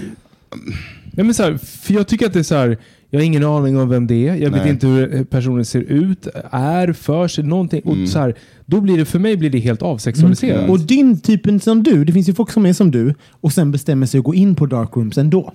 nej 1.11 1.25
men 1.25 1.33
så 1.33 1.43
här, 1.43 1.57
för 1.57 1.93
jag 1.93 2.07
tycker 2.07 2.25
att 2.25 2.33
det 2.33 2.39
är 2.39 2.43
så 2.43 2.55
här, 2.55 2.77
jag 3.09 3.19
har 3.19 3.25
ingen 3.25 3.45
aning 3.45 3.77
om 3.77 3.89
vem 3.89 4.07
det 4.07 4.27
är. 4.27 4.35
Jag 4.35 4.49
vet 4.49 4.61
Nej. 4.61 4.69
inte 4.69 4.87
hur 4.87 5.23
personen 5.23 5.65
ser 5.65 5.81
ut, 5.81 6.27
är, 6.51 6.93
för 6.93 7.27
sig, 7.27 7.43
någonting. 7.43 7.81
Mm. 7.85 8.03
Och 8.03 8.09
så 8.09 8.19
här, 8.19 8.35
då 8.65 8.81
blir 8.81 8.97
det, 8.97 9.05
för 9.05 9.19
mig 9.19 9.37
blir 9.37 9.49
det 9.49 9.59
helt 9.59 9.81
avsexualiserat. 9.81 10.69
Och 10.69 10.79
din 10.79 11.19
typen 11.19 11.59
som 11.59 11.83
du, 11.83 12.05
det 12.05 12.13
finns 12.13 12.29
ju 12.29 12.33
folk 12.33 12.51
som 12.51 12.65
är 12.65 12.73
som 12.73 12.91
du 12.91 13.13
och 13.31 13.53
sen 13.53 13.71
bestämmer 13.71 14.05
sig 14.05 14.17
att 14.17 14.23
gå 14.23 14.35
in 14.35 14.55
på 14.55 14.65
darkrooms 14.65 15.17
ändå. 15.17 15.53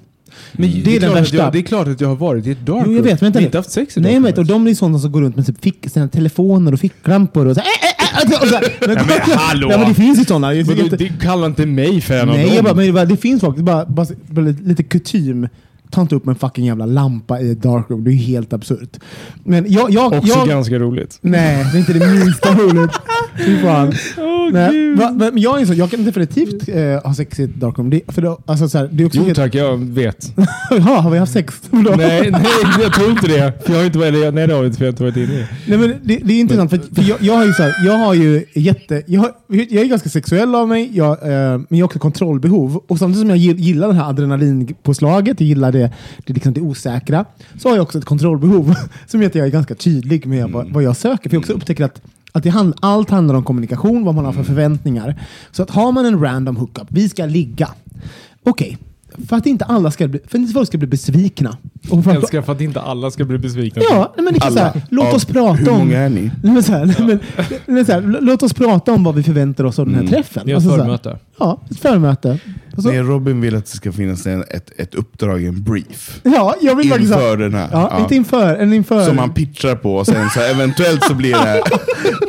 Men 0.53 0.71
Det 0.71 0.81
är 0.81 0.85
det, 0.85 0.97
är 0.97 1.01
den 1.01 1.01
klart 1.01 1.11
att 1.11 1.17
vänsta. 1.17 1.37
jag, 1.37 1.53
det 1.53 1.59
är 1.59 1.63
klart 1.63 1.89
att 1.89 2.01
jag 2.01 2.09
har 2.09 2.17
varit 2.17 2.47
i 2.47 2.51
ett 2.51 2.67
darkroom. 2.67 2.85
Jo, 2.93 2.97
jag 2.97 3.03
vet, 3.03 3.21
men 3.21 3.33
nu. 3.33 3.41
inte 3.41 3.59
haft 3.59 3.71
sex 3.71 3.97
i 3.97 4.01
Nej, 4.01 4.13
jag 4.13 4.23
darkroomet. 4.23 4.33
vet, 4.33 4.39
och 4.39 4.47
de 4.47 4.67
är 4.69 4.75
sådana 4.75 4.99
som 4.99 5.13
går 5.13 5.21
runt 5.21 5.37
med 5.37 5.57
fick, 5.61 5.87
sina 5.91 6.09
telefoner 6.09 6.73
och 6.73 6.81
ficklampor 6.81 7.47
och 7.47 7.55
så, 7.55 7.61
äh, 7.61 7.67
äh, 7.67 8.33
äh, 8.35 8.43
och 8.43 8.49
så 8.49 8.55
här. 8.55 8.65
men, 8.87 8.95
men 9.07 9.37
hallå! 9.39 9.69
Nej, 9.69 9.79
men 9.79 9.89
det 9.89 9.95
finns 9.95 10.21
ju 10.21 10.25
sådana. 10.25 10.51
Det 10.51 10.57
är 10.61 10.65
Men 10.65 10.79
inte- 10.79 10.97
du, 10.97 11.09
det, 11.09 11.15
kalla 11.21 11.47
inte 11.47 11.67
mig 11.67 12.01
för 12.01 12.15
en 12.15 12.29
av 12.29 12.35
Nej, 12.37 12.45
dem. 12.47 12.55
jag 12.55 12.65
bara, 12.65 12.75
men 12.75 13.09
det, 13.09 13.17
finns 13.17 13.41
folk. 13.41 13.59
Är 13.59 13.63
bara, 13.63 13.85
bara 13.87 14.07
lite 14.63 14.83
kutym. 14.83 15.49
Ta 15.95 16.01
inte 16.01 16.15
upp 16.15 16.27
en 16.29 16.35
fucking 16.35 16.65
jävla 16.67 16.87
lampa 16.87 17.41
i 17.41 17.51
ett 17.51 17.63
darkroom. 17.63 18.05
Det 18.05 18.11
är 18.11 18.13
ju 18.13 18.19
helt 18.19 18.53
absurt. 18.53 18.99
Men 19.45 19.65
jag... 19.73 19.91
jag, 19.91 20.13
Också 20.13 20.39
jag 20.39 20.49
ganska 20.49 20.79
roligt. 20.79 21.19
Nej, 21.21 21.67
det 21.73 21.77
är 21.77 21.81
inte 21.81 21.93
det 21.93 22.07
minsta 22.07 22.55
roligt. 22.55 22.91
Fy 23.47 23.57
fan. 23.63 23.93
Åh, 24.19 24.53
Nej, 24.53 24.95
va, 24.95 25.11
men 25.11 25.39
jag, 25.39 25.61
är 25.61 25.67
så, 25.67 25.75
jag 25.75 25.91
kan 25.91 26.05
definitivt 26.05 26.69
eh, 26.69 26.77
ha 27.05 27.15
sex 27.15 27.41
i 27.41 27.43
ett 27.43 27.55
darkroom. 27.55 27.91
Det, 27.91 28.01
för 28.09 28.23
då, 28.23 28.39
alltså, 28.47 28.69
så 28.69 28.79
här, 28.79 28.89
det 28.93 29.03
är 29.03 29.07
också 29.07 29.19
Jo 29.19 29.25
helt, 29.25 29.37
tack, 29.37 29.55
jag 29.55 29.77
vet. 29.77 30.33
Jaha, 30.71 31.01
har 31.01 31.11
vi 31.11 31.19
haft 31.19 31.33
sex? 31.33 31.63
Nej, 31.71 32.31
nej, 32.31 32.43
jag 32.83 32.93
tror 32.95 33.11
inte 33.11 33.27
det. 33.27 33.63
För 33.67 33.73
jag 33.73 33.81
har 33.81 33.87
inte, 33.87 34.07
eller, 34.07 34.33
nej, 34.33 34.47
det 34.47 34.55
har 34.55 34.61
vi 34.61 34.67
inte, 34.67 34.79
för 34.79 34.85
jag 34.85 34.93
har 34.93 35.09
inte 35.09 35.21
varit 35.21 35.31
inne 35.31 35.41
i. 35.41 35.47
Nej, 35.67 35.79
men 35.79 35.95
det, 36.03 36.17
det 36.25 36.35
är 36.35 36.41
intressant, 36.41 36.71
för, 36.71 36.79
för 36.95 37.03
jag, 37.03 37.17
jag 37.21 37.35
har 37.35 37.45
ju 37.45 37.53
så 37.53 37.63
här, 37.63 37.75
jag 37.87 37.93
har 37.99 38.15
ju 38.15 38.45
jätte... 38.55 39.03
Jag, 39.07 39.21
har, 39.21 39.33
jag 39.49 39.85
är 39.85 39.89
ganska 39.89 40.09
sexuell 40.09 40.55
av 40.55 40.69
mig, 40.69 40.91
jag, 40.93 41.11
eh, 41.23 41.29
men 41.59 41.67
jag 41.69 41.79
har 41.79 41.85
också 41.85 41.99
kontrollbehov. 41.99 42.77
Och 42.89 42.99
samtidigt 42.99 43.21
som 43.21 43.31
jag 43.31 43.39
gill- 43.39 43.59
gillar 43.59 43.89
det 43.89 43.95
här 43.95 44.09
adrenalinpåslaget, 44.09 45.41
jag 45.41 45.49
gillar 45.49 45.73
det, 45.73 45.84
det, 46.27 46.33
liksom 46.33 46.53
det 46.53 46.61
osäkra, 46.61 47.25
så 47.59 47.69
har 47.69 47.77
jag 47.77 47.83
också 47.83 47.99
ett 47.99 48.05
kontrollbehov 48.05 48.75
som 49.07 49.23
gör 49.23 49.29
att 49.29 49.35
jag 49.35 49.47
är 49.47 49.51
ganska 49.51 49.75
tydlig 49.75 50.27
med 50.27 50.51
vad, 50.51 50.73
vad 50.73 50.83
jag 50.83 50.97
söker. 50.97 51.31
För 51.31 51.37
jag 51.37 51.41
också 51.41 51.53
upptäcker 51.53 51.85
att 51.85 52.01
att 52.37 52.43
det 52.43 52.51
hand, 52.51 52.75
allt 52.81 53.11
handlar 53.11 53.35
om 53.35 53.45
kommunikation, 53.45 54.05
vad 54.05 54.15
man 54.15 54.25
har 54.25 54.33
för 54.33 54.43
förväntningar. 54.43 55.21
Så 55.51 55.63
att 55.63 55.71
har 55.71 55.93
man 55.93 56.07
en 56.07 56.21
random 56.21 56.57
hookup, 56.57 56.87
vi 56.89 57.09
ska 57.09 57.27
ligga. 57.27 57.69
Okej, 58.43 58.79
för 59.29 59.37
att 59.37 59.47
inte 59.47 59.65
alla 59.65 59.91
ska 59.91 60.09
bli, 60.09 60.19
för 60.19 60.29
att 60.29 60.35
inte 60.43 60.53
folk 60.53 60.69
ska 60.69 60.79
bli 60.79 60.87
besvikna. 60.89 61.57
Och 61.91 62.05
för 62.05 62.11
Jag 62.11 62.17
att, 62.19 62.23
älskar 62.23 62.43
för 62.43 62.53
att 62.53 62.61
inte 62.61 62.81
alla 62.81 63.11
ska 63.11 63.25
bli 63.25 63.39
besvikna. 63.39 63.83
Ja, 63.91 64.15
men 64.17 64.25
liksom 64.35 64.53
så 64.53 64.59
Alla. 64.59 64.69
här, 64.71 64.83
låt 64.91 65.15
oss 65.15 65.25
prata 65.25 65.53
hur 65.55 65.69
om... 65.71 65.79
många 65.79 65.99
är 65.99 66.09
ni? 66.09 66.31
Men 66.43 66.63
så 66.63 66.73
här, 66.73 66.85
nej, 66.87 66.97
men, 67.07 67.19
men 67.67 67.87
så 67.87 67.93
här, 67.93 68.19
låt 68.21 68.43
oss 68.43 68.55
prata 68.55 68.93
om 68.93 69.05
vad 69.05 69.15
vi 69.15 69.23
förväntar 69.23 69.65
oss 69.65 69.79
av 69.79 69.87
den 69.87 69.95
här 69.95 70.07
träffen. 70.07 70.43
Det 70.47 70.53
är 70.53 70.57
ett 70.57 70.57
Alltså, 70.57 70.71
så 70.71 70.77
här, 70.77 70.83
förmöte. 70.85 71.19
Ja, 71.39 71.61
ett 71.71 71.79
förmöte. 71.81 72.39
Och 72.77 72.83
så, 72.83 72.89
Nej, 72.89 72.99
Robin 73.03 73.41
vill 73.41 73.57
att 73.57 73.65
det 73.65 73.71
ska 73.77 73.93
finnas 73.93 74.27
en, 74.27 74.45
ett, 74.51 74.71
ett 74.77 74.95
uppdrag, 74.95 75.45
en 75.45 75.63
brief. 75.63 76.21
ja, 76.23 76.55
jag 76.61 76.77
vill 76.77 76.89
faktiskt 76.91 77.13
Inför 77.13 77.29
ha, 77.29 77.37
den 77.37 77.55
här. 77.55 77.69
Ja, 77.73 77.89
Ja. 77.93 78.01
inte 78.03 78.15
inför, 78.15 78.57
en 78.57 78.73
inför. 78.73 79.05
Som 79.07 79.17
man 79.17 79.35
pitchar 79.35 79.77
på 79.77 79.95
och 79.97 80.07
sen 80.07 80.31
så 80.31 80.41
eventuellt 80.41 81.05
så 81.05 81.15
blir 81.15 81.33
det... 81.33 81.63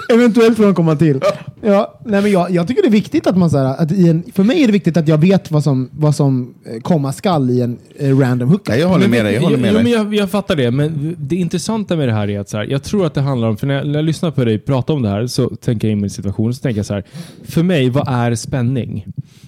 Eventuellt 0.14 0.58
får 0.58 0.64
de 0.64 0.76
komma 0.76 0.96
till. 0.96 1.22
Ja, 1.68 2.00
nej, 2.06 2.22
men 2.22 2.32
jag, 2.32 2.52
jag 2.52 2.68
tycker 2.68 2.82
det 2.82 2.88
är 2.88 2.92
viktigt 2.92 3.28
att 3.28 3.38
man 3.38 3.50
så 3.50 3.58
här, 3.58 3.66
att 3.66 3.92
i 3.92 4.10
en, 4.10 4.24
För 4.34 4.44
mig 4.44 4.64
är 4.64 4.68
det 4.68 4.74
viktigt 4.74 4.98
att 4.98 5.08
jag 5.08 5.18
vet 5.18 5.52
vad 5.52 5.64
som, 5.64 5.90
vad 5.92 6.16
som 6.16 6.54
eh, 6.66 6.82
komma 6.82 7.14
skall 7.14 7.50
i 7.50 7.62
en 7.62 7.78
eh, 7.96 8.18
random 8.18 8.50
hookup. 8.50 8.78
Jag 8.78 8.88
håller 8.88 9.08
med 9.08 9.26
dig. 9.26 9.34
Jag 9.34 9.42
håller 9.42 9.58
med 9.58 9.70
jo, 9.70 9.76
men 9.76 9.84
dig. 9.84 9.94
jag, 9.94 10.16
jag 10.16 10.30
fattar 10.30 10.56
det, 10.56 10.72
men 10.72 11.16
det 11.20 11.36
intressanta 11.36 11.96
med 11.96 12.08
det 12.08 12.14
här 12.14 12.30
är 12.30 12.40
att 12.40 12.50
så 12.50 12.58
här, 12.58 12.64
jag 12.66 12.84
tror 12.84 13.06
att 13.06 13.14
det 13.14 13.22
handlar 13.22 13.48
om, 13.48 13.58
för 13.58 13.68
när 13.68 13.74
jag, 13.74 13.88
när 13.88 13.96
jag 13.96 14.06
lyssnar 14.06 14.32
på 14.32 14.46
dig 14.46 14.60
prata 14.60 14.94
om 14.94 15.02
det 15.02 15.10
här 15.10 15.28
så 15.28 15.50
tänker 15.50 15.88
jag 15.88 15.92
in 15.92 16.02
min 16.02 16.10
situation, 16.10 16.54
så 16.54 16.62
tänker 16.62 16.80
jag 16.80 16.86
så 16.86 16.94
här, 16.94 17.04
för 17.44 17.64
mig, 17.64 17.90
vad 17.90 18.08
är 18.08 18.36
spänning? 18.36 19.06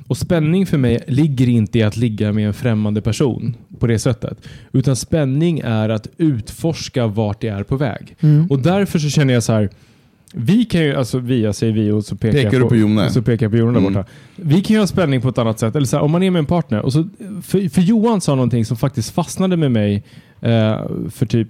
Och 0.08 0.18
spänning 0.18 0.66
för 0.66 0.78
mig 0.78 1.04
ligger 1.08 1.50
inte 1.50 1.80
i 1.80 1.84
att 1.84 1.98
ligga 1.98 2.34
med 2.34 2.48
en 2.48 2.54
främmande 2.54 3.02
person. 3.02 3.56
på 3.80 3.88
det 3.88 4.00
sättet. 4.00 4.38
Utan 4.72 4.96
spänning 4.96 5.60
är 5.60 5.90
att 5.90 6.08
utforska 6.18 7.08
vart 7.08 7.42
det 7.42 7.48
är 7.48 7.64
på 7.64 7.76
väg. 7.76 8.16
Mm. 8.20 8.48
Och 8.50 8.60
därför 8.60 9.00
så 9.00 9.10
känner 9.10 9.34
jag 9.34 9.44
så 9.44 9.54
här. 9.54 9.70
Vi 10.34 10.66
kan 10.66 10.82
ju, 10.82 10.96
alltså 10.96 11.20
vi, 11.20 11.44
jag 11.44 11.56
säger 11.56 11.74
vi 11.74 11.92
och 11.92 12.06
så 12.06 12.16
pekar, 12.16 12.44
Pekar 12.44 12.60
jag 12.60 12.70
på 12.70 12.76
Jone? 12.76 13.10
Så 13.10 13.22
pekar 13.22 13.46
jag 13.46 13.52
på 13.52 13.58
Jone 13.58 13.72
där 13.72 13.80
Mm. 13.80 13.94
borta. 13.94 14.10
Vi 14.36 14.62
kan 14.62 14.74
ju 14.74 14.80
ha 14.80 14.88
spänning 14.88 15.22
på 15.22 15.30
ett 15.30 15.38
annat 15.38 15.60
sätt. 15.60 15.76
Eller 15.76 15.88
så 15.88 15.98
här, 15.98 16.04
om 16.04 16.12
man 16.12 16.24
är 16.24 16.32
med 16.32 16.40
en 16.40 16.46
partner. 16.46 16.82
Och 16.82 16.94
så, 16.94 17.08
för, 17.44 17.70
för 17.70 17.82
Johan 17.82 18.22
sa 18.22 18.36
någonting 18.36 18.66
som 18.66 18.78
faktiskt 18.78 19.14
fastnade 19.14 19.58
med 19.58 19.72
mig 19.72 20.04
eh, 20.42 20.78
för 21.10 21.26
typ 21.26 21.48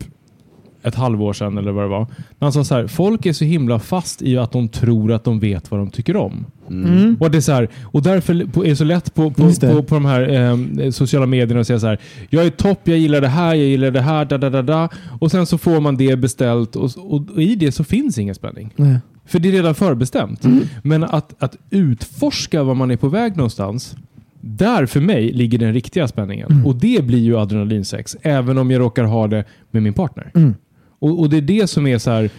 ett 0.88 0.96
halvår 0.96 1.34
sedan 1.34 1.58
eller 1.58 1.72
vad 1.72 1.84
det 1.84 1.88
var. 1.88 2.00
När 2.00 2.46
han 2.46 2.54
sa 2.54 2.64
så 2.64 2.76
här, 2.76 2.88
folk 2.88 3.26
är 3.26 3.34
så 3.34 3.46
himla 3.46 3.80
fast 3.80 4.22
i 4.22 4.38
att 4.38 4.52
de 4.52 4.70
tror 4.70 5.12
att 5.12 5.24
de 5.24 5.40
vet 5.40 5.72
vad 5.72 5.80
de 5.80 5.90
tycker 5.90 6.16
om. 6.16 6.46
Mm. 6.70 7.18
Och, 7.20 7.32
det 7.32 7.38
är 7.38 7.42
så 7.42 7.52
här, 7.52 7.70
och 7.84 8.02
därför 8.02 8.34
är 8.34 8.70
det 8.70 8.76
så 8.76 8.84
lätt 8.84 9.14
på, 9.14 9.32
på, 9.32 9.52
på, 9.62 9.84
på 9.84 9.96
de 9.96 10.06
här 10.06 10.30
eh, 10.30 10.92
sociala 10.92 11.26
medierna 11.26 11.62
att 11.62 11.68
säga 11.68 11.80
så 11.80 11.88
här. 11.88 12.00
Jag 12.30 12.46
är 12.46 12.50
topp, 12.50 12.80
jag 12.84 12.98
gillar 12.98 13.22
det 13.22 13.28
här, 13.28 13.56
jag 13.56 13.68
gillar 13.68 13.92
det 13.92 14.02
här, 14.02 14.26
da, 14.26 14.38
da, 14.38 14.50
da, 14.50 14.62
da. 14.62 14.90
Och 15.20 15.32
sen 15.32 15.46
så 15.46 15.58
får 15.58 15.80
man 15.80 15.98
det 15.98 16.16
beställt 16.16 16.76
och, 16.76 16.92
och, 16.98 17.32
och 17.32 17.42
i 17.42 17.56
det 17.56 17.72
så 17.72 17.84
finns 17.84 18.18
ingen 18.18 18.36
spänning. 18.36 18.74
Nej. 18.76 18.98
För 19.26 19.40
det 19.40 19.50
är 19.50 19.52
redan 19.52 19.76
förbestämt. 19.76 20.44
Men 20.84 21.04
att, 21.04 21.44
att 21.44 21.58
utforska 21.70 22.64
var 22.64 22.76
man 22.76 22.92
är 22.92 22.98
på 22.98 23.10
väg 23.10 23.38
någonstans. 23.38 23.96
Där 24.42 24.86
för 24.86 25.00
mig 25.00 25.32
ligger 25.32 25.58
den 25.58 25.74
riktiga 25.74 26.08
spänningen. 26.08 26.64
Och 26.66 26.76
det 26.76 27.06
blir 27.06 27.20
ju 27.20 27.38
adrenalinsex. 27.38 28.18
Även 28.22 28.58
om 28.58 28.72
jag 28.72 28.80
råkar 28.80 29.04
ha 29.04 29.28
det 29.28 29.44
med 29.72 29.84
min 29.84 29.94
partner. 29.94 30.32
Mm. 30.36 30.56
Och, 31.00 31.20
och 31.20 31.30
det 31.30 31.38
är 31.38 31.42
det 31.42 31.68
som 31.68 31.88
är 31.88 31.98
så 31.98 32.12
här. 32.12 32.30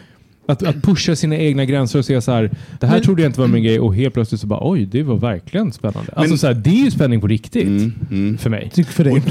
Att, 0.49 0.63
att 0.63 0.83
pusha 0.83 1.17
sina 1.17 1.37
egna 1.37 1.65
gränser 1.65 1.99
och 1.99 2.05
säga 2.05 2.21
så 2.21 2.33
här. 2.33 2.51
Det 2.81 2.87
här 2.87 2.95
Men- 2.95 3.03
trodde 3.05 3.23
jag 3.23 3.29
inte 3.29 3.41
var 3.41 3.47
min 3.49 3.63
grej 3.63 3.81
och 3.81 3.95
helt 3.95 4.15
plötsligt 4.15 4.41
så 4.41 4.47
bara 4.47 4.71
oj, 4.71 4.87
det 4.87 5.03
var 5.03 5.17
verkligen 5.17 5.73
spännande. 5.73 6.13
Alltså 6.17 6.37
så 6.37 6.47
här, 6.47 6.55
det 6.55 6.71
är 6.71 6.85
ju 6.85 6.91
spänning 6.91 7.21
på 7.21 7.27
riktigt. 7.27 7.67
Mm, 7.67 7.93
mm. 8.11 8.39
För 8.39 8.51
mig. 8.51 8.71
Tyck 8.75 8.87
för 8.87 9.05
dig. 9.05 9.23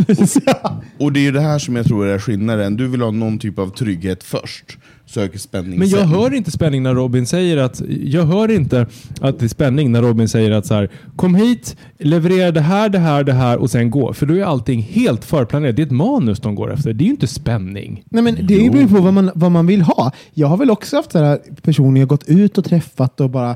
Och 0.98 1.14
det 1.14 1.20
är 1.20 1.22
ju 1.22 1.32
det 1.32 1.42
här 1.42 1.60
som 1.60 1.76
jag 1.76 1.86
tror 1.86 2.08
är 2.08 2.20
skillnaden. 2.20 2.76
Du 2.78 2.88
vill 2.88 3.02
ha 3.02 3.12
någon 3.12 3.40
typ 3.40 3.60
av 3.60 3.70
trygghet 3.70 4.24
först. 4.24 4.78
Söker 5.10 5.40
spänning 5.40 5.80
Men 5.80 5.90
jag 5.90 6.00
sen. 6.00 6.10
hör 6.10 6.34
inte 6.34 6.52
spänning 6.52 6.84
när 6.84 6.96
Robin 6.96 7.26
säger 7.26 7.58
att 7.58 7.82
jag 8.04 8.26
hör 8.26 8.52
inte 8.52 8.88
att 9.22 9.40
det 9.40 9.46
är 9.46 9.50
spänning 9.50 9.92
när 9.92 10.02
Robin 10.02 10.28
säger 10.28 10.52
att 10.52 10.66
så 10.66 10.74
här, 10.74 10.90
kom 11.16 11.36
hit, 11.36 11.76
leverera 11.98 12.52
det 12.52 12.62
här, 12.62 12.90
det 12.90 13.00
här, 13.00 13.24
det 13.24 13.34
här 13.34 13.58
och 13.58 13.70
sen 13.70 13.92
gå. 13.92 14.14
För 14.14 14.26
då 14.26 14.34
är 14.34 14.44
allting 14.44 14.82
helt 14.82 15.26
förplanerat. 15.26 15.76
Det 15.76 15.82
är 15.82 15.86
ett 15.86 15.92
manus 15.92 16.40
de 16.40 16.56
går 16.56 16.74
efter. 16.74 16.94
Det 16.94 17.04
är 17.04 17.06
ju 17.06 17.12
inte 17.12 17.28
spänning. 17.28 18.04
Nej, 18.10 18.24
men 18.24 18.36
det 18.36 18.70
beror 18.72 18.88
på 18.88 19.02
vad 19.02 19.14
man, 19.14 19.32
vad 19.36 19.52
man 19.52 19.68
vill 19.68 19.82
ha. 19.82 20.12
Jag 20.34 20.48
har 20.48 20.58
väl 20.58 20.72
också 20.72 20.96
haft 20.96 21.12
så 21.12 21.20
här 21.20 21.40
personer 21.62 22.02
jag 22.02 22.10
gått 22.10 22.28
ut 22.28 22.58
och 22.58 22.66
träffat 22.66 23.22
och 23.22 23.30
bara... 23.30 23.56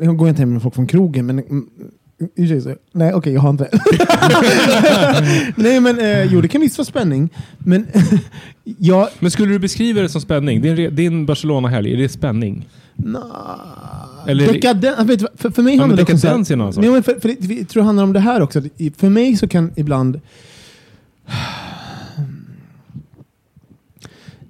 Jag 0.00 0.16
går 0.16 0.28
inte 0.28 0.42
hem 0.42 0.52
med 0.52 0.62
folk 0.62 0.74
från 0.74 0.86
krogen, 0.86 1.26
men... 1.26 1.44
ursäkta, 2.36 2.70
Nej, 2.92 3.14
okej, 3.14 3.32
jag 3.32 3.40
har 3.40 3.50
inte 3.50 3.68
det. 3.72 3.80
Nej, 5.56 5.80
men 5.80 5.98
eh, 5.98 6.24
jo, 6.32 6.40
det 6.40 6.48
kan 6.48 6.60
visst 6.60 6.78
vara 6.78 6.84
spänning. 6.86 7.28
Men 7.58 7.86
jag... 8.78 9.08
Men 9.18 9.30
skulle 9.30 9.52
du 9.52 9.58
beskriva 9.58 10.00
det 10.02 10.08
som 10.08 10.20
spänning? 10.20 10.60
Din, 10.60 10.94
din 10.94 11.26
Barcelona-helg, 11.26 11.92
är 11.92 11.96
det 11.96 12.08
spänning? 12.08 12.68
Nah, 12.96 13.22
Eller- 14.26 14.52
Dekadens, 14.52 14.98
vet 15.08 15.18
du, 15.18 15.24
vad, 15.30 15.40
för, 15.40 15.50
för 15.50 15.62
mig 15.62 15.74
Ja, 15.74 15.80
handlar 15.82 15.96
men 15.96 16.04
det 16.06 16.12
också... 16.12 16.26
här- 16.26 16.32
dekadens 16.34 16.50
är 16.50 16.54
en 16.54 16.60
annan 16.60 16.72
sak. 16.72 16.82
Nej, 16.82 16.90
men 16.92 17.02
för, 17.02 17.20
för, 17.20 17.28
det- 17.40 17.54
jag 17.54 17.68
tror 17.68 17.82
det 17.82 17.86
handlar 17.86 18.04
om 18.04 18.12
det 18.12 18.20
här 18.20 18.40
också. 18.40 18.62
I- 18.76 18.92
För 18.96 19.08
mig 19.08 19.36
så 19.36 19.48
kan 19.48 19.70
ibland... 19.76 20.20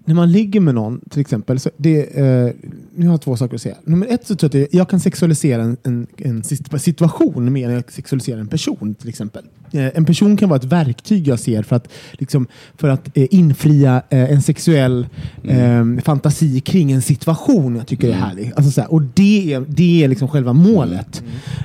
När 0.09 0.14
man 0.14 0.32
ligger 0.32 0.61
med 0.61 0.74
någon, 0.74 1.00
till 1.11 1.20
exempel, 1.20 1.61
så 1.61 1.70
det, 1.76 2.18
eh, 2.18 2.54
nu 2.94 3.06
har 3.06 3.12
jag 3.12 3.22
två 3.22 3.36
saker 3.36 3.54
att 3.54 3.62
säga. 3.62 3.76
Nummer 3.84 4.06
ett 4.06 4.26
så 4.26 4.36
tror 4.36 4.56
jag 4.56 4.64
att 4.64 4.74
jag 4.74 4.88
kan 4.88 5.00
sexualisera 5.00 5.62
en, 5.62 5.76
en, 5.82 6.06
en 6.16 6.44
situation 6.78 7.52
mer 7.52 7.68
än 7.68 7.74
jag 7.74 7.92
sexualiserar 7.92 8.40
en 8.40 8.48
person, 8.48 8.94
till 8.94 9.09
exempel. 9.09 9.44
Eh, 9.72 9.90
en 9.94 10.04
person 10.04 10.36
kan 10.36 10.48
vara 10.48 10.58
ett 10.58 10.64
verktyg 10.64 11.28
jag 11.28 11.40
ser 11.40 11.62
för 11.62 11.76
att, 11.76 11.88
liksom, 12.12 12.46
för 12.76 12.88
att 12.88 13.16
eh, 13.16 13.26
infria 13.30 14.02
eh, 14.10 14.32
en 14.32 14.42
sexuell 14.42 15.06
eh, 15.44 15.84
fantasi 16.04 16.60
kring 16.60 16.92
en 16.92 17.02
situation 17.02 17.76
jag 17.76 17.86
tycker 17.86 18.08
är 18.08 18.12
härlig. 18.12 18.52
Alltså, 18.56 18.72
så 18.72 18.80
här, 18.80 18.92
och 18.92 19.02
det 19.02 19.52
är, 19.52 19.64
det 19.68 20.04
är 20.04 20.08
liksom 20.08 20.28
själva 20.28 20.52
målet. 20.52 21.22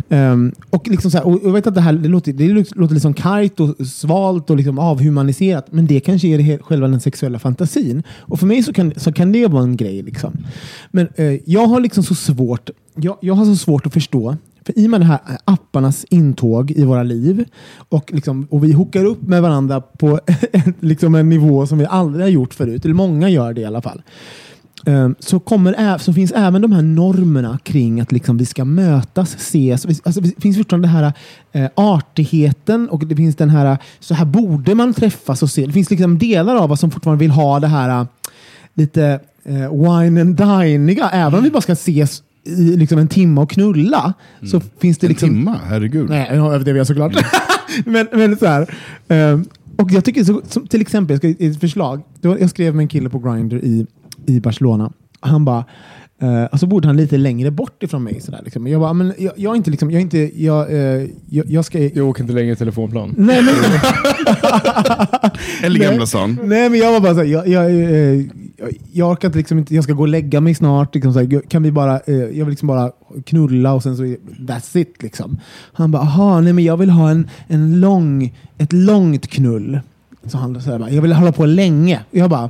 Ehm, 0.09 0.51
och, 0.69 0.87
liksom 0.87 1.11
så 1.11 1.17
här, 1.17 1.27
och 1.27 1.39
jag 1.43 1.51
vet 1.51 1.67
att 1.67 1.75
det 1.75 1.81
här 1.81 1.93
det 1.93 2.09
låter, 2.09 2.33
det 2.33 2.75
låter 2.75 2.93
liksom 2.93 3.13
kargt 3.13 3.59
och 3.59 3.87
svalt 3.87 4.49
och 4.49 4.57
liksom 4.57 4.79
avhumaniserat, 4.79 5.71
men 5.71 5.87
det 5.87 5.99
kanske 5.99 6.27
är 6.27 6.37
det 6.37 6.57
själva 6.63 6.87
den 6.87 7.01
sexuella 7.01 7.39
fantasin. 7.39 8.03
Och 8.09 8.39
för 8.39 8.47
mig 8.47 8.63
så 8.63 8.73
kan, 8.73 8.93
så 8.97 9.11
kan 9.11 9.31
det 9.31 9.47
vara 9.47 9.63
en 9.63 9.77
grej. 9.77 10.01
Liksom. 10.01 10.37
Men 10.91 11.07
eh, 11.15 11.39
jag 11.45 11.67
har 11.67 11.79
liksom 11.79 12.03
så 12.03 12.15
svårt 12.15 12.69
jag, 12.95 13.17
jag 13.21 13.33
har 13.33 13.45
så 13.45 13.55
svårt 13.55 13.85
att 13.85 13.93
förstå 13.93 14.37
för 14.65 14.79
i 14.79 14.85
och 14.85 14.91
med 14.91 15.01
det 15.01 15.05
här 15.05 15.19
eh, 15.29 15.35
apparnas 15.45 16.05
intåg 16.09 16.71
i 16.71 16.83
våra 16.83 17.03
liv 17.03 17.45
och, 17.89 18.13
liksom, 18.13 18.47
och 18.49 18.63
vi 18.63 18.71
hookar 18.71 19.05
upp 19.05 19.21
med 19.21 19.41
varandra 19.41 19.81
på 19.81 20.19
en, 20.51 20.73
liksom 20.79 21.15
en 21.15 21.29
nivå 21.29 21.67
som 21.67 21.77
vi 21.77 21.85
aldrig 21.85 22.25
har 22.25 22.29
gjort 22.29 22.53
förut, 22.53 22.85
eller 22.85 22.95
många 22.95 23.29
gör 23.29 23.53
det 23.53 23.61
i 23.61 23.65
alla 23.65 23.81
fall. 23.81 24.01
Eh, 24.85 25.09
så, 25.19 25.39
kommer, 25.39 25.97
så 25.97 26.13
finns 26.13 26.31
även 26.31 26.61
de 26.61 26.71
här 26.71 26.81
normerna 26.81 27.59
kring 27.63 28.01
att 28.01 28.11
liksom 28.11 28.37
vi 28.37 28.45
ska 28.45 28.65
mötas, 28.65 29.35
ses. 29.35 29.85
Alltså, 29.85 30.21
det 30.21 30.41
finns 30.41 30.57
fortfarande 30.57 30.87
den 30.87 30.95
här 30.95 31.13
eh, 31.51 31.69
artigheten 31.75 32.89
och 32.89 33.05
det 33.05 33.15
finns 33.15 33.35
den 33.35 33.49
här, 33.49 33.77
så 33.99 34.13
här 34.13 34.25
borde 34.25 34.75
man 34.75 34.93
träffas 34.93 35.43
och 35.43 35.49
se. 35.49 35.65
Det 35.65 35.73
finns 35.73 35.89
liksom 35.89 36.17
delar 36.17 36.55
av 36.55 36.71
oss 36.71 36.79
som 36.79 36.91
fortfarande 36.91 37.19
vill 37.19 37.31
ha 37.31 37.59
det 37.59 37.67
här 37.67 38.01
eh, 38.01 38.07
lite 38.73 39.19
eh, 39.43 39.71
wine 39.71 40.21
and 40.21 40.35
diniga, 40.35 41.09
även 41.09 41.37
om 41.37 41.43
vi 41.43 41.51
bara 41.51 41.61
ska 41.61 41.73
ses 41.73 42.23
liksom 42.45 42.97
en 42.97 43.07
timme 43.07 43.41
och 43.41 43.49
knulla. 43.49 44.13
Så 44.51 44.59
finns 44.79 44.97
det 44.97 45.07
En 45.07 45.09
liksom... 45.09 45.29
timma? 45.29 45.59
Herregud. 45.65 46.09
Nej, 46.09 46.27
jag 46.33 46.53
överdriver 46.53 46.77
jag 46.77 46.87
såklart. 46.87 47.13
men, 47.85 48.07
men 48.11 48.37
så 48.37 48.45
här. 48.45 48.75
ehm, 49.07 49.45
och 49.77 49.91
jag 49.91 50.05
tycker, 50.05 50.23
så, 50.23 50.41
som, 50.47 50.67
till 50.67 50.81
exempel, 50.81 51.13
jag 51.13 51.19
ska 51.19 51.43
ge 51.43 51.49
ett 51.51 51.59
förslag. 51.59 52.01
Det 52.21 52.27
jag 52.27 52.49
skrev 52.49 52.75
med 52.75 52.83
en 52.83 52.87
kille 52.87 53.09
på 53.09 53.19
Grindr 53.19 53.55
i, 53.55 53.85
i 54.25 54.39
Barcelona. 54.39 54.91
Han 55.19 55.45
bara, 55.45 55.65
uh, 56.23 56.45
och 56.45 56.59
så 56.59 56.67
bodde 56.67 56.87
han 56.87 56.97
lite 56.97 57.17
längre 57.17 57.51
bort 57.51 57.83
ifrån 57.83 58.03
mig. 58.03 58.21
Så 58.21 58.31
där, 58.31 58.41
liksom. 58.43 58.67
Jag 58.67 58.81
bara, 58.81 58.93
men 58.93 59.13
jag, 59.17 59.33
jag 59.35 59.51
är 59.51 59.55
inte 59.55 59.71
liksom, 59.71 59.91
jag 59.91 59.97
är 59.97 60.01
inte, 60.01 60.43
jag, 60.43 60.71
eh, 60.71 61.07
jag, 61.29 61.45
jag 61.47 61.65
ska... 61.65 61.79
Jag 61.79 62.09
åker 62.09 62.21
inte 62.21 62.33
längre 62.33 62.51
i 62.51 62.55
telefonplan. 62.55 63.15
Nej, 63.17 63.43
men, 63.43 63.53
Eller. 65.63 65.79
Gamla 65.79 66.05
stan. 66.05 66.39
Nej, 66.43 66.69
men 66.69 66.79
jag 66.79 66.91
var 66.91 66.99
bara 66.99 67.13
så 67.13 67.19
här, 67.19 67.27
jag, 67.27 67.47
jag, 67.47 67.65
eh, 67.65 68.25
jag, 68.91 69.11
orkar 69.11 69.27
inte, 69.27 69.37
liksom 69.37 69.57
inte, 69.57 69.75
jag 69.75 69.83
ska 69.83 69.93
gå 69.93 70.01
och 70.01 70.07
lägga 70.07 70.41
mig 70.41 70.55
snart. 70.55 70.95
Liksom, 70.95 71.13
så 71.13 71.19
här, 71.19 71.49
kan 71.49 71.63
vi 71.63 71.71
bara, 71.71 71.99
eh, 71.99 72.15
jag 72.15 72.45
vill 72.45 72.49
liksom 72.49 72.67
bara 72.67 72.91
knulla 73.25 73.73
och 73.73 73.83
sen 73.83 73.97
så, 73.97 74.03
that's 74.03 74.77
it. 74.77 75.03
Liksom. 75.03 75.39
Han 75.73 75.91
bara, 75.91 76.01
aha, 76.01 76.41
nej 76.41 76.53
men 76.53 76.63
jag 76.63 76.77
vill 76.77 76.89
ha 76.89 77.09
en, 77.09 77.29
en 77.47 77.79
lång, 77.79 78.33
ett 78.57 78.73
långt 78.73 79.27
knull. 79.27 79.79
Så 80.25 80.37
han 80.37 80.53
bara, 80.53 80.91
jag 80.91 81.01
vill 81.01 81.13
hålla 81.13 81.31
på 81.31 81.45
länge. 81.45 81.99
Jag 82.11 82.29
bara, 82.29 82.49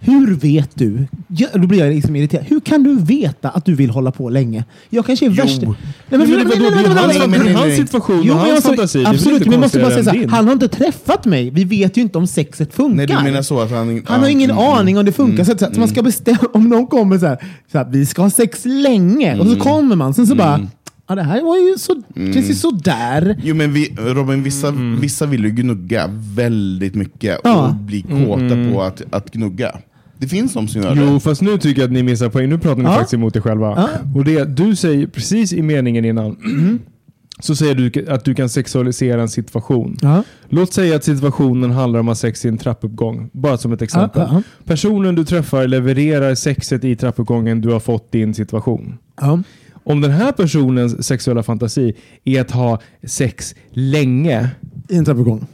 hur 0.00 0.34
vet 0.34 0.70
du? 0.74 1.06
Ja, 1.28 1.48
då 1.54 1.66
blir 1.66 1.78
jag 1.78 1.94
liksom 1.94 2.16
irriterad. 2.16 2.44
Hur 2.48 2.60
kan 2.60 2.82
du 2.82 2.96
veta 3.00 3.48
att 3.48 3.64
du 3.64 3.74
vill 3.74 3.90
hålla 3.90 4.10
på 4.10 4.30
länge? 4.30 4.64
Jag 4.90 5.06
kanske 5.06 5.26
är 5.26 5.30
värst. 5.30 5.62
Nej, 5.62 5.74
Men 6.08 6.20
men, 6.20 6.30
hans- 6.30 7.18
nej, 7.18 7.28
nej, 7.28 7.28
det 7.28 7.36
är 7.36 7.44
nej, 7.44 7.54
hans 7.54 7.76
situation 7.76 8.22
Jo, 8.24 8.32
och 8.32 8.38
men 8.38 8.38
hans 8.38 8.52
alltså, 8.52 8.68
fantasi. 8.68 9.04
Absolut, 9.06 9.40
men 9.40 9.50
vi 9.50 9.58
måste 9.58 9.78
bara 9.80 9.90
säga 9.90 10.04
så 10.04 10.10
här, 10.10 10.26
han 10.28 10.46
har 10.46 10.52
inte 10.52 10.68
träffat 10.68 11.24
mig. 11.24 11.50
Vi 11.50 11.64
vet 11.64 11.96
ju 11.96 12.02
inte 12.02 12.18
om 12.18 12.26
sexet 12.26 12.74
funkar. 12.74 12.96
Nej, 12.96 13.06
du 13.06 13.14
menar 13.22 13.42
så 13.42 13.60
att 13.60 13.70
han... 13.70 14.02
Han 14.06 14.20
har 14.20 14.28
ingen 14.28 14.50
mm, 14.50 14.62
aning 14.64 14.98
om 14.98 15.04
det 15.04 15.12
funkar. 15.12 15.44
Så, 15.44 15.52
att, 15.52 15.60
så 15.60 15.66
att 15.66 15.76
man 15.76 15.88
ska 15.88 16.02
bestämma, 16.02 16.38
om 16.52 16.68
någon 16.68 16.86
kommer 16.86 17.18
så 17.18 17.26
här, 17.26 17.38
så 17.72 17.78
här, 17.78 17.86
vi 17.90 18.06
ska 18.06 18.22
ha 18.22 18.30
sex 18.30 18.64
länge, 18.64 19.38
och 19.38 19.46
så 19.46 19.56
kommer 19.56 19.96
man, 19.96 20.14
sen 20.14 20.26
så 20.26 20.34
bara, 20.34 20.60
ja 21.08 21.14
det 21.14 21.22
här 21.22 21.42
var 21.42 21.56
ju 21.56 21.78
så, 21.78 22.02
ju 22.48 22.54
sådär. 22.54 23.40
Jo 23.44 23.54
men 23.54 23.72
vi, 23.72 23.94
Robin, 23.98 24.42
vissa, 24.42 24.70
vissa 25.00 25.26
vill 25.26 25.44
ju 25.44 25.50
gnugga 25.50 26.10
väldigt 26.36 26.94
mycket 26.94 27.40
Ja. 27.44 27.68
och 27.68 27.74
bli 27.74 28.02
kåta 28.02 28.72
på 28.72 28.82
att, 28.82 29.02
att 29.10 29.30
gnugga. 29.32 29.78
Det 30.18 30.28
finns 30.28 30.52
de 30.54 30.68
som 30.68 30.82
gör 30.82 30.94
Jo, 30.96 31.14
det. 31.14 31.20
fast 31.20 31.42
nu 31.42 31.58
tycker 31.58 31.80
jag 31.80 31.86
att 31.88 31.92
ni 31.92 32.02
missar 32.02 32.28
poäng. 32.28 32.48
Nu 32.48 32.58
pratar 32.58 32.82
ni 32.82 32.84
Ja. 32.88 32.94
faktiskt 32.94 33.14
emot 33.14 33.36
er 33.36 33.40
själva. 33.40 33.66
Ja. 33.76 33.88
Och 34.14 34.24
det, 34.24 34.44
du 34.56 34.76
säger 34.76 35.06
precis 35.06 35.52
i 35.52 35.62
meningen 35.62 36.04
innan, 36.04 36.36
så 37.40 37.56
säger 37.56 37.74
du 37.74 38.06
att 38.08 38.24
du 38.24 38.34
kan 38.34 38.48
sexualisera 38.48 39.22
en 39.22 39.28
situation. 39.28 39.96
Ja. 40.02 40.22
Låt 40.48 40.72
säga 40.72 40.96
att 40.96 41.04
situationen 41.04 41.70
handlar 41.70 42.00
om 42.00 42.08
att 42.08 42.10
ha 42.10 42.14
sex 42.20 42.44
i 42.44 42.48
en 42.48 42.58
trappuppgång. 42.58 43.30
Bara 43.32 43.58
som 43.58 43.72
ett 43.72 43.82
exempel. 43.82 44.22
Ja, 44.22 44.34
ja. 44.34 44.42
Personen 44.64 45.14
du 45.14 45.24
träffar 45.24 45.66
levererar 45.66 46.34
sexet 46.34 46.84
i 46.84 46.96
trappuppgången 46.96 47.60
du 47.60 47.72
har 47.72 47.80
fått 47.80 48.12
din 48.12 48.34
situation. 48.34 48.98
Ja. 49.20 49.42
Om 49.84 50.00
den 50.00 50.10
här 50.10 50.32
personens 50.32 51.06
sexuella 51.06 51.42
fantasi 51.42 51.94
är 52.24 52.40
att 52.40 52.50
ha 52.50 52.80
sex 53.06 53.54
länge, 53.70 54.48
I 54.88 54.96
en 54.96 55.04
trappuppgång. 55.04 55.46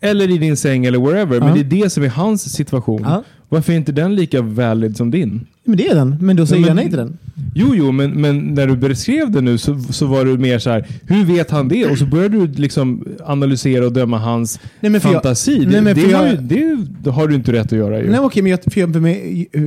Eller 0.00 0.30
i 0.30 0.38
din 0.38 0.56
säng 0.56 0.84
eller 0.86 0.98
wherever, 0.98 1.36
Ja. 1.36 1.44
men 1.44 1.54
det 1.54 1.60
är 1.60 1.82
det 1.82 1.90
som 1.90 2.02
är 2.02 2.08
hans 2.08 2.52
situation. 2.52 3.02
Ja. 3.04 3.22
Varför 3.48 3.72
är 3.72 3.76
inte 3.76 3.92
den 3.92 4.14
lika 4.14 4.42
valid 4.42 4.96
som 4.96 5.10
din? 5.10 5.46
Men 5.64 5.76
det 5.76 5.88
är 5.88 5.94
den, 5.94 6.16
men 6.20 6.36
då 6.36 6.46
säger 6.46 6.60
men- 6.60 6.68
jag 6.68 6.74
nej 6.76 6.88
till 6.88 6.96
den. 6.96 7.18
Jo, 7.54 7.72
jo, 7.74 7.92
men, 7.92 8.10
men 8.10 8.38
när 8.54 8.66
du 8.66 8.76
beskrev 8.76 9.30
det 9.30 9.40
nu 9.40 9.58
så, 9.58 9.78
så 9.90 10.06
var 10.06 10.24
du 10.24 10.38
mer 10.38 10.58
så 10.58 10.70
här, 10.70 10.86
hur 11.06 11.24
vet 11.24 11.50
han 11.50 11.68
det? 11.68 11.86
Och 11.86 11.98
så 11.98 12.06
började 12.06 12.36
du 12.38 12.46
liksom 12.46 13.04
analysera 13.24 13.86
och 13.86 13.92
döma 13.92 14.18
hans 14.18 14.60
Nej, 14.80 14.90
för 15.00 15.08
jag- 15.08 15.12
fantasi. 15.14 15.66
nej, 15.66 15.80
det, 15.82 15.94
det, 15.94 16.00
jag- 16.00 16.30
ju, 16.30 16.36
det, 16.36 16.86
det 17.02 17.10
har 17.10 17.28
du 17.28 17.34
inte 17.34 17.52
rätt 17.52 17.66
att 17.66 17.72
göra 17.78 18.00
ju. 18.00 18.10
Nej 18.10 18.20
okej, 18.20 18.42
men 18.42 18.50
jag, 18.50 18.60
för 18.72 18.80
jag, 18.80 19.02
mig, 19.02 19.48
eh, 19.52 19.60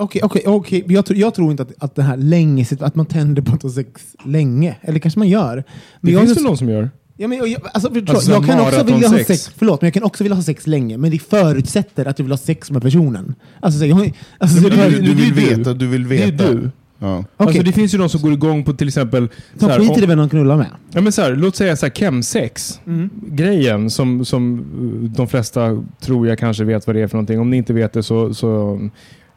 Okej, 0.00 0.20
okej, 0.24 0.42
okej. 0.46 0.84
Jag, 0.88 1.06
tror- 1.06 1.18
jag 1.18 1.34
tror 1.34 1.50
inte 1.50 1.62
att, 1.62 1.72
att 1.78 1.94
det 1.94 2.02
här 2.02 2.16
länge, 2.16 2.66
att 2.80 2.94
man 2.94 3.06
tänder 3.06 3.42
på 3.42 3.54
att 3.54 3.62
ha 3.62 3.70
sex 3.70 4.02
länge. 4.24 4.76
Eller 4.80 4.98
kanske 4.98 5.18
man 5.20 5.28
gör. 5.28 5.56
det 5.56 5.64
Men 6.00 6.12
jag, 6.12 6.22
finns 6.22 6.36
väl 6.36 6.44
någon 6.44 6.56
som 6.58 6.68
gör? 6.68 6.90
Ja, 7.20 7.28
men, 7.28 7.38
jag, 7.38 7.48
jag- 7.48 7.60
alltså, 7.74 7.90
förstå, 7.94 8.12
Alltså, 8.12 8.30
jag 8.32 8.46
kan 8.46 8.60
också 8.60 8.82
vilja 8.84 9.08
ha 9.08 9.18
sex, 9.24 9.50
förlåt, 9.56 9.80
men 9.82 9.86
jag 9.86 9.94
kan 9.94 10.02
också 10.02 10.24
vilja 10.24 10.36
ha 10.36 10.42
sex 10.42 10.66
länge, 10.66 10.96
men 10.98 11.10
det 11.10 11.18
förutsätter 11.18 12.04
att 12.06 12.18
jag 12.18 12.24
vill 12.24 12.32
ha 12.32 12.38
sex 12.38 12.70
med 12.70 12.82
personen. 12.82 13.34
Alltså, 13.60 13.80
så, 13.80 13.86
jag, 13.86 14.12
alltså, 14.38 14.60
så, 14.62 14.68
Du, 14.68 14.76
du, 14.76 15.00
du 15.00 15.14
vill 15.14 15.34
du. 15.34 15.56
veta, 15.56 15.74
du 15.74 15.86
vill 15.86 16.08
Det 16.08 16.22
är 16.22 16.32
veta. 16.32 16.52
du. 16.52 16.70
Ja. 16.98 17.18
Okej. 17.18 17.26
Alltså, 17.36 17.62
det 17.62 17.72
finns 17.72 17.94
ju 17.94 17.98
de 17.98 18.08
som 18.08 18.20
går 18.20 18.32
igång 18.32 18.64
på 18.64 18.72
till 18.72 18.88
exempel... 18.88 19.28
de 19.54 19.70
skiter 19.70 20.02
i 20.02 20.06
vem 20.06 20.18
de 20.18 20.28
knullar 20.28 20.56
med. 20.56 20.66
Ja, 20.92 21.00
men 21.00 21.12
så 21.12 21.22
här, 21.22 21.36
låt 21.36 21.56
säga 21.56 21.76
så 21.76 21.86
här, 21.86 21.92
chemsex. 21.94 22.80
Mm. 22.86 23.10
Grejen 23.26 23.90
som, 23.90 24.24
som 24.24 24.58
uh, 25.04 25.10
de 25.10 25.28
flesta 25.28 25.84
tror 26.00 26.28
jag 26.28 26.38
kanske 26.38 26.64
vet 26.64 26.86
vad 26.86 26.96
det 26.96 27.02
är 27.02 27.06
för 27.08 27.16
någonting. 27.16 27.40
Om 27.40 27.50
ni 27.50 27.56
inte 27.56 27.72
vet 27.72 27.92
det 27.92 28.02
så, 28.02 28.34
så 28.34 28.80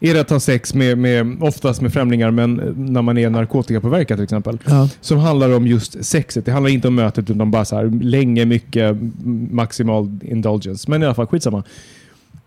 är 0.04 0.14
det 0.14 0.22
att 0.22 0.30
ha 0.30 0.40
sex 0.40 0.74
med, 0.74 0.98
med 0.98 1.38
oftast 1.44 1.82
med 1.82 1.94
främlingar 1.94 2.32
men 2.32 2.60
eh, 2.60 2.66
när 2.76 3.02
man 3.02 3.18
är 3.18 3.30
narkotikapåverkad 3.30 4.18
till 4.18 4.24
exempel. 4.24 4.58
Ja. 4.66 4.90
Som 5.02 5.18
handlar 5.18 5.56
om 5.56 5.68
just 5.68 6.06
sexet. 6.06 6.46
Det 6.46 6.52
handlar 6.52 6.70
inte 6.72 6.88
om 6.88 6.96
mötet 6.96 7.30
utan 7.30 7.52
bara 7.52 7.66
så 7.66 7.76
här 7.76 7.86
länge, 8.04 8.46
mycket, 8.46 8.98
maximal 9.52 10.18
indulgence. 10.22 10.92
Men 10.92 11.02
i 11.02 11.06
alla 11.06 11.14
fall, 11.16 11.28
skitsamma. 11.28 11.64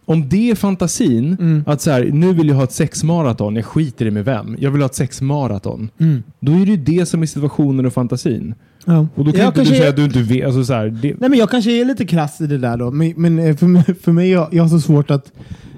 Om 0.06 0.28
det 0.28 0.50
är 0.50 0.54
fantasin, 0.54 1.36
Mm. 1.40 1.64
att 1.66 1.80
så 1.80 1.90
här, 1.90 2.04
nu 2.12 2.32
vill 2.32 2.48
jag 2.48 2.56
ha 2.56 2.64
ett 2.64 2.72
sexmaraton, 2.72 3.56
jag 3.56 3.64
skiter 3.64 4.06
i 4.06 4.10
med 4.10 4.24
vem. 4.24 4.56
Jag 4.60 4.70
vill 4.70 4.80
ha 4.82 4.86
ett 4.86 4.94
sexmaraton. 4.94 5.90
Mm. 6.00 6.22
Då 6.40 6.52
är 6.52 6.66
det 6.66 6.70
ju 6.70 6.76
det 6.76 7.06
som 7.06 7.22
är 7.22 7.26
situationen 7.26 7.86
och 7.86 7.92
fantasin. 7.92 8.54
Ja. 8.84 9.06
Och 9.14 9.24
då 9.24 9.32
kan 9.32 9.40
Jag 9.40 9.48
inte 9.48 9.60
du 9.60 9.66
säga 9.66 9.84
är- 9.84 9.88
att 9.88 9.96
du 9.96 10.04
inte 10.04 10.18
vet. 10.22 10.46
Alltså 10.46 10.64
så 10.64 10.72
här, 10.72 10.86
det, 10.88 11.14
Nej, 11.20 11.30
men 11.30 11.38
jag 11.38 11.50
kanske 11.50 11.80
är 11.80 11.84
lite 11.84 12.06
krass 12.06 12.40
i 12.40 12.46
det 12.46 12.58
där 12.58 12.76
då, 12.76 12.90
men, 12.90 13.12
men 13.16 13.38
eh, 13.38 13.56
för, 13.56 13.66
mig- 13.66 13.94
för 14.02 14.12
mig, 14.12 14.30
jag, 14.30 14.48
jag 14.54 14.62
har 14.64 14.68
så 14.70 14.80
svårt 14.80 15.10
att... 15.10 15.32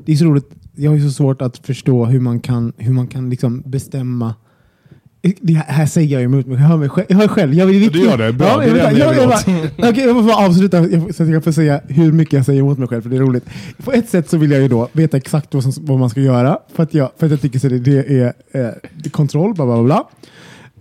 Det 0.05 0.12
är 0.12 0.16
så 0.16 0.24
roligt, 0.24 0.51
jag 0.77 0.91
har 0.91 0.97
ju 0.97 1.03
så 1.05 1.11
svårt 1.12 1.43
att 1.43 1.66
förstå 1.66 2.05
hur 2.05 2.20
man 2.20 2.41
kan, 2.41 2.72
hur 2.77 2.93
man 2.93 3.07
kan 3.07 3.31
liksom 3.31 3.62
bestämma 3.66 4.35
det 5.41 5.53
här 5.55 5.87
säger 5.87 6.12
jag 6.14 6.22
emot 6.22 6.47
mig. 6.47 6.57
Jag 6.59 6.64
hör 6.68 6.77
mig 6.77 6.89
själv. 6.89 7.07
Jag 7.09 7.16
hör 7.16 7.29
själv. 7.29 7.55
Jag 7.55 7.66
vill, 7.66 7.93
du 7.93 7.99
gör 8.05 8.18
det. 8.18 8.33
Bra. 8.33 8.47
Ja, 8.47 8.59
Det 8.59 8.66
jag, 8.66 8.93
jag, 8.93 8.99
jag, 8.99 9.16
jag 9.16 9.29
bara- 9.29 9.91
Okej, 9.91 10.05
jag 10.05 10.16
får 10.16 10.22
bara 10.22 10.47
avsluta 10.47 10.85
så 11.12 11.22
att 11.22 11.29
jag 11.29 11.45
får 11.45 11.53
säga 11.53 11.81
hur 11.89 12.12
mycket 12.12 12.33
jag 12.33 12.45
säger 12.45 12.61
emot 12.61 12.79
mig 12.79 12.89
själv, 12.89 13.03
för 13.03 13.11
det 13.11 13.16
är 13.16 13.20
roligt. 13.20 13.45
På 13.85 13.93
ett 13.93 14.09
sätt 14.09 14.31
så 14.31 14.37
vill 14.39 14.51
jag 14.51 14.61
ju 14.62 14.68
då 14.68 14.89
veta 14.93 15.16
exakt 15.16 15.55
vad, 15.55 15.62
som, 15.74 15.87
vad 15.87 15.99
man 15.99 16.11
ska 16.11 16.20
göra, 16.20 16.59
för 16.74 16.83
att 16.83 16.95
jag, 16.95 17.11
för 17.18 17.27
att 17.27 17.31
jag 17.33 17.41
tycker 17.41 17.59
så 17.59 17.68
det, 17.68 17.79
det 17.79 18.20
är 18.20 18.33
eh, 18.53 19.11
kontroll, 19.11 19.55
bla 19.55 19.64
bla 19.66 19.83
bla. 19.83 20.07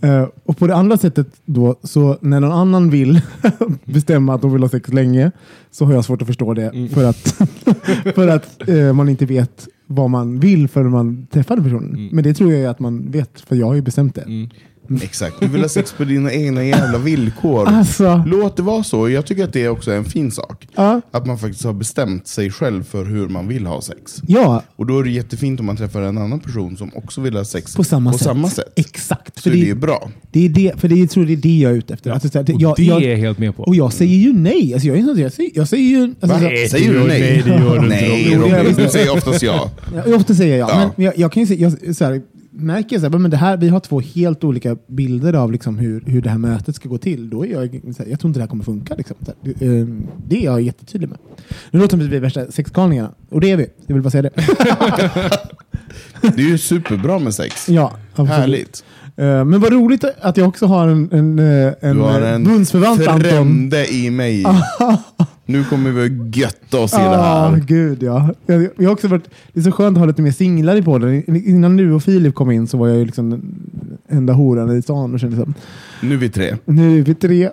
Eh, 0.09 0.27
och 0.45 0.57
på 0.57 0.67
det 0.67 0.75
andra 0.75 0.97
sättet 0.97 1.27
då, 1.45 1.75
så 1.83 2.17
när 2.21 2.39
någon 2.39 2.51
annan 2.51 2.89
vill 2.89 3.21
bestämma 3.85 4.33
att 4.35 4.41
de 4.41 4.53
vill 4.53 4.61
ha 4.61 4.69
sex 4.69 4.93
länge, 4.93 5.31
så 5.71 5.85
har 5.85 5.93
jag 5.93 6.05
svårt 6.05 6.21
att 6.21 6.27
förstå 6.27 6.53
det, 6.53 6.67
Mm. 6.69 6.89
för 6.89 7.03
att, 7.05 7.17
för 8.15 8.27
att 8.27 8.69
eh, 8.69 8.93
man 8.93 9.09
inte 9.09 9.25
vet 9.25 9.67
vad 9.87 10.09
man 10.09 10.39
vill 10.39 10.67
förrän 10.67 10.91
man 10.91 11.27
träffar 11.27 11.55
den 11.55 11.63
personen. 11.63 11.95
Mm. 11.95 12.09
Men 12.11 12.23
det 12.23 12.33
tror 12.33 12.51
jag 12.51 12.59
ju 12.59 12.65
att 12.65 12.79
man 12.79 13.11
vet, 13.11 13.41
för 13.41 13.55
jag 13.55 13.65
har 13.65 13.75
ju 13.75 13.81
bestämt 13.81 14.15
det. 14.15 14.21
Mm. 14.21 14.49
Exakt, 15.03 15.35
du 15.39 15.47
vill 15.47 15.61
ha 15.61 15.69
sex 15.69 15.93
på 15.93 16.03
dina 16.03 16.31
egna 16.33 16.63
jävla 16.65 16.97
villkor. 16.97 17.67
Alltså, 17.67 18.23
Låt 18.27 18.57
det 18.57 18.63
vara 18.63 18.83
så. 18.83 19.09
Jag 19.09 19.25
tycker 19.25 19.43
att 19.43 19.53
det 19.53 19.63
är 19.63 19.69
också 19.69 19.91
en 19.91 20.05
fin 20.05 20.31
sak. 20.31 20.67
ja, 20.75 21.01
Att 21.11 21.25
man 21.25 21.37
faktiskt 21.37 21.63
har 21.65 21.73
bestämt 21.73 22.27
sig 22.27 22.51
själv 22.51 22.83
för 22.83 23.05
hur 23.05 23.27
man 23.29 23.47
vill 23.47 23.65
ha 23.65 23.81
sex. 23.81 24.21
ja, 24.27 24.63
Och 24.75 24.85
då 24.85 24.99
är 24.99 25.03
det 25.03 25.09
jättefint 25.11 25.59
om 25.59 25.65
man 25.65 25.77
träffar 25.77 26.01
en 26.01 26.17
annan 26.17 26.39
person 26.39 26.77
som 26.77 26.91
också 26.95 27.21
vill 27.21 27.35
ha 27.35 27.45
sex 27.45 27.75
på 27.75 27.83
samma 27.83 28.11
på 28.11 28.17
sätt. 28.17 28.25
samma 28.27 28.49
sätt. 28.49 28.73
Exakt. 28.75 29.35
Så 29.35 29.41
För 29.41 29.49
det 29.49 29.61
är 29.61 29.65
det, 29.65 29.75
bra. 29.75 30.09
det 30.31 30.45
är 30.45 30.49
det, 30.49 30.73
för 30.77 30.87
det, 30.87 30.95
jag 30.95 31.09
tror 31.09 31.25
det 31.25 31.33
är 31.33 31.37
det 31.37 31.57
jag 31.59 31.71
är 31.71 31.75
ute 31.75 31.93
efter. 31.93 32.11
Alltså, 32.11 32.43
det, 32.43 32.53
och 32.53 32.61
jag, 32.61 32.73
det 32.77 32.83
jag, 32.83 33.03
är 33.03 33.09
jag 33.09 33.17
helt 33.17 33.37
med 33.37 33.55
på. 33.55 33.63
och 33.63 33.75
jag 33.75 33.93
säger 33.93 34.15
ju 34.17 34.33
nej. 34.33 34.73
Alltså, 34.73 34.87
jag, 34.87 34.97
är 34.97 35.01
sån- 35.03 35.19
jag, 35.19 35.33
säger, 35.33 35.51
jag 35.55 35.67
säger 35.67 35.83
ju... 35.89 36.13
Alltså, 36.19 36.37
Nej, 36.39 36.69
Säger 36.69 36.93
du 36.93 36.99
nej? 36.99 37.07
nej, 37.07 37.41
det 37.45 37.49
gör 37.49 37.69
du 37.69 37.75
inte, 37.75 37.87
Nej 37.87 38.35
Robin. 38.35 38.75
Du 38.77 38.89
säger 38.89 39.13
oftast 39.13 39.41
ja. 39.43 39.71
jag, 39.95 40.15
ofta 40.15 40.33
säger 40.35 40.57
jag. 40.57 40.69
Ja. 40.69 40.91
Men 40.95 41.05
jag, 41.05 41.17
jag 41.17 41.31
kan 41.31 41.43
ju 41.43 41.47
se, 41.47 41.55
jag, 41.61 41.95
så 41.95 42.05
här, 42.05 42.21
märker 42.55 42.99
jag 42.99 43.31
det 43.31 43.37
här, 43.37 43.57
vi 43.57 43.69
har 43.69 43.79
två 43.79 43.99
helt 43.99 44.43
olika 44.43 44.77
bilder 44.87 45.33
av 45.33 45.51
liksom, 45.51 45.77
hur, 45.77 46.03
hur 46.05 46.21
det 46.21 46.29
här 46.29 46.37
mötet 46.37 46.75
ska 46.75 46.89
gå 46.89 46.97
till. 46.97 47.29
Då 47.29 47.45
är 47.45 47.49
jag, 47.49 47.81
här, 47.99 48.05
jag 48.05 48.19
tror 48.19 48.29
inte 48.29 48.39
det 48.39 48.41
här 48.43 48.47
kommer 48.47 48.63
funka. 48.63 48.95
Liksom. 48.95 49.15
Det, 49.41 49.49
eh, 49.49 49.85
det 50.27 50.37
är 50.37 50.45
jag 50.45 50.61
jättetydlig 50.61 51.09
med. 51.09 51.17
Nu 51.71 51.79
låter 51.79 51.97
det 51.97 52.01
som 52.01 52.07
att 52.07 52.13
vi 52.13 52.17
är 52.17 52.21
värsta 52.21 52.51
sexgalningarna. 52.51 53.11
Och 53.29 53.41
det 53.41 53.51
är 53.51 53.57
vi. 53.57 53.67
Jag 53.87 53.93
vill 53.95 54.03
bara 54.03 54.09
säga 54.09 54.21
det. 54.21 54.31
Det 56.21 56.41
är 56.41 56.49
ju 56.49 56.57
superbra 56.57 57.19
med 57.19 57.35
sex. 57.35 57.69
ja, 57.69 57.97
absolut. 58.11 58.29
Härligt. 58.29 58.83
Eh, 59.17 59.45
men 59.45 59.59
vad 59.59 59.73
roligt 59.73 60.03
att 60.21 60.37
jag 60.37 60.47
också 60.47 60.65
har 60.65 60.87
en, 60.87 61.09
en, 61.11 61.39
eh, 61.39 61.73
en, 61.81 61.95
Du 61.97 62.01
har 62.03 62.21
eh, 62.21 62.33
en 62.33 62.43
bundsförvant 62.43 63.07
Anton. 63.07 63.71
i 63.91 64.09
mig. 64.09 64.45
Nu 65.47 65.63
kommer 65.63 65.91
vi 65.91 66.29
götta 66.39 66.79
oss 66.79 66.93
i 66.93 66.97
det 66.97 67.03
Ah, 67.03 67.49
här. 67.49 67.57
gud 67.67 68.03
ja. 68.03 68.29
Jag, 68.45 68.67
jag 68.77 68.85
har 68.85 68.91
också 68.93 69.07
varit, 69.07 69.29
det 69.53 69.59
är 69.59 69.63
så 69.63 69.71
skönt 69.71 69.97
att 69.97 69.99
ha 69.99 70.05
lite 70.05 70.21
mer 70.21 70.31
singlar 70.31 70.75
i 70.75 70.81
podden. 70.81 71.23
Innan 71.47 71.77
du 71.77 71.91
och 71.91 72.03
Filip 72.03 72.35
kom 72.35 72.51
in 72.51 72.67
så 72.67 72.77
var 72.77 72.87
jag 72.87 72.97
ju 72.97 73.05
liksom 73.05 73.29
den 73.29 73.41
enda 74.09 74.33
horan 74.33 74.77
i 74.77 74.81
stan. 74.81 75.13
Och 75.13 75.19
kände 75.19 75.35
som, 75.37 75.53
Nu 76.01 76.13
är 76.15 76.19
vi 76.19 76.29
tre. 76.29 76.55
nu 76.65 76.99
är 76.99 77.03
vi 77.03 77.15
tre. 77.15 77.49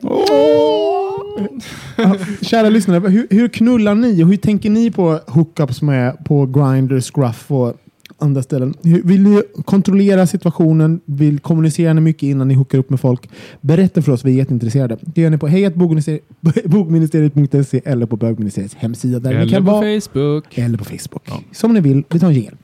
Ja, 1.96 2.16
Kära 2.40 2.68
lyssnare, 2.70 3.08
hur, 3.08 3.26
hur 3.30 3.48
knullar 3.48 3.94
ni 3.94 4.24
och 4.24 4.28
hur 4.28 4.36
tänker 4.36 4.70
ni 4.70 4.90
på 4.90 5.18
hookups 5.26 5.82
med 5.82 6.24
på 6.24 6.46
Grindr, 6.46 7.00
Scruff 7.00 7.50
och 7.50 7.74
andra 8.18 8.42
ställen? 8.42 8.74
Vill 8.82 9.22
ni 9.22 9.42
kontrollera 9.64 10.26
situationen? 10.26 11.00
Vill 11.04 11.38
kommunicera 11.38 11.92
ni 11.92 12.00
mycket 12.00 12.22
innan 12.22 12.48
ni 12.48 12.54
hookar 12.54 12.78
upp 12.78 12.90
med 12.90 13.00
folk? 13.00 13.28
Berätta 13.60 14.02
för 14.02 14.12
oss, 14.12 14.24
vi 14.24 14.30
är 14.32 14.36
jätteintresserade. 14.36 14.96
Det 15.00 15.20
gör 15.20 15.30
ni 15.30 15.38
på 15.38 15.48
hejatbogministeriet- 15.48 16.20
bogministeriet.se 16.68 17.80
eller 17.84 18.06
på 18.06 18.16
bögministeriets 18.16 18.74
hemsida. 18.74 19.18
Där 19.18 19.30
ni 19.30 19.36
Eller 19.36 19.48
kan 19.52 19.64
på 19.64 19.70
vara, 19.72 20.00
Facebook. 20.00 20.58
eller 20.58 20.78
på 20.78 20.84
Facebook. 20.84 21.28
Som 21.52 21.74
ni 21.74 21.80
vill. 21.80 22.04
Vi 22.10 22.18
tar 22.20 22.26
en 22.28 22.34
jingel. 22.34 22.54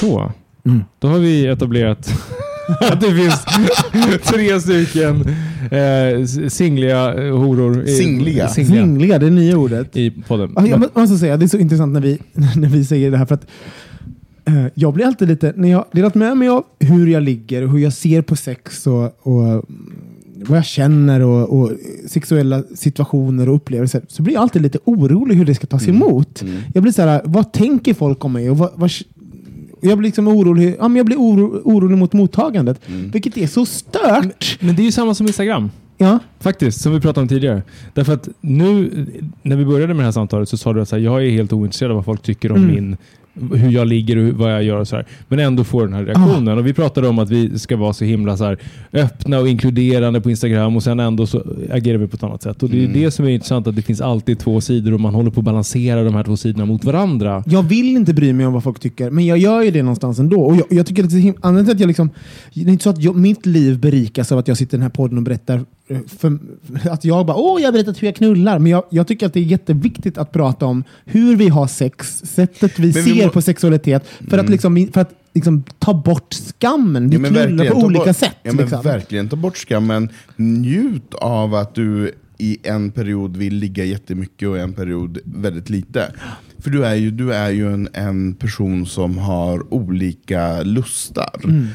Så. 0.00 0.32
Mm. 0.66 0.80
Då 0.98 1.08
har 1.08 1.18
vi 1.18 1.46
etablerat 1.46 2.12
att 2.80 3.00
det 3.00 3.14
finns 3.14 3.44
tre 4.24 4.60
stycken 4.60 5.24
eh, 5.70 6.48
singliga 6.48 7.30
horor. 7.32 7.82
i- 7.84 7.96
Singliga? 7.96 8.48
singliga 8.48 8.82
Singliga, 8.84 9.18
det 9.18 9.30
nya 9.30 9.56
ordet. 9.58 9.96
I 9.96 10.10
podden. 10.10 10.52
Ja, 10.56 10.66
jag 10.66 10.80
må- 10.80 11.00
måste 11.00 11.16
säga, 11.18 11.36
det 11.36 11.44
är 11.44 11.48
så 11.48 11.58
intressant 11.58 11.92
när 11.92 12.00
vi, 12.00 12.18
när 12.56 12.68
vi 12.68 12.84
säger 12.84 13.10
det 13.10 13.16
här. 13.18 13.26
för 13.26 13.34
att 13.34 13.46
eh, 14.44 14.64
Jag 14.74 14.94
blir 14.94 15.06
alltid 15.06 15.28
lite, 15.28 15.52
när 15.56 15.68
jag 15.68 15.84
delat 15.92 16.14
med 16.14 16.36
mig 16.36 16.48
av 16.48 16.64
hur 16.80 17.06
jag 17.06 17.22
ligger 17.22 17.62
och 17.62 17.70
hur 17.70 17.78
jag 17.78 17.92
ser 17.92 18.22
på 18.22 18.36
sex 18.36 18.86
och, 18.86 19.18
och 19.26 19.42
mm, 19.48 19.64
vad 20.48 20.58
jag 20.58 20.64
känner 20.64 21.20
och, 21.20 21.60
och 21.60 21.70
sexuella 22.08 22.62
situationer 22.74 23.48
och 23.48 23.54
upplevelser 23.56 24.02
så 24.08 24.22
blir 24.22 24.34
jag 24.34 24.42
alltid 24.42 24.62
lite 24.62 24.78
orolig 24.84 25.34
hur 25.34 25.44
det 25.44 25.54
ska 25.54 25.66
tas 25.66 25.88
emot. 25.88 26.44
Jag 26.74 26.82
blir 26.82 26.92
så 26.92 27.02
här, 27.02 27.20
vad 27.24 27.52
tänker 27.52 27.94
folk 27.94 28.24
om 28.24 28.32
mig? 28.32 28.50
Och 28.50 28.58
vad, 28.58 28.70
vad, 28.74 28.90
jag 29.80 29.98
blir 29.98 30.08
liksom 30.08 30.28
orolig, 30.28 30.76
ja, 30.78 30.88
men 30.88 30.96
jag 30.96 31.06
blir 31.06 31.16
oro, 31.16 31.60
orolig 31.64 31.98
mot 31.98 32.12
mottagandet, 32.12 32.80
vilket 33.12 33.36
är 33.36 33.46
så 33.46 33.66
stört. 33.66 34.56
Men 34.60 34.76
det 34.76 34.82
är 34.82 34.84
ju 34.84 34.92
samma 34.92 35.14
som 35.14 35.26
Instagram. 35.26 35.70
Ja, 36.00 36.18
Faktiskt, 36.40 36.80
som 36.80 36.92
vi 36.92 37.00
pratade 37.00 37.22
om 37.22 37.28
tidigare. 37.28 37.62
Därför 37.94 38.12
att 38.14 38.28
nu, 38.40 38.90
när 39.42 39.56
vi 39.56 39.64
började 39.64 39.94
med 39.94 40.02
det 40.02 40.04
här 40.06 40.12
samtalet 40.12 40.48
så 40.48 40.56
sa 40.56 40.72
du 40.72 40.80
att 40.82 40.88
så 40.88 40.96
här, 40.96 41.02
jag 41.02 41.26
är 41.26 41.30
helt 41.30 41.52
ointresserad 41.52 41.90
av 41.90 41.96
vad 41.96 42.04
folk 42.04 42.22
tycker 42.22 42.52
om 42.52 42.56
Mm. 42.62 42.74
min 42.74 42.96
hur 43.54 43.70
jag 43.70 43.86
ligger 43.86 44.16
och 44.16 44.34
vad 44.34 44.52
jag 44.52 44.62
gör 44.62 44.76
och 44.76 44.88
så 44.88 44.96
här. 44.96 45.06
Men 45.28 45.38
ändå 45.38 45.64
får 45.64 45.84
den 45.84 45.92
här 45.92 46.04
reaktionen. 46.04 46.58
Och 46.58 46.66
vi 46.66 46.72
pratade 46.72 47.08
om 47.08 47.18
att 47.18 47.30
vi 47.30 47.58
ska 47.58 47.76
vara 47.76 47.92
så 47.92 48.04
himla 48.04 48.36
så 48.36 48.44
här, 48.44 48.58
öppna 48.92 49.38
och 49.38 49.48
inkluderande 49.48 50.20
på 50.20 50.30
Instagram 50.30 50.76
och 50.76 50.82
sen 50.82 51.00
ändå 51.00 51.26
så 51.26 51.42
agerar 51.70 51.98
vi 51.98 52.06
på 52.06 52.16
ett 52.16 52.22
annat 52.22 52.42
sätt. 52.42 52.62
Och 52.62 52.70
det 52.70 52.84
är 52.84 52.88
det 52.88 53.10
som 53.10 53.24
är 53.24 53.28
intressant, 53.28 53.66
att 53.66 53.76
det 53.76 53.82
finns 53.82 54.00
alltid 54.00 54.38
två 54.38 54.60
sidor 54.60 54.94
och 54.94 55.00
man 55.00 55.14
håller 55.14 55.30
på 55.30 55.40
att 55.40 55.44
balansera 55.44 56.04
de 56.04 56.14
här 56.14 56.24
två 56.24 56.36
sidorna 56.36 56.64
mot 56.64 56.84
varandra. 56.84 57.44
Jag 57.46 57.62
vill 57.62 57.96
inte 57.96 58.14
bry 58.14 58.32
mig 58.32 58.46
om 58.46 58.52
vad 58.52 58.64
folk 58.64 58.80
tycker, 58.80 59.10
men 59.10 59.26
jag 59.26 59.38
gör 59.38 59.62
ju 59.62 59.70
det 59.70 59.82
någonstans 59.82 60.18
ändå. 60.18 60.40
Och 60.40 60.56
jag, 60.56 60.66
jag 60.70 60.86
tycker 60.86 61.04
att 61.04 61.10
det 61.10 61.16
är 61.16 61.34
anledningen 61.40 61.64
till 61.64 61.74
att 61.74 61.80
jag 61.80 61.86
liksom, 61.86 62.10
det 62.54 62.60
är 62.60 62.68
inte 62.68 62.84
så 62.84 62.90
att 62.90 63.02
jag, 63.02 63.16
mitt 63.16 63.46
liv 63.46 63.78
berikas 63.78 64.32
av 64.32 64.38
att 64.38 64.48
jag 64.48 64.56
sitter 64.56 64.76
i 64.76 64.78
den 64.78 64.82
här 64.82 64.90
podden 64.90 65.18
och 65.18 65.24
berättar 65.24 65.64
för, 66.18 66.38
att 66.90 67.04
jag 67.04 67.26
bara 67.26 67.36
åh, 67.36 67.60
jag 67.60 67.66
har 67.68 67.72
berättat 67.72 68.02
hur 68.02 68.08
jag 68.08 68.16
knullar. 68.16 68.58
Men 68.58 68.72
jag, 68.72 68.84
jag 68.90 69.06
tycker 69.06 69.26
att 69.26 69.32
det 69.32 69.40
är 69.40 69.44
jätteviktigt 69.44 70.18
att 70.18 70.32
prata 70.32 70.66
om 70.66 70.84
hur 71.04 71.36
vi 71.36 71.48
har 71.48 71.66
sex, 71.66 72.22
sättet 72.24 72.78
vi 72.78 72.86
vi 72.90 72.92
ser 73.02 73.24
må- 73.26 73.30
på 73.32 73.42
sexualitet, 73.42 74.08
för 74.30 74.38
att, 74.38 74.48
liksom, 74.48 74.88
för 74.92 75.00
att 75.00 75.14
liksom, 75.34 75.64
ta 75.78 75.94
bort 75.94 76.34
skammen. 76.34 77.10
Vi 77.10 77.16
Ja, 77.16 77.28
knullar 77.28 77.66
på 77.66 77.76
olika 77.78 78.04
bort, 78.04 78.16
sätt. 78.16 78.36
Ja, 78.42 78.52
men 78.52 78.56
liksom. 78.64 78.82
Verkligen, 78.82 79.28
ta 79.28 79.36
bort 79.36 79.56
skammen. 79.56 80.08
Njut 80.36 81.14
av 81.14 81.54
att 81.54 81.74
du 81.74 82.12
i 82.38 82.58
en 82.62 82.90
period 82.90 83.36
vill 83.36 83.54
ligga 83.54 83.84
jättemycket 83.84 84.48
och 84.48 84.56
i 84.56 84.60
en 84.60 84.72
period 84.72 85.18
väldigt 85.24 85.70
lite. 85.70 86.12
För 86.58 86.70
du 86.70 86.84
är 86.84 86.94
ju, 86.94 87.10
du 87.10 87.34
är 87.34 87.50
ju 87.50 87.72
en, 87.72 87.88
en 87.92 88.34
person 88.34 88.86
som 88.86 89.18
har 89.18 89.74
olika 89.74 90.62
lustar. 90.62 91.40
Mm. 91.44 91.66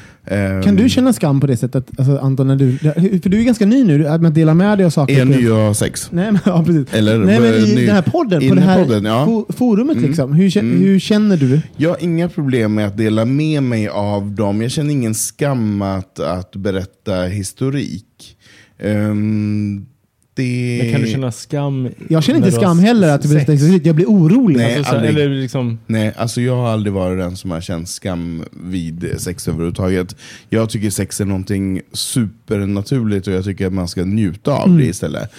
Kan 0.64 0.76
du 0.76 0.90
känna 0.90 1.14
skam 1.14 1.40
på 1.42 1.48
det 1.48 1.58
sättet, 1.58 1.86
alltså, 1.98 2.18
Anton? 2.18 2.48
När 2.48 2.56
du, 2.56 2.78
för 2.78 3.30
du 3.30 3.40
är 3.40 3.44
ganska 3.44 3.66
ny 3.66 3.84
nu, 3.84 3.98
med 3.98 4.26
att 4.26 4.36
dela 4.36 4.54
med 4.54 4.78
dig 4.78 4.86
av 4.86 4.90
saker. 4.90 5.14
Är 5.14 5.18
jag 5.20 5.28
ny 5.28 5.50
och 5.50 5.58
har 5.58 5.74
sex? 5.74 6.10
Nej, 6.12 6.32
men, 6.32 6.42
ja, 6.46 6.64
precis. 6.66 6.94
Eller, 6.94 7.18
Nej, 7.18 7.40
men 7.40 7.54
i 7.54 7.76
ny- 7.76 7.86
den 7.86 7.96
här 7.96 8.02
podden, 8.02 8.50
på 8.50 8.56
det 8.56 8.62
här 8.62 8.84
podden, 8.86 9.06
ja. 9.06 9.26
fo- 9.26 9.54
forumet. 9.54 9.98
Mm. 9.98 10.10
Liksom. 10.10 10.34
Hur, 10.34 10.58
Mm. 10.58 10.78
hur 10.82 11.00
känner 11.00 11.38
du? 11.38 11.62
Jag 11.78 11.90
har 11.90 11.98
inga 12.04 12.30
problem 12.30 12.74
med 12.74 12.88
att 12.88 12.98
dela 12.98 13.26
med 13.26 13.64
mig 13.64 13.88
av 13.88 14.32
dem. 14.32 14.62
Jag 14.62 14.72
känner 14.72 14.92
ingen 14.92 15.16
skam 15.16 15.82
att, 15.82 16.20
att 16.20 16.56
berätta 16.56 17.22
historik. 17.24 18.38
Ehm, 18.80 19.86
det... 20.36 20.80
Men 20.84 20.92
kan 20.92 21.02
du 21.02 21.08
känna 21.08 21.32
skam? 21.32 21.90
Jag 22.10 22.24
känner 22.24 22.38
inte 22.40 22.52
skam 22.52 22.80
heller. 22.80 23.10
Att. 23.10 23.86
Jag 23.86 23.96
blir 23.96 24.06
orolig. 24.06 24.58
Nej. 24.58 24.78
Alltså, 24.78 24.96
aldrig. 24.96 25.10
eller 25.16 25.30
liksom, 25.30 25.80
Nej, 25.88 26.14
alltså 26.18 26.42
jag 26.42 26.56
har 26.56 26.70
aldrig 26.70 26.94
varit 26.94 27.20
den 27.20 27.38
som 27.38 27.52
har 27.52 27.62
känt 27.62 27.90
skam 27.90 28.44
vid 28.52 29.14
sex 29.18 29.48
överhuvudtaget. 29.48 30.16
Jag 30.50 30.70
tycker 30.70 30.90
sex 30.90 31.22
är 31.22 31.26
någonting 31.26 31.82
supernaturligt 31.94 33.28
och 33.28 33.34
jag 33.34 33.44
tycker 33.44 33.68
att 33.68 33.74
man 33.74 33.88
ska 33.88 34.06
njuta 34.06 34.52
av 34.54 34.66
Mm. 34.68 34.78
det 34.78 34.86
istället. 34.86 35.30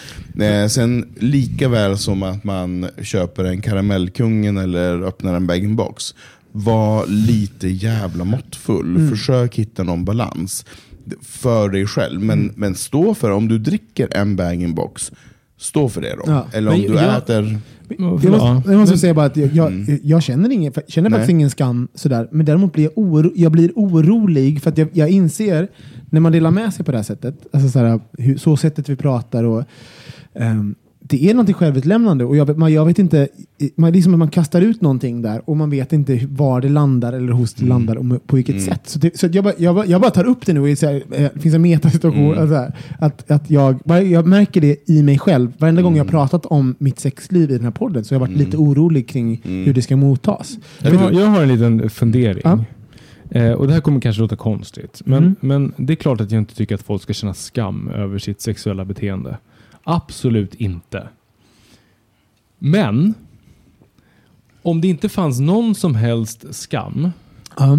Eh, 0.40 0.66
sen 0.68 1.08
lika 1.18 1.68
väl 1.68 1.98
som 1.98 2.22
att 2.22 2.44
man 2.44 2.88
köper 3.02 3.44
en 3.44 3.60
karamellkungen 3.60 4.56
eller 4.56 5.02
öppnar 5.02 5.34
en 5.34 5.46
bag-in-box. 5.46 6.14
Var 6.52 7.06
lite 7.06 7.68
jävla 7.68 8.24
måttfull. 8.24 8.96
Mm. 8.96 9.10
Försök 9.10 9.54
hitta 9.54 9.82
någon 9.82 10.04
balans 10.04 10.64
för 11.22 11.68
dig 11.68 11.86
själv. 11.86 12.20
Men, 12.22 12.38
Mm. 12.40 12.54
men 12.56 12.74
stå 12.74 13.14
för 13.14 13.30
om 13.30 13.48
du 13.48 13.58
dricker 13.58 14.08
en 14.16 14.36
bag-in-box, 14.36 15.12
stå 15.58 15.88
för 15.88 16.00
det 16.00 16.16
då. 16.16 16.22
Ja. 16.26 16.46
Eller 16.52 16.72
om 16.72 16.80
Men 16.80 16.90
du 16.90 16.96
jag- 16.96 17.16
äter... 17.18 17.58
Jag 17.88 18.00
måste, 18.00 18.70
jag 18.70 18.78
måste 18.80 18.98
säga 18.98 19.14
bara 19.14 19.26
att 19.26 19.36
jag, 19.36 19.52
jag, 19.52 19.98
jag 20.02 20.22
känner, 20.22 20.50
ingen, 20.52 20.72
känner 20.88 21.10
faktiskt 21.10 21.30
ingen 21.30 21.50
skam 21.50 21.88
sådär. 21.94 22.28
Men 22.32 22.46
däremot 22.46 22.72
blir 22.72 22.84
jag, 22.84 22.92
oro, 22.98 23.32
jag 23.34 23.52
blir 23.52 23.72
orolig 23.74 24.62
för 24.62 24.70
att 24.70 24.78
jag, 24.78 24.88
jag 24.92 25.10
inser 25.10 25.68
när 26.10 26.20
man 26.20 26.32
delar 26.32 26.50
med 26.50 26.74
sig 26.74 26.84
på 26.84 26.92
det 26.92 26.98
här 26.98 27.02
sättet, 27.02 27.46
alltså 27.52 27.68
såhär, 27.68 28.00
hur, 28.18 28.36
så 28.36 28.56
sättet 28.56 28.88
vi 28.88 28.96
pratar 28.96 29.44
och 29.44 29.64
ehm, 30.34 30.74
det 31.06 31.30
är 31.30 31.34
någonting 31.34 31.54
självutlämnande 31.54 32.24
och 32.24 32.36
jag, 32.36 32.58
man, 32.58 32.72
jag 32.72 32.86
vet 32.86 32.98
inte, 32.98 33.28
man, 33.76 33.92
det 33.92 33.98
är 33.98 34.02
som 34.02 34.12
att 34.14 34.18
man 34.18 34.28
kastar 34.30 34.60
ut 34.60 34.80
någonting 34.80 35.22
där 35.22 35.42
och 35.50 35.56
man 35.56 35.70
vet 35.70 35.92
inte 35.92 36.20
var 36.30 36.60
det 36.60 36.68
landar 36.68 37.12
eller 37.12 37.32
hos 37.32 37.54
det 37.54 37.66
landar 37.66 37.96
och 37.96 38.26
på 38.26 38.36
vilket 38.36 38.62
sätt. 38.62 38.80
Så, 38.84 38.98
det, 38.98 39.18
så 39.18 39.28
jag, 39.32 39.44
bara, 39.44 39.54
jag, 39.58 39.74
bara, 39.74 39.86
jag 39.86 40.00
bara 40.00 40.10
tar 40.10 40.24
upp 40.24 40.46
det 40.46 40.52
nu 40.52 40.60
och 40.60 40.68
är 40.68 40.76
så 40.76 40.86
här, 40.86 40.94
eh, 41.10 41.28
det 41.34 41.40
finns 41.40 41.54
en 41.54 41.62
metasituation. 41.62 42.38
alltså 42.38 42.54
här, 42.54 42.72
att, 42.98 43.30
att 43.30 43.50
jag, 43.50 43.78
jag 43.84 44.26
märker 44.26 44.60
det 44.60 44.90
i 44.90 45.02
mig 45.02 45.18
själv. 45.18 45.52
Varenda 45.58 45.82
gång 45.82 45.96
jag 45.96 46.08
pratat 46.08 46.46
om 46.46 46.74
mitt 46.78 46.98
sexliv 47.00 47.50
i 47.50 47.54
den 47.54 47.64
här 47.64 47.70
podden 47.70 48.04
så 48.04 48.14
har 48.14 48.20
jag 48.20 48.26
varit 48.28 48.38
lite 48.38 48.56
orolig 48.56 49.08
kring 49.08 49.40
hur 49.44 49.74
det 49.74 49.82
ska 49.82 49.96
mottas. 49.96 50.58
jag, 50.82 50.90
har, 50.94 51.12
jag 51.12 51.26
har 51.26 51.42
en 51.42 51.48
liten 51.48 51.90
fundering. 51.90 52.42
Ja. 52.44 52.64
Eh, 53.30 53.52
och 53.52 53.66
Det 53.66 53.72
här 53.72 53.80
kommer 53.80 54.00
kanske 54.00 54.22
låta 54.22 54.36
konstigt, 54.36 55.02
men, 55.04 55.18
Mm. 55.18 55.34
men 55.40 55.72
det 55.76 55.92
är 55.92 55.96
klart 55.96 56.20
att 56.20 56.30
jag 56.30 56.38
inte 56.38 56.54
tycker 56.54 56.74
att 56.74 56.82
folk 56.82 57.02
ska 57.02 57.12
känna 57.12 57.34
skam 57.34 57.88
över 57.88 58.18
sitt 58.18 58.40
sexuella 58.40 58.84
beteende. 58.84 59.38
Absolut 59.84 60.54
inte. 60.54 61.08
Men 62.58 63.14
om 64.62 64.80
det 64.80 64.88
inte 64.88 65.08
fanns 65.08 65.40
någon 65.40 65.74
som 65.74 65.94
helst 65.94 66.54
skam 66.54 67.10
Ja. 67.56 67.78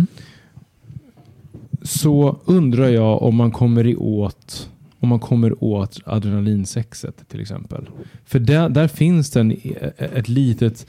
så 1.81 2.39
undrar 2.45 2.87
jag 2.87 3.21
om 3.21 3.35
man 3.35 3.51
kommer 3.51 3.87
i 3.87 3.95
åt 3.95 4.69
om 4.99 5.09
man 5.09 5.19
kommer 5.19 5.63
åt 5.63 5.99
adrenalinsexet 6.05 7.29
till 7.29 7.41
exempel. 7.41 7.89
För 8.25 8.39
där, 8.39 8.69
där 8.69 8.87
finns 8.87 9.31
det 9.31 9.39
en, 9.39 9.57
ett 9.97 10.29
litet 10.29 10.87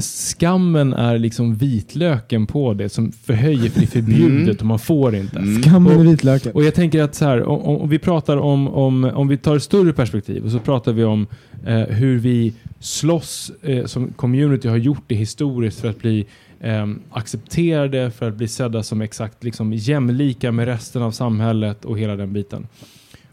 Skammen 0.00 0.92
är 0.92 1.18
liksom 1.18 1.54
vitlöken 1.54 2.46
på 2.46 2.74
det 2.74 2.88
som 2.88 3.12
förhöjer 3.12 3.70
för 3.70 3.80
det 3.80 3.86
är 3.86 3.90
förbjudet 3.90 4.60
och 4.60 4.66
man 4.66 4.78
får 4.78 5.14
inte. 5.14 5.42
Skammen 5.62 5.96
Och- 5.96 6.00
är 6.00 6.10
vitlöken. 6.10 6.52
Och 6.52 6.64
jag 6.64 6.74
tänker 6.74 7.02
att 7.02 7.14
så 7.14 7.24
här, 7.24 7.42
om, 7.42 7.60
om 7.60 7.88
om 7.88 7.88
vi 7.88 7.98
pratar 7.98 8.36
om, 8.36 8.68
om, 8.68 9.04
om 9.04 9.28
vi 9.28 9.36
tar 9.36 9.56
ett 9.56 9.62
större 9.62 9.92
perspektiv 9.92 10.44
och 10.44 10.50
så 10.50 10.58
pratar 10.58 10.92
vi 10.92 11.04
om 11.04 11.26
eh, 11.66 11.78
hur 11.80 12.18
vi 12.18 12.54
slåss 12.80 13.52
eh, 13.62 13.84
som 13.84 14.12
community 14.12 14.68
har 14.68 14.76
gjort 14.76 15.02
det 15.06 15.14
historiskt 15.14 15.80
för 15.80 15.88
att 15.88 15.98
bli 15.98 16.26
eh, 16.60 16.86
accepterade, 17.10 18.10
för 18.10 18.28
att 18.28 18.34
bli 18.34 18.48
sedda 18.48 18.82
som 18.82 19.00
exakt 19.00 19.44
liksom, 19.44 19.72
jämlika 19.72 20.52
med 20.52 20.66
resten 20.66 21.02
av 21.02 21.10
samhället 21.10 21.84
och 21.84 21.98
hela 21.98 22.16
den 22.16 22.32
biten. 22.32 22.66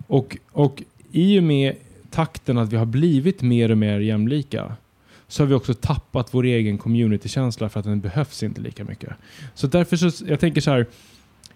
Och, 0.08 0.38
och 0.52 0.84
i 1.12 1.40
och 1.40 1.44
med 1.44 1.74
takten 2.12 2.58
att 2.58 2.74
vi 2.74 2.78
har 2.78 2.86
blivit 2.86 3.42
mer 3.42 3.72
och 3.72 3.78
mer 3.78 4.00
jämlika 4.00 4.72
så 5.28 5.44
har 5.44 5.48
vi 5.48 5.54
också 5.54 5.74
tappat 5.74 6.34
vår 6.34 6.44
egen 6.46 6.78
communitykänsla 6.78 7.70
för 7.70 7.80
att 7.80 7.86
den 7.86 8.00
behövs 8.00 8.44
inte 8.44 8.62
lika 8.62 8.84
mycket. 8.84 9.10
Så 9.54 9.68
därför 9.68 9.98
så, 9.98 10.26
jag 10.28 10.40
tänker 10.40 10.62
så 10.62 10.72
här, 10.72 10.86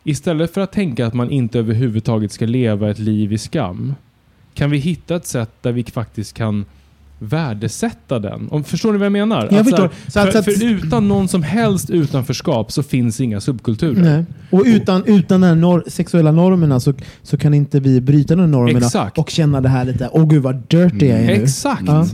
Istället 0.04 0.54
för 0.54 0.62
att 0.62 0.72
tänka 0.72 1.08
att 1.08 1.14
man 1.14 1.32
inte 1.32 1.60
överhuvudtaget 1.60 2.32
ska 2.32 2.46
leva 2.46 2.90
ett 2.90 3.00
liv 3.00 3.34
i 3.34 3.38
skam, 3.38 3.96
kan 4.54 4.72
vi 4.72 4.78
hitta 4.78 5.16
ett 5.16 5.26
sätt 5.26 5.52
där 5.62 5.72
vi 5.72 5.84
faktiskt 5.84 6.34
kan 6.34 6.66
värdesätta 7.20 8.20
den. 8.20 8.48
Om, 8.52 8.64
förstår 8.64 8.92
ni 8.92 8.98
vad 8.98 9.06
jag 9.06 9.12
menar? 9.12 9.38
Jag 9.52 9.54
Att 9.54 9.58
så 9.58 9.64
förstår. 9.64 9.84
här, 9.84 9.92
Så 10.08 10.20
att- 10.20 10.26
för, 10.26 10.32
så 10.32 10.38
att- 10.38 10.46
för 10.60 10.66
utan 10.86 11.08
någon 11.08 11.28
som 11.28 11.44
helst 11.44 11.90
utanförskap 11.90 12.72
så 12.72 12.84
finns 12.84 13.22
inga 13.22 13.42
subkulturer. 13.42 14.02
Nej. 14.02 14.26
Och 14.52 14.64
utan, 14.66 15.04
utan 15.06 15.42
de 15.42 15.48
här 15.48 15.56
nor- 15.56 15.84
sexuella 15.90 16.32
normerna 16.32 16.80
så, 16.80 16.94
så 17.24 17.38
kan 17.38 17.54
inte 17.54 17.80
vi 17.80 18.02
bryta 18.02 18.36
de 18.36 18.52
normerna 18.52 18.78
Exakt. 18.86 19.18
och 19.18 19.30
känna 19.30 19.62
det 19.62 19.70
här 19.70 19.86
lite, 19.86 20.10
åh 20.12 20.28
gud 20.30 20.42
vad 20.44 20.56
dirty 20.68 21.06
jag 21.08 21.20
är 21.20 21.26
nu. 21.28 21.34
Exakt! 21.34 21.84
Ja. 21.88 22.08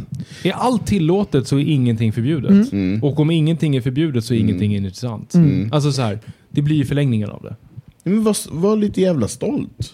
Är 0.44 0.52
allt 0.52 0.86
tillåtet 0.88 1.48
så 1.48 1.56
är 1.60 1.64
ingenting 1.64 2.14
förbjudet. 2.14 2.72
Mm. 2.74 3.04
Och 3.04 3.20
om 3.20 3.32
ingenting 3.32 3.76
är 3.76 3.82
förbjudet 3.82 4.26
så 4.26 4.34
är 4.34 4.38
ingenting 4.38 4.76
intressant. 4.76 5.34
Mm. 5.34 5.70
Alltså 5.74 5.92
så 5.92 6.02
här, 6.02 6.20
det 6.50 6.62
blir 6.62 6.76
ju 6.76 6.86
förlängningen 6.86 7.30
av 7.30 7.42
det. 7.44 7.56
Men 8.04 8.24
var, 8.24 8.36
var 8.52 8.76
lite 8.78 9.02
jävla 9.02 9.28
stolt. 9.28 9.94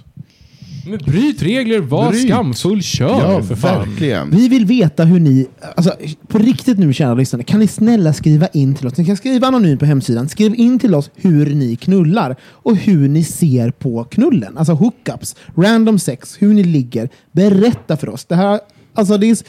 Men 0.85 0.97
bryt 0.97 1.41
regler, 1.41 1.79
var 1.79 2.09
Bryt. 2.11 2.27
skamfull, 2.27 2.81
kör 2.83 3.07
ja, 3.33 3.43
för 3.43 3.55
fan. 3.55 3.89
verkligen. 3.89 4.29
Vi 4.31 4.47
vill 4.47 4.65
veta 4.65 5.03
hur 5.03 5.19
ni, 5.19 5.47
alltså 5.75 5.93
på 6.27 6.37
riktigt 6.37 6.77
nu 6.79 6.93
kära 6.93 7.13
lyssnare, 7.13 7.43
kan 7.43 7.59
ni 7.59 7.67
snälla 7.67 8.13
skriva 8.13 8.47
in 8.47 8.75
till 8.75 8.87
oss? 8.87 8.97
Ni 8.97 9.05
kan 9.05 9.17
skriva 9.17 9.47
anonymt 9.47 9.79
på 9.79 9.85
hemsidan. 9.85 10.29
Skriv 10.29 10.55
in 10.55 10.79
till 10.79 10.95
oss 10.95 11.09
hur 11.15 11.45
ni 11.55 11.75
knullar 11.75 12.35
och 12.43 12.75
hur 12.75 13.07
ni 13.09 13.23
ser 13.23 13.71
på 13.71 14.03
knullen. 14.03 14.57
Alltså 14.57 14.73
hookups, 14.73 15.35
random 15.55 15.99
sex, 15.99 16.35
hur 16.39 16.53
ni 16.53 16.63
ligger. 16.63 17.09
Berätta 17.31 17.97
för 17.97 18.09
oss. 18.09 18.25
Det 18.25 18.35
här, 18.35 18.59
alltså 18.93 19.17
det 19.17 19.27
är, 19.27 19.31
s- 19.33 19.43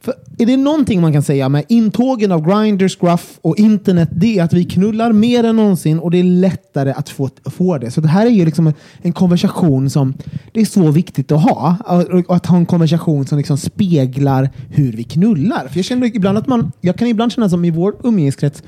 för 0.00 0.14
är 0.38 0.46
det 0.46 0.56
någonting 0.56 1.00
man 1.00 1.12
kan 1.12 1.22
säga 1.22 1.48
med 1.48 1.64
intågen 1.68 2.32
av 2.32 2.46
Grindr, 2.48 2.88
Scruff 2.88 3.38
och 3.42 3.58
internet, 3.58 4.08
det 4.12 4.38
är 4.38 4.44
att 4.44 4.52
vi 4.52 4.64
knullar 4.64 5.12
mer 5.12 5.44
än 5.44 5.56
någonsin 5.56 5.98
och 5.98 6.10
det 6.10 6.18
är 6.18 6.24
lättare 6.24 6.92
att 6.92 7.08
få, 7.08 7.30
få 7.44 7.78
det. 7.78 7.90
Så 7.90 8.00
det 8.00 8.08
här 8.08 8.26
är 8.26 8.30
ju 8.30 8.44
liksom 8.44 8.66
en, 8.66 8.74
en 9.02 9.12
konversation 9.12 9.90
som 9.90 10.14
det 10.52 10.60
är 10.60 10.64
så 10.64 10.90
viktigt 10.90 11.32
att 11.32 11.42
ha. 11.42 11.76
Och, 11.86 12.24
och 12.28 12.36
att 12.36 12.46
ha 12.46 12.56
en 12.56 12.66
konversation 12.66 13.26
som 13.26 13.38
liksom 13.38 13.58
speglar 13.58 14.50
hur 14.68 14.92
vi 14.92 15.04
knullar. 15.04 15.68
För 15.68 15.78
jag 15.78 15.84
känner 15.84 16.16
ibland 16.16 16.38
att 16.38 16.46
man, 16.46 16.72
jag 16.80 16.96
kan 16.96 17.08
ibland 17.08 17.32
känna 17.32 17.48
som 17.48 17.64
i 17.64 17.70
vår 17.70 17.94
umgängeskrets, 18.02 18.62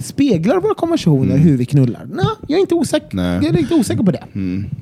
speglar 0.00 0.60
våra 0.60 0.74
konversationer 0.74 1.36
hur 1.36 1.56
vi 1.56 1.64
knullar? 1.64 2.06
Nej, 2.12 2.24
jag 2.48 2.56
är 2.56 2.60
inte 2.60 2.74
osäker, 2.74 3.08
Nej. 3.16 3.34
jag 3.34 3.44
är 3.44 3.52
lite 3.52 3.74
osäker 3.74 4.02
på 4.02 4.10
det. 4.10 4.24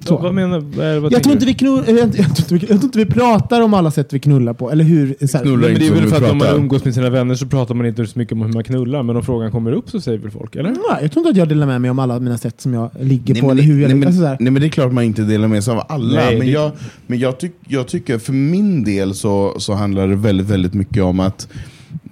Så. 0.04 0.16
Vad 0.18 0.34
menar 0.34 0.58
vad, 0.60 1.02
vad 1.02 1.12
Jag 1.12 1.22
tror, 1.22 1.32
inte 1.32 1.46
vi 1.46 1.54
knull, 1.54 1.84
jag, 1.86 1.96
jag, 1.98 2.12
tror 2.12 2.28
inte 2.28 2.54
vi, 2.54 2.60
jag 2.60 2.68
tror 2.68 2.84
inte 2.84 2.98
vi 2.98 3.06
pratar 3.06 3.60
om 3.60 3.74
alla 3.74 3.90
sätt 3.90 4.12
vi 4.12 4.18
knullar 4.18 4.52
på. 4.52 4.70
Eller 4.70 4.84
hur, 4.84 5.26
så 5.26 5.36
här, 5.38 5.44
Knullar 5.44 5.68
Men 5.68 5.78
det 5.78 5.86
är 5.86 5.88
inte 5.88 6.00
väl 6.00 6.08
för 6.10 6.16
att 6.16 6.22
om 6.30 6.38
man 6.38 6.46
pratar. 6.46 6.60
umgås 6.60 6.84
med 6.84 6.94
sina 6.94 7.10
vänner 7.10 7.34
så 7.34 7.46
pratar 7.46 7.74
man 7.74 7.86
inte 7.86 8.06
så 8.06 8.18
mycket 8.18 8.32
om 8.32 8.42
hur 8.42 8.52
man 8.52 8.64
knullar, 8.64 9.02
men 9.02 9.16
om 9.16 9.22
frågan 9.22 9.50
kommer 9.50 9.72
upp 9.72 9.90
så 9.90 10.00
säger 10.00 10.18
väl 10.18 10.30
folk, 10.30 10.56
eller? 10.56 10.70
Nej, 10.70 10.78
jag 11.02 11.12
tror 11.12 11.20
inte 11.20 11.30
att 11.30 11.36
jag 11.36 11.48
delar 11.48 11.66
med 11.66 11.80
mig 11.80 11.90
om 11.90 11.98
alla 11.98 12.20
mina 12.20 12.38
sätt 12.38 12.60
som 12.60 12.74
jag 12.74 12.90
ligger 13.00 13.34
Nej, 13.34 13.40
på. 13.40 13.46
men 13.48 13.58
Eller 13.58 13.68
det- 13.68 13.74
hur 13.74 13.80
jag, 13.82 13.88
nej, 13.88 13.96
men, 13.98 14.08
alltså, 14.08 14.20
så 14.22 14.26
här. 14.26 14.36
nej 14.40 14.52
men 14.52 14.62
det 14.62 14.68
är 14.68 14.70
klart 14.70 14.92
man 14.92 15.04
inte 15.04 15.22
delar 15.22 15.48
med 15.48 15.64
sig 15.64 15.74
av 15.74 15.82
alla. 15.88 16.14
Nej, 16.20 16.36
men 16.38 16.46
det- 16.46 16.52
jag, 16.52 16.70
men 17.06 17.18
jag, 17.18 17.38
tyck, 17.38 17.52
jag 17.68 17.86
tycker 17.88 18.18
för 18.18 18.32
min 18.32 18.84
del 18.84 19.14
så, 19.14 19.54
så 19.58 19.72
handlar 19.74 20.08
det 20.08 20.16
väldigt, 20.16 20.46
väldigt 20.46 20.74
mycket 20.74 21.02
om 21.02 21.20
att 21.20 21.48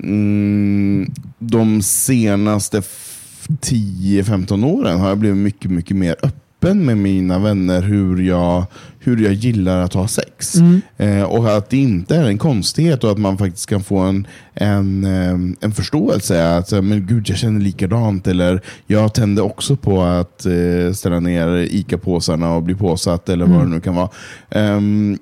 mm, 0.02 1.10
de 1.38 1.82
senaste 1.82 2.78
f- 2.78 3.46
10-15 3.60 4.64
åren 4.66 5.00
har 5.00 5.08
jag 5.08 5.18
blivit 5.18 5.38
mycket, 5.38 5.70
mycket 5.70 5.96
mer 5.96 6.16
öppen 6.22 6.84
med 6.84 6.96
mina 6.98 7.38
vänner 7.38 7.82
hur 7.82 8.22
jag, 8.22 8.64
hur 8.98 9.24
jag 9.24 9.32
gillar 9.32 9.80
att 9.80 9.94
ha 9.94 10.08
sex. 10.08 10.54
Eh, 10.96 11.22
och 11.22 11.56
att 11.56 11.70
det 11.70 11.76
inte 11.76 12.16
är 12.16 12.24
en 12.24 12.38
konstighet 12.38 13.04
och 13.04 13.10
att 13.10 13.18
man 13.18 13.38
faktiskt 13.38 13.68
kan 13.68 13.82
få 13.84 13.98
en, 13.98 14.26
en, 14.54 15.04
eh, 15.04 15.30
en 15.60 15.72
förståelse. 15.72 16.56
Att 16.56 16.72
eh, 16.72 16.82
men 16.82 17.06
gud, 17.06 17.28
jag 17.28 17.38
känner 17.38 17.60
likadant. 17.60 18.26
Eller 18.26 18.60
jag 18.86 19.14
tände 19.14 19.42
också 19.42 19.76
på 19.76 20.02
att 20.02 20.46
eh, 20.46 20.92
ställa 20.94 21.20
ner 21.20 21.48
ICA-påsarna 21.70 22.54
och 22.54 22.62
bli 22.62 22.74
påsatt. 22.74 23.28
Eller 23.28 23.46
vad 23.46 23.60
det 23.60 23.70
nu 23.70 23.80
kan 23.80 23.94
vara. 23.94 24.08
Ehm, 24.50 25.18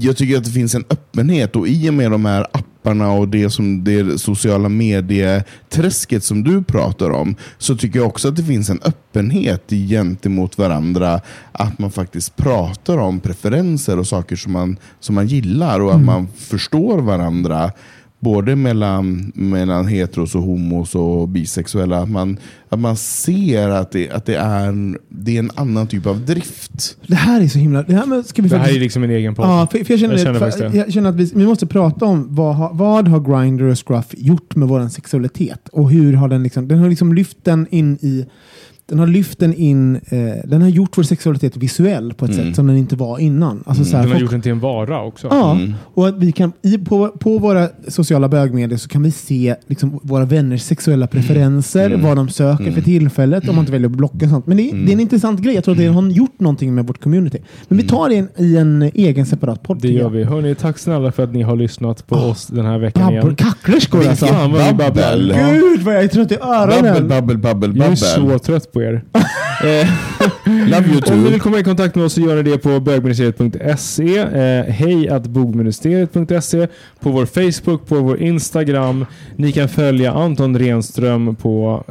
jag 0.00 0.16
tycker 0.16 0.36
att 0.36 0.44
det 0.44 0.50
finns 0.50 0.74
en 0.74 0.84
öppenhet 0.90 1.56
och 1.56 1.68
i 1.68 1.90
och 1.90 1.94
med 1.94 2.10
de 2.10 2.24
här 2.24 2.40
apparna 2.42 2.64
och 2.88 3.28
det, 3.28 3.50
som, 3.50 3.84
det 3.84 4.20
sociala 4.20 4.68
medieträsket 4.68 6.24
som 6.24 6.44
du 6.44 6.62
pratar 6.62 7.10
om 7.10 7.34
så 7.58 7.76
tycker 7.76 7.98
jag 7.98 8.08
också 8.08 8.28
att 8.28 8.36
det 8.36 8.44
finns 8.44 8.70
en 8.70 8.80
öppenhet 8.84 9.70
gentemot 9.70 10.58
varandra. 10.58 11.20
Att 11.52 11.78
man 11.78 11.90
faktiskt 11.90 12.36
pratar 12.36 12.98
om 12.98 13.20
preferenser 13.20 13.98
och 13.98 14.06
saker 14.06 14.36
som 14.36 14.52
man, 14.52 14.76
som 15.00 15.14
man 15.14 15.26
gillar 15.26 15.80
och 15.80 15.94
att 15.94 16.04
man 16.04 16.28
förstår 16.36 16.98
varandra. 16.98 17.72
Både 18.20 18.56
mellan, 18.56 19.32
mellan 19.34 19.86
heteros 19.86 20.34
och 20.34 20.42
homos 20.42 20.94
och 20.94 21.28
bisexuella. 21.28 21.98
Att 22.02 22.10
man, 22.10 22.36
att 22.68 22.78
man 22.78 22.96
ser 22.96 23.68
att 23.68 23.90
det, 23.90 24.10
att 24.10 24.26
det, 24.26 24.34
är, 24.34 24.66
en, 24.68 24.98
det 25.08 25.36
är 25.36 25.38
en 25.38 25.50
annan 25.54 25.86
typ 25.86 26.06
av 26.06 26.24
drift. 26.26 26.96
Det 27.06 27.14
här 27.14 27.40
är 27.40 27.48
så 27.48 27.58
himla... 27.58 27.82
Det 27.82 27.94
här 27.94 28.06
med, 28.06 28.26
ska 28.26 28.42
vi 28.42 28.48
Det 28.48 28.58
här 28.58 28.74
är 28.76 28.80
liksom 28.80 29.02
en 29.02 29.10
egen 29.10 29.34
podd. 29.34 29.46
Ja, 29.46 29.66
för, 29.70 29.84
för 29.84 29.92
jag, 29.92 30.00
känner, 30.00 30.14
Jag 30.18 30.34
det, 30.34 30.38
känner 30.38 30.70
för, 30.70 30.76
jag 30.76 30.92
känner 30.92 31.08
att 31.10 31.16
vi, 31.16 31.32
vi 31.34 31.46
måste 31.46 31.66
prata 31.66 32.04
om 32.04 32.26
vad, 32.34 32.56
har- 32.56 32.74
vad 32.74 33.08
har 33.08 33.20
Grindr 33.20 33.62
och 33.64 33.86
Scruff 33.88 34.06
gjort 34.16 34.56
med 34.56 34.68
vår 34.68 34.88
sexualitet? 34.88 35.68
Och 35.68 35.90
hur 35.90 36.12
har 36.12 36.28
den 36.28 36.42
liksom, 36.42 36.68
den 36.68 36.78
har 36.78 36.88
liksom 36.88 37.12
lyft 37.14 37.36
den 37.44 37.66
in 37.70 37.98
i 38.00 38.26
den 38.88 38.98
har 38.98 39.06
lyft 39.06 39.38
den 39.38 39.54
in, 39.54 39.96
eh, 39.96 40.20
den 40.44 40.62
har 40.62 40.68
gjort 40.68 40.98
vår 40.98 41.02
sexualitet 41.02 41.56
visuell 41.56 42.14
på 42.14 42.24
ett 42.24 42.30
Mm. 42.32 42.46
sätt 42.46 42.56
som 42.56 42.66
den 42.66 42.76
inte 42.76 42.96
var 42.96 43.18
innan. 43.18 43.62
Alltså, 43.66 43.84
så 43.84 43.90
här, 43.96 44.02
Den 44.02 44.08
har 44.12 44.14
folk- 44.14 44.22
gjort 44.22 44.30
den 44.30 44.42
till 44.42 44.52
en 44.52 44.60
vara 44.60 45.02
också. 45.02 45.26
Ja, 45.30 45.52
Mm. 45.52 45.74
och 45.94 46.08
att 46.08 46.18
vi 46.18 46.32
kan, 46.32 46.52
i, 46.62 46.78
på, 46.78 47.08
på 47.08 47.38
våra 47.38 47.68
sociala 47.88 48.28
bögmedier 48.28 48.78
så 48.78 48.88
kan 48.88 49.02
vi 49.02 49.10
se 49.10 49.54
liksom, 49.66 50.00
våra 50.02 50.24
vänners 50.24 50.62
sexuella 50.62 51.06
preferenser, 51.06 51.86
Mm. 51.86 52.02
vad 52.02 52.16
de 52.16 52.28
söker 52.28 52.72
för 52.72 52.80
tillfället, 52.80 53.48
om 53.48 53.54
man 53.54 53.62
inte 53.62 53.72
väljer 53.72 53.90
att 53.90 53.96
blocka 53.96 54.28
sånt. 54.28 54.46
Men 54.46 54.56
det, 54.56 54.70
är- 54.70 54.74
det 54.76 54.90
är 54.90 54.94
en 54.94 55.00
intressant 55.00 55.40
grej. 55.40 55.54
Jag 55.54 55.64
tror 55.64 55.72
att 55.74 55.78
det 55.78 55.86
har 55.86 56.10
gjort 56.10 56.40
någonting 56.40 56.74
med 56.74 56.86
vårt 56.86 57.00
community. 57.02 57.38
Men 57.68 57.78
vi 57.78 57.84
tar 57.84 58.08
det 58.08 58.14
i 58.14 58.18
en, 58.18 58.28
i 58.36 58.56
en 58.56 58.82
egen 58.94 59.26
separat 59.26 59.62
podd. 59.62 59.78
Det 59.82 59.88
gör 59.88 60.08
vi. 60.10 60.24
Hörni, 60.24 60.54
tack 60.54 60.78
snälla 60.78 61.12
för 61.12 61.22
att 61.24 61.32
ni 61.32 61.42
har 61.42 61.56
lyssnat 61.56 62.06
på 62.06 62.14
oss 62.16 62.46
den 62.46 62.66
här 62.66 62.78
veckan 62.78 63.02
Babbel, 63.02 63.22
igen. 63.22 63.36
kacklerskor 63.36 64.06
alltså. 64.08 64.26
Fan 64.26 64.52
vad 64.52 64.66
vi 64.66 64.72
babblar. 64.74 64.90
Babbel. 64.90 65.34
Gud 65.52 65.80
vad 65.82 65.94
jag 65.94 66.04
är 66.04 66.08
trött 66.08 66.32
i 66.32 66.36
Babbel, 66.36 66.84
öronen. 66.86 67.08
babbel, 67.08 67.38
babbel, 67.38 67.70
Jag 67.76 67.86
är 67.86 68.14
babbel. 68.16 68.32
så 68.32 68.38
trött 68.38 68.72
på 68.72 68.77
er. 68.80 69.00
Eh, 70.46 70.68
Love 70.68 70.86
you 70.86 70.88
Om 70.88 70.94
ni 70.94 71.00
too. 71.00 71.30
vill 71.30 71.40
komma 71.40 71.58
i 71.58 71.62
kontakt 71.64 71.94
med 71.94 72.04
oss 72.04 72.12
så 72.12 72.20
gör 72.20 72.36
ni 72.36 72.42
det 72.50 72.58
på 72.58 72.80
bögministeriet.se, 72.80 74.18
eh, 74.18 74.64
hej 74.74 75.08
att 75.08 75.26
bogministeriet.se, 75.26 76.66
på 77.00 77.10
vår 77.10 77.26
Facebook, 77.26 77.86
på 77.88 77.94
vår 78.00 78.22
Instagram. 78.22 79.06
Ni 79.36 79.52
kan 79.52 79.68
följa 79.68 80.12
Anton 80.12 80.58
Renström 80.58 81.36
på 81.36 81.84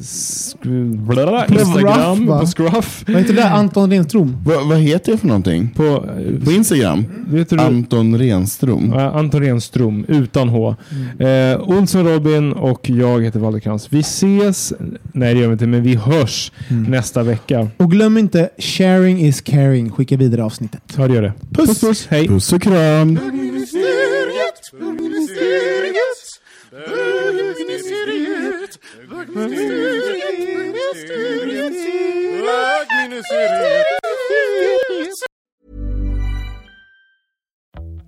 sk- 0.00 0.96
blablabla, 1.06 1.46
Instagram, 1.46 2.16
Scruff, 2.16 2.28
va? 2.28 2.40
på 2.40 2.46
Scruff. 2.46 3.04
Vad 3.08 3.16
heter 3.16 3.34
det? 3.34 3.48
Anton 3.50 3.90
Renström? 3.90 4.36
Va, 4.44 4.52
vad 4.64 4.78
heter 4.78 5.12
jag 5.12 5.20
för 5.20 5.26
någonting? 5.26 5.68
På, 5.76 5.84
eh, 5.84 6.44
På 6.44 6.52
Instagram? 6.52 7.04
vet 7.28 7.50
du, 7.50 7.58
Anton 7.58 8.18
Renström. 8.18 8.92
Ja, 8.94 9.10
Anton 9.10 9.40
Renström, 9.42 10.04
utan 10.08 10.48
H. 10.48 10.74
Eh, 11.18 11.60
Olsson 11.60 12.04
Robin 12.08 12.52
och 12.52 12.90
jag 12.90 13.22
heter 13.24 13.40
Walter 13.40 13.60
Krantz. 13.60 13.86
Vi 13.90 14.00
ses, 14.00 14.72
nej 15.12 15.34
det 15.34 15.40
gör 15.40 15.46
vi 15.48 15.52
inte, 15.52 15.66
men 15.66 15.82
vi 15.82 15.94
hörs 15.94 16.52
nästa 16.88 17.22
vecka. 17.22 17.45
Och 17.76 17.90
glöm 17.90 18.18
inte, 18.18 18.50
sharing 18.58 19.20
is 19.20 19.40
caring. 19.40 19.90
Skicka 19.90 20.16
vidare 20.16 20.44
avsnittet. 20.44 20.82
Ja, 20.96 21.08
det 21.08 21.14
gör 21.14 21.22
det. 21.22 21.32
Puss! 21.52 21.80
puss. 21.80 22.06
Hej! 22.06 22.28
Puss 22.28 22.52
och 22.52 22.62
kram. 22.62 23.18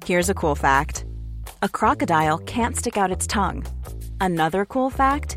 Here's 0.06 0.30
a 0.30 0.34
cool 0.34 0.54
fact 0.56 1.04
a 1.62 1.68
crocodile 1.68 2.38
can't 2.38 2.76
stick 2.76 2.96
out 2.96 3.10
its 3.10 3.26
tongue. 3.26 3.64
Another 4.20 4.64
cool 4.64 4.90
fact 4.90 5.36